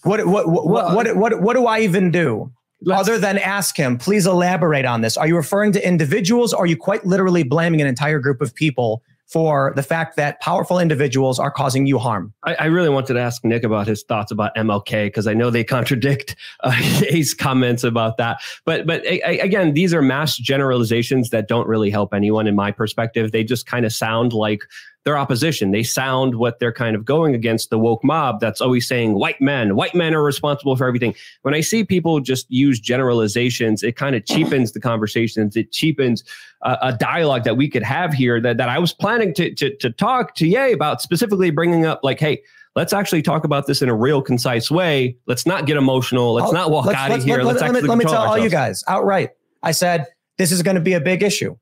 What 0.02 0.26
what 0.26 0.46
what 0.48 0.66
what, 0.66 0.94
what, 0.94 1.16
what, 1.16 1.40
what 1.40 1.54
do 1.54 1.66
I 1.66 1.80
even 1.80 2.10
do 2.10 2.52
other 2.92 3.18
than 3.18 3.38
ask 3.38 3.76
him? 3.76 3.96
Please 3.96 4.26
elaborate 4.26 4.84
on 4.84 5.00
this. 5.00 5.16
Are 5.16 5.26
you 5.26 5.34
referring 5.36 5.72
to 5.72 5.86
individuals? 5.86 6.52
Or 6.52 6.64
are 6.64 6.66
you 6.66 6.76
quite 6.76 7.06
literally 7.06 7.42
blaming 7.42 7.80
an 7.80 7.86
entire 7.86 8.18
group 8.18 8.42
of 8.42 8.54
people 8.54 9.02
for 9.26 9.72
the 9.74 9.82
fact 9.82 10.16
that 10.16 10.40
powerful 10.40 10.78
individuals 10.78 11.38
are 11.38 11.50
causing 11.50 11.86
you 11.86 11.98
harm? 11.98 12.32
I, 12.44 12.54
I 12.54 12.64
really 12.66 12.88
wanted 12.88 13.14
to 13.14 13.20
ask 13.20 13.44
Nick 13.44 13.64
about 13.64 13.86
his 13.86 14.02
thoughts 14.02 14.30
about 14.30 14.54
MLK 14.54 15.06
because 15.06 15.26
I 15.26 15.34
know 15.34 15.50
they 15.50 15.64
contradict 15.74 16.36
uh, 16.60 16.70
his 16.70 17.34
comments 17.34 17.84
about 17.84 18.16
that. 18.18 18.40
But 18.64 18.86
but 18.86 19.04
a, 19.04 19.20
a- 19.28 19.40
again, 19.40 19.74
these 19.74 19.92
are 19.94 20.02
mass 20.02 20.36
generalizations 20.36 21.30
that 21.30 21.48
don't 21.48 21.66
really 21.66 21.90
help 21.90 22.14
anyone 22.14 22.46
in 22.46 22.54
my 22.54 22.70
perspective. 22.70 23.32
They 23.32 23.44
just 23.44 23.66
kind 23.66 23.84
of 23.86 23.92
sound 23.92 24.32
like 24.32 24.62
their 25.04 25.16
opposition. 25.18 25.70
They 25.70 25.82
sound 25.82 26.34
what 26.36 26.58
they're 26.58 26.72
kind 26.72 26.96
of 26.96 27.04
going 27.04 27.34
against 27.34 27.70
the 27.70 27.78
woke 27.78 28.02
mob 28.02 28.40
that's 28.40 28.60
always 28.60 28.88
saying 28.88 29.14
white 29.14 29.40
men, 29.40 29.76
white 29.76 29.94
men 29.94 30.14
are 30.14 30.22
responsible 30.22 30.76
for 30.76 30.86
everything. 30.86 31.14
When 31.42 31.54
I 31.54 31.60
see 31.60 31.84
people 31.84 32.20
just 32.20 32.50
use 32.50 32.80
generalizations, 32.80 33.82
it 33.82 33.96
kind 33.96 34.16
of 34.16 34.24
cheapens 34.24 34.72
the 34.72 34.80
conversations. 34.80 35.56
It 35.56 35.72
cheapens 35.72 36.24
uh, 36.62 36.76
a 36.82 36.92
dialogue 36.92 37.44
that 37.44 37.56
we 37.56 37.68
could 37.68 37.82
have 37.82 38.12
here 38.14 38.40
that, 38.40 38.56
that 38.56 38.68
I 38.68 38.78
was 38.78 38.92
planning 38.94 39.34
to, 39.34 39.54
to, 39.54 39.76
to 39.76 39.90
talk 39.90 40.34
to 40.36 40.46
Ye 40.46 40.72
about, 40.72 41.02
specifically 41.02 41.50
bringing 41.50 41.84
up 41.84 42.00
like, 42.02 42.18
hey, 42.18 42.42
let's 42.74 42.92
actually 42.94 43.22
talk 43.22 43.44
about 43.44 43.66
this 43.66 43.82
in 43.82 43.88
a 43.90 43.94
real 43.94 44.22
concise 44.22 44.70
way. 44.70 45.16
Let's 45.26 45.44
not 45.46 45.66
get 45.66 45.76
emotional. 45.76 46.32
Let's 46.32 46.46
I'll- 46.46 46.52
not 46.54 46.70
walk 46.70 46.86
let's- 46.86 46.98
out 46.98 47.10
let's- 47.10 47.22
of 47.24 47.28
here. 47.28 47.36
let- 47.38 47.46
Let's 47.46 47.60
let, 47.60 47.72
me, 47.72 47.76
actually 47.78 47.88
let 47.88 47.98
me 47.98 48.04
tell 48.04 48.22
all 48.22 48.38
you 48.38 48.50
guys 48.50 48.82
outright. 48.88 49.30
I 49.62 49.72
said 49.72 50.06
this 50.38 50.50
is 50.50 50.62
going 50.62 50.74
to 50.76 50.80
be 50.80 50.94
a 50.94 51.00
big 51.00 51.22
issue 51.22 51.56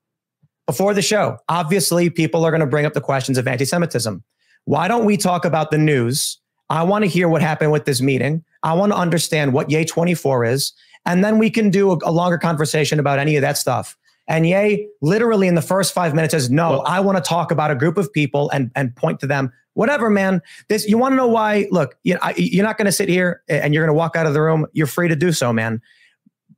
before 0.72 0.94
the 0.94 1.02
show. 1.02 1.36
Obviously, 1.50 2.08
people 2.08 2.46
are 2.46 2.50
going 2.50 2.60
to 2.60 2.66
bring 2.66 2.86
up 2.86 2.94
the 2.94 3.00
questions 3.00 3.36
of 3.36 3.46
anti-Semitism. 3.46 4.24
Why 4.64 4.88
don't 4.88 5.04
we 5.04 5.18
talk 5.18 5.44
about 5.44 5.70
the 5.70 5.76
news? 5.76 6.38
I 6.70 6.82
want 6.82 7.04
to 7.04 7.10
hear 7.10 7.28
what 7.28 7.42
happened 7.42 7.72
with 7.72 7.84
this 7.84 8.00
meeting. 8.00 8.42
I 8.62 8.72
want 8.72 8.90
to 8.92 8.96
understand 8.96 9.52
what 9.52 9.70
Ye 9.70 9.84
24 9.84 10.46
is, 10.46 10.72
and 11.04 11.22
then 11.22 11.38
we 11.38 11.50
can 11.50 11.68
do 11.68 11.90
a, 11.92 11.98
a 12.04 12.10
longer 12.10 12.38
conversation 12.38 12.98
about 12.98 13.18
any 13.18 13.36
of 13.36 13.42
that 13.42 13.58
stuff. 13.58 13.98
And 14.28 14.46
Ye 14.46 14.88
literally 15.02 15.46
in 15.46 15.56
the 15.56 15.62
first 15.62 15.92
five 15.92 16.14
minutes 16.14 16.32
says, 16.32 16.48
"No, 16.48 16.70
Well- 16.70 16.84
I 16.86 17.00
want 17.00 17.18
to 17.22 17.22
talk 17.22 17.50
about 17.50 17.70
a 17.70 17.74
group 17.74 17.98
of 17.98 18.10
people 18.10 18.48
and 18.50 18.70
and 18.74 18.96
point 18.96 19.20
to 19.20 19.26
them. 19.26 19.52
Whatever, 19.74 20.08
man. 20.08 20.40
This 20.70 20.88
you 20.88 20.96
want 20.96 21.12
to 21.12 21.16
know 21.16 21.26
why? 21.28 21.66
Look, 21.70 21.96
you 22.04 22.16
I, 22.22 22.32
you're 22.38 22.64
not 22.64 22.78
going 22.78 22.86
to 22.86 22.92
sit 22.92 23.10
here 23.10 23.42
and 23.48 23.74
you're 23.74 23.84
going 23.84 23.94
to 23.94 23.98
walk 23.98 24.16
out 24.16 24.24
of 24.26 24.32
the 24.32 24.40
room. 24.40 24.66
You're 24.72 24.86
free 24.86 25.08
to 25.08 25.16
do 25.16 25.32
so, 25.32 25.52
man. 25.52 25.82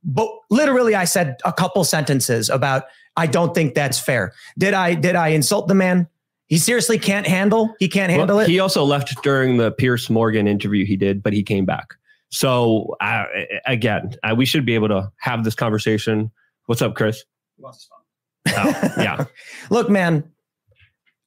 But 0.05 0.29
literally, 0.49 0.95
I 0.95 1.03
said 1.05 1.37
a 1.43 1.51
couple 1.51 1.83
sentences 1.83 2.49
about 2.49 2.83
I 3.17 3.27
don't 3.27 3.53
think 3.55 3.73
that's 3.75 3.99
fair. 3.99 4.33
Did 4.57 4.73
I 4.73 4.93
did 4.95 5.15
I 5.15 5.29
insult 5.29 5.67
the 5.67 5.75
man? 5.75 6.07
He 6.47 6.57
seriously 6.57 6.99
can't 6.99 7.25
handle. 7.25 7.73
He 7.79 7.87
can't 7.87 8.11
handle 8.11 8.37
Well, 8.37 8.45
it. 8.45 8.49
He 8.49 8.59
also 8.59 8.83
left 8.83 9.21
during 9.23 9.57
the 9.57 9.71
Piers 9.71 10.09
Morgan 10.09 10.47
interview 10.47 10.85
he 10.85 10.95
did, 10.95 11.23
but 11.23 11.33
he 11.33 11.41
came 11.41 11.65
back. 11.65 11.95
So 12.29 12.95
uh, 13.01 13.25
again, 13.65 14.15
uh, 14.23 14.35
we 14.35 14.45
should 14.45 14.65
be 14.65 14.75
able 14.75 14.89
to 14.89 15.11
have 15.17 15.43
this 15.43 15.55
conversation. 15.55 16.31
What's 16.67 16.81
up, 16.81 16.95
Chris? 16.95 17.23
Oh, 17.63 18.91
yeah. 18.97 19.25
Look, 19.69 19.89
man. 19.89 20.31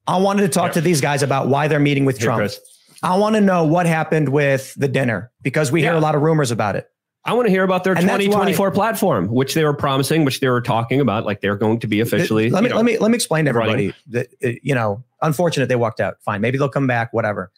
I 0.06 0.16
wanted 0.16 0.42
to 0.42 0.48
talk 0.48 0.72
to 0.72 0.80
these 0.80 1.02
guys 1.02 1.22
about 1.22 1.48
why 1.48 1.68
they're 1.68 1.78
meeting 1.78 2.06
with 2.06 2.16
Here, 2.18 2.26
Trump. 2.26 2.38
Chris. 2.40 2.60
I 3.02 3.16
want 3.18 3.34
to 3.34 3.40
know 3.42 3.64
what 3.64 3.86
happened 3.86 4.30
with 4.30 4.74
the 4.74 4.88
dinner 4.88 5.30
because 5.42 5.70
we 5.70 5.82
hear 5.82 5.92
a 5.94 6.00
lot 6.00 6.14
of 6.14 6.22
rumors 6.22 6.50
about 6.50 6.76
it. 6.76 6.90
I 7.28 7.34
want 7.34 7.44
to 7.44 7.50
hear 7.50 7.62
about 7.62 7.84
their 7.84 7.92
And 7.92 8.08
that's 8.08 8.24
2024 8.24 8.70
platform, 8.70 9.28
which 9.28 9.52
they 9.52 9.62
were 9.62 9.74
promising, 9.74 10.24
which 10.24 10.40
they 10.40 10.48
were 10.48 10.62
talking 10.62 10.98
about, 10.98 11.26
like 11.26 11.42
they're 11.42 11.56
going 11.56 11.78
to 11.80 11.86
be 11.86 12.00
officially. 12.00 12.48
Let 12.48 12.62
me 12.62 12.68
you 12.68 12.70
know, 12.70 12.76
let 12.76 12.84
me 12.86 12.96
let 12.96 13.10
me 13.10 13.16
explain 13.16 13.44
to 13.44 13.52
running. 13.52 13.92
everybody 13.92 13.94
that 14.06 14.28
uh, 14.42 14.58
you 14.62 14.74
know, 14.74 15.04
unfortunate 15.20 15.68
they 15.68 15.76
walked 15.76 16.00
out. 16.00 16.14
Fine, 16.22 16.40
maybe 16.40 16.56
they'll 16.56 16.70
come 16.70 16.86
back. 16.86 17.12
Whatever. 17.12 17.52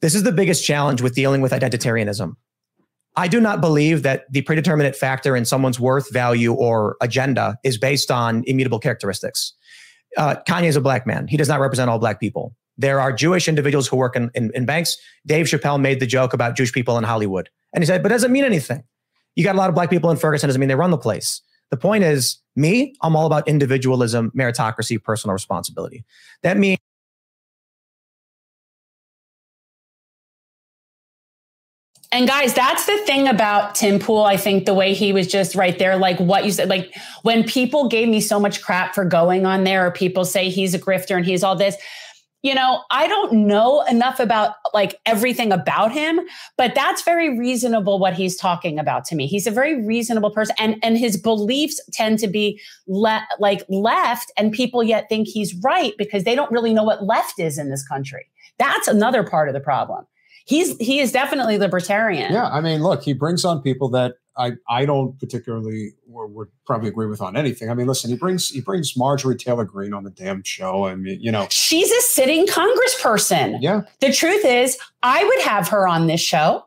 This 0.00 0.16
is 0.16 0.24
the 0.24 0.32
biggest 0.32 0.66
challenge 0.66 1.02
with 1.02 1.14
dealing 1.14 1.40
with 1.40 1.52
identitarianism. 1.52 2.34
I 3.14 3.28
do 3.28 3.40
not 3.40 3.60
believe 3.60 4.02
that 4.02 4.30
the 4.30 4.42
predeterminate 4.42 4.96
factor 4.96 5.36
in 5.36 5.44
someone's 5.44 5.78
worth, 5.78 6.12
value, 6.12 6.52
or 6.52 6.96
agenda 7.00 7.58
is 7.62 7.78
based 7.78 8.10
on 8.10 8.42
immutable 8.48 8.80
characteristics. 8.80 9.54
Uh, 10.16 10.34
Kanye 10.48 10.66
is 10.66 10.76
a 10.76 10.80
black 10.80 11.06
man. 11.06 11.28
He 11.28 11.36
does 11.36 11.48
not 11.48 11.60
represent 11.60 11.88
all 11.88 12.00
black 12.00 12.18
people. 12.18 12.56
There 12.76 13.00
are 13.00 13.12
Jewish 13.12 13.46
individuals 13.46 13.86
who 13.86 13.96
work 13.96 14.16
in, 14.16 14.30
in, 14.34 14.50
in 14.52 14.66
banks. 14.66 14.96
Dave 15.24 15.46
Chappelle 15.46 15.80
made 15.80 16.00
the 16.00 16.06
joke 16.06 16.34
about 16.34 16.56
Jewish 16.56 16.72
people 16.72 16.98
in 16.98 17.04
Hollywood. 17.04 17.48
And 17.72 17.82
he 17.82 17.86
said, 17.86 18.02
but 18.02 18.10
it 18.10 18.14
doesn't 18.16 18.32
mean 18.32 18.44
anything. 18.44 18.82
You 19.36 19.44
got 19.44 19.54
a 19.54 19.58
lot 19.58 19.68
of 19.68 19.74
black 19.74 19.90
people 19.90 20.10
in 20.10 20.16
Ferguson, 20.16 20.48
doesn't 20.48 20.58
mean 20.58 20.68
they 20.68 20.74
run 20.74 20.90
the 20.90 20.98
place. 20.98 21.42
The 21.70 21.76
point 21.76 22.04
is, 22.04 22.38
me, 22.54 22.94
I'm 23.02 23.14
all 23.14 23.26
about 23.26 23.46
individualism, 23.46 24.32
meritocracy, 24.36 25.02
personal 25.02 25.32
responsibility. 25.32 26.04
That 26.42 26.56
means 26.56 26.78
And 32.12 32.26
guys, 32.26 32.54
that's 32.54 32.86
the 32.86 32.96
thing 33.04 33.28
about 33.28 33.74
Tim 33.74 33.98
Pool. 33.98 34.22
I 34.22 34.38
think 34.38 34.64
the 34.64 34.72
way 34.72 34.94
he 34.94 35.12
was 35.12 35.26
just 35.26 35.54
right 35.54 35.78
there, 35.78 35.96
like 35.96 36.18
what 36.18 36.46
you 36.46 36.50
said, 36.50 36.70
like 36.70 36.94
when 37.24 37.44
people 37.44 37.88
gave 37.88 38.08
me 38.08 38.20
so 38.20 38.40
much 38.40 38.62
crap 38.62 38.94
for 38.94 39.04
going 39.04 39.44
on 39.44 39.64
there, 39.64 39.86
or 39.86 39.90
people 39.90 40.24
say 40.24 40.48
he's 40.48 40.72
a 40.72 40.78
grifter 40.78 41.16
and 41.16 41.26
he's 41.26 41.42
all 41.42 41.56
this, 41.56 41.76
you 42.46 42.54
know, 42.54 42.84
I 42.92 43.08
don't 43.08 43.32
know 43.32 43.82
enough 43.90 44.20
about 44.20 44.54
like 44.72 45.00
everything 45.04 45.50
about 45.50 45.90
him, 45.90 46.20
but 46.56 46.76
that's 46.76 47.02
very 47.02 47.36
reasonable 47.36 47.98
what 47.98 48.14
he's 48.14 48.36
talking 48.36 48.78
about 48.78 49.04
to 49.06 49.16
me. 49.16 49.26
He's 49.26 49.48
a 49.48 49.50
very 49.50 49.84
reasonable 49.84 50.30
person 50.30 50.54
and 50.56 50.76
and 50.80 50.96
his 50.96 51.16
beliefs 51.16 51.80
tend 51.92 52.20
to 52.20 52.28
be 52.28 52.60
le- 52.86 53.26
like 53.40 53.64
left 53.68 54.30
and 54.36 54.52
people 54.52 54.84
yet 54.84 55.08
think 55.08 55.26
he's 55.26 55.56
right 55.64 55.94
because 55.98 56.22
they 56.22 56.36
don't 56.36 56.52
really 56.52 56.72
know 56.72 56.84
what 56.84 57.02
left 57.02 57.40
is 57.40 57.58
in 57.58 57.68
this 57.68 57.84
country. 57.84 58.26
That's 58.60 58.86
another 58.86 59.24
part 59.24 59.48
of 59.48 59.52
the 59.52 59.60
problem. 59.60 60.06
He's 60.44 60.76
he 60.76 61.00
is 61.00 61.10
definitely 61.10 61.58
libertarian. 61.58 62.32
Yeah, 62.32 62.46
I 62.46 62.60
mean, 62.60 62.80
look, 62.80 63.02
he 63.02 63.12
brings 63.12 63.44
on 63.44 63.60
people 63.60 63.88
that 63.88 64.18
I 64.38 64.52
I 64.68 64.84
don't 64.84 65.18
particularly 65.18 65.94
or 66.12 66.26
would 66.26 66.48
probably 66.66 66.88
agree 66.88 67.06
with 67.06 67.20
on 67.20 67.36
anything. 67.36 67.70
I 67.70 67.74
mean, 67.74 67.86
listen, 67.86 68.10
he 68.10 68.16
brings 68.16 68.50
he 68.50 68.60
brings 68.60 68.96
Marjorie 68.96 69.36
Taylor 69.36 69.64
Greene 69.64 69.94
on 69.94 70.04
the 70.04 70.10
damn 70.10 70.42
show. 70.42 70.86
I 70.86 70.94
mean, 70.94 71.18
you 71.20 71.32
know, 71.32 71.46
She's 71.50 71.90
a 71.90 72.00
sitting 72.02 72.46
congressperson. 72.46 73.58
yeah, 73.60 73.82
The 74.00 74.12
truth 74.12 74.44
is, 74.44 74.78
I 75.02 75.24
would 75.24 75.40
have 75.42 75.68
her 75.68 75.86
on 75.88 76.06
this 76.06 76.20
show. 76.20 76.64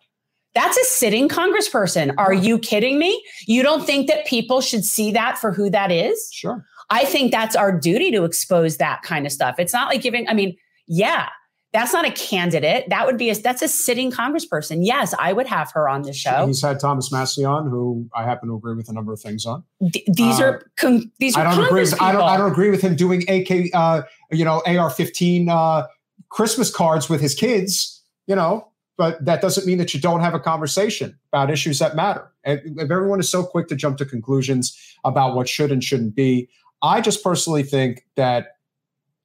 That's 0.55 0.77
a 0.77 0.83
sitting 0.85 1.29
congressperson. 1.29 2.13
Are 2.17 2.33
you 2.33 2.57
kidding 2.57 2.97
me? 2.97 3.23
You 3.45 3.61
don't 3.61 3.85
think 3.85 4.07
that 4.07 4.25
people 4.25 4.61
should 4.61 4.83
see 4.83 5.11
that 5.11 5.37
for 5.37 5.51
who 5.51 5.69
that 5.69 5.91
is? 5.91 6.29
sure. 6.33 6.65
I 6.89 7.05
think 7.05 7.31
that's 7.31 7.55
our 7.55 7.71
duty 7.77 8.09
to 8.11 8.23
expose 8.23 8.77
that 8.77 9.03
kind 9.03 9.27
of 9.27 9.31
stuff. 9.31 9.59
It's 9.59 9.73
not 9.73 9.89
like 9.89 10.01
giving, 10.01 10.27
I 10.27 10.33
mean, 10.33 10.57
yeah, 10.87 11.29
that's 11.71 11.93
not 11.93 12.05
a 12.05 12.11
candidate. 12.11 12.89
That 12.89 13.05
would 13.05 13.17
be 13.17 13.29
a 13.29 13.35
that's 13.35 13.61
a 13.61 13.67
sitting 13.67 14.11
congressperson. 14.11 14.79
Yes, 14.81 15.13
I 15.19 15.33
would 15.33 15.45
have 15.47 15.71
her 15.73 15.87
on 15.87 16.01
the 16.01 16.13
show. 16.13 16.47
He's 16.47 16.61
had 16.61 16.79
Thomas 16.79 17.11
Massie 17.11 17.45
on, 17.45 17.69
who 17.69 18.09
I 18.15 18.23
happen 18.23 18.49
to 18.49 18.55
agree 18.55 18.73
with 18.73 18.89
a 18.89 18.93
number 18.93 19.13
of 19.13 19.21
things 19.21 19.45
on. 19.45 19.63
Th- 19.93 20.05
these 20.07 20.39
uh, 20.39 20.45
are 20.45 20.71
con- 20.77 21.11
these 21.19 21.35
are 21.37 21.45
I 21.45 21.55
don't 21.55 21.65
agree. 21.65 21.81
With, 21.81 22.01
I 22.01 22.11
don't. 22.11 22.23
I 22.23 22.37
don't 22.37 22.51
agree 22.51 22.71
with 22.71 22.81
him 22.81 22.95
doing 22.95 23.23
AK, 23.29 23.73
uh, 23.73 24.01
you 24.31 24.43
know, 24.43 24.63
AR-15 24.65 25.49
uh, 25.49 25.87
Christmas 26.29 26.73
cards 26.73 27.07
with 27.07 27.21
his 27.21 27.35
kids. 27.35 28.03
You 28.25 28.35
know, 28.35 28.67
but 28.97 29.23
that 29.23 29.41
doesn't 29.41 29.67
mean 29.67 29.77
that 29.77 29.93
you 29.93 29.99
don't 29.99 30.21
have 30.21 30.33
a 30.33 30.39
conversation 30.39 31.17
about 31.31 31.51
issues 31.51 31.77
that 31.79 31.95
matter. 31.95 32.31
And 32.43 32.79
if 32.79 32.89
everyone 32.89 33.19
is 33.19 33.29
so 33.29 33.43
quick 33.43 33.67
to 33.67 33.75
jump 33.75 33.97
to 33.99 34.05
conclusions 34.05 34.75
about 35.03 35.35
what 35.35 35.47
should 35.47 35.71
and 35.71 35.83
shouldn't 35.83 36.15
be, 36.15 36.49
I 36.81 37.01
just 37.01 37.23
personally 37.23 37.63
think 37.63 38.05
that 38.15 38.57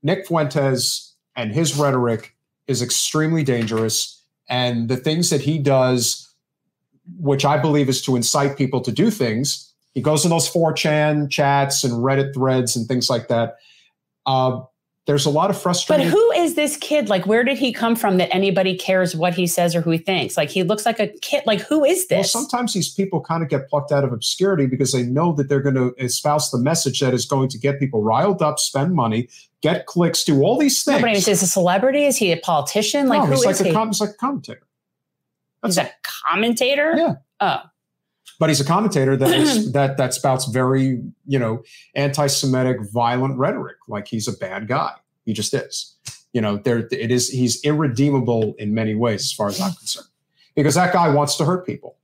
Nick 0.02 0.26
Fuentes 0.26 1.14
and 1.36 1.52
his 1.52 1.76
rhetoric 1.76 2.33
is 2.66 2.82
extremely 2.82 3.42
dangerous, 3.42 4.22
and 4.48 4.88
the 4.88 4.96
things 4.96 5.30
that 5.30 5.40
he 5.40 5.58
does, 5.58 6.32
which 7.18 7.44
I 7.44 7.58
believe 7.58 7.88
is 7.88 8.02
to 8.02 8.16
incite 8.16 8.56
people 8.56 8.80
to 8.82 8.92
do 8.92 9.10
things, 9.10 9.72
He 9.94 10.00
goes 10.02 10.24
in 10.24 10.30
those 10.30 10.50
4chan 10.50 11.30
chats 11.30 11.84
and 11.84 11.94
Reddit 11.94 12.34
threads 12.34 12.74
and 12.76 12.88
things 12.88 13.08
like 13.08 13.28
that. 13.28 13.56
Uh, 14.26 14.62
there's 15.06 15.26
a 15.26 15.30
lot 15.30 15.50
of 15.50 15.60
frustration. 15.60 16.06
But 16.06 16.10
who 16.10 16.30
is 16.32 16.54
this 16.54 16.78
kid? 16.78 17.10
Like, 17.10 17.26
where 17.26 17.44
did 17.44 17.58
he 17.58 17.72
come 17.74 17.94
from 17.94 18.16
that 18.16 18.34
anybody 18.34 18.74
cares 18.74 19.14
what 19.14 19.34
he 19.34 19.46
says 19.46 19.76
or 19.76 19.82
who 19.82 19.90
he 19.90 19.98
thinks? 19.98 20.36
Like, 20.36 20.48
he 20.48 20.62
looks 20.62 20.86
like 20.86 20.98
a 20.98 21.08
kid. 21.20 21.42
Like, 21.44 21.60
who 21.60 21.84
is 21.84 22.06
Well, 22.10 22.20
this? 22.22 22.32
sometimes 22.32 22.72
these 22.72 22.88
people 22.88 23.20
kind 23.20 23.42
of 23.42 23.50
get 23.50 23.68
plucked 23.68 23.92
out 23.92 24.02
of 24.04 24.12
obscurity 24.14 24.66
because 24.66 24.92
they 24.92 25.02
know 25.02 25.32
that 25.34 25.50
they're 25.50 25.60
going 25.60 25.74
to 25.74 25.94
espouse 26.02 26.50
the 26.50 26.58
message 26.58 27.00
that 27.00 27.12
is 27.12 27.26
going 27.26 27.50
to 27.50 27.58
get 27.58 27.78
people 27.78 28.02
riled 28.02 28.40
up, 28.40 28.58
spend 28.58 28.94
money, 28.94 29.28
get 29.60 29.84
clicks, 29.84 30.24
do 30.24 30.42
all 30.42 30.58
these 30.58 30.82
things. 30.82 30.96
Nobody 31.00 31.18
is 31.18 31.26
this 31.26 31.42
a 31.42 31.46
celebrity? 31.46 32.04
Is 32.06 32.16
he 32.16 32.32
a 32.32 32.38
politician? 32.38 33.08
Like, 33.08 33.20
no, 33.20 33.26
who 33.26 33.32
he's 33.32 33.40
is 33.40 33.46
like 33.46 33.56
he? 33.58 33.68
a 33.68 33.72
com- 33.74 33.88
he's 33.88 34.00
like 34.00 34.10
a 34.10 34.14
commentator. 34.14 34.62
He's 35.66 35.74
That's 35.74 35.90
a 35.90 35.92
commentator. 36.02 36.94
Yeah. 36.96 37.14
Oh, 37.40 37.60
but 38.38 38.48
he's 38.48 38.60
a 38.60 38.64
commentator 38.64 39.16
that 39.16 39.30
is, 39.30 39.72
that 39.74 39.96
that 39.96 40.14
spouts 40.14 40.46
very 40.46 41.00
you 41.26 41.38
know 41.38 41.62
anti-Semitic, 41.94 42.78
violent 42.92 43.38
rhetoric. 43.38 43.76
Like 43.88 44.08
he's 44.08 44.28
a 44.28 44.36
bad 44.36 44.68
guy. 44.68 44.92
He 45.24 45.32
just 45.32 45.54
is. 45.54 45.96
You 46.32 46.40
know, 46.40 46.56
there 46.56 46.88
it 46.90 47.10
is. 47.10 47.28
He's 47.28 47.62
irredeemable 47.64 48.54
in 48.58 48.74
many 48.74 48.94
ways, 48.94 49.22
as 49.22 49.32
far 49.32 49.48
as 49.48 49.60
I'm 49.60 49.72
concerned, 49.72 50.08
because 50.56 50.74
that 50.74 50.92
guy 50.92 51.08
wants 51.08 51.36
to 51.36 51.44
hurt 51.44 51.64
people. 51.64 51.96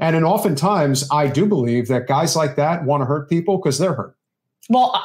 And 0.00 0.16
and 0.16 0.24
oftentimes, 0.24 1.08
I 1.12 1.28
do 1.28 1.46
believe 1.46 1.88
that 1.88 2.08
guys 2.08 2.34
like 2.34 2.56
that 2.56 2.84
want 2.84 3.02
to 3.02 3.04
hurt 3.06 3.28
people 3.28 3.58
because 3.58 3.78
they're 3.78 3.94
hurt. 3.94 4.16
well, 4.68 4.92
uh, 4.94 5.00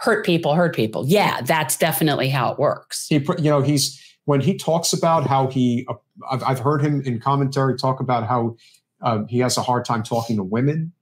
hurt 0.00 0.24
people, 0.24 0.54
hurt 0.54 0.74
people. 0.74 1.04
Yeah, 1.06 1.40
that's 1.42 1.76
definitely 1.76 2.28
how 2.28 2.52
it 2.52 2.58
works. 2.58 3.08
He, 3.08 3.16
you 3.16 3.50
know, 3.50 3.60
he's 3.60 4.00
when 4.24 4.40
he 4.40 4.56
talks 4.56 4.92
about 4.92 5.26
how 5.26 5.48
he. 5.48 5.84
Uh, 5.88 5.94
I've, 6.30 6.42
I've 6.44 6.58
heard 6.60 6.82
him 6.82 7.02
in 7.02 7.18
commentary 7.18 7.76
talk 7.76 7.98
about 7.98 8.28
how 8.28 8.56
uh, 9.02 9.24
he 9.28 9.40
has 9.40 9.56
a 9.56 9.62
hard 9.62 9.84
time 9.84 10.02
talking 10.02 10.36
to 10.36 10.42
women, 10.42 10.92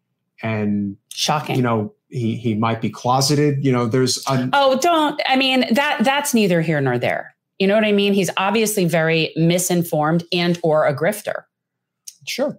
and 0.43 0.97
Shocking. 1.13 1.57
you 1.57 1.63
know 1.63 1.95
he 2.09 2.37
he 2.37 2.55
might 2.55 2.81
be 2.81 2.91
closeted. 2.91 3.65
You 3.65 3.73
know, 3.73 3.87
there's 3.87 4.23
Oh, 4.27 4.79
don't. 4.81 5.21
I 5.27 5.37
mean, 5.37 5.73
that 5.75 6.03
that's 6.05 6.35
neither 6.35 6.61
here 6.61 6.81
nor 6.81 6.99
there. 6.99 7.35
You 7.59 7.67
know 7.67 7.75
what 7.75 7.85
I 7.85 7.93
mean? 7.93 8.15
He's 8.15 8.31
obviously 8.37 8.87
very 8.87 9.33
misinformed 9.37 10.25
and 10.33 10.59
or 10.63 10.87
a 10.87 10.97
grifter. 10.97 11.45
sure. 12.27 12.59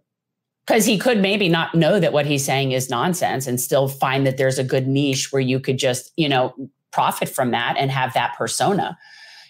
Because 0.68 0.85
he 0.85 0.99
could 0.99 1.18
maybe 1.18 1.49
not 1.49 1.73
know 1.73 1.99
that 1.99 2.13
what 2.13 2.27
he's 2.27 2.45
saying 2.45 2.72
is 2.72 2.88
nonsense 2.88 3.47
and 3.47 3.59
still 3.59 3.88
find 3.88 4.27
that 4.27 4.38
there's 4.38 4.59
a 4.59 4.63
good 4.63 4.88
niche 4.88 5.34
where 5.34 5.41
you 5.41 5.59
could 5.59 5.80
just, 5.80 6.13
you 6.18 6.30
know, 6.30 6.53
profit 6.91 7.27
from 7.27 7.49
that 7.51 7.76
and 7.77 7.89
have 7.89 8.13
that 8.13 8.35
persona. 8.38 8.97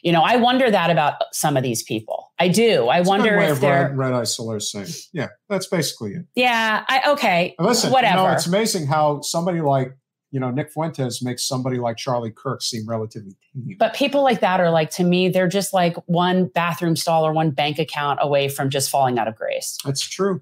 You 0.03 0.11
know, 0.11 0.21
I 0.21 0.37
wonder 0.37 0.71
that 0.71 0.89
about 0.89 1.15
some 1.31 1.57
of 1.57 1.63
these 1.63 1.83
people. 1.83 2.31
I 2.39 2.47
do. 2.47 2.87
I 2.87 2.99
It's 2.99 3.09
wonder 3.09 3.37
if 3.37 3.59
they're 3.59 3.89
Red, 3.89 3.97
Red 3.97 4.13
Eye 4.13 4.23
Solar's 4.23 4.71
saying. 4.71 4.87
Yeah, 5.13 5.27
that's 5.49 5.67
basically 5.67 6.13
it. 6.13 6.25
Yeah, 6.35 6.83
I 6.87 7.11
okay. 7.11 7.55
Listen, 7.59 7.91
whatever. 7.91 8.21
You 8.21 8.27
know, 8.27 8.33
it's 8.33 8.47
amazing 8.47 8.87
how 8.87 9.21
somebody 9.21 9.61
like 9.61 9.95
you 10.31 10.39
know 10.39 10.49
Nick 10.49 10.71
Fuentes 10.71 11.21
makes 11.21 11.47
somebody 11.47 11.77
like 11.77 11.97
Charlie 11.97 12.31
Kirk 12.31 12.61
seem 12.61 12.87
relatively 12.87 13.35
tame. 13.53 13.75
But 13.77 13.93
people 13.93 14.23
like 14.23 14.39
that 14.39 14.59
are 14.59 14.71
like 14.71 14.89
to 14.91 15.03
me, 15.03 15.29
they're 15.29 15.47
just 15.47 15.73
like 15.73 15.95
one 16.07 16.47
bathroom 16.47 16.95
stall 16.95 17.25
or 17.25 17.33
one 17.33 17.51
bank 17.51 17.77
account 17.77 18.19
away 18.21 18.47
from 18.49 18.69
just 18.69 18.89
falling 18.89 19.19
out 19.19 19.27
of 19.27 19.35
grace. 19.35 19.77
that's 19.85 20.01
true. 20.01 20.41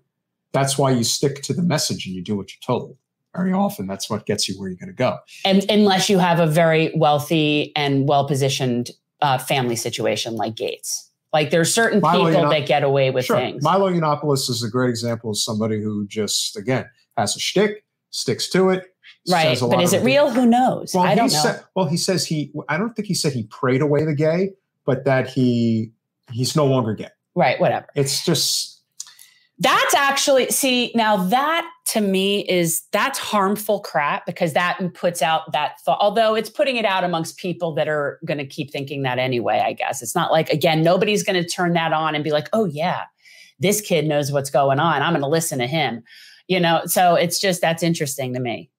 That's 0.52 0.77
why 0.77 0.91
you 0.91 1.03
stick 1.03 1.44
to 1.44 1.53
the 1.53 1.61
message 1.61 2.07
and 2.07 2.15
you 2.15 2.23
do 2.23 2.36
what 2.36 2.49
you're 2.52 2.61
told. 2.65 2.98
Very 3.36 3.53
often, 3.53 3.86
that's 3.86 4.10
what 4.10 4.26
gets 4.26 4.49
you 4.49 4.60
where 4.60 4.69
you're 4.69 4.77
going 4.77 4.88
to 4.90 4.94
go. 4.94 5.18
And 5.45 5.64
unless 5.69 6.10
you 6.10 6.18
have 6.18 6.40
a 6.40 6.48
very 6.48 6.91
wealthy 6.95 7.72
and 7.76 8.07
well 8.10 8.27
positioned 8.27 8.90
uh, 9.22 9.38
family 9.38 9.76
situation 9.76 10.36
like 10.36 10.56
Gaetz. 10.56 11.10
Like 11.32 11.52
there's 11.52 11.74
certain 11.74 12.02
Milo 12.02 12.28
people 12.28 12.41
Yiannop- 12.41 12.50
that 12.52 12.68
get 12.68 12.84
away 12.84 13.12
with 13.12 13.26
sure, 13.26 13.38
things. 13.38 13.64
Milo 13.64 13.90
Yiannopoulos 13.91 14.50
is 14.50 14.64
a 14.64 14.70
great 14.70 14.90
example 14.90 15.30
of 15.30 15.38
somebody 15.38 15.82
who 15.82 16.08
just 16.08 16.58
again 16.58 16.90
has 17.18 17.36
a 17.36 17.40
shtick, 17.40 17.84
sticks 18.10 18.50
to 18.50 18.70
it. 18.70 18.86
right. 19.30 19.58
But 19.60 19.82
is 19.82 19.94
it 19.94 20.04
real? 20.04 20.32
Who 20.32 20.46
knows? 20.46 20.94
Well, 20.94 21.04
I 21.04 21.14
don't 21.16 21.32
know. 21.32 21.60
Well, 21.76 21.86
he 21.86 21.98
says 21.98 22.26
he. 22.26 22.52
I 22.68 22.78
don't 22.78 22.96
think 22.96 23.08
he 23.08 23.14
said 23.14 23.34
he 23.34 23.44
prayed 23.44 23.82
away 23.82 24.06
the 24.06 24.16
gay, 24.16 24.54
but 24.86 25.06
that 25.06 25.30
he 25.30 25.91
he's 26.32 26.56
no 26.56 26.66
longer 26.66 26.94
gay. 26.94 27.10
right. 27.36 27.60
Whatever. 27.60 27.88
It's 27.96 28.26
just 28.26 28.69
That's 29.61 29.94
actually 29.94 30.49
see 30.49 30.91
now 30.95 31.18
that 31.18 31.69
to 31.88 31.99
me 31.99 32.48
is 32.48 32.84
that's 32.94 33.19
harmful 33.19 33.81
crap 33.81 34.26
because 34.26 34.53
that 34.53 34.80
puts 34.94 35.22
out 35.22 35.52
that 35.52 35.81
thought. 35.81 35.98
Although 35.99 36.36
it's 36.36 36.49
putting 36.49 36.77
it 36.77 36.86
out 36.86 37.03
amongst 37.03 37.38
people 37.38 37.73
that 37.76 37.90
are 37.90 38.19
going 38.26 38.38
to 38.38 38.45
keep 38.45 38.72
thinking 38.72 39.02
that 39.03 39.19
anyway. 39.19 39.61
I 39.65 39.73
guess 39.73 40.02
it's 40.02 40.15
not 40.15 40.31
like 40.31 40.49
again 40.49 40.81
nobody's 40.81 41.23
going 41.23 41.41
to 41.41 41.48
turn 41.48 41.73
that 41.73 41.91
on 41.91 42.15
and 42.15 42.23
be 42.23 42.31
like, 42.31 42.48
oh 42.53 42.65
yeah, 42.65 43.03
this 43.60 43.81
kid 43.81 44.06
knows 44.06 44.31
what's 44.31 44.49
going 44.49 44.80
on. 44.80 45.02
I'm 45.02 45.11
going 45.11 45.22
to 45.22 45.27
listen 45.27 45.60
to 45.60 45.68
him. 45.68 46.03
You 46.48 46.60
know, 46.60 46.81
so 46.86 47.15
it's 47.15 47.40
just 47.40 47.61
that's 47.61 47.84
interesting 47.84 48.34
to 48.34 48.40
me. 48.40 48.69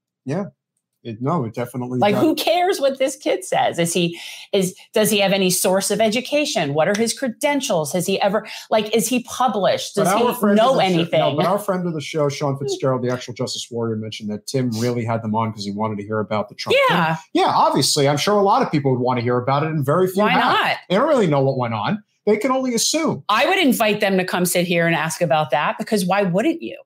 It, 1.02 1.22
no, 1.22 1.44
it 1.44 1.54
definitely 1.54 1.98
Like, 1.98 2.14
does. 2.14 2.22
who 2.22 2.34
cares 2.34 2.78
what 2.78 2.98
this 2.98 3.16
kid 3.16 3.42
says? 3.42 3.78
Is 3.78 3.94
he 3.94 4.20
is 4.52 4.74
does 4.92 5.10
he 5.10 5.18
have 5.18 5.32
any 5.32 5.48
source 5.48 5.90
of 5.90 6.00
education? 6.00 6.74
What 6.74 6.88
are 6.88 6.94
his 6.94 7.18
credentials? 7.18 7.92
Has 7.92 8.06
he 8.06 8.20
ever 8.20 8.46
like 8.70 8.94
is 8.94 9.08
he 9.08 9.22
published? 9.24 9.94
Does 9.94 10.12
he 10.12 10.18
know 10.18 10.34
the 10.34 10.56
show- 10.56 10.78
anything? 10.78 11.20
no, 11.20 11.34
but 11.34 11.46
our 11.46 11.58
friend 11.58 11.86
of 11.86 11.94
the 11.94 12.02
show, 12.02 12.28
Sean 12.28 12.54
hmm. 12.54 12.64
Fitzgerald, 12.64 13.02
the 13.02 13.10
actual 13.10 13.32
Justice 13.32 13.66
Warrior, 13.70 13.96
mentioned 13.96 14.30
that 14.30 14.46
Tim 14.46 14.70
really 14.78 15.04
had 15.04 15.22
them 15.22 15.34
on 15.34 15.50
because 15.50 15.64
he 15.64 15.70
wanted 15.70 15.96
to 15.96 16.04
hear 16.04 16.20
about 16.20 16.50
the 16.50 16.54
Trump. 16.54 16.76
thing. 16.76 16.96
yeah, 16.96 17.16
yeah. 17.32 17.52
Obviously, 17.54 18.06
I'm 18.06 18.18
sure 18.18 18.38
a 18.38 18.42
lot 18.42 18.60
of 18.60 18.70
people 18.70 18.90
would 18.92 19.00
want 19.00 19.18
to 19.18 19.22
hear 19.22 19.38
about 19.38 19.62
it, 19.62 19.70
and 19.70 19.84
very 19.84 20.06
few. 20.06 20.22
why 20.22 20.32
have. 20.32 20.40
not? 20.40 20.76
They 20.90 20.96
don't 20.96 21.08
really 21.08 21.26
know 21.26 21.40
what 21.40 21.56
went 21.56 21.72
on. 21.72 22.02
They 22.26 22.36
can 22.36 22.50
only 22.50 22.74
assume. 22.74 23.24
I 23.30 23.46
would 23.46 23.58
invite 23.58 24.00
them 24.00 24.18
to 24.18 24.24
come 24.24 24.44
sit 24.44 24.66
here 24.66 24.86
and 24.86 24.94
ask 24.94 25.22
about 25.22 25.50
that 25.50 25.76
because 25.78 26.04
why 26.04 26.22
wouldn't 26.24 26.60
you? 26.60 26.78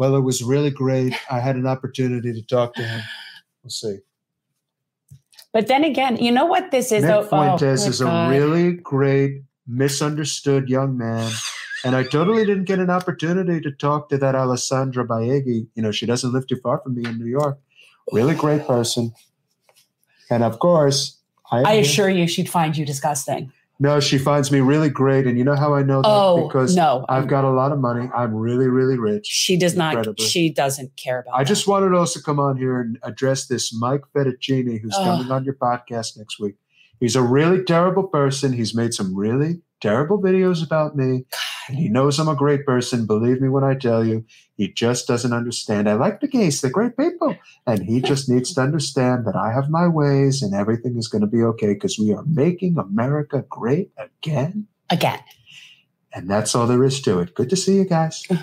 Well, 0.00 0.16
it 0.16 0.22
was 0.22 0.42
really 0.42 0.70
great. 0.70 1.14
I 1.30 1.40
had 1.40 1.56
an 1.56 1.66
opportunity 1.66 2.32
to 2.32 2.42
talk 2.46 2.74
to 2.74 2.82
him. 2.82 3.02
We'll 3.62 3.70
see. 3.70 3.98
But 5.52 5.66
then 5.66 5.84
again, 5.84 6.16
you 6.16 6.30
know 6.30 6.46
what 6.46 6.70
this 6.70 6.92
is? 6.92 7.02
Nick 7.02 7.10
though? 7.10 7.20
Oh, 7.20 7.56
Fuentes 7.56 7.84
good 7.84 7.90
is 7.90 8.00
a 8.00 8.28
really 8.30 8.74
great, 8.74 9.42
misunderstood 9.66 10.68
young 10.68 10.96
man. 10.96 11.30
And 11.84 11.96
I 11.96 12.02
totally 12.02 12.44
didn't 12.44 12.64
get 12.64 12.78
an 12.78 12.90
opportunity 12.90 13.60
to 13.60 13.70
talk 13.70 14.10
to 14.10 14.18
that 14.18 14.34
Alessandra 14.34 15.06
Biaggi. 15.06 15.66
You 15.74 15.82
know, 15.82 15.90
she 15.90 16.06
doesn't 16.06 16.32
live 16.32 16.46
too 16.46 16.56
far 16.62 16.80
from 16.80 16.94
me 16.94 17.08
in 17.08 17.18
New 17.18 17.26
York. 17.26 17.58
Really 18.12 18.34
great 18.34 18.66
person. 18.66 19.12
And 20.30 20.44
of 20.44 20.58
course, 20.58 21.18
I, 21.50 21.62
I 21.62 21.72
assure 21.74 22.08
you, 22.08 22.28
she'd 22.28 22.48
find 22.48 22.76
you 22.76 22.84
disgusting. 22.86 23.52
No, 23.82 23.98
she 23.98 24.18
finds 24.18 24.52
me 24.52 24.60
really 24.60 24.90
great. 24.90 25.26
And 25.26 25.38
you 25.38 25.42
know 25.42 25.56
how 25.56 25.74
I 25.74 25.82
know 25.82 26.02
that? 26.02 26.08
Oh 26.08 26.46
because 26.46 26.76
no, 26.76 27.06
I've 27.08 27.26
got 27.26 27.44
a 27.44 27.50
lot 27.50 27.72
of 27.72 27.78
money. 27.78 28.10
I'm 28.14 28.34
really, 28.34 28.68
really 28.68 28.98
rich. 28.98 29.26
she 29.26 29.56
does 29.56 29.74
not. 29.74 30.20
She 30.20 30.52
doesn't 30.52 30.94
care 30.96 31.20
about. 31.20 31.34
I 31.34 31.42
that. 31.42 31.48
just 31.48 31.66
wanted 31.66 31.88
to 31.88 31.96
also 31.96 32.20
come 32.20 32.38
on 32.38 32.58
here 32.58 32.78
and 32.78 32.98
address 33.02 33.46
this 33.46 33.74
Mike 33.74 34.02
Fettuccine 34.14 34.78
who's 34.80 34.94
Ugh. 34.94 35.04
coming 35.04 35.32
on 35.32 35.44
your 35.44 35.54
podcast 35.54 36.18
next 36.18 36.38
week. 36.38 36.56
He's 37.00 37.16
a 37.16 37.22
really 37.22 37.64
terrible 37.64 38.02
person. 38.02 38.52
He's 38.52 38.74
made 38.74 38.92
some 38.92 39.16
really 39.16 39.62
terrible 39.80 40.20
videos 40.20 40.64
about 40.64 40.96
me. 40.96 41.24
And 41.68 41.76
he 41.78 41.88
knows 41.88 42.18
I'm 42.18 42.28
a 42.28 42.34
great 42.34 42.66
person. 42.66 43.06
Believe 43.06 43.40
me 43.40 43.48
when 43.48 43.64
I 43.64 43.74
tell 43.74 44.04
you, 44.04 44.24
he 44.56 44.68
just 44.72 45.06
doesn't 45.06 45.32
understand. 45.32 45.88
I 45.88 45.94
like 45.94 46.20
the 46.20 46.28
gays, 46.28 46.60
they're 46.60 46.70
great 46.70 46.96
people. 46.96 47.36
And 47.66 47.82
he 47.84 48.00
just 48.00 48.28
needs 48.32 48.52
to 48.54 48.60
understand 48.60 49.26
that 49.26 49.36
I 49.36 49.52
have 49.52 49.70
my 49.70 49.86
ways 49.88 50.42
and 50.42 50.54
everything 50.54 50.96
is 50.98 51.08
going 51.08 51.22
to 51.22 51.26
be 51.28 51.42
okay 51.42 51.74
because 51.74 51.98
we 51.98 52.12
are 52.12 52.24
making 52.24 52.76
America 52.78 53.44
great 53.48 53.90
again. 53.96 54.66
again. 54.90 55.20
And 56.12 56.28
that's 56.28 56.54
all 56.56 56.66
there 56.66 56.82
is 56.84 57.00
to 57.02 57.20
it. 57.20 57.34
Good 57.34 57.50
to 57.50 57.56
see 57.56 57.76
you 57.76 57.84
guys. 57.84 58.26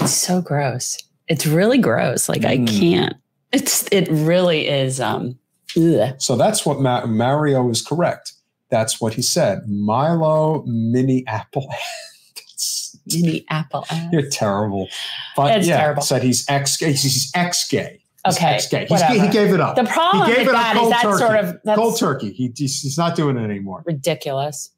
It's 0.00 0.12
so 0.12 0.40
gross. 0.40 0.96
It's 1.26 1.46
really 1.46 1.78
gross. 1.78 2.28
Like 2.28 2.44
I 2.44 2.58
Mm. 2.58 2.68
can't. 2.80 3.14
It's 3.52 3.88
it 3.90 4.08
really 4.10 4.68
is. 4.68 5.00
Um. 5.00 5.38
ugh. 5.76 6.14
So 6.18 6.36
that's 6.36 6.64
what 6.64 6.80
Ma- 6.80 7.06
Mario 7.06 7.68
is 7.70 7.82
correct. 7.82 8.32
That's 8.70 9.00
what 9.00 9.14
he 9.14 9.22
said. 9.22 9.66
Milo 9.68 10.62
Mini 10.66 11.24
Apple. 11.26 11.68
Mini 13.06 13.44
apple. 13.48 13.86
You're 14.12 14.28
terrible. 14.28 14.88
But 15.36 15.56
It's 15.58 15.66
yeah, 15.68 15.78
terrible. 15.80 16.02
said 16.02 16.22
he's 16.22 16.44
ex 16.48 16.76
he's 16.76 17.30
ex 17.34 17.66
gay. 17.68 18.02
Okay, 18.26 18.46
Ex-gay. 18.56 18.86
He's, 18.86 19.00
he 19.02 19.28
gave 19.28 19.54
it 19.54 19.60
up. 19.60 19.76
The 19.76 19.84
problem 19.84 20.26
He 20.28 20.34
gave 20.34 20.46
with 20.46 20.54
it 20.54 20.60
up 20.60 20.74
that 20.74 20.82
is 20.82 20.90
that 20.90 21.02
turkey. 21.02 21.18
sort 21.18 21.36
of 21.36 21.60
that's 21.64 21.78
Cold 21.78 21.98
turkey. 21.98 22.32
He, 22.32 22.52
he's, 22.54 22.80
he's 22.82 22.98
not 22.98 23.14
doing 23.16 23.38
it 23.38 23.44
anymore. 23.44 23.82
ridiculous. 23.86 24.70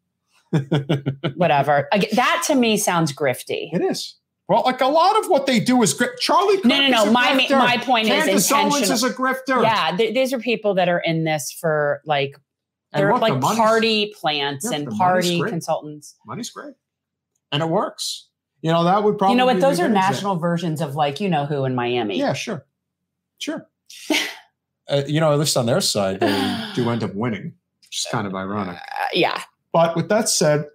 Whatever. 1.35 1.89
That 2.13 2.45
to 2.47 2.55
me 2.55 2.77
sounds 2.77 3.13
grifty. 3.13 3.71
It 3.73 3.83
is. 3.83 4.15
Well, 4.49 4.63
like 4.65 4.81
a 4.81 4.87
lot 4.87 5.19
of 5.19 5.29
what 5.29 5.47
they 5.47 5.59
do 5.61 5.83
is 5.83 5.95
grip. 5.95 6.19
Charlie. 6.21 6.57
No, 6.65 6.77
Kirk 6.81 6.91
no, 6.91 7.05
no. 7.05 7.09
a 7.09 7.13
My 7.13 7.29
grifter. 7.33 7.59
my 7.59 7.77
point 7.79 8.09
Candace 8.09 8.45
is 8.47 8.53
Owens 8.53 8.91
is 8.91 9.03
a 9.05 9.11
grifter. 9.11 9.63
Yeah, 9.63 9.97
th- 9.97 10.13
these 10.15 10.33
are 10.33 10.39
people 10.39 10.75
that 10.75 10.89
are 10.89 10.99
in 11.01 11.25
this 11.25 11.51
for 11.51 12.03
like 12.05 12.37
they're 12.93 13.13
look, 13.13 13.21
the 13.21 13.33
like 13.33 13.41
money's- 13.41 13.59
party 13.59 14.15
plants 14.19 14.71
and 14.71 14.89
party 14.91 15.41
consultants. 15.43 16.17
Money's 16.27 16.51
great, 16.51 16.75
and 17.53 17.63
it 17.63 17.69
works. 17.69 18.29
You 18.63 18.73
know 18.73 18.85
that 18.85 19.03
would 19.03 19.17
probably. 19.17 19.35
you 19.35 19.39
know 19.39 19.47
what? 19.47 19.61
Those 19.61 19.81
are 19.81 19.89
good 19.89 19.93
example. 19.93 20.13
national 20.13 20.37
versions 20.37 20.81
of 20.81 20.95
like 20.95 21.21
you 21.21 21.29
know 21.29 21.47
who 21.47 21.65
in 21.65 21.75
Miami. 21.75 22.19
Yeah, 22.19 22.33
sure, 22.33 22.67
sure. 23.39 23.69
uh, 24.89 25.03
you 25.07 25.21
know, 25.21 25.33
at 25.33 25.39
least 25.39 25.57
on 25.57 25.67
their 25.67 25.81
side, 25.81 26.21
they 26.21 26.71
do 26.75 26.89
end 26.91 27.03
up 27.03 27.15
winning, 27.15 27.55
which 27.83 27.99
is 27.99 28.07
kind 28.11 28.27
of 28.27 28.35
ironic. 28.35 28.77
Uh, 28.77 29.07
yeah. 29.15 29.43
But 29.73 29.95
with 29.95 30.09
that 30.09 30.29
said, 30.29 30.67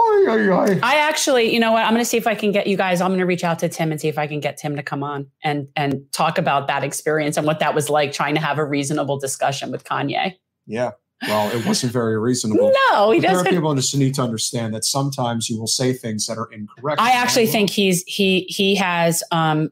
Oy, 0.00 0.28
oy, 0.28 0.48
oy. 0.50 0.80
I 0.82 0.96
actually, 0.96 1.52
you 1.52 1.58
know 1.58 1.72
what? 1.72 1.84
I'm 1.84 1.92
going 1.92 2.02
to 2.02 2.08
see 2.08 2.18
if 2.18 2.26
I 2.26 2.34
can 2.34 2.52
get 2.52 2.66
you 2.66 2.76
guys. 2.76 3.00
I'm 3.00 3.08
going 3.08 3.18
to 3.18 3.26
reach 3.26 3.44
out 3.44 3.58
to 3.60 3.68
Tim 3.68 3.90
and 3.90 4.00
see 4.00 4.08
if 4.08 4.18
I 4.18 4.26
can 4.26 4.40
get 4.40 4.58
Tim 4.58 4.76
to 4.76 4.82
come 4.82 5.02
on 5.02 5.28
and 5.42 5.68
and 5.74 6.02
talk 6.12 6.38
about 6.38 6.68
that 6.68 6.84
experience 6.84 7.36
and 7.36 7.46
what 7.46 7.60
that 7.60 7.74
was 7.74 7.88
like 7.88 8.12
trying 8.12 8.34
to 8.34 8.40
have 8.40 8.58
a 8.58 8.64
reasonable 8.64 9.18
discussion 9.18 9.70
with 9.70 9.84
Kanye. 9.84 10.34
Yeah. 10.66 10.92
Well, 11.22 11.50
it 11.50 11.64
wasn't 11.64 11.92
very 11.92 12.18
reasonable. 12.18 12.72
No, 12.90 13.10
he 13.10 13.20
But 13.20 13.28
there 13.28 13.38
are 13.38 13.44
people 13.44 13.74
just 13.74 13.96
need 13.96 14.14
to 14.16 14.22
understand 14.22 14.74
that 14.74 14.84
sometimes 14.84 15.48
you 15.48 15.58
will 15.58 15.66
say 15.66 15.92
things 15.92 16.26
that 16.26 16.36
are 16.36 16.50
incorrect. 16.52 17.00
I 17.00 17.12
actually 17.12 17.46
think 17.46 17.70
he's 17.70 18.02
he 18.06 18.46
he 18.48 18.74
has 18.74 19.22
um 19.32 19.70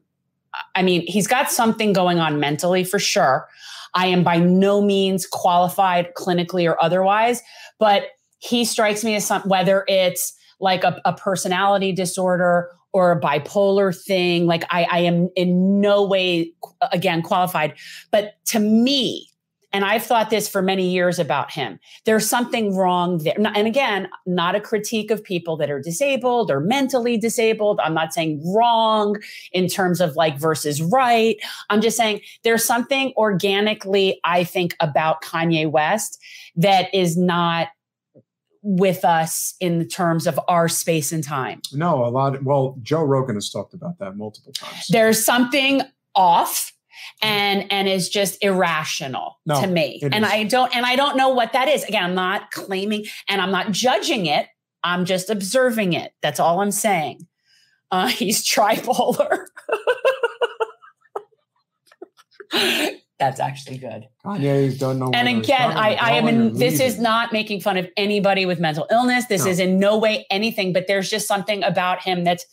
I 0.73 0.81
mean, 0.81 1.05
he's 1.05 1.27
got 1.27 1.51
something 1.51 1.93
going 1.93 2.19
on 2.19 2.39
mentally 2.39 2.83
for 2.83 2.97
sure. 2.97 3.47
I 3.93 4.07
am 4.07 4.23
by 4.23 4.37
no 4.37 4.81
means 4.81 5.25
qualified 5.25 6.13
clinically 6.15 6.69
or 6.69 6.81
otherwise, 6.83 7.41
but 7.79 8.07
he 8.39 8.65
strikes 8.65 9.03
me 9.03 9.15
as 9.15 9.25
some 9.25 9.41
whether 9.43 9.85
it's 9.87 10.33
like 10.59 10.83
a, 10.83 11.01
a 11.05 11.13
personality 11.13 11.91
disorder 11.91 12.71
or 12.93 13.11
a 13.11 13.19
bipolar 13.19 13.95
thing. 13.95 14.47
Like 14.47 14.63
I, 14.69 14.83
I 14.89 14.99
am 14.99 15.29
in 15.35 15.81
no 15.81 16.05
way 16.05 16.53
again 16.91 17.21
qualified, 17.21 17.75
but 18.11 18.35
to 18.47 18.59
me, 18.59 19.29
and 19.75 19.83
I've 19.83 20.05
thought 20.05 20.29
this 20.29 20.47
for 20.47 20.61
many 20.61 20.89
years 20.89 21.19
about 21.19 21.51
him. 21.51 21.81
There's 22.05 22.29
something 22.29 22.73
wrong 22.77 23.17
there. 23.17 23.35
And 23.37 23.67
again, 23.67 24.07
not 24.25 24.55
a 24.55 24.61
critique 24.61 25.11
of 25.11 25.21
people 25.21 25.57
that 25.57 25.69
are 25.69 25.81
disabled 25.81 26.49
or 26.49 26.61
mentally 26.61 27.17
disabled. 27.17 27.81
I'm 27.83 27.93
not 27.93 28.13
saying 28.13 28.41
wrong 28.55 29.17
in 29.51 29.67
terms 29.67 29.99
of 29.99 30.15
like 30.15 30.39
versus 30.39 30.81
right. 30.81 31.35
I'm 31.69 31.81
just 31.81 31.97
saying 31.97 32.21
there's 32.45 32.63
something 32.63 33.11
organically, 33.17 34.17
I 34.23 34.45
think, 34.45 34.77
about 34.79 35.21
Kanye 35.21 35.69
West 35.69 36.23
that 36.55 36.87
is 36.93 37.17
not 37.17 37.67
with 38.61 39.03
us 39.03 39.55
in 39.59 39.79
the 39.79 39.85
terms 39.85 40.25
of 40.25 40.39
our 40.47 40.69
space 40.69 41.11
and 41.11 41.21
time. 41.21 41.61
No, 41.73 42.05
a 42.05 42.07
lot. 42.07 42.41
well, 42.45 42.77
Joe 42.81 43.03
Rogan 43.03 43.35
has 43.35 43.49
talked 43.49 43.73
about 43.73 43.99
that 43.99 44.15
multiple 44.15 44.53
times. 44.53 44.87
There's 44.87 45.25
something 45.25 45.81
off 46.15 46.71
and 47.21 47.71
and 47.71 47.87
is 47.87 48.09
just 48.09 48.43
irrational 48.43 49.39
No, 49.45 49.61
to 49.61 49.67
me 49.67 49.99
and 50.03 50.25
is. 50.25 50.31
i 50.31 50.43
don't 50.43 50.75
and 50.75 50.85
i 50.85 50.95
don't 50.95 51.17
know 51.17 51.29
what 51.29 51.53
that 51.53 51.67
is 51.67 51.83
again 51.83 52.03
i'm 52.03 52.15
not 52.15 52.51
claiming 52.51 53.05
and 53.27 53.41
i'm 53.41 53.51
not 53.51 53.71
judging 53.71 54.25
it 54.25 54.47
i'm 54.83 55.05
just 55.05 55.29
observing 55.29 55.93
it 55.93 56.13
that's 56.21 56.39
all 56.39 56.61
i'm 56.61 56.71
saying 56.71 57.27
uh 57.91 58.07
he's 58.19 58.43
tripolar 58.47 59.45
that's 63.19 63.39
actually 63.39 63.77
good 63.77 64.07
Kanye 64.25 64.77
don't 64.77 64.99
know. 64.99 65.11
and 65.13 65.27
again, 65.27 65.71
I, 65.71 65.95
I 65.95 66.11
am 66.13 66.27
in, 66.27 66.53
this 66.53 66.79
is 66.79 66.99
not 66.99 67.31
making 67.31 67.61
fun 67.61 67.77
of 67.77 67.87
anybody 67.95 68.45
with 68.45 68.59
mental 68.59 68.87
illness. 68.91 69.25
This 69.27 69.45
No. 69.45 69.51
is 69.51 69.59
in 69.59 69.79
no 69.79 69.97
way 69.97 70.25
anything, 70.29 70.73
but 70.73 70.87
there's 70.87 71.09
just 71.09 71.27
something 71.27 71.63
about 71.63 72.01
him 72.01 72.23
that's 72.23 72.45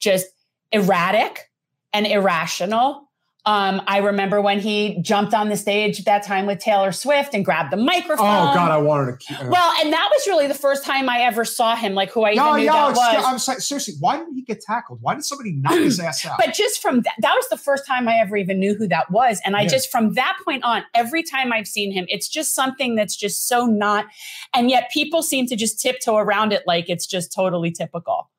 just 0.00 0.26
erratic 0.72 1.50
and 1.92 2.06
irrational. 2.06 3.03
Um, 3.46 3.82
I 3.86 3.98
remember 3.98 4.40
when 4.40 4.58
he 4.58 4.98
jumped 5.02 5.34
on 5.34 5.50
the 5.50 5.56
stage 5.56 6.02
that 6.04 6.22
time 6.22 6.46
with 6.46 6.60
Taylor 6.60 6.92
Swift 6.92 7.34
and 7.34 7.44
grabbed 7.44 7.70
the 7.72 7.76
microphone. 7.76 8.26
Oh 8.26 8.54
God, 8.54 8.70
I 8.70 8.78
wanted 8.78 9.20
to. 9.20 9.26
Keep, 9.26 9.38
uh, 9.38 9.48
well, 9.50 9.72
and 9.82 9.92
that 9.92 10.08
was 10.10 10.26
really 10.26 10.46
the 10.46 10.54
first 10.54 10.82
time 10.82 11.10
I 11.10 11.20
ever 11.20 11.44
saw 11.44 11.76
him, 11.76 11.92
like 11.92 12.10
who 12.10 12.22
I 12.22 12.32
even 12.32 12.44
no, 12.44 12.56
knew 12.56 12.66
no, 12.66 12.72
that 12.72 12.96
was. 12.96 13.24
I'm 13.26 13.38
saying 13.38 13.60
seriously. 13.60 13.94
Why 14.00 14.16
did 14.16 14.28
he 14.34 14.40
get 14.42 14.62
tackled? 14.62 15.00
Why 15.02 15.14
did 15.14 15.24
somebody 15.26 15.52
knock 15.52 15.74
his 15.74 16.00
ass 16.00 16.24
out? 16.24 16.38
But 16.44 16.54
just 16.54 16.80
from 16.80 17.02
that, 17.02 17.14
that 17.20 17.34
was 17.34 17.46
the 17.50 17.58
first 17.58 17.86
time 17.86 18.08
I 18.08 18.16
ever 18.16 18.36
even 18.38 18.58
knew 18.58 18.74
who 18.74 18.88
that 18.88 19.10
was. 19.10 19.40
And 19.44 19.56
I 19.56 19.62
Yeah. 19.62 19.68
just, 19.68 19.90
from 19.90 20.14
that 20.14 20.38
point 20.44 20.64
on, 20.64 20.84
every 20.94 21.22
time 21.22 21.52
I've 21.52 21.68
seen 21.68 21.92
him, 21.92 22.06
it's 22.08 22.28
just 22.28 22.54
something 22.54 22.94
that's 22.94 23.14
just 23.14 23.46
so 23.46 23.66
not. 23.66 24.06
And 24.54 24.70
yet 24.70 24.90
people 24.90 25.22
seem 25.22 25.46
to 25.48 25.56
just 25.56 25.78
tiptoe 25.80 26.16
around 26.16 26.52
it 26.54 26.62
like 26.66 26.88
it's 26.88 27.06
just 27.06 27.32
totally 27.32 27.70
typical. 27.70 28.30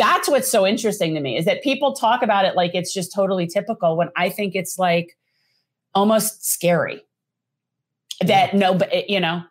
That's 0.00 0.30
what's 0.30 0.50
so 0.50 0.66
interesting 0.66 1.14
to 1.14 1.20
me 1.20 1.36
is 1.36 1.44
that 1.44 1.62
people 1.62 1.92
talk 1.92 2.22
about 2.22 2.46
it 2.46 2.56
like 2.56 2.74
it's 2.74 2.94
just 2.94 3.12
totally 3.14 3.46
typical 3.46 3.98
when 3.98 4.08
I 4.16 4.30
think 4.30 4.54
it's 4.54 4.78
like 4.78 5.14
almost 5.94 6.42
scary. 6.50 7.02
That 8.22 8.54
no, 8.54 8.72
but 8.72 9.10
you 9.10 9.20
know, 9.20 9.42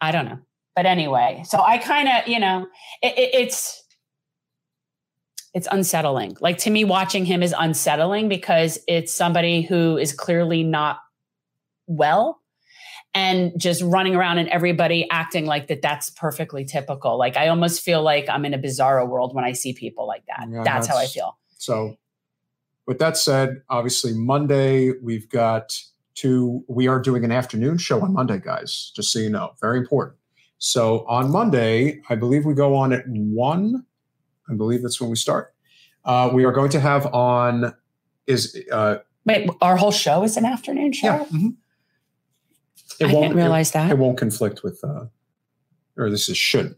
I 0.00 0.10
don't 0.10 0.24
know. 0.24 0.40
But 0.74 0.86
anyway, 0.86 1.44
so 1.46 1.60
I 1.60 1.78
kind 1.78 2.08
of, 2.08 2.26
you 2.26 2.40
know, 2.40 2.66
it, 3.00 3.16
it, 3.16 3.30
it's 3.32 3.84
it's 5.54 5.68
unsettling. 5.70 6.36
Like 6.40 6.58
to 6.58 6.70
me, 6.70 6.82
watching 6.82 7.24
him 7.24 7.40
is 7.40 7.54
unsettling 7.56 8.28
because 8.28 8.76
it's 8.88 9.14
somebody 9.14 9.62
who 9.62 9.96
is 9.98 10.12
clearly 10.12 10.64
not 10.64 10.98
well 11.86 12.39
and 13.14 13.52
just 13.58 13.82
running 13.82 14.14
around 14.14 14.38
and 14.38 14.48
everybody 14.48 15.08
acting 15.10 15.46
like 15.46 15.66
that 15.68 15.82
that's 15.82 16.10
perfectly 16.10 16.64
typical. 16.64 17.18
Like 17.18 17.36
I 17.36 17.48
almost 17.48 17.82
feel 17.82 18.02
like 18.02 18.28
I'm 18.28 18.44
in 18.44 18.54
a 18.54 18.58
bizarro 18.58 19.08
world 19.08 19.34
when 19.34 19.44
I 19.44 19.52
see 19.52 19.72
people 19.72 20.06
like 20.06 20.24
that. 20.26 20.46
Yeah, 20.50 20.62
that's, 20.62 20.86
how 20.86 20.96
I 20.96 21.06
feel. 21.06 21.36
So, 21.58 21.96
with 22.86 22.98
that 22.98 23.16
said, 23.16 23.62
obviously 23.68 24.12
Monday 24.12 24.92
we've 25.02 25.28
got 25.28 25.76
two. 26.14 26.64
We 26.68 26.86
are 26.88 27.00
doing 27.00 27.24
an 27.24 27.32
afternoon 27.32 27.78
show 27.78 28.00
on 28.02 28.12
Monday, 28.12 28.38
guys. 28.38 28.92
Just 28.94 29.12
so 29.12 29.18
you 29.18 29.30
know, 29.30 29.54
very 29.60 29.78
important. 29.78 30.16
So 30.58 31.06
on 31.06 31.30
Monday, 31.30 32.02
I 32.10 32.16
believe 32.16 32.44
we 32.44 32.52
go 32.54 32.74
on 32.74 32.92
at 32.92 33.04
one. 33.08 33.86
I 34.48 34.54
believe 34.54 34.82
that's 34.82 35.00
when 35.00 35.08
we 35.08 35.16
start. 35.16 35.54
Uh, 36.04 36.30
we 36.32 36.44
are 36.44 36.52
going 36.52 36.70
to 36.70 36.80
have 36.80 37.06
on 37.14 37.74
is 38.26 38.56
uh, 38.70 38.98
Wait, 39.24 39.48
our 39.60 39.76
whole 39.76 39.90
show 39.90 40.22
is 40.22 40.36
an 40.36 40.44
afternoon 40.44 40.92
show? 40.92 41.06
yeah. 41.06 41.24
mhm. 41.26 41.56
It 43.00 43.10
I 43.10 43.12
won't 43.12 43.24
didn't 43.24 43.36
realize 43.36 43.70
it, 43.70 43.72
that. 43.74 43.90
it 43.90 43.98
won't 43.98 44.18
conflict 44.18 44.62
with 44.62 44.82
uh, 44.84 45.06
or 45.96 46.10
this 46.10 46.28
is 46.28 46.36
shouldn't. 46.36 46.76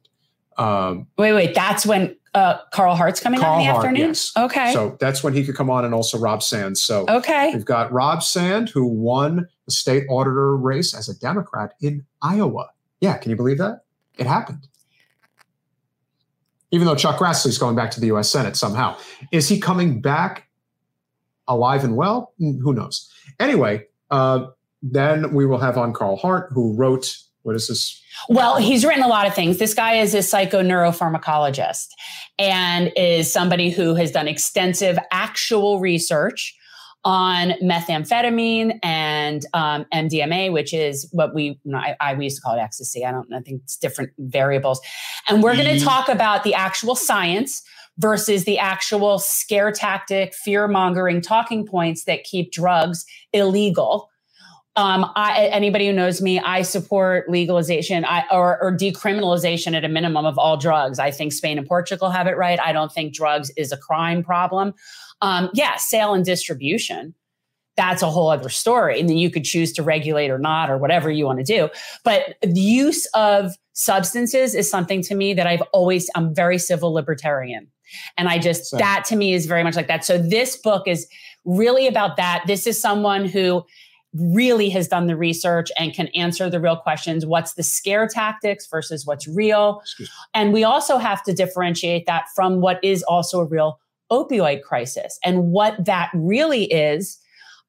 Um, 0.57 1.07
wait, 1.19 1.33
wait, 1.33 1.55
that's 1.55 1.85
when 1.85 2.17
uh, 2.35 2.59
Carl 2.73 2.95
Hart's 2.95 3.21
coming 3.21 3.41
on 3.41 3.61
in 3.61 3.67
the 3.67 3.73
Hart, 3.73 3.85
afternoon? 3.87 4.09
yes. 4.09 4.33
Okay. 4.37 4.73
So 4.73 4.97
that's 5.01 5.23
when 5.23 5.33
he 5.35 5.45
could 5.45 5.55
come 5.57 5.69
on, 5.71 5.85
and 5.85 5.95
also 5.95 6.19
Rob 6.19 6.43
Sands. 6.43 6.83
So 6.83 7.05
okay. 7.09 7.53
We've 7.53 7.65
got 7.65 7.93
Rob 7.93 8.23
Sand, 8.23 8.69
who 8.69 8.87
won 8.87 9.49
the 9.67 9.73
state 9.73 10.05
auditor 10.09 10.57
race 10.57 10.95
as 10.95 11.09
a 11.09 11.19
Democrat 11.19 11.75
in 11.81 12.05
Iowa. 12.23 12.69
Yeah, 13.01 13.17
can 13.19 13.31
you 13.31 13.37
believe 13.37 13.59
that? 13.59 13.81
It 14.19 14.27
happened. 14.27 14.69
Even 16.71 16.87
though 16.87 16.95
Chuck 16.95 17.19
Grassley's 17.19 17.59
going 17.59 17.77
back 17.77 17.91
to 17.93 18.01
the 18.01 18.07
US 18.09 18.31
Senate 18.31 18.57
somehow. 18.57 18.97
Is 19.31 19.49
he 19.49 19.59
coming 19.61 20.01
back 20.01 20.49
alive 21.49 21.85
and 21.85 21.97
well? 21.97 22.33
Mm, 22.41 22.61
Who 22.63 22.73
knows? 22.73 23.11
Anyway, 23.39 23.87
uh, 24.11 24.47
then 24.83 25.33
we 25.33 25.47
will 25.47 25.59
have 25.59 25.79
on 25.79 25.93
Carl 25.93 26.17
Hart, 26.17 26.51
who 26.53 26.75
wrote, 26.77 27.17
what 27.43 27.55
is 27.57 27.69
this? 27.69 28.01
Well, 28.29 28.57
he's 28.57 28.85
written 28.85 29.03
a 29.03 29.09
lot 29.09 29.27
of 29.27 29.35
things. 29.35 29.59
This 29.59 29.75
guy 29.75 29.95
is 29.95 30.15
a 30.15 30.19
psychoneuropharmacologist 30.19 31.89
and 32.39 32.93
is 32.97 33.33
somebody 33.33 33.71
who 33.71 33.95
has 33.95 34.11
done 34.11 34.29
extensive 34.29 34.99
actual 35.11 35.81
research 35.81 36.57
on 37.05 37.51
methamphetamine 37.63 38.79
and 38.85 39.45
um, 39.55 39.85
MDMA, 39.93 40.53
which 40.53 40.73
is 40.73 41.09
what 41.11 41.35
we 41.35 41.59
no, 41.65 41.79
I, 41.79 41.97
I 42.01 42.15
we 42.15 42.25
used 42.25 42.37
to 42.37 42.43
call 42.43 42.57
it 42.57 42.61
ecstasy. 42.61 43.05
I 43.05 43.11
don't 43.11 43.33
I 43.33 43.41
think 43.41 43.63
it's 43.65 43.77
different 43.77 44.11
variables. 44.19 44.81
And 45.29 45.43
we're 45.43 45.57
going 45.57 45.67
to 45.67 45.83
Mhm. 45.83 45.85
talk 45.85 46.09
about 46.09 46.45
the 46.45 46.55
actual 46.55 46.95
science 46.95 47.61
versus 47.99 48.45
the 48.45 48.59
actual 48.59 49.19
scare 49.19 49.73
tactic, 49.73 50.33
fear 50.33 50.69
mongering 50.69 51.21
talking 51.21 51.67
points 51.67 52.05
that 52.05 52.23
keep 52.23 52.53
drugs 52.53 53.05
illegal 53.33 54.09
um, 54.77 55.11
I, 55.17 55.47
anybody 55.53 55.87
who 55.87 55.93
knows 55.93 56.23
me, 56.23 56.41
I 56.41 56.63
support 56.63 57.29
legalization 57.29 58.05
I, 58.05 58.25
or, 58.31 58.63
or 58.63 58.75
decriminalization 58.75 59.75
at 59.77 59.85
a 59.85 59.89
minimum 59.89 60.25
of 60.25 60.39
all 60.39 60.57
drugs. 60.57 60.99
I 60.99 61.11
think 61.11 61.33
Spain 61.33 61.59
and 61.59 61.67
Portugal 61.67 62.11
have 62.11 62.27
it 62.27 62.37
right. 62.39 62.59
I 62.59 62.73
don't 62.73 62.91
think 62.91 63.13
drugs 63.13 63.51
is 63.57 63.71
a 63.71 63.77
crime 63.77 64.23
problem. 64.23 64.73
Um, 65.21 65.51
yeah, 65.53 65.77
sale 65.77 66.15
and 66.15 66.25
distribution. 66.25 67.15
That's 67.77 68.03
a 68.03 68.11
whole 68.11 68.29
other 68.29 68.49
story. 68.49 68.99
And 68.99 69.09
then 69.09 69.17
you 69.17 69.31
could 69.31 69.45
choose 69.45 69.73
to 69.75 69.83
regulate 69.83 70.31
or 70.31 70.39
not, 70.39 70.71
or 70.71 70.79
whatever 70.79 71.11
you 71.11 71.27
want 71.27 71.39
to 71.39 71.45
do. 71.45 71.69
But 72.03 72.37
the 72.43 72.61
use 72.61 73.07
of 73.15 73.53
substances 73.73 74.55
is 74.55 74.71
something 74.71 75.03
to 75.03 75.15
me 75.15 75.33
that 75.35 75.47
I've 75.47 75.63
always, 75.73 76.11
I'm 76.15 76.35
very 76.35 76.59
civil 76.59 76.93
libertarian. 76.93 77.69
And 78.17 78.29
I 78.29 78.39
just, 78.39 78.67
Same. 78.67 78.79
that 78.79 79.05
to 79.09 79.17
me 79.17 79.33
is 79.35 79.47
very 79.47 79.63
much 79.65 79.77
like 79.77 79.89
that. 79.89 80.05
So 80.05 80.19
this 80.19 80.57
book 80.57 80.89
is 80.89 81.07
really 81.45 81.87
about 81.87 82.17
that. 82.17 82.45
This 82.47 82.67
is 82.67 82.81
someone 82.81 83.27
who 83.27 83.65
really 84.15 84.69
has 84.71 84.89
done 84.89 85.07
the 85.07 85.17
research 85.17 85.71
and 85.79 85.95
can 85.95 86.09
answer 86.09 86.51
the 86.51 86.61
real 86.61 86.77
questions. 86.77 87.25
What's 87.25 87.55
the 87.55 87.63
scare 87.63 88.07
tactics 88.07 88.67
versus 88.67 89.07
what's 89.07 89.27
real? 89.27 89.83
And 90.35 90.53
we 90.53 90.65
also 90.65 90.99
have 90.99 91.23
to 91.25 91.33
differentiate 91.33 92.07
that 92.07 92.27
from 92.35 92.61
what 92.61 92.79
is 92.83 93.03
also 93.03 93.41
a 93.41 93.45
real 93.45 93.81
opioid 94.11 94.63
crisis 94.63 95.19
and 95.25 95.53
what 95.53 95.83
that 95.85 96.11
really 96.15 96.65
is 96.65 97.19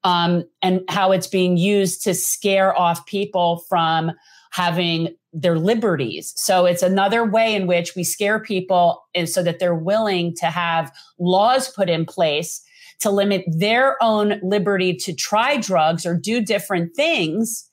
um, 0.04 0.44
and 0.60 0.82
how 0.88 1.12
it's 1.12 1.26
being 1.26 1.56
used 1.56 2.04
to 2.04 2.14
scare 2.14 2.78
off 2.78 3.06
people 3.06 3.64
from 3.68 4.12
having 4.52 5.08
their 5.32 5.58
liberties. 5.58 6.32
So 6.36 6.64
it's 6.64 6.82
another 6.82 7.24
way 7.24 7.54
in 7.54 7.66
which 7.66 7.96
we 7.96 8.04
scare 8.04 8.38
people 8.38 9.02
and 9.14 9.28
so 9.28 9.42
that 9.42 9.58
they're 9.58 9.74
willing 9.74 10.34
to 10.36 10.46
have 10.46 10.92
laws 11.18 11.68
put 11.70 11.90
in 11.90 12.06
place 12.06 12.63
to 13.00 13.10
limit 13.10 13.44
their 13.46 14.02
own 14.02 14.40
liberty 14.42 14.94
to 14.94 15.14
try 15.14 15.56
drugs 15.56 16.06
or 16.06 16.14
do 16.14 16.40
different 16.40 16.94
things 16.94 17.70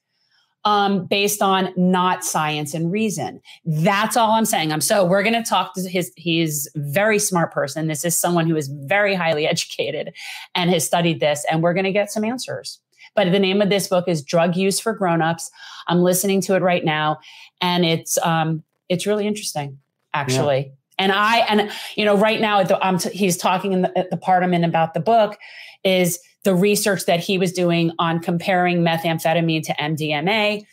um, 0.64 1.08
based 1.08 1.42
on 1.42 1.74
not 1.76 2.24
science 2.24 2.74
and 2.74 2.92
reason. 2.92 3.42
That's 3.66 4.16
all 4.16 4.32
I'm 4.32 4.46
saying. 4.46 4.72
I'm 4.72 4.82
so 4.82 5.06
we're 5.06 5.24
going 5.24 5.42
to 5.42 5.48
talk 5.48 5.74
to 5.76 5.90
his. 5.90 6.12
He's 6.16 6.70
very 6.76 7.20
smart 7.20 7.52
person. 7.52 7.88
This 7.88 8.06
is 8.06 8.20
someone 8.20 8.48
who 8.48 8.56
is 8.56 8.68
very 8.68 9.16
highly 9.16 9.48
educated 9.48 10.14
and 10.56 10.70
has 10.70 10.86
studied 10.86 11.20
this, 11.20 11.46
and 11.50 11.64
we're 11.64 11.74
going 11.74 11.86
to 11.86 11.92
get 11.92 12.12
some 12.12 12.24
answers. 12.24 12.80
But 13.16 13.30
the 13.32 13.40
name 13.40 13.62
of 13.62 13.70
this 13.70 13.88
book 13.88 14.08
is 14.08 14.22
Drug 14.22 14.56
Use 14.56 14.80
for 14.80 14.94
Grown-ups. 14.94 15.52
I'm 15.88 16.00
listening 16.00 16.40
to 16.42 16.56
it 16.56 16.62
right 16.62 16.86
now, 16.86 17.18
and 17.60 17.84
it's 17.84 18.18
um, 18.20 18.64
it's 18.88 19.08
really 19.08 19.28
interesting, 19.28 19.80
actually. 20.14 20.74
And 21.02 21.12
I 21.12 21.40
and 21.40 21.72
you 21.96 22.06
know 22.06 22.16
right 22.16 22.40
now 22.40 22.62
the, 22.64 23.12
he's 23.12 23.36
talking 23.36 23.74
in 23.74 23.82
the, 23.82 24.08
the 24.12 24.18
part 24.18 24.44
I'm 24.44 24.54
in 24.54 24.64
about 24.64 24.94
the 24.94 25.00
book 25.00 25.36
is 25.84 26.20
the 26.44 26.54
research 26.54 27.06
that 27.08 27.20
he 27.20 27.40
was 27.40 27.52
doing 27.52 27.92
on 27.98 28.20
comparing 28.20 28.82
methamphetamine 28.82 29.64
to 29.64 29.74
MDMA. 29.74 30.64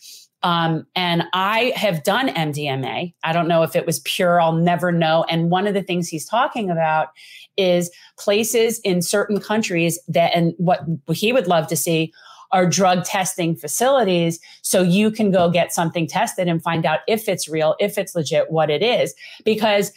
Um, 0.42 0.86
and 0.94 1.24
I 1.32 1.72
have 1.76 2.04
done 2.04 2.28
MDMA. 2.28 3.14
I 3.24 3.32
don't 3.32 3.48
know 3.48 3.62
if 3.62 3.74
it 3.74 3.86
was 3.86 4.00
pure, 4.00 4.40
I'll 4.40 4.52
never 4.52 4.92
know. 4.92 5.24
And 5.28 5.50
one 5.50 5.66
of 5.66 5.74
the 5.74 5.82
things 5.82 6.08
he's 6.08 6.26
talking 6.26 6.70
about 6.70 7.08
is 7.56 7.90
places 8.18 8.78
in 8.80 9.02
certain 9.02 9.40
countries 9.40 9.98
that, 10.08 10.30
and 10.34 10.54
what 10.58 10.84
he 11.10 11.32
would 11.32 11.48
love 11.48 11.66
to 11.68 11.76
see 11.76 12.12
are 12.52 12.66
drug 12.66 13.04
testing 13.04 13.56
facilities. 13.56 14.40
So 14.62 14.82
you 14.82 15.10
can 15.10 15.30
go 15.30 15.50
get 15.50 15.72
something 15.72 16.06
tested 16.06 16.48
and 16.48 16.62
find 16.62 16.86
out 16.86 17.00
if 17.06 17.28
it's 17.28 17.48
real, 17.48 17.74
if 17.78 17.98
it's 17.98 18.14
legit, 18.14 18.50
what 18.50 18.70
it 18.70 18.82
is. 18.82 19.14
Because 19.44 19.92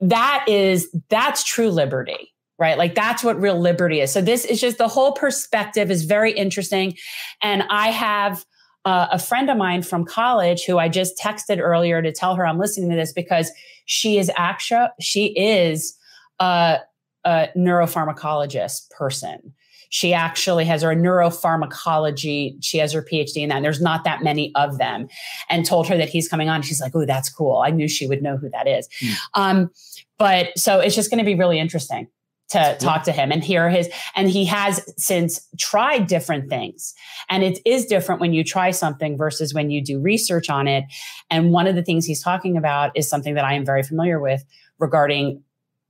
that 0.00 0.44
is, 0.48 0.88
that's 1.08 1.44
true 1.44 1.70
liberty 1.70 2.32
right? 2.58 2.78
Like 2.78 2.94
that's 2.94 3.24
what 3.24 3.40
real 3.40 3.58
liberty 3.58 4.00
is. 4.00 4.12
So 4.12 4.20
this 4.20 4.44
is 4.44 4.60
just 4.60 4.78
the 4.78 4.86
whole 4.86 5.12
perspective 5.12 5.90
is 5.90 6.04
very 6.04 6.30
interesting. 6.30 6.96
And 7.42 7.64
I 7.70 7.88
have 7.88 8.44
uh, 8.84 9.08
a 9.10 9.18
friend 9.18 9.50
of 9.50 9.56
mine 9.56 9.82
from 9.82 10.04
college 10.04 10.64
who 10.64 10.78
I 10.78 10.88
just 10.88 11.18
texted 11.18 11.58
earlier 11.58 12.02
to 12.02 12.12
tell 12.12 12.36
her 12.36 12.46
I'm 12.46 12.58
listening 12.58 12.90
to 12.90 12.96
this 12.96 13.12
because 13.12 13.50
she 13.86 14.16
is 14.16 14.30
actually 14.36 14.88
she 15.00 15.36
is 15.36 15.96
a, 16.38 16.78
a 17.24 17.48
neuropharmacologist 17.56 18.90
person. 18.90 19.54
She 19.92 20.14
actually 20.14 20.64
has 20.64 20.80
her 20.80 20.96
neuropharmacology. 20.96 22.56
She 22.62 22.78
has 22.78 22.94
her 22.94 23.02
PhD 23.02 23.42
in 23.42 23.50
that. 23.50 23.56
And 23.56 23.64
there's 23.64 23.80
not 23.80 24.04
that 24.04 24.22
many 24.22 24.50
of 24.54 24.78
them. 24.78 25.06
And 25.50 25.66
told 25.66 25.86
her 25.86 25.98
that 25.98 26.08
he's 26.08 26.28
coming 26.28 26.48
on. 26.48 26.62
She's 26.62 26.80
like, 26.80 26.96
"Oh, 26.96 27.04
that's 27.04 27.28
cool." 27.28 27.58
I 27.58 27.70
knew 27.70 27.86
she 27.88 28.06
would 28.06 28.22
know 28.22 28.38
who 28.38 28.48
that 28.50 28.66
is. 28.66 28.88
Mm. 29.02 29.14
Um, 29.34 29.70
but 30.18 30.58
so 30.58 30.80
it's 30.80 30.94
just 30.94 31.10
going 31.10 31.18
to 31.18 31.24
be 31.24 31.34
really 31.34 31.58
interesting 31.58 32.08
to 32.48 32.76
talk 32.80 33.02
to 33.04 33.12
him 33.12 33.30
and 33.30 33.44
hear 33.44 33.68
his 33.68 33.88
and 34.16 34.30
he 34.30 34.46
has 34.46 34.82
since 34.96 35.46
tried 35.58 36.06
different 36.06 36.48
things 36.48 36.94
and 37.30 37.42
it 37.42 37.58
is 37.64 37.86
different 37.86 38.20
when 38.20 38.32
you 38.32 38.44
try 38.44 38.70
something 38.70 39.16
versus 39.16 39.54
when 39.54 39.70
you 39.70 39.82
do 39.82 39.98
research 39.98 40.50
on 40.50 40.68
it 40.68 40.84
and 41.30 41.50
one 41.50 41.66
of 41.66 41.76
the 41.76 41.82
things 41.82 42.04
he's 42.04 42.22
talking 42.22 42.56
about 42.56 42.92
is 42.94 43.08
something 43.08 43.34
that 43.34 43.44
i 43.44 43.54
am 43.54 43.64
very 43.64 43.82
familiar 43.82 44.20
with 44.20 44.44
regarding 44.78 45.42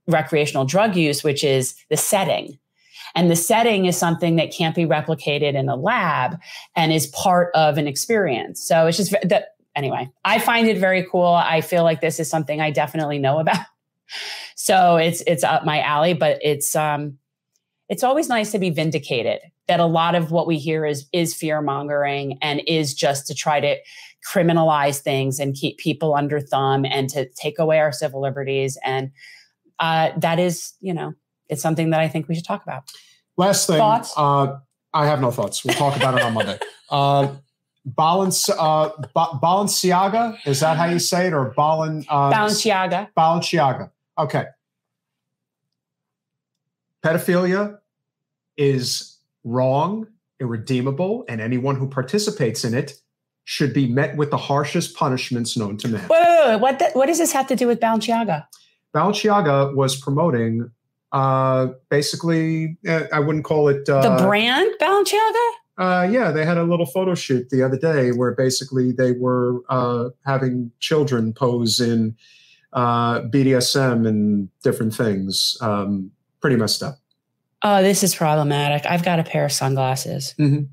recreational 0.07 0.63
drug 0.63 0.95
use 0.95 1.21
which 1.21 1.43
is 1.43 1.75
the 1.89 1.97
setting 1.97 2.57
and 3.15 3.29
the 3.29 3.35
setting 3.35 3.85
is 3.85 3.97
something 3.97 4.35
that 4.37 4.51
can't 4.51 4.75
be 4.75 4.85
replicated 4.85 5.55
in 5.55 5.69
a 5.69 5.75
lab 5.75 6.39
and 6.75 6.91
is 6.91 7.07
part 7.07 7.51
of 7.53 7.77
an 7.77 7.87
experience. 7.87 8.65
So 8.65 8.87
it's 8.87 8.97
just 8.97 9.11
that 9.23 9.49
anyway 9.75 10.07
i 10.23 10.37
find 10.37 10.67
it 10.67 10.77
very 10.77 11.05
cool. 11.09 11.33
I 11.33 11.61
feel 11.61 11.83
like 11.83 12.01
this 12.01 12.19
is 12.19 12.29
something 12.29 12.61
i 12.61 12.71
definitely 12.71 13.19
know 13.19 13.39
about. 13.43 13.65
So 14.55 14.97
it's 14.97 15.21
it's 15.25 15.43
up 15.43 15.65
my 15.65 15.81
alley, 15.81 16.13
but 16.13 16.39
it's 16.41 16.75
um 16.75 17.17
it's 17.89 18.03
always 18.03 18.29
nice 18.29 18.51
to 18.51 18.59
be 18.59 18.69
vindicated 18.69 19.39
that 19.67 19.79
a 19.79 19.85
lot 19.85 20.15
of 20.15 20.31
what 20.31 20.47
we 20.47 20.57
hear 20.57 20.85
is 20.85 21.07
is 21.13 21.33
fear 21.33 21.61
mongering 21.61 22.37
and 22.41 22.61
is 22.67 22.93
just 22.93 23.27
to 23.27 23.35
try 23.35 23.59
to 23.59 23.77
criminalize 24.27 24.99
things 24.99 25.39
and 25.39 25.55
keep 25.55 25.77
people 25.77 26.15
under 26.15 26.39
thumb 26.39 26.85
and 26.85 27.09
to 27.09 27.27
take 27.31 27.59
away 27.59 27.79
our 27.79 27.91
civil 27.91 28.21
liberties. 28.21 28.77
And 28.85 29.11
uh, 29.79 30.11
that 30.17 30.39
is 30.39 30.73
you 30.81 30.93
know 30.93 31.13
it's 31.49 31.61
something 31.61 31.89
that 31.89 31.99
i 31.99 32.07
think 32.07 32.27
we 32.27 32.35
should 32.35 32.45
talk 32.45 32.63
about 32.63 32.83
last 33.37 33.67
thing 33.67 33.77
thoughts 33.77 34.13
uh, 34.17 34.57
i 34.93 35.05
have 35.05 35.21
no 35.21 35.31
thoughts 35.31 35.63
we'll 35.63 35.75
talk 35.75 35.95
about 35.95 36.15
it 36.17 36.23
on 36.23 36.33
monday 36.33 36.57
uh, 36.89 37.27
Balance, 37.85 38.49
uh, 38.49 38.91
ba- 39.13 39.39
Balenciaga, 39.43 40.37
is 40.45 40.61
that 40.61 40.77
how 40.77 40.85
you 40.85 40.99
say 40.99 41.27
it? 41.27 41.33
Or 41.33 41.53
Balen, 41.53 42.05
uh, 42.07 42.31
Balenciaga. 42.31 43.09
Balenciaga. 43.17 43.91
Okay. 44.17 44.45
Pedophilia 47.03 47.79
is 48.55 49.17
wrong, 49.43 50.07
irredeemable, 50.39 51.25
and 51.27 51.41
anyone 51.41 51.75
who 51.75 51.89
participates 51.89 52.63
in 52.63 52.73
it 52.73 52.93
should 53.43 53.73
be 53.73 53.87
met 53.87 54.15
with 54.15 54.31
the 54.31 54.37
harshest 54.37 54.95
punishments 54.95 55.57
known 55.57 55.75
to 55.77 55.89
man. 55.89 56.07
Wait. 56.09 56.57
What, 56.61 56.79
the, 56.79 56.89
what 56.93 57.07
does 57.07 57.17
this 57.17 57.33
have 57.33 57.47
to 57.47 57.55
do 57.57 57.67
with 57.67 57.81
Balenciaga? 57.81 58.45
Balenciaga 58.95 59.75
was 59.75 59.99
promoting 59.99 60.71
uh, 61.13 61.67
basically, 61.89 62.77
uh, 62.87 63.03
I 63.13 63.19
wouldn't 63.19 63.45
call 63.45 63.67
it 63.69 63.87
uh, 63.87 64.01
the 64.01 64.23
brand 64.23 64.73
Balenciaga. 64.81 65.49
Uh, 65.77 66.07
yeah, 66.11 66.31
they 66.31 66.45
had 66.45 66.57
a 66.57 66.63
little 66.63 66.85
photo 66.85 67.15
shoot 67.15 67.49
the 67.49 67.63
other 67.63 67.77
day 67.77 68.11
where 68.11 68.33
basically 68.33 68.91
they 68.91 69.11
were 69.13 69.61
uh, 69.69 70.09
having 70.25 70.71
children 70.79 71.33
pose 71.33 71.79
in 71.79 72.15
uh, 72.73 73.21
BDSM 73.21 74.07
and 74.07 74.49
different 74.63 74.93
things. 74.93 75.57
Um, 75.61 76.11
pretty 76.41 76.55
messed 76.55 76.83
up. 76.83 76.99
Oh, 77.61 77.81
this 77.81 78.03
is 78.03 78.13
problematic. 78.13 78.85
I've 78.85 79.05
got 79.05 79.19
a 79.19 79.23
pair 79.23 79.45
of 79.45 79.51
sunglasses. 79.51 80.35
Mm-hmm. 80.37 80.63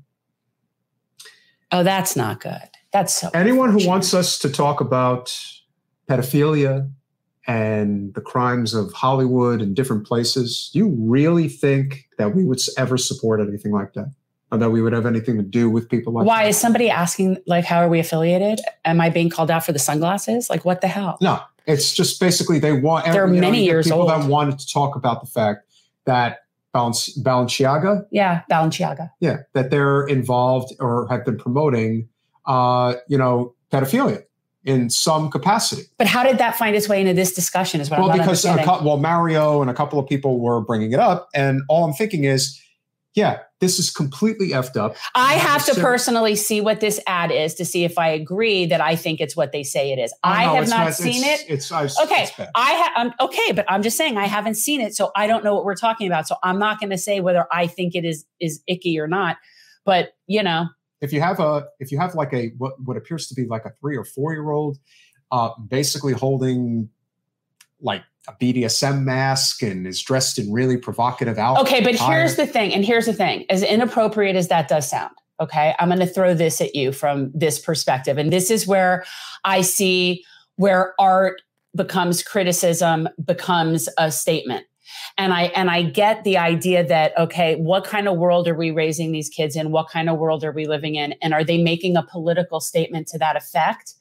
Oh, 1.71 1.83
that's 1.83 2.15
not 2.15 2.41
good. 2.41 2.69
That's 2.91 3.13
so. 3.13 3.29
Anyone 3.33 3.71
who 3.71 3.87
wants 3.87 4.13
us 4.13 4.37
to 4.39 4.49
talk 4.49 4.81
about 4.81 5.33
pedophilia 6.09 6.91
and 7.47 8.13
the 8.13 8.21
crimes 8.21 8.73
of 8.73 8.91
Hollywood 8.93 9.61
and 9.61 9.75
different 9.75 10.05
places, 10.05 10.69
you 10.73 10.89
really 10.99 11.47
think 11.49 12.07
that 12.17 12.35
we 12.35 12.45
would 12.45 12.59
ever 12.77 12.97
support 12.97 13.39
anything 13.39 13.71
like 13.71 13.93
that? 13.93 14.11
Or 14.51 14.57
that 14.57 14.69
we 14.69 14.81
would 14.81 14.91
have 14.93 15.05
anything 15.05 15.37
to 15.37 15.43
do 15.43 15.69
with 15.69 15.89
people 15.89 16.11
like 16.11 16.25
Why 16.27 16.43
that? 16.43 16.49
is 16.49 16.57
somebody 16.57 16.89
asking, 16.89 17.37
like, 17.47 17.63
how 17.63 17.77
are 17.79 17.87
we 17.87 17.99
affiliated? 17.99 18.59
Am 18.83 18.99
I 18.99 19.09
being 19.09 19.29
called 19.29 19.49
out 19.49 19.65
for 19.65 19.71
the 19.71 19.79
sunglasses? 19.79 20.49
Like, 20.49 20.65
what 20.65 20.81
the 20.81 20.89
hell? 20.89 21.17
No, 21.21 21.39
it's 21.65 21.93
just 21.93 22.19
basically 22.19 22.59
they 22.59 22.73
want. 22.73 23.05
They're 23.05 23.27
you 23.27 23.35
know, 23.35 23.39
many 23.39 23.63
years 23.63 23.85
people 23.85 24.01
old. 24.01 24.09
that 24.09 24.27
wanted 24.29 24.59
to 24.59 24.67
talk 24.67 24.95
about 24.97 25.21
the 25.21 25.27
fact 25.27 25.61
that 26.05 26.39
Balenci- 26.75 27.17
Balenciaga, 27.23 28.05
Yeah, 28.11 28.41
Balenciaga. 28.51 29.11
yeah, 29.21 29.37
that 29.53 29.71
they're 29.71 30.05
involved 30.07 30.73
or 30.81 31.07
have 31.09 31.23
been 31.23 31.37
promoting, 31.37 32.09
uh, 32.45 32.95
you 33.07 33.17
know, 33.17 33.55
pedophilia 33.71 34.23
in 34.63 34.89
some 34.89 35.29
capacity. 35.29 35.83
But 35.97 36.07
how 36.07 36.23
did 36.23 36.37
that 36.37 36.55
find 36.55 36.75
its 36.75 36.87
way 36.87 37.01
into 37.01 37.13
this 37.13 37.33
discussion? 37.33 37.81
Is 37.81 37.89
what 37.89 37.99
well, 37.99 38.11
I'm 38.11 38.19
because 38.19 38.45
a 38.45 38.63
cou- 38.63 38.83
well, 38.83 38.97
Mario 38.97 39.61
and 39.61 39.69
a 39.69 39.73
couple 39.73 39.99
of 39.99 40.07
people 40.07 40.39
were 40.39 40.61
bringing 40.61 40.91
it 40.91 40.99
up, 40.99 41.29
and 41.33 41.61
all 41.67 41.83
I'm 41.83 41.93
thinking 41.93 42.25
is, 42.25 42.59
yeah, 43.15 43.39
this 43.59 43.79
is 43.79 43.91
completely 43.91 44.49
effed 44.49 44.77
up. 44.77 44.95
I 45.15 45.33
have 45.33 45.65
to 45.65 45.73
So- 45.73 45.81
personally 45.81 46.35
see 46.35 46.61
what 46.61 46.79
this 46.79 46.99
ad 47.07 47.31
is 47.31 47.55
to 47.55 47.65
see 47.65 47.83
if 47.83 47.97
I 47.97 48.09
agree 48.09 48.65
that 48.67 48.81
I 48.81 48.95
think 48.95 49.19
it's 49.19 49.35
what 49.35 49.51
they 49.51 49.63
say 49.63 49.91
it 49.91 49.99
is. 49.99 50.13
I 50.23 50.45
No, 50.45 50.53
have 50.53 50.63
it's 50.63 50.71
not 50.71 50.93
seen 50.93 51.23
it's, 51.23 51.43
it. 51.43 51.49
It's, 51.49 51.71
I've, 51.71 51.91
Okay, 52.03 52.23
it's. 52.23 52.51
I 52.55 52.71
have. 52.71 52.91
I'm 52.95 53.07
um, 53.07 53.13
okay, 53.19 53.51
but 53.51 53.65
I'm 53.67 53.81
just 53.81 53.97
saying 53.97 54.17
I 54.17 54.27
haven't 54.27 54.55
seen 54.55 54.79
it, 54.79 54.95
so 54.95 55.11
I 55.15 55.27
don't 55.27 55.43
know 55.43 55.55
what 55.55 55.65
we're 55.65 55.75
talking 55.75 56.07
about. 56.07 56.27
So 56.27 56.35
I'm 56.43 56.59
not 56.59 56.79
going 56.79 56.91
to 56.91 56.97
say 56.97 57.19
whether 57.19 57.47
I 57.51 57.67
think 57.67 57.95
it 57.95 58.05
is 58.05 58.25
is 58.39 58.61
icky 58.67 58.99
or 58.99 59.07
not. 59.07 59.37
But 59.85 60.13
you 60.27 60.43
know, 60.43 60.67
if 61.01 61.11
you 61.11 61.19
have 61.19 61.39
a 61.39 61.67
if 61.79 61.91
you 61.91 61.99
have 61.99 62.15
like 62.15 62.33
a 62.33 62.49
what 62.57 62.73
what 62.83 62.97
appears 62.97 63.27
to 63.27 63.35
be 63.35 63.45
like 63.45 63.65
a 63.65 63.71
three 63.81 63.97
or 63.97 64.05
four 64.05 64.33
year 64.33 64.51
old 64.51 64.77
uh 65.31 65.49
basically 65.67 66.13
holding 66.13 66.89
like 67.81 68.03
a 68.27 68.33
BDSM 68.33 69.03
mask 69.03 69.63
and 69.63 69.87
is 69.87 70.01
dressed 70.01 70.37
in 70.37 70.51
really 70.51 70.77
provocative 70.77 71.37
outfits. 71.37 71.71
okay. 71.71 71.83
But 71.83 71.95
here's 71.95 72.35
the 72.35 72.45
thing, 72.45 72.73
and 72.73 72.85
here's 72.85 73.07
the 73.07 73.13
thing: 73.13 73.45
as 73.49 73.63
inappropriate 73.63 74.35
as 74.35 74.47
that 74.49 74.67
does 74.67 74.87
sound, 74.89 75.11
okay, 75.39 75.73
I'm 75.79 75.89
going 75.89 75.99
to 75.99 76.05
throw 76.05 76.33
this 76.33 76.61
at 76.61 76.75
you 76.75 76.91
from 76.91 77.31
this 77.33 77.59
perspective, 77.59 78.17
and 78.17 78.31
this 78.31 78.51
is 78.51 78.67
where 78.67 79.03
I 79.43 79.61
see 79.61 80.23
where 80.55 80.93
art 80.99 81.41
becomes 81.75 82.21
criticism, 82.21 83.09
becomes 83.23 83.89
a 83.97 84.11
statement. 84.11 84.65
And 85.17 85.33
i 85.33 85.43
and 85.55 85.69
i 85.69 85.81
get 85.81 86.23
the 86.23 86.37
idea 86.37 86.85
that 86.85 87.17
okay 87.17 87.55
what 87.55 87.83
kind 87.83 88.07
of 88.07 88.17
world 88.17 88.47
are 88.47 88.55
we 88.55 88.71
raising 88.71 89.11
these 89.11 89.29
kids 89.29 89.55
in? 89.55 89.71
What 89.71 89.89
kind 89.89 90.09
of 90.09 90.17
world 90.17 90.43
are 90.43 90.51
we 90.51 90.65
living 90.65 90.95
in? 90.95 91.13
And 91.21 91.33
are 91.33 91.43
they 91.43 91.61
making 91.61 91.97
a 91.97 92.03
political 92.03 92.59
statement 92.59 93.07
to 93.07 93.17
that 93.19 93.35
effect? 93.35 93.93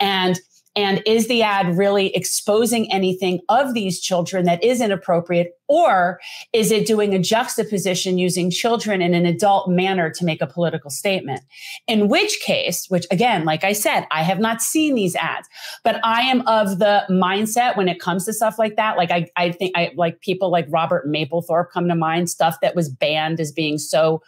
And 0.00 0.38
and 0.76 1.02
is 1.06 1.28
the 1.28 1.42
ad 1.42 1.76
really 1.76 2.14
exposing 2.14 2.90
anything 2.92 3.40
of 3.48 3.74
these 3.74 4.00
children 4.00 4.44
that 4.44 4.62
is 4.62 4.80
inappropriate 4.80 5.52
or 5.68 6.18
is 6.52 6.70
it 6.70 6.86
doing 6.86 7.14
a 7.14 7.18
juxtaposition 7.18 8.18
using 8.18 8.50
children 8.50 9.02
in 9.02 9.14
an 9.14 9.26
adult 9.26 9.68
manner 9.68 10.10
to 10.10 10.24
make 10.24 10.40
a 10.40 10.46
political 10.46 10.90
statement 10.90 11.40
in 11.86 12.08
which 12.08 12.40
case 12.40 12.86
which 12.88 13.06
again 13.10 13.44
like 13.44 13.64
i 13.64 13.72
said 13.72 14.06
i 14.10 14.22
have 14.22 14.38
not 14.38 14.62
seen 14.62 14.94
these 14.94 15.16
ads 15.16 15.48
but 15.84 16.00
i 16.04 16.22
am 16.22 16.46
of 16.46 16.78
the 16.78 17.04
mindset 17.10 17.76
when 17.76 17.88
it 17.88 18.00
comes 18.00 18.24
to 18.24 18.32
stuff 18.32 18.58
like 18.58 18.76
that 18.76 18.96
like 18.96 19.10
i, 19.10 19.26
I 19.36 19.52
think 19.52 19.76
i 19.76 19.92
like 19.96 20.20
people 20.20 20.50
like 20.50 20.66
robert 20.68 21.06
mapplethorpe 21.06 21.70
come 21.70 21.88
to 21.88 21.94
mind 21.94 22.30
stuff 22.30 22.60
that 22.62 22.74
was 22.74 22.88
banned 22.88 23.40
as 23.40 23.52
being 23.52 23.78
so 23.78 24.22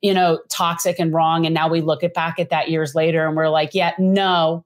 you 0.00 0.14
know, 0.14 0.40
toxic 0.48 0.98
and 0.98 1.12
wrong. 1.12 1.44
And 1.44 1.54
now 1.54 1.68
we 1.68 1.80
look 1.80 2.04
at 2.04 2.14
back 2.14 2.38
at 2.38 2.50
that 2.50 2.70
years 2.70 2.94
later 2.94 3.26
and 3.26 3.36
we're 3.36 3.48
like, 3.48 3.74
yeah, 3.74 3.94
no, 3.98 4.64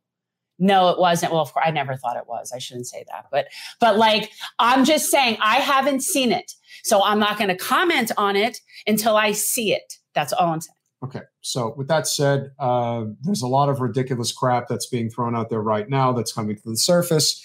no, 0.62 0.90
it 0.90 0.98
wasn't. 0.98 1.32
Well, 1.32 1.42
of 1.42 1.52
course, 1.52 1.64
I 1.66 1.72
never 1.72 1.96
thought 1.96 2.16
it 2.16 2.28
was. 2.28 2.52
I 2.54 2.58
shouldn't 2.58 2.86
say 2.86 3.04
that, 3.08 3.26
but 3.32 3.48
but 3.80 3.98
like 3.98 4.30
I'm 4.60 4.84
just 4.84 5.10
saying, 5.10 5.36
I 5.42 5.56
haven't 5.56 6.04
seen 6.04 6.30
it, 6.30 6.54
so 6.84 7.02
I'm 7.02 7.18
not 7.18 7.36
going 7.36 7.48
to 7.48 7.56
comment 7.56 8.12
on 8.16 8.36
it 8.36 8.60
until 8.86 9.16
I 9.16 9.32
see 9.32 9.74
it. 9.74 9.98
That's 10.14 10.32
all 10.32 10.52
I'm 10.52 10.60
saying. 10.60 10.76
Okay. 11.02 11.22
So 11.40 11.74
with 11.76 11.88
that 11.88 12.06
said, 12.06 12.52
uh, 12.60 13.06
there's 13.22 13.42
a 13.42 13.48
lot 13.48 13.70
of 13.70 13.80
ridiculous 13.80 14.30
crap 14.30 14.68
that's 14.68 14.86
being 14.86 15.10
thrown 15.10 15.34
out 15.34 15.50
there 15.50 15.60
right 15.60 15.88
now 15.88 16.12
that's 16.12 16.32
coming 16.32 16.54
to 16.54 16.62
the 16.64 16.76
surface. 16.76 17.44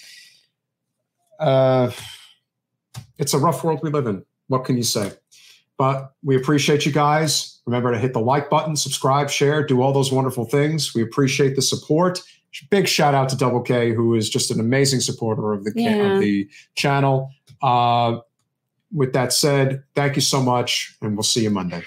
Uh, 1.40 1.90
it's 3.18 3.34
a 3.34 3.38
rough 3.38 3.64
world 3.64 3.80
we 3.82 3.90
live 3.90 4.06
in. 4.06 4.24
What 4.46 4.64
can 4.64 4.76
you 4.76 4.84
say? 4.84 5.10
But 5.76 6.12
we 6.22 6.36
appreciate 6.36 6.86
you 6.86 6.92
guys. 6.92 7.60
Remember 7.66 7.90
to 7.90 7.98
hit 7.98 8.12
the 8.12 8.20
like 8.20 8.48
button, 8.48 8.76
subscribe, 8.76 9.28
share, 9.28 9.66
do 9.66 9.82
all 9.82 9.92
those 9.92 10.12
wonderful 10.12 10.44
things. 10.44 10.94
We 10.94 11.02
appreciate 11.02 11.56
the 11.56 11.62
support. 11.62 12.20
Big 12.70 12.88
shout 12.88 13.14
out 13.14 13.28
to 13.28 13.36
Double 13.36 13.60
K, 13.60 13.92
who 13.92 14.14
is 14.14 14.28
just 14.28 14.50
an 14.50 14.58
amazing 14.60 15.00
supporter 15.00 15.52
of 15.52 15.64
the 15.64 15.72
Yeah. 15.76 16.14
of 16.14 16.20
the 16.20 16.48
channel. 16.74 17.30
Uh, 17.62 18.18
with 18.92 19.12
that 19.12 19.32
said, 19.32 19.82
thank 19.94 20.16
you 20.16 20.22
so 20.22 20.42
much, 20.42 20.96
and 21.02 21.14
we'll 21.16 21.22
see 21.22 21.42
you 21.42 21.50
Monday. 21.50 21.82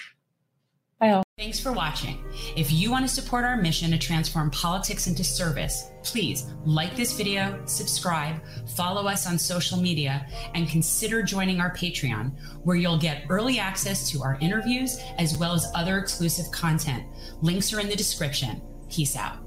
Thanks 1.38 1.60
for 1.60 1.72
watching. 1.72 2.24
If 2.56 2.72
you 2.72 2.92
want 2.92 3.08
to 3.08 3.12
support 3.12 3.44
our 3.44 3.58
mission 3.58 3.90
to 3.90 3.98
transform 3.98 4.52
politics 4.52 5.08
into 5.08 5.24
service, 5.24 5.90
please 6.04 6.46
like 6.66 6.96
this 6.96 7.14
video, 7.14 7.60
subscribe, 7.66 8.40
follow 8.76 9.08
us 9.08 9.26
on 9.26 9.40
social 9.40 9.80
media, 9.82 10.28
and 10.54 10.70
consider 10.70 11.24
joining 11.24 11.60
our 11.60 11.76
Patreon, 11.76 12.38
where 12.64 12.78
you'll 12.78 13.00
get 13.00 13.24
early 13.30 13.58
access 13.58 14.08
to 14.12 14.22
our 14.22 14.38
interviews 14.40 15.00
as 15.18 15.36
well 15.36 15.54
as 15.54 15.72
other 15.74 15.98
exclusive 15.98 16.52
content. 16.52 17.04
Links 17.42 17.74
are 17.74 17.80
in 17.80 17.90
the 17.90 17.96
description. 17.96 18.62
Peace 18.88 19.16
out. 19.16 19.40